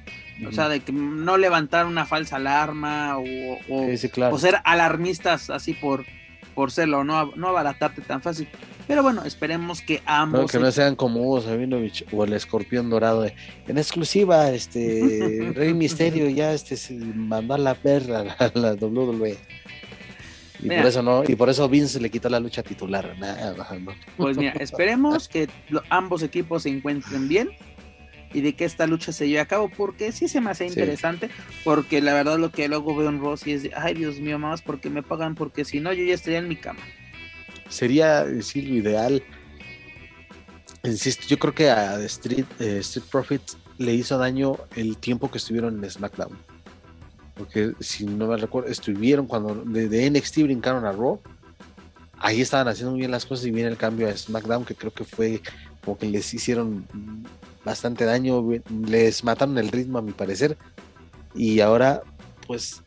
O 0.47 0.51
sea, 0.51 0.67
de 0.67 0.79
que 0.79 0.91
no 0.91 1.37
levantar 1.37 1.85
una 1.85 2.05
falsa 2.05 2.37
alarma 2.37 3.17
o, 3.17 4.37
ser 4.37 4.57
alarmistas 4.63 5.51
así 5.51 5.73
por, 5.73 6.05
por 6.55 6.71
serlo, 6.71 7.03
no, 7.03 7.33
no 7.35 7.49
abaratarte 7.49 8.01
tan 8.01 8.21
fácil. 8.21 8.47
Pero 8.87 9.01
bueno, 9.01 9.23
esperemos 9.25 9.81
que 9.81 10.01
ambos. 10.05 10.41
No, 10.41 10.47
que 10.47 10.59
no 10.59 10.71
sean 10.71 10.95
como 10.95 11.21
Hugo 11.21 11.41
Sabinovich 11.41 12.05
o 12.11 12.23
el 12.23 12.33
escorpión 12.33 12.89
dorado. 12.89 13.25
en 13.25 13.77
exclusiva, 13.77 14.49
este 14.51 15.51
Rey 15.55 15.73
Misterio 15.73 16.29
ya 16.29 16.53
este 16.53 16.77
se 16.77 16.93
mandó 16.93 17.55
a 17.55 17.57
la 17.57 17.75
perra 17.75 18.35
a 18.37 18.51
la 18.53 18.73
WWE. 18.73 19.37
Y 20.61 20.67
por 20.69 20.85
eso 20.85 21.03
no, 21.03 21.23
y 21.27 21.35
por 21.35 21.49
eso 21.49 21.67
Vince 21.67 21.99
le 21.99 22.09
quitó 22.09 22.29
la 22.29 22.39
lucha 22.39 22.63
titular. 22.63 23.15
Pues 24.17 24.37
mira, 24.37 24.53
esperemos 24.53 25.27
que 25.27 25.49
ambos 25.89 26.23
equipos 26.23 26.63
se 26.63 26.69
encuentren 26.69 27.27
bien 27.27 27.49
y 28.33 28.41
de 28.41 28.53
que 28.53 28.65
esta 28.65 28.85
lucha 28.87 29.11
se 29.11 29.27
lleve 29.27 29.39
a 29.39 29.45
cabo, 29.45 29.69
porque 29.69 30.11
sí 30.11 30.27
se 30.27 30.41
me 30.41 30.51
hace 30.51 30.65
interesante, 30.65 31.29
porque 31.63 32.01
la 32.01 32.13
verdad 32.13 32.37
lo 32.37 32.51
que 32.51 32.67
luego 32.67 32.95
veo 32.95 33.09
en 33.09 33.19
Rossi 33.19 33.53
es 33.53 33.63
de, 33.63 33.71
ay 33.75 33.93
Dios 33.93 34.19
mío, 34.19 34.37
más 34.39 34.61
porque 34.61 34.89
me 34.89 35.03
pagan, 35.03 35.35
porque 35.35 35.63
si 35.63 35.79
no 35.79 35.93
yo 35.93 36.03
ya 36.03 36.13
estaría 36.13 36.39
en 36.39 36.49
mi 36.49 36.57
cama. 36.57 36.81
Sería 37.69 38.23
decir 38.23 38.67
lo 38.67 38.75
ideal. 38.75 39.23
Insisto, 40.83 41.25
yo 41.27 41.39
creo 41.39 41.53
que 41.53 41.69
a 41.69 41.99
Street, 42.03 42.45
eh, 42.59 42.77
Street 42.79 43.05
Profits 43.09 43.57
le 43.77 43.93
hizo 43.93 44.17
daño 44.17 44.57
el 44.75 44.97
tiempo 44.97 45.29
que 45.29 45.37
estuvieron 45.37 45.83
en 45.83 45.89
SmackDown. 45.89 46.37
Porque 47.35 47.73
si 47.79 48.05
no 48.05 48.27
me 48.27 48.37
recuerdo, 48.37 48.69
estuvieron 48.69 49.27
cuando 49.27 49.55
de, 49.55 50.09
NXT 50.09 50.43
brincaron 50.43 50.85
a 50.85 50.91
Raw. 50.91 51.19
Ahí 52.19 52.39
estaban 52.41 52.67
haciendo 52.67 52.91
muy 52.91 52.99
bien 52.99 53.11
las 53.11 53.25
cosas 53.25 53.45
y 53.45 53.51
viene 53.51 53.69
el 53.69 53.77
cambio 53.77 54.07
a 54.07 54.15
SmackDown, 54.15 54.63
que 54.63 54.75
creo 54.75 54.93
que 54.93 55.03
fue 55.03 55.41
como 55.83 55.97
que 55.97 56.07
les 56.07 56.33
hicieron 56.33 56.85
bastante 57.65 58.05
daño, 58.05 58.43
les 58.87 59.23
mataron 59.23 59.57
el 59.57 59.69
ritmo 59.69 59.97
a 59.97 60.01
mi 60.01 60.13
parecer. 60.13 60.57
Y 61.33 61.59
ahora, 61.59 62.03
pues, 62.47 62.81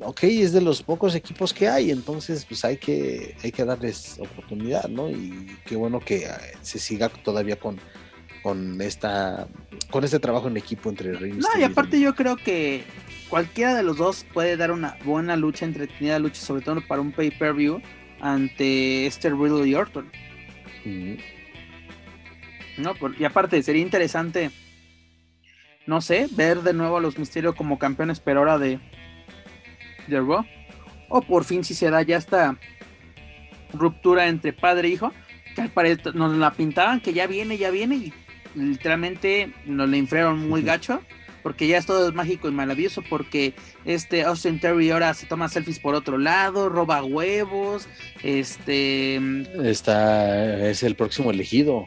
ok, 0.00 0.24
es 0.24 0.52
de 0.52 0.60
los 0.60 0.82
pocos 0.82 1.14
equipos 1.14 1.52
que 1.52 1.68
hay, 1.68 1.90
entonces 1.90 2.44
pues 2.44 2.64
hay 2.64 2.76
que, 2.76 3.36
hay 3.42 3.52
que 3.52 3.64
darles 3.64 4.18
oportunidad, 4.18 4.88
¿no? 4.88 5.10
Y 5.10 5.56
qué 5.64 5.76
bueno 5.76 6.00
que 6.00 6.24
eh, 6.24 6.30
se 6.62 6.78
siga 6.78 7.08
todavía 7.08 7.56
con, 7.56 7.78
con 8.42 8.80
esta 8.80 9.48
con 9.90 10.04
este 10.04 10.18
trabajo 10.18 10.48
en 10.48 10.56
equipo 10.56 10.88
entre 10.88 11.12
Rey 11.12 11.32
No, 11.32 11.48
y 11.58 11.64
aparte 11.64 12.00
yo 12.00 12.14
creo 12.14 12.36
que 12.36 12.84
cualquiera 13.28 13.74
de 13.74 13.82
los 13.82 13.96
dos 13.96 14.24
puede 14.32 14.56
dar 14.56 14.70
una 14.70 14.96
buena 15.04 15.36
lucha, 15.36 15.64
entretenida 15.64 16.18
lucha, 16.18 16.40
sobre 16.40 16.62
todo 16.62 16.80
para 16.86 17.00
un 17.00 17.12
pay-per-view 17.12 17.80
ante 18.20 19.06
Esther 19.06 19.34
Riddle 19.36 19.68
y 19.68 19.74
Orton. 19.74 20.10
No, 22.78 22.94
y 23.18 23.24
aparte 23.24 23.62
sería 23.62 23.82
interesante, 23.82 24.50
no 25.86 26.00
sé, 26.00 26.28
ver 26.32 26.62
de 26.62 26.72
nuevo 26.72 26.98
a 26.98 27.00
los 27.00 27.18
Misterios 27.18 27.54
como 27.54 27.78
campeones, 27.78 28.20
pero 28.20 28.40
ahora 28.40 28.58
de, 28.58 28.78
de 30.06 30.20
Raw. 30.20 30.44
O 31.08 31.20
por 31.20 31.44
fin 31.44 31.64
si 31.64 31.74
se 31.74 31.90
da 31.90 32.02
ya 32.02 32.16
esta 32.16 32.56
ruptura 33.72 34.26
entre 34.26 34.52
padre 34.52 34.88
e 34.88 34.92
hijo, 34.92 35.12
que 35.54 35.62
al 35.62 35.70
parecer 35.70 36.14
nos 36.14 36.36
la 36.36 36.52
pintaban 36.52 37.00
que 37.00 37.12
ya 37.12 37.26
viene, 37.26 37.58
ya 37.58 37.70
viene, 37.70 37.96
y 37.96 38.12
literalmente 38.54 39.52
nos 39.66 39.88
la 39.88 39.96
inflaron 39.96 40.48
muy 40.48 40.62
gacho 40.62 41.00
porque 41.46 41.68
ya 41.68 41.78
es 41.78 41.86
todo 41.86 42.12
mágico 42.12 42.48
y 42.48 42.50
maravilloso, 42.50 43.04
porque 43.08 43.54
este 43.84 44.24
Austin 44.24 44.58
Terry 44.58 44.90
ahora 44.90 45.14
se 45.14 45.26
toma 45.26 45.48
selfies 45.48 45.78
por 45.78 45.94
otro 45.94 46.18
lado, 46.18 46.68
roba 46.68 47.04
huevos, 47.04 47.86
este... 48.24 49.20
Está, 49.62 50.68
es 50.68 50.82
el 50.82 50.96
próximo 50.96 51.30
elegido 51.30 51.86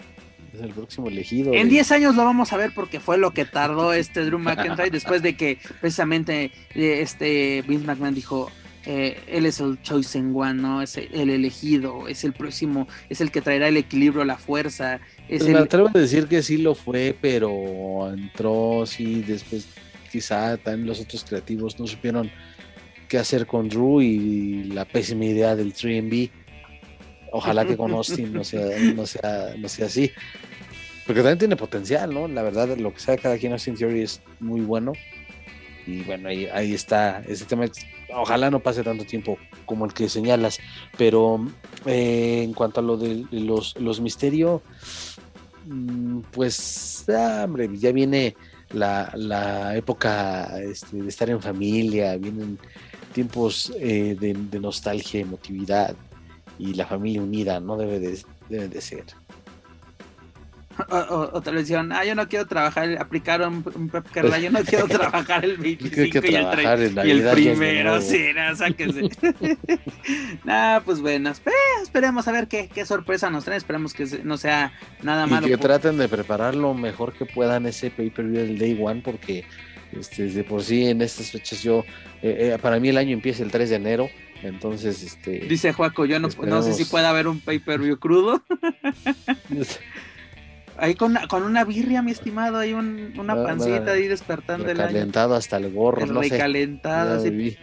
el 0.65 0.73
próximo 0.73 1.07
elegido. 1.07 1.53
En 1.53 1.69
10 1.69 1.91
años 1.91 2.15
lo 2.15 2.23
vamos 2.23 2.53
a 2.53 2.57
ver 2.57 2.71
porque 2.73 2.99
fue 2.99 3.17
lo 3.17 3.31
que 3.31 3.45
tardó 3.45 3.93
este 3.93 4.23
Drew 4.25 4.39
McIntyre 4.39 4.89
después 4.91 5.21
de 5.21 5.35
que 5.35 5.57
precisamente 5.81 6.51
eh, 6.75 6.99
este 7.01 7.63
Vince 7.67 7.85
McMahon 7.85 8.15
dijo, 8.15 8.51
eh, 8.85 9.21
él 9.27 9.45
es 9.45 9.59
el 9.59 9.81
chosen 9.81 10.33
one, 10.35 10.61
¿no? 10.61 10.81
Es 10.81 10.97
el 10.97 11.29
elegido, 11.29 12.07
es 12.07 12.23
el 12.23 12.33
próximo, 12.33 12.87
es 13.09 13.21
el 13.21 13.29
que 13.29 13.41
traerá 13.41 13.67
el 13.67 13.77
equilibrio, 13.77 14.23
la 14.23 14.37
fuerza. 14.37 14.95
Es 15.27 15.43
pues 15.43 15.53
Me 15.53 15.59
atrevo 15.59 15.89
a 15.93 15.99
decir 15.99 16.27
que 16.27 16.41
sí 16.41 16.57
lo 16.57 16.75
fue, 16.75 17.15
pero 17.19 18.11
entró, 18.11 18.85
sí, 18.85 19.21
después 19.21 19.67
quizá 20.11 20.57
también 20.57 20.87
los 20.87 21.01
otros 21.01 21.23
creativos 21.23 21.79
no 21.79 21.87
supieron 21.87 22.31
qué 23.07 23.17
hacer 23.17 23.45
con 23.45 23.69
Drew 23.69 24.01
y 24.01 24.63
la 24.65 24.85
pésima 24.85 25.25
idea 25.25 25.55
del 25.55 25.73
3B. 25.73 26.31
Ojalá 27.31 27.65
que 27.65 27.75
con 27.75 27.91
Austin 27.93 28.33
no 28.33 28.43
sea, 28.43 28.65
no 28.95 29.05
sea, 29.05 29.53
no 29.57 29.67
sea 29.67 29.87
así. 29.87 30.11
Porque 31.09 31.21
también 31.21 31.39
tiene 31.39 31.55
potencial, 31.55 32.13
¿no? 32.13 32.27
La 32.27 32.43
verdad, 32.43 32.77
lo 32.77 32.93
que 32.93 32.99
sea 32.99 33.17
cada 33.17 33.39
quien 33.39 33.51
Austin 33.51 33.73
Theory 33.73 34.03
es 34.03 34.21
muy 34.39 34.61
bueno. 34.61 34.93
Y 35.87 36.03
bueno, 36.03 36.29
ahí, 36.29 36.45
ahí 36.53 36.75
está 36.75 37.23
ese 37.27 37.45
tema. 37.45 37.65
Ojalá 38.13 38.51
no 38.51 38.59
pase 38.59 38.83
tanto 38.83 39.05
tiempo 39.05 39.39
como 39.65 39.85
el 39.85 39.93
que 39.95 40.07
señalas. 40.07 40.59
Pero 40.99 41.47
eh, 41.87 42.43
en 42.43 42.53
cuanto 42.53 42.81
a 42.81 42.83
lo 42.83 42.95
de 42.95 43.25
los, 43.31 43.75
los 43.79 43.99
misterios, 43.99 44.61
mm, 45.65 46.19
pues, 46.29 47.05
ah, 47.09 47.41
hombre, 47.43 47.67
ya 47.73 47.91
viene 47.91 48.35
la, 48.71 49.11
la 49.15 49.75
época 49.75 50.61
este, 50.61 50.97
de 51.01 51.09
estar 51.09 51.27
en 51.31 51.41
familia, 51.41 52.17
vienen 52.17 52.59
tiempos 53.13 53.73
eh, 53.79 54.15
de, 54.19 54.35
de 54.35 54.59
nostalgia, 54.59 55.21
emotividad 55.21 55.95
y 56.59 56.75
la 56.75 56.85
familia 56.85 57.23
unida, 57.23 57.59
¿no? 57.59 57.77
Debe 57.77 57.99
de, 57.99 58.19
debe 58.47 58.67
de 58.67 58.79
ser. 58.79 59.05
O, 60.89 61.29
o, 61.33 61.41
te 61.41 61.51
lo 61.51 61.59
decían, 61.59 61.91
ah, 61.91 62.03
yo 62.05 62.15
no 62.15 62.27
quiero 62.27 62.47
trabajar, 62.47 62.97
aplicaron 62.99 63.63
un 63.75 63.89
Pep 63.89 64.05
Carla, 64.11 64.39
yo 64.39 64.51
no 64.51 64.61
quiero 64.63 64.87
trabajar 64.87 65.43
el 65.45 65.57
25 65.57 66.27
y, 66.27 66.35
el, 66.35 67.07
y 67.07 67.11
el 67.11 67.31
primero, 67.31 68.01
sí, 68.01 68.27
no, 68.35 68.55
sáquese. 68.55 69.09
nah, 70.43 70.79
pues 70.81 71.01
bueno, 71.01 71.31
esperemos 71.81 72.27
a 72.27 72.31
ver 72.31 72.47
qué, 72.47 72.69
qué, 72.73 72.85
sorpresa 72.85 73.29
nos 73.29 73.45
trae, 73.45 73.57
esperemos 73.57 73.93
que 73.93 74.05
no 74.23 74.37
sea 74.37 74.73
nada 75.03 75.27
malo. 75.27 75.47
Y 75.47 75.51
que 75.51 75.57
traten 75.57 75.97
de 75.97 76.07
preparar 76.07 76.55
lo 76.55 76.73
mejor 76.73 77.13
que 77.13 77.25
puedan 77.25 77.65
ese 77.65 77.91
pay-per-view 77.91 78.41
del 78.41 78.57
Day 78.57 78.79
One, 78.81 79.01
porque 79.03 79.45
este, 79.91 80.27
de 80.27 80.43
por 80.43 80.63
sí 80.63 80.87
en 80.87 81.01
estas 81.01 81.31
fechas 81.31 81.61
yo, 81.61 81.83
eh, 82.21 82.53
eh, 82.53 82.57
para 82.61 82.79
mí 82.79 82.89
el 82.89 82.97
año 82.97 83.13
empieza 83.13 83.43
el 83.43 83.51
3 83.51 83.69
de 83.69 83.75
enero, 83.75 84.09
entonces, 84.43 85.03
este. 85.03 85.39
Dice 85.39 85.73
Juaco, 85.73 86.05
yo 86.05 86.19
no, 86.19 86.29
no 86.45 86.61
sé 86.61 86.73
si 86.73 86.85
puede 86.85 87.05
haber 87.05 87.27
un 87.27 87.39
pay-per-view 87.39 87.99
crudo. 87.99 88.41
Ahí 90.79 90.95
con, 90.95 91.15
con, 91.27 91.43
una 91.43 91.63
birria, 91.63 92.01
mi 92.01 92.11
estimado, 92.11 92.57
hay 92.57 92.73
una 92.73 93.33
ah, 93.33 93.43
pancita 93.43 93.91
ahí 93.91 94.07
despertando 94.07 94.69
el 94.69 94.77
Calentado 94.77 95.35
hasta 95.35 95.57
el 95.57 95.71
gorro, 95.71 96.05
no 96.05 96.21
recalentado, 96.21 97.19
así, 97.19 97.57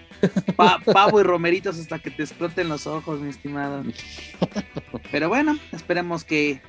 pavo 0.92 1.20
y 1.20 1.22
romeritos 1.22 1.78
hasta 1.78 1.98
que 1.98 2.10
te 2.10 2.22
exploten 2.22 2.68
los 2.68 2.86
ojos, 2.86 3.20
mi 3.20 3.30
estimado. 3.30 3.82
Pero 5.12 5.28
bueno, 5.28 5.58
esperemos 5.72 6.24
que, 6.24 6.60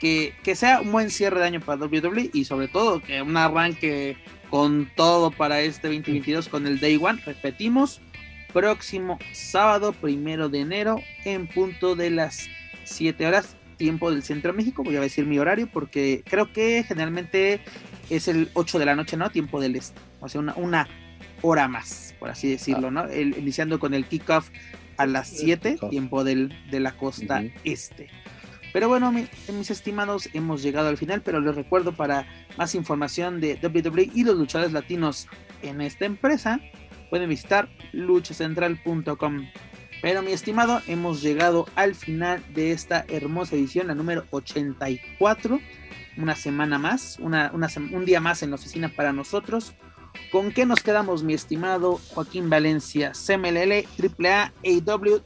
que, 0.00 0.34
que, 0.42 0.54
sea 0.54 0.80
un 0.80 0.92
buen 0.92 1.10
cierre 1.10 1.40
de 1.40 1.46
año 1.46 1.60
para 1.60 1.84
WWE 1.84 2.30
y 2.32 2.44
sobre 2.44 2.68
todo 2.68 3.00
que 3.00 3.22
un 3.22 3.36
arranque 3.36 4.16
con 4.50 4.90
todo 4.96 5.30
para 5.30 5.62
este 5.62 5.88
2022 5.88 6.48
con 6.48 6.66
el 6.66 6.78
Day 6.78 6.98
One. 7.00 7.22
Repetimos, 7.24 8.02
próximo 8.52 9.18
sábado, 9.32 9.92
primero 9.94 10.48
de 10.50 10.60
enero, 10.60 11.00
en 11.24 11.46
punto 11.46 11.96
de 11.96 12.10
las 12.10 12.48
7 12.84 13.26
horas, 13.26 13.56
tiempo 13.76 14.10
del 14.10 14.22
centro 14.22 14.52
de 14.52 14.56
México. 14.56 14.82
Voy 14.82 14.96
a 14.96 15.00
decir 15.00 15.26
mi 15.26 15.38
horario 15.38 15.68
porque 15.72 16.22
creo 16.28 16.52
que 16.52 16.84
generalmente 16.86 17.60
es 18.10 18.28
el 18.28 18.50
8 18.54 18.78
de 18.78 18.86
la 18.86 18.96
noche, 18.96 19.16
¿no? 19.16 19.30
Tiempo 19.30 19.60
del 19.60 19.76
este. 19.76 20.00
O 20.20 20.28
sea, 20.28 20.40
una, 20.40 20.54
una 20.54 20.88
hora 21.42 21.68
más, 21.68 22.14
por 22.18 22.30
así 22.30 22.48
decirlo, 22.48 22.90
¿no? 22.90 23.12
iniciando 23.12 23.78
con 23.78 23.94
el 23.94 24.06
kickoff 24.06 24.50
a 24.96 25.06
las 25.06 25.28
7, 25.28 25.78
tiempo 25.90 26.24
del, 26.24 26.54
de 26.70 26.80
la 26.80 26.92
costa 26.92 27.42
este. 27.64 28.08
Pero 28.72 28.88
bueno, 28.88 29.12
mis 29.12 29.70
estimados, 29.70 30.30
hemos 30.32 30.62
llegado 30.62 30.88
al 30.88 30.96
final, 30.96 31.20
pero 31.22 31.40
les 31.40 31.54
recuerdo 31.54 31.92
para 31.92 32.26
más 32.56 32.74
información 32.74 33.40
de 33.40 33.58
WWE 33.62 34.10
y 34.14 34.24
los 34.24 34.36
luchadores 34.36 34.72
latinos 34.72 35.28
en 35.62 35.80
esta 35.82 36.06
empresa, 36.06 36.58
pueden 37.10 37.28
visitar 37.28 37.68
luchacentral.com. 37.92 39.46
Pero 40.02 40.20
mi 40.20 40.32
estimado, 40.32 40.82
hemos 40.88 41.22
llegado 41.22 41.66
al 41.76 41.94
final 41.94 42.42
de 42.52 42.72
esta 42.72 43.04
hermosa 43.08 43.54
edición, 43.54 43.86
la 43.86 43.94
número 43.94 44.24
84. 44.32 45.60
Una 46.18 46.34
semana 46.34 46.78
más, 46.78 47.18
un 47.20 48.04
día 48.04 48.20
más 48.20 48.42
en 48.42 48.50
la 48.50 48.56
oficina 48.56 48.92
para 48.94 49.12
nosotros. 49.12 49.74
¿Con 50.32 50.52
qué 50.52 50.66
nos 50.66 50.80
quedamos, 50.80 51.22
mi 51.22 51.34
estimado 51.34 52.00
Joaquín 52.14 52.50
Valencia? 52.50 53.12
CMLL, 53.12 53.86
AAA, 53.96 54.52
AW, 54.64 55.22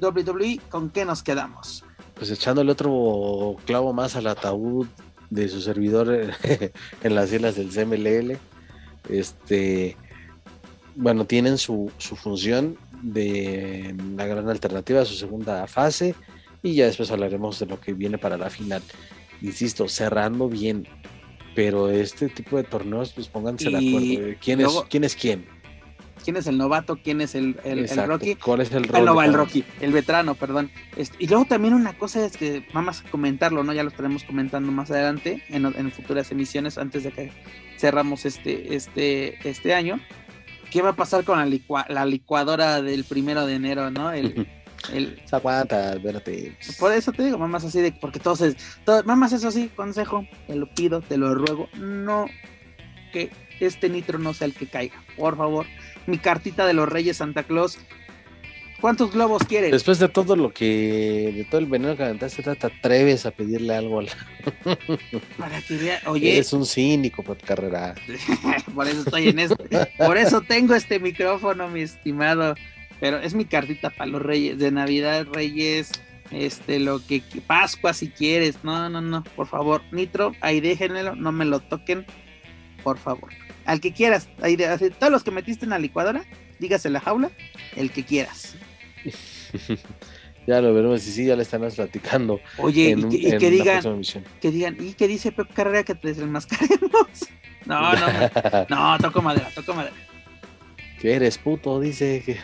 WWE, 0.00 0.60
¿con 0.68 0.90
qué 0.90 1.04
nos 1.04 1.22
quedamos? 1.22 1.84
Pues 2.14 2.30
echándole 2.30 2.72
otro 2.72 3.56
clavo 3.64 3.92
más 3.92 4.16
al 4.16 4.26
ataúd 4.26 4.88
de 5.30 5.48
su 5.48 5.60
servidor 5.60 6.32
en 7.02 7.14
las 7.14 7.32
islas 7.32 7.54
del 7.54 7.70
CMLL. 7.70 8.38
Este, 9.08 9.96
bueno, 10.96 11.24
tienen 11.24 11.56
su, 11.58 11.90
función 11.98 12.76
de 13.02 13.94
la 14.16 14.26
gran 14.26 14.48
alternativa 14.48 15.02
a 15.02 15.04
su 15.04 15.14
segunda 15.14 15.66
fase 15.66 16.14
y 16.62 16.74
ya 16.74 16.86
después 16.86 17.10
hablaremos 17.10 17.58
de 17.58 17.66
lo 17.66 17.80
que 17.80 17.92
viene 17.92 18.18
para 18.18 18.36
la 18.36 18.50
final. 18.50 18.82
Insisto, 19.42 19.88
cerrando 19.88 20.48
bien 20.48 20.86
pero 21.54 21.90
este 21.90 22.28
tipo 22.28 22.56
de 22.56 22.64
torneos, 22.64 23.12
pues 23.12 23.28
pónganse 23.28 23.70
de 23.70 23.76
acuerdo. 23.76 24.38
¿Quién, 24.40 24.60
es, 24.60 24.84
¿Quién 24.88 25.04
es 25.04 25.16
quién? 25.16 25.60
quién 26.24 26.36
es 26.36 26.46
el 26.46 26.58
novato, 26.58 26.98
quién 27.02 27.20
es 27.20 27.34
el, 27.34 27.58
el, 27.64 27.88
Rocky. 28.06 28.34
¿Cuál 28.36 28.60
es 28.60 28.72
el 28.72 28.84
ah, 28.92 29.00
rol? 29.00 29.24
el 29.24 29.34
Rocky, 29.34 29.64
el 29.80 29.92
veterano, 29.92 30.34
perdón. 30.34 30.70
Este, 30.96 31.16
y 31.18 31.26
luego 31.26 31.44
también 31.46 31.74
una 31.74 31.96
cosa 31.96 32.24
es 32.24 32.36
que 32.36 32.66
vamos 32.72 33.00
a 33.00 33.10
comentarlo, 33.10 33.64
¿no? 33.64 33.72
Ya 33.72 33.82
lo 33.82 33.88
estaremos 33.88 34.24
comentando 34.24 34.70
más 34.70 34.90
adelante 34.90 35.42
en, 35.48 35.66
en 35.66 35.90
futuras 35.92 36.30
emisiones 36.30 36.78
antes 36.78 37.04
de 37.04 37.12
que 37.12 37.32
cerramos 37.78 38.26
este, 38.26 38.74
este, 38.74 39.48
este 39.48 39.74
año. 39.74 39.98
¿Qué 40.70 40.82
va 40.82 40.90
a 40.90 40.96
pasar 40.96 41.24
con 41.24 41.38
la, 41.38 41.86
la 41.88 42.06
licuadora 42.06 42.80
del 42.82 43.04
primero 43.04 43.46
de 43.46 43.54
enero, 43.54 43.90
no? 43.90 44.12
El, 44.12 44.48
el... 44.92 45.20
Se 45.24 45.36
aguanta, 45.36 45.94
espérate. 45.94 46.56
Por 46.78 46.92
eso 46.92 47.12
te 47.12 47.24
digo, 47.24 47.38
mamás 47.38 47.64
así 47.64 47.80
de, 47.80 47.92
porque 47.92 48.20
todos 48.20 48.40
es, 48.42 48.56
todo, 48.84 49.02
mamás 49.04 49.32
eso 49.32 49.50
sí, 49.50 49.70
consejo, 49.74 50.26
te 50.46 50.54
lo 50.54 50.72
pido, 50.74 51.00
te 51.00 51.16
lo 51.16 51.34
ruego, 51.34 51.68
no 51.76 52.26
que 53.12 53.30
este 53.60 53.88
nitro 53.88 54.18
no 54.18 54.32
sea 54.32 54.46
el 54.46 54.54
que 54.54 54.66
caiga, 54.66 55.02
por 55.16 55.36
favor. 55.36 55.66
Mi 56.06 56.18
cartita 56.18 56.66
de 56.66 56.72
los 56.72 56.88
Reyes 56.88 57.18
Santa 57.18 57.42
Claus. 57.42 57.78
¿Cuántos 58.80 59.12
globos 59.12 59.44
quieres? 59.44 59.72
Después 59.72 59.98
de 59.98 60.08
todo 60.08 60.36
lo 60.36 60.52
que, 60.52 61.32
de 61.36 61.44
todo 61.44 61.60
el 61.60 61.66
veneno 61.66 61.96
que 61.96 62.04
aventaste, 62.04 62.42
te 62.42 62.66
atreves 62.66 63.26
a 63.26 63.30
pedirle 63.30 63.74
algo 63.74 64.00
a 64.00 64.02
la... 64.04 64.12
Para 65.38 65.60
que 65.62 65.76
vea, 65.76 66.00
oye. 66.06 66.38
Es 66.38 66.52
un 66.52 66.64
cínico 66.64 67.22
por 67.22 67.36
carrera. 67.38 67.94
por 68.74 68.88
eso 68.88 69.00
estoy 69.00 69.28
en 69.28 69.38
esto. 69.38 69.56
Por 69.98 70.16
eso 70.16 70.40
tengo 70.40 70.74
este 70.74 70.98
micrófono, 70.98 71.68
mi 71.68 71.82
estimado. 71.82 72.54
Pero 73.00 73.18
es 73.18 73.34
mi 73.34 73.44
cartita 73.44 73.90
para 73.90 74.10
los 74.10 74.22
Reyes, 74.22 74.58
de 74.58 74.70
Navidad, 74.70 75.26
Reyes, 75.32 75.92
este, 76.30 76.78
lo 76.78 77.04
que, 77.04 77.22
Pascua 77.46 77.94
si 77.94 78.08
quieres. 78.08 78.56
No, 78.62 78.88
no, 78.88 79.00
no, 79.00 79.24
por 79.36 79.46
favor. 79.46 79.82
Nitro, 79.90 80.32
ahí 80.40 80.60
déjenmelo, 80.60 81.16
no 81.16 81.32
me 81.32 81.44
lo 81.44 81.60
toquen, 81.60 82.04
por 82.82 82.98
favor 82.98 83.30
al 83.70 83.80
que 83.80 83.92
quieras. 83.92 84.28
Ahí 84.42 84.56
todos 84.56 85.12
los 85.12 85.22
que 85.22 85.30
metiste 85.30 85.64
en 85.64 85.70
la 85.70 85.78
licuadora, 85.78 86.24
dígase 86.58 86.90
la 86.90 87.00
jaula, 87.00 87.30
el 87.76 87.92
que 87.92 88.04
quieras. 88.04 88.56
ya 90.46 90.60
lo 90.60 90.74
veremos, 90.74 91.06
y 91.06 91.12
sí, 91.12 91.24
ya 91.26 91.36
le 91.36 91.42
están 91.42 91.62
platicando. 91.68 92.40
Oye, 92.58 92.94
y, 92.96 93.38
que, 93.38 93.50
digan, 93.50 94.02
que 94.40 94.50
digan, 94.50 94.76
¿y 94.80 94.94
qué 94.94 95.08
dice 95.08 95.32
Pep 95.32 95.52
Carrera 95.52 95.84
que 95.84 95.94
te 95.94 96.08
desenmascaremos? 96.08 97.06
No, 97.66 97.92
no, 97.92 98.06
no, 98.70 98.98
toco 98.98 99.20
madera, 99.20 99.48
toco 99.54 99.74
madera 99.74 99.94
que 101.00 101.14
eres 101.14 101.38
puto, 101.38 101.80
dice 101.80 102.22
que, 102.24 102.38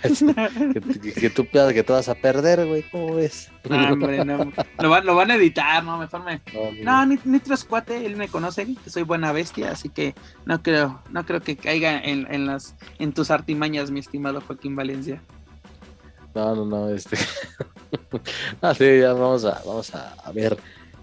que, 1.12 1.28
tú 1.28 1.47
que 1.47 1.83
te 1.83 1.93
vas 1.93 2.09
a 2.09 2.15
perder, 2.15 2.66
güey, 2.66 2.83
¿cómo 2.91 3.16
ves? 3.16 3.51
No, 3.69 3.93
hombre, 3.93 4.24
no. 4.24 4.51
Lo, 4.78 4.89
van, 4.89 5.05
lo 5.05 5.15
van 5.15 5.31
a 5.31 5.35
editar, 5.35 5.85
no, 5.85 5.99
mejor 5.99 6.24
me. 6.24 6.41
No, 6.83 7.05
ni, 7.05 7.19
ni 7.24 7.41
cuate, 7.69 8.07
él 8.07 8.16
me 8.16 8.28
conoce, 8.28 8.66
que 8.83 8.89
soy 8.89 9.03
buena 9.03 9.31
bestia, 9.33 9.73
así 9.73 9.91
que 9.91 10.15
no 10.47 10.62
creo, 10.62 11.03
no 11.11 11.27
creo 11.27 11.43
que 11.43 11.57
caiga 11.57 11.99
en, 11.99 12.27
en 12.33 12.47
las, 12.47 12.77
en 12.99 13.12
tus 13.12 13.31
artimañas, 13.31 13.91
mi 13.91 14.01
estimado 14.01 14.41
Joaquín 14.41 14.74
Valencia. 14.74 15.20
No, 16.37 16.55
no, 16.55 16.67
no, 16.67 16.91
este. 16.91 17.17
así 18.61 19.01
ya 19.01 19.15
vamos 19.15 19.47
a, 19.47 19.63
vamos 19.65 19.91
a 19.95 20.31
ver 20.35 20.55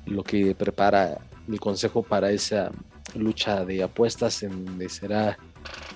lo 0.06 0.24
que 0.24 0.54
prepara 0.54 1.18
el 1.48 1.60
consejo 1.60 2.04
para 2.04 2.30
esa 2.30 2.70
lucha 3.16 3.66
de 3.66 3.82
apuestas 3.82 4.44
en 4.44 4.64
donde 4.64 4.90
será 4.90 5.40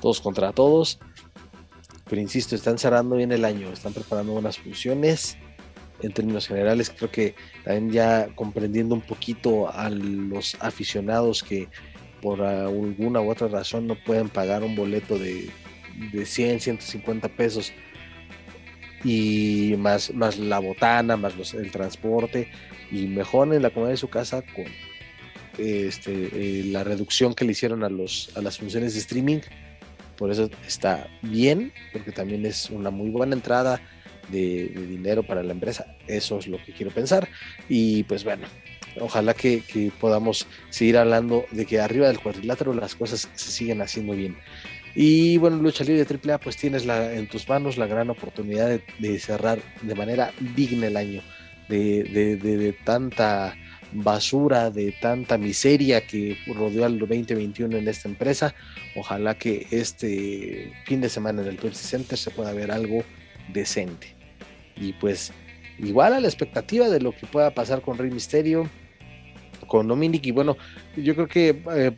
todos 0.02 0.22
contra 0.22 0.52
todos. 0.54 0.98
Pero 2.10 2.20
insisto, 2.20 2.56
están 2.56 2.80
cerrando 2.80 3.16
bien 3.16 3.32
el 3.32 3.46
año, 3.46 3.70
están 3.70 3.94
preparando 3.94 4.34
buenas 4.34 4.58
funciones. 4.58 5.38
En 6.02 6.14
términos 6.14 6.48
generales, 6.48 6.90
creo 6.90 7.12
que 7.12 7.36
también 7.64 7.92
ya 7.92 8.30
comprendiendo 8.34 8.96
un 8.96 9.02
poquito 9.02 9.72
a 9.72 9.92
los 9.92 10.58
aficionados 10.62 11.44
que 11.44 11.70
por 12.24 12.42
alguna 12.42 13.22
u 13.22 13.30
otra 13.30 13.50
razón 13.50 13.86
no 13.86 13.96
pueden 14.04 14.30
pagar 14.30 14.64
un 14.64 14.76
boleto 14.76 15.20
de, 15.20 15.52
de 16.12 16.26
100, 16.26 16.60
150 16.60 17.30
pesos 17.30 17.72
y 19.04 19.76
más, 19.78 20.14
más 20.14 20.38
la 20.38 20.60
botana, 20.60 21.18
más 21.18 21.54
el 21.54 21.72
transporte 21.72 22.50
y 22.92 23.08
mejoren 23.08 23.62
la 23.62 23.70
comodidad 23.70 23.94
de 23.94 23.98
su 23.98 24.10
casa 24.10 24.42
con 24.42 24.66
este, 25.58 26.30
eh, 26.34 26.64
la 26.66 26.84
reducción 26.84 27.34
que 27.34 27.46
le 27.46 27.52
hicieron 27.52 27.84
a, 27.84 27.90
los, 27.90 28.32
a 28.36 28.42
las 28.42 28.58
funciones 28.58 28.94
de 28.94 29.00
streaming 29.00 29.40
por 30.18 30.32
eso 30.32 30.50
está 30.66 31.08
bien, 31.22 31.72
porque 31.94 32.12
también 32.12 32.46
es 32.46 32.70
una 32.70 32.90
muy 32.90 33.10
buena 33.10 33.36
entrada 33.36 33.80
de, 34.30 34.68
dinero 34.68 35.24
para 35.24 35.44
la 35.44 35.54
empresa. 35.54 35.96
Eso 36.08 36.40
es 36.40 36.48
lo 36.48 36.58
que 36.64 36.74
quiero 36.74 36.92
pensar. 36.92 37.30
Y 37.70 38.04
pues 38.04 38.24
bueno, 38.24 38.48
ojalá 39.00 39.36
que, 39.36 39.62
podamos 40.00 40.48
seguir 40.70 40.98
hablando 40.98 41.46
de 41.52 41.66
que 41.66 41.80
arriba 41.80 42.08
del 42.08 42.20
cuadrilátero 42.20 42.74
las 42.74 42.96
cosas 42.96 43.30
se 43.36 43.52
siguen 43.52 43.82
haciendo 43.82 44.14
bien. 44.14 44.38
Y 45.00 45.38
bueno, 45.38 45.58
Lucha 45.58 45.84
Libre 45.84 46.08
AAA, 46.10 46.40
pues 46.40 46.58
tienes 46.58 46.84
en 46.88 47.28
tus 47.28 47.48
manos 47.48 47.78
la 47.78 47.86
gran 47.86 48.10
oportunidad 48.10 48.80
de, 48.98 49.20
cerrar 49.20 49.60
de 49.84 49.94
manera 49.94 50.32
digna 50.56 50.88
el 50.88 50.98
año, 50.98 51.22
de, 51.70 52.02
de 52.04 52.74
tanta 52.84 53.56
basura, 53.92 54.72
de 54.72 54.92
tanta 54.94 55.38
miseria 55.38 56.08
que 56.08 56.36
rodeó 56.48 56.84
al 56.84 56.98
2021 56.98 57.78
en 57.78 57.88
esta 57.88 58.10
empresa. 58.10 58.56
Ojalá 58.96 59.38
que 59.38 59.68
este 59.70 60.74
fin 60.88 61.00
de 61.00 61.10
semana 61.10 61.44
en 61.44 61.50
el 61.50 61.58
Pepsi 61.58 61.86
Center 61.86 62.18
se 62.18 62.32
pueda 62.32 62.52
ver 62.54 62.72
algo 62.72 63.04
decente. 63.54 64.16
Y 64.76 64.94
pues 64.94 65.32
igual 65.78 66.16
a 66.16 66.20
la 66.20 66.28
expectativa 66.28 66.90
de 66.90 67.02
lo 67.02 67.12
que 67.12 67.28
pueda 67.28 67.52
pasar 67.52 67.84
con 67.84 68.00
Rey 68.00 68.10
Misterio, 68.10 68.68
con 69.68 69.88
Dominic. 69.88 70.26
Y 70.26 70.32
bueno, 70.32 70.58
yo 70.96 71.14
creo 71.14 71.28
que 71.28 71.62
eh, 71.76 71.92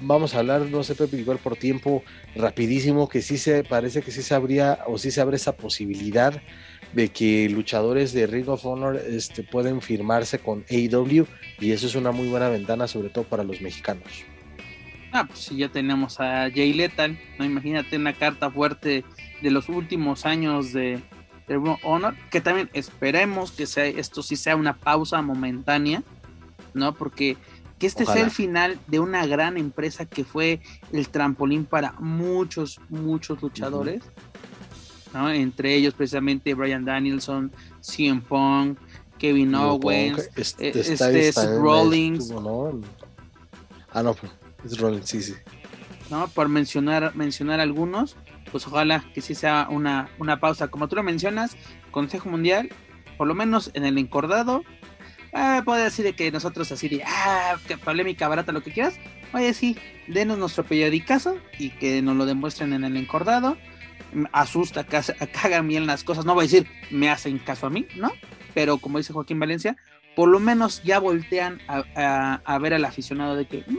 vamos 0.00 0.34
a 0.34 0.38
hablar, 0.38 0.62
no 0.62 0.82
sé, 0.82 0.94
Pepe, 0.94 1.18
igual 1.18 1.38
por 1.38 1.56
tiempo 1.56 2.02
rapidísimo, 2.34 3.08
que 3.08 3.20
sí 3.20 3.36
se 3.36 3.64
parece 3.64 4.02
que 4.02 4.10
sí 4.10 4.22
se 4.22 4.34
abría 4.34 4.78
o 4.86 4.96
sí 4.96 5.10
se 5.10 5.20
abre 5.20 5.36
esa 5.36 5.56
posibilidad 5.56 6.40
de 6.92 7.08
que 7.08 7.48
luchadores 7.50 8.12
de 8.12 8.26
Ring 8.26 8.48
of 8.48 8.64
Honor 8.64 8.96
este, 8.96 9.42
pueden 9.42 9.82
firmarse 9.82 10.38
con 10.38 10.64
AEW 10.70 11.26
y 11.60 11.72
eso 11.72 11.86
es 11.86 11.94
una 11.94 12.12
muy 12.12 12.28
buena 12.28 12.48
ventana, 12.48 12.86
sobre 12.86 13.10
todo 13.10 13.24
para 13.24 13.44
los 13.44 13.60
mexicanos. 13.60 14.24
Ah, 15.12 15.24
pues 15.26 15.48
ya 15.50 15.68
tenemos 15.68 16.20
a 16.20 16.50
Jay 16.50 16.72
Lethal, 16.72 17.18
¿no? 17.38 17.44
Imagínate 17.44 17.96
una 17.96 18.12
carta 18.12 18.50
fuerte 18.50 19.04
de 19.40 19.50
los 19.50 19.68
últimos 19.68 20.26
años 20.26 20.72
de, 20.72 21.00
of 21.48 21.78
Honor, 21.84 22.14
que 22.30 22.40
también 22.40 22.68
esperemos 22.72 23.52
que 23.52 23.66
sea, 23.66 23.86
esto 23.86 24.22
sí 24.22 24.36
sea 24.36 24.56
una 24.56 24.76
pausa 24.76 25.22
momentánea, 25.22 26.02
¿no? 26.76 26.94
Porque 26.94 27.36
que 27.78 27.86
este 27.86 28.06
sea 28.06 28.22
el 28.22 28.30
final 28.30 28.78
de 28.86 29.00
una 29.00 29.26
gran 29.26 29.56
empresa 29.58 30.06
que 30.06 30.24
fue 30.24 30.60
el 30.92 31.08
trampolín 31.08 31.64
para 31.64 31.92
muchos, 31.98 32.80
muchos 32.88 33.42
luchadores. 33.42 34.02
Entre 35.14 35.74
ellos 35.74 35.94
precisamente 35.94 36.54
Brian 36.54 36.84
Danielson, 36.84 37.50
CM 37.80 38.20
Punk, 38.20 38.78
Kevin 39.18 39.54
Owens, 39.54 40.28
este, 40.36 40.78
este 40.78 41.58
Rollins. 41.58 42.30
Ah, 43.92 44.02
no, 44.02 44.14
pues, 44.14 44.32
es 44.64 44.78
Rollins, 44.78 45.08
sí, 45.08 45.22
sí. 45.22 45.34
¿no? 46.10 46.28
Por 46.28 46.48
mencionar, 46.48 47.14
mencionar 47.16 47.60
algunos, 47.60 48.16
pues 48.52 48.66
ojalá 48.66 49.04
que 49.14 49.22
sí 49.22 49.34
sea 49.34 49.68
una, 49.70 50.10
una 50.18 50.38
pausa. 50.38 50.68
Como 50.68 50.88
tú 50.88 50.96
lo 50.96 51.02
mencionas, 51.02 51.56
Consejo 51.90 52.28
Mundial, 52.28 52.68
por 53.16 53.26
lo 53.26 53.34
menos 53.34 53.70
en 53.72 53.86
el 53.86 53.96
encordado, 53.96 54.64
ah, 55.32 55.62
puede 55.64 55.84
decir 55.84 56.04
de 56.04 56.14
que 56.14 56.30
nosotros 56.30 56.70
así 56.72 56.88
de, 56.88 57.02
ah, 57.04 57.56
que 57.66 57.76
polémica 57.76 58.28
barata, 58.28 58.52
lo 58.52 58.62
que 58.62 58.72
quieras. 58.72 58.98
Oye, 59.32 59.52
sí, 59.54 59.76
denos 60.06 60.38
nuestro 60.38 60.64
periodicazo 60.64 61.38
y 61.58 61.70
que 61.70 62.02
nos 62.02 62.16
lo 62.16 62.26
demuestren 62.26 62.72
en 62.72 62.84
el 62.84 62.96
encordado 62.96 63.56
asusta 64.32 64.84
que, 64.84 64.96
hagan 65.42 65.68
bien 65.68 65.86
las 65.86 66.04
cosas. 66.04 66.24
No 66.24 66.34
voy 66.34 66.44
a 66.44 66.48
decir 66.48 66.66
me 66.90 67.10
hacen 67.10 67.38
caso 67.38 67.66
a 67.66 67.70
mí, 67.70 67.86
¿no? 67.96 68.12
Pero 68.54 68.78
como 68.78 68.98
dice 68.98 69.12
Joaquín 69.12 69.38
Valencia, 69.38 69.76
por 70.14 70.28
lo 70.28 70.40
menos 70.40 70.82
ya 70.82 70.98
voltean 70.98 71.60
a, 71.68 72.58
ver 72.58 72.74
al 72.74 72.84
aficionado 72.84 73.36
de 73.36 73.46
que, 73.46 73.64
mm, 73.66 73.78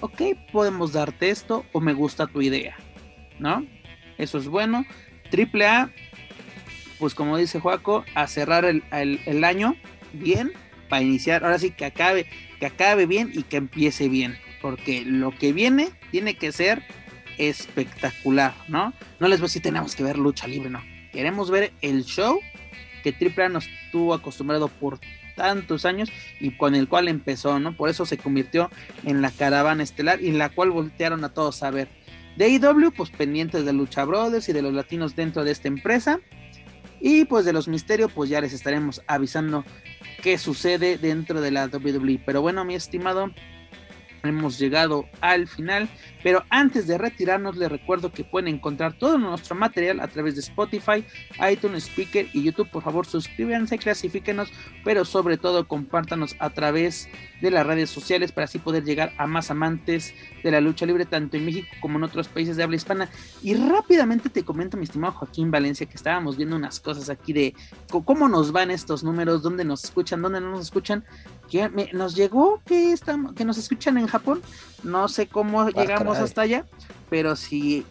ok, 0.00 0.22
podemos 0.52 0.92
darte 0.92 1.30
esto 1.30 1.66
o 1.72 1.80
me 1.80 1.92
gusta 1.92 2.26
tu 2.26 2.40
idea, 2.40 2.76
¿no? 3.38 3.66
Eso 4.18 4.38
es 4.38 4.48
bueno. 4.48 4.84
Triple 5.30 5.66
A, 5.66 5.90
pues 6.98 7.14
como 7.14 7.36
dice 7.36 7.60
Joaco, 7.60 8.04
a 8.14 8.26
cerrar 8.26 8.64
el 8.64 9.44
año 9.44 9.76
bien 10.12 10.52
para 10.88 11.02
iniciar. 11.02 11.44
Ahora 11.44 11.58
sí 11.58 11.70
que 11.70 11.84
acabe, 11.84 12.26
que 12.58 12.66
acabe 12.66 13.06
bien 13.06 13.30
y 13.34 13.42
que 13.44 13.56
empiece 13.56 14.08
bien. 14.08 14.36
Porque 14.60 15.04
lo 15.04 15.30
que 15.30 15.52
viene 15.52 15.90
tiene 16.10 16.34
que 16.34 16.52
ser 16.52 16.82
espectacular, 17.38 18.54
¿no? 18.68 18.92
No 19.18 19.28
les 19.28 19.40
voy 19.40 19.46
a 19.46 19.48
decir 19.48 19.62
tenemos 19.62 19.96
que 19.96 20.02
ver 20.02 20.18
lucha 20.18 20.46
libre, 20.46 20.68
no. 20.68 20.82
Queremos 21.12 21.50
ver 21.50 21.72
el 21.80 22.04
show 22.04 22.38
que 23.02 23.14
AAA 23.18 23.48
nos 23.48 23.68
tuvo 23.90 24.12
acostumbrado 24.12 24.68
por 24.68 25.00
tantos 25.36 25.86
años 25.86 26.10
y 26.38 26.50
con 26.50 26.74
el 26.74 26.86
cual 26.86 27.08
empezó, 27.08 27.58
¿no? 27.58 27.74
Por 27.74 27.88
eso 27.88 28.04
se 28.04 28.18
convirtió 28.18 28.70
en 29.04 29.22
la 29.22 29.30
caravana 29.30 29.82
estelar 29.82 30.20
y 30.20 30.32
la 30.32 30.50
cual 30.50 30.70
voltearon 30.70 31.24
a 31.24 31.30
todos 31.30 31.62
a 31.62 31.70
ver. 31.70 31.88
De 32.36 32.48
IW, 32.48 32.92
pues 32.94 33.10
pendientes 33.10 33.64
de 33.64 33.72
Lucha 33.72 34.04
Brothers 34.04 34.48
y 34.48 34.52
de 34.52 34.62
los 34.62 34.74
latinos 34.74 35.16
dentro 35.16 35.42
de 35.42 35.52
esta 35.52 35.68
empresa. 35.68 36.20
Y 37.00 37.24
pues 37.24 37.46
de 37.46 37.54
los 37.54 37.68
misterios, 37.68 38.12
pues 38.12 38.28
ya 38.28 38.40
les 38.40 38.52
estaremos 38.52 39.02
avisando 39.06 39.64
qué 40.22 40.38
sucede 40.38 40.98
dentro 40.98 41.40
de 41.40 41.50
la 41.50 41.66
WWE. 41.66 42.20
Pero 42.24 42.42
bueno, 42.42 42.64
mi 42.64 42.74
estimado, 42.74 43.30
hemos 44.22 44.58
llegado 44.58 45.06
al 45.20 45.48
final, 45.48 45.88
pero 46.22 46.44
antes 46.50 46.86
de 46.86 46.98
retirarnos 46.98 47.56
les 47.56 47.70
recuerdo 47.70 48.12
que 48.12 48.24
pueden 48.24 48.54
encontrar 48.54 48.92
todo 48.92 49.18
nuestro 49.18 49.54
material 49.54 50.00
a 50.00 50.08
través 50.08 50.34
de 50.34 50.40
Spotify, 50.40 51.04
iTunes, 51.50 51.84
Speaker 51.84 52.28
y 52.32 52.42
YouTube. 52.42 52.70
Por 52.70 52.82
favor 52.82 53.06
suscríbanse, 53.06 53.78
clasifíquenos, 53.78 54.52
pero 54.84 55.04
sobre 55.04 55.38
todo 55.38 55.66
compártanos 55.66 56.36
a 56.38 56.50
través 56.50 57.08
de 57.40 57.50
las 57.50 57.66
redes 57.66 57.90
sociales 57.90 58.32
para 58.32 58.44
así 58.44 58.58
poder 58.58 58.84
llegar 58.84 59.12
a 59.18 59.26
más 59.26 59.50
amantes 59.50 60.14
de 60.42 60.50
la 60.50 60.60
lucha 60.60 60.86
libre 60.86 61.06
tanto 61.06 61.36
en 61.36 61.44
México 61.44 61.68
como 61.80 61.98
en 61.98 62.04
otros 62.04 62.28
países 62.28 62.56
de 62.56 62.62
habla 62.62 62.76
hispana. 62.76 63.08
Y 63.42 63.54
rápidamente 63.54 64.28
te 64.28 64.44
comento 64.44 64.76
mi 64.76 64.84
estimado 64.84 65.14
Joaquín 65.14 65.50
Valencia 65.50 65.86
que 65.86 65.96
estábamos 65.96 66.36
viendo 66.36 66.56
unas 66.56 66.80
cosas 66.80 67.10
aquí 67.10 67.32
de 67.32 67.54
cómo 68.04 68.28
nos 68.28 68.52
van 68.52 68.70
estos 68.70 69.02
números, 69.02 69.42
dónde 69.42 69.64
nos 69.64 69.84
escuchan, 69.84 70.22
dónde 70.22 70.40
no 70.40 70.50
nos 70.50 70.62
escuchan. 70.62 71.04
Que 71.50 71.68
nos 71.92 72.14
llegó 72.14 72.62
que, 72.64 72.92
estamos, 72.92 73.32
que 73.32 73.44
nos 73.44 73.58
escuchan 73.58 73.98
en 73.98 74.06
Japón. 74.06 74.40
No 74.84 75.08
sé 75.08 75.26
cómo 75.26 75.62
ah, 75.62 75.70
llegamos 75.70 76.18
hasta 76.18 76.42
allá, 76.42 76.64
pero 77.08 77.34
si, 77.34 77.84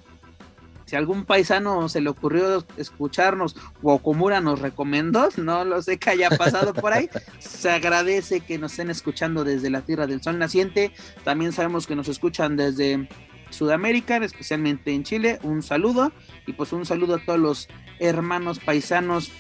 si 0.90 0.96
algún 0.96 1.24
paisano 1.24 1.88
se 1.88 2.02
le 2.02 2.10
ocurrió 2.10 2.66
escucharnos 2.76 3.56
o 3.84 3.94
Okumura 3.94 4.42
nos 4.42 4.60
recomendó, 4.60 5.30
no 5.38 5.64
lo 5.64 5.84
sé 5.84 6.00
que 6.00 6.10
haya 6.10 6.32
pasado 6.32 6.74
por 6.74 6.94
ahí, 6.94 7.10
se 7.38 7.70
agradece 7.70 8.40
que 8.40 8.58
nos 8.58 8.72
estén 8.72 8.90
escuchando 8.90 9.44
desde 9.44 9.70
la 9.70 9.82
Tierra 9.82 10.08
del 10.08 10.24
Sol 10.24 10.40
Naciente. 10.40 10.92
También 11.24 11.52
sabemos 11.52 11.86
que 11.86 11.96
nos 11.96 12.08
escuchan 12.08 12.58
desde 12.58 13.08
Sudamérica, 13.52 14.18
especialmente 14.18 14.92
en 14.92 15.04
Chile. 15.04 15.38
Un 15.44 15.62
saludo 15.62 16.12
y 16.48 16.54
pues 16.54 16.74
un 16.74 16.88
saludo 16.88 17.16
a 17.16 17.24
todos 17.24 17.40
los 17.40 17.68
hermanos 18.00 18.60
paisanos 18.60 19.32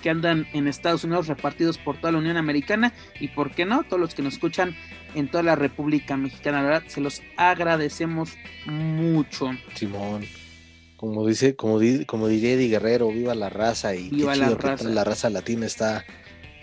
que 0.00 0.10
andan 0.10 0.46
en 0.52 0.68
Estados 0.68 1.02
Unidos 1.02 1.26
repartidos 1.26 1.78
por 1.78 1.96
toda 1.96 2.12
la 2.12 2.18
Unión 2.18 2.36
Americana 2.36 2.94
y 3.18 3.26
por 3.28 3.50
qué 3.50 3.64
no, 3.64 3.82
todos 3.82 4.00
los 4.00 4.14
que 4.14 4.22
nos 4.22 4.34
escuchan 4.34 4.76
en 5.16 5.28
toda 5.28 5.42
la 5.42 5.56
República 5.56 6.16
Mexicana, 6.16 6.62
la 6.62 6.68
verdad, 6.68 6.82
se 6.86 7.00
los 7.00 7.22
agradecemos 7.36 8.36
mucho. 8.66 9.50
Simón, 9.74 10.24
como 11.00 11.26
dice, 11.26 11.56
como, 11.56 11.80
como 12.04 12.28
diría 12.28 12.52
Eddie 12.52 12.68
Guerrero, 12.68 13.08
viva 13.08 13.34
la 13.34 13.48
raza 13.48 13.94
y 13.94 14.10
viva 14.10 14.36
la, 14.36 14.50
raza. 14.50 14.86
la 14.86 15.02
raza 15.02 15.30
latina 15.30 15.64
está, 15.64 16.04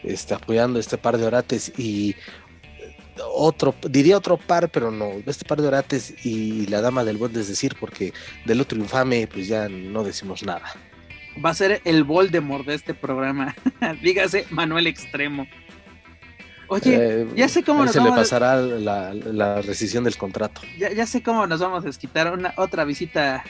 está 0.03 0.35
apoyando 0.35 0.77
este 0.77 0.99
par 0.99 1.17
de 1.17 1.25
orates 1.25 1.73
y 1.75 2.15
otro, 3.33 3.73
diría 3.89 4.15
otro 4.15 4.37
par, 4.37 4.69
pero 4.69 4.91
no, 4.91 5.07
este 5.25 5.43
par 5.43 5.59
de 5.59 5.67
orates 5.67 6.23
y 6.23 6.67
la 6.67 6.81
dama 6.81 7.03
del 7.03 7.17
buen 7.17 7.35
es 7.35 7.47
decir, 7.47 7.75
porque 7.79 8.13
del 8.45 8.61
otro 8.61 8.77
infame, 8.77 9.25
pues 9.25 9.47
ya 9.47 9.67
no 9.69 10.03
decimos 10.03 10.43
nada 10.43 10.71
va 11.43 11.51
a 11.51 11.53
ser 11.53 11.81
el 11.85 12.03
Voldemort 12.03 12.65
de 12.65 12.73
este 12.73 12.95
programa. 12.95 13.55
Dígase 14.01 14.47
Manuel 14.49 14.87
Extremo. 14.87 15.45
Oye, 16.67 17.21
eh, 17.21 17.27
ya 17.35 17.47
sé 17.47 17.63
cómo 17.63 17.85
nos 17.85 17.93
se 17.93 18.01
le 18.01 18.09
pasará 18.09 18.57
la, 18.57 19.61
rescisión 19.61 20.03
del 20.03 20.17
contrato. 20.17 20.61
Ya, 20.79 20.91
ya, 20.91 21.05
sé 21.05 21.21
cómo 21.21 21.45
nos 21.45 21.59
vamos 21.59 21.83
a 21.83 21.87
desquitar 21.87 22.33
una 22.33 22.55
otra 22.57 22.85
visita 22.85 23.43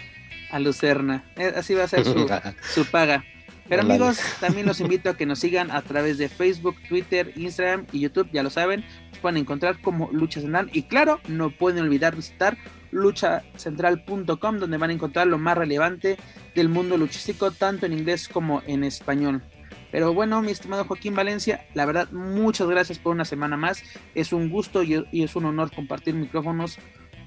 a 0.52 0.60
Lucerna. 0.60 1.24
Eh, 1.36 1.54
así 1.56 1.74
va 1.74 1.84
a 1.84 1.88
ser 1.88 2.06
su, 2.06 2.86
paga. 2.92 3.24
Pero 3.70 3.82
amigos, 3.82 4.20
también 4.40 4.66
los 4.66 4.80
invito 4.80 5.10
a 5.10 5.18
que 5.18 5.26
nos 5.26 5.40
sigan 5.40 5.72
a 5.72 5.82
través 5.82 6.18
de 6.18 6.30
Facebook, 6.30 6.76
Twitter, 6.88 7.34
Instagram 7.36 7.86
y 7.92 8.00
YouTube, 8.00 8.30
ya 8.32 8.42
lo 8.42 8.50
saben, 8.50 8.86
nos 9.10 9.20
pueden 9.20 9.38
encontrar 9.38 9.82
como 9.82 10.10
Lucha 10.14 10.40
Central 10.40 10.70
y 10.72 10.84
claro, 10.84 11.20
no 11.28 11.50
pueden 11.50 11.84
olvidar 11.84 12.16
visitar 12.16 12.58
luchacentral.com 12.92 14.58
donde 14.58 14.78
van 14.78 14.92
a 14.92 14.94
encontrar 14.94 15.28
lo 15.28 15.38
más 15.38 15.58
relevante 15.58 16.18
del 16.56 16.70
mundo 16.70 16.98
luchístico 16.98 17.52
tanto 17.52 17.86
en 17.86 17.94
inglés 17.94 18.30
como 18.30 18.62
en 18.68 18.86
español. 18.86 19.44
Pero 19.92 20.14
bueno, 20.14 20.42
mi 20.42 20.52
estimado 20.52 20.86
Joaquín 20.86 21.16
Valencia, 21.16 21.66
la 21.74 21.86
verdad, 21.86 22.12
muchas 22.12 22.68
gracias 22.68 23.00
por 23.00 23.14
una 23.14 23.26
semana 23.26 23.56
más. 23.56 23.84
Es 24.16 24.34
un 24.34 24.50
gusto 24.50 24.84
y, 24.84 25.06
es 25.12 25.36
un 25.36 25.46
honor 25.46 25.72
compartir 25.74 26.14
micrófonos 26.14 26.78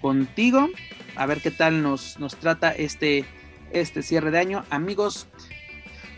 contigo. 0.01 0.69
A 1.17 1.27
ver 1.27 1.41
qué 1.41 1.51
tal 1.51 1.83
nos, 1.83 2.19
nos 2.19 2.37
trata 2.37 2.71
este, 2.71 3.25
este 3.73 4.03
cierre 4.03 4.31
de 4.31 4.39
año. 4.39 4.65
Amigos, 4.71 5.29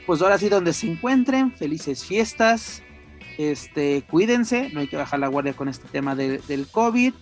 pues 0.06 0.22
ahora 0.22 0.38
sí 0.38 0.48
donde 0.48 0.72
se 0.72 0.90
encuentren, 0.90 1.52
felices 1.52 2.04
fiestas. 2.04 2.82
Este, 3.38 4.02
cuídense, 4.10 4.70
no 4.70 4.80
hay 4.80 4.88
que 4.88 4.96
bajar 4.96 5.18
la 5.20 5.28
guardia 5.28 5.54
con 5.54 5.68
este 5.68 5.88
tema 5.88 6.14
del 6.14 6.66
COVID. 6.70 7.14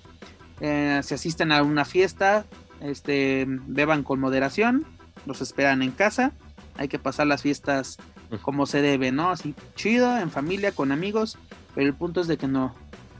Eh, 0.61 1.01
se 1.03 1.15
asisten 1.15 1.53
a 1.53 1.63
una 1.63 1.85
fiesta, 1.85 2.45
este, 2.81 3.47
beban 3.49 4.03
con 4.03 4.21
moderación, 4.21 4.87
los 5.25 5.41
esperan 5.41 5.83
en 5.83 5.91
casa, 5.91 6.33
hay 6.77 6.89
que 6.89 6.99
pasar 6.99 7.27
las 7.27 7.43
fiestas 7.43 7.97
como 8.43 8.67
se 8.67 8.83
debe, 8.83 9.11
¿no? 9.11 9.31
Así 9.31 9.55
chido, 9.75 10.19
en 10.19 10.31
familia, 10.31 10.73
con 10.73 10.93
amigos, 10.93 11.39
pero 11.75 11.87
el 11.87 11.95
punto 11.95 12.21
es 12.21 12.27
de 12.27 12.37
que 12.37 12.47
no 12.47 12.75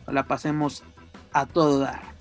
la 0.07 0.25
pasemos 0.25 0.83
a 1.33 1.47
todo 1.47 1.81
dar. 1.81 2.20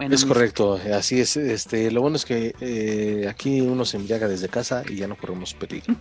Es 0.00 0.24
correcto, 0.24 0.80
así 0.94 1.20
es. 1.20 1.36
Este, 1.36 1.90
lo 1.90 2.00
bueno 2.00 2.16
es 2.16 2.24
que 2.24 2.54
eh, 2.60 3.26
aquí 3.28 3.60
uno 3.60 3.84
se 3.84 3.96
embriaga 3.96 4.28
desde 4.28 4.48
casa 4.48 4.82
y 4.88 4.96
ya 4.96 5.06
no 5.06 5.16
corremos 5.16 5.54
peligro. 5.54 5.94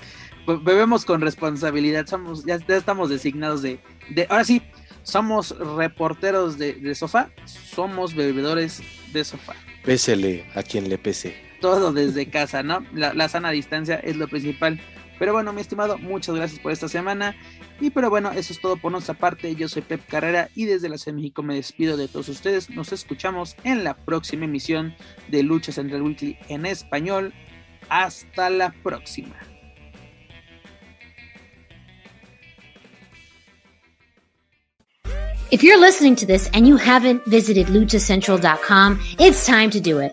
Bebemos 0.64 1.04
con 1.04 1.20
responsabilidad, 1.20 2.06
somos, 2.06 2.44
ya, 2.44 2.58
estamos 2.68 3.08
designados 3.08 3.62
de, 3.62 3.80
de, 4.10 4.26
ahora 4.28 4.44
sí, 4.44 4.62
somos 5.02 5.56
reporteros 5.58 6.58
de, 6.58 6.94
sofá, 6.94 7.30
somos 7.46 8.14
bebedores 8.14 8.82
de 9.12 9.24
sofá. 9.24 9.54
Pésele 9.84 10.46
a 10.54 10.62
quien 10.62 10.88
le 10.88 10.98
pese. 10.98 11.36
Todo 11.60 11.92
desde 11.92 12.26
casa, 12.30 12.62
¿no? 12.62 12.84
La, 12.92 13.28
sana 13.28 13.50
distancia 13.50 13.96
es 13.96 14.16
lo 14.16 14.28
principal. 14.28 14.80
Pero 15.18 15.32
bueno, 15.32 15.52
mi 15.52 15.60
estimado, 15.60 15.98
muchas 15.98 16.34
gracias 16.34 16.60
por 16.60 16.72
esta 16.72 16.88
semana. 16.88 17.36
Y 17.80 17.90
pero 17.90 18.10
bueno, 18.10 18.32
eso 18.32 18.52
es 18.52 18.60
todo 18.60 18.76
por 18.76 18.92
nuestra 18.92 19.14
parte. 19.14 19.54
Yo 19.54 19.68
soy 19.68 19.82
Pep 19.82 20.00
Carrera 20.08 20.48
y 20.54 20.64
desde 20.66 20.88
la 20.88 20.98
Ciudad 20.98 21.14
de 21.16 21.22
México 21.22 21.42
me 21.42 21.54
despido 21.54 21.96
de 21.96 22.08
todos 22.08 22.28
ustedes. 22.28 22.70
Nos 22.70 22.92
escuchamos 22.92 23.56
en 23.64 23.84
la 23.84 23.94
próxima 23.94 24.44
emisión 24.44 24.94
de 25.28 25.42
Lucha 25.42 25.72
Central 25.72 26.02
Weekly 26.02 26.38
en 26.48 26.66
español. 26.66 27.32
Hasta 27.88 28.50
la 28.50 28.72
próxima. 28.82 29.36
If 35.50 35.62
you're 35.62 35.78
listening 35.78 36.16
to 36.16 36.26
this 36.26 36.50
and 36.52 36.66
you 36.66 36.76
haven't 36.76 37.24
visited 37.26 37.68
luchacentral.com, 37.68 38.98
it's 39.20 39.46
time 39.46 39.70
to 39.70 39.80
do 39.80 40.00
it. 40.00 40.12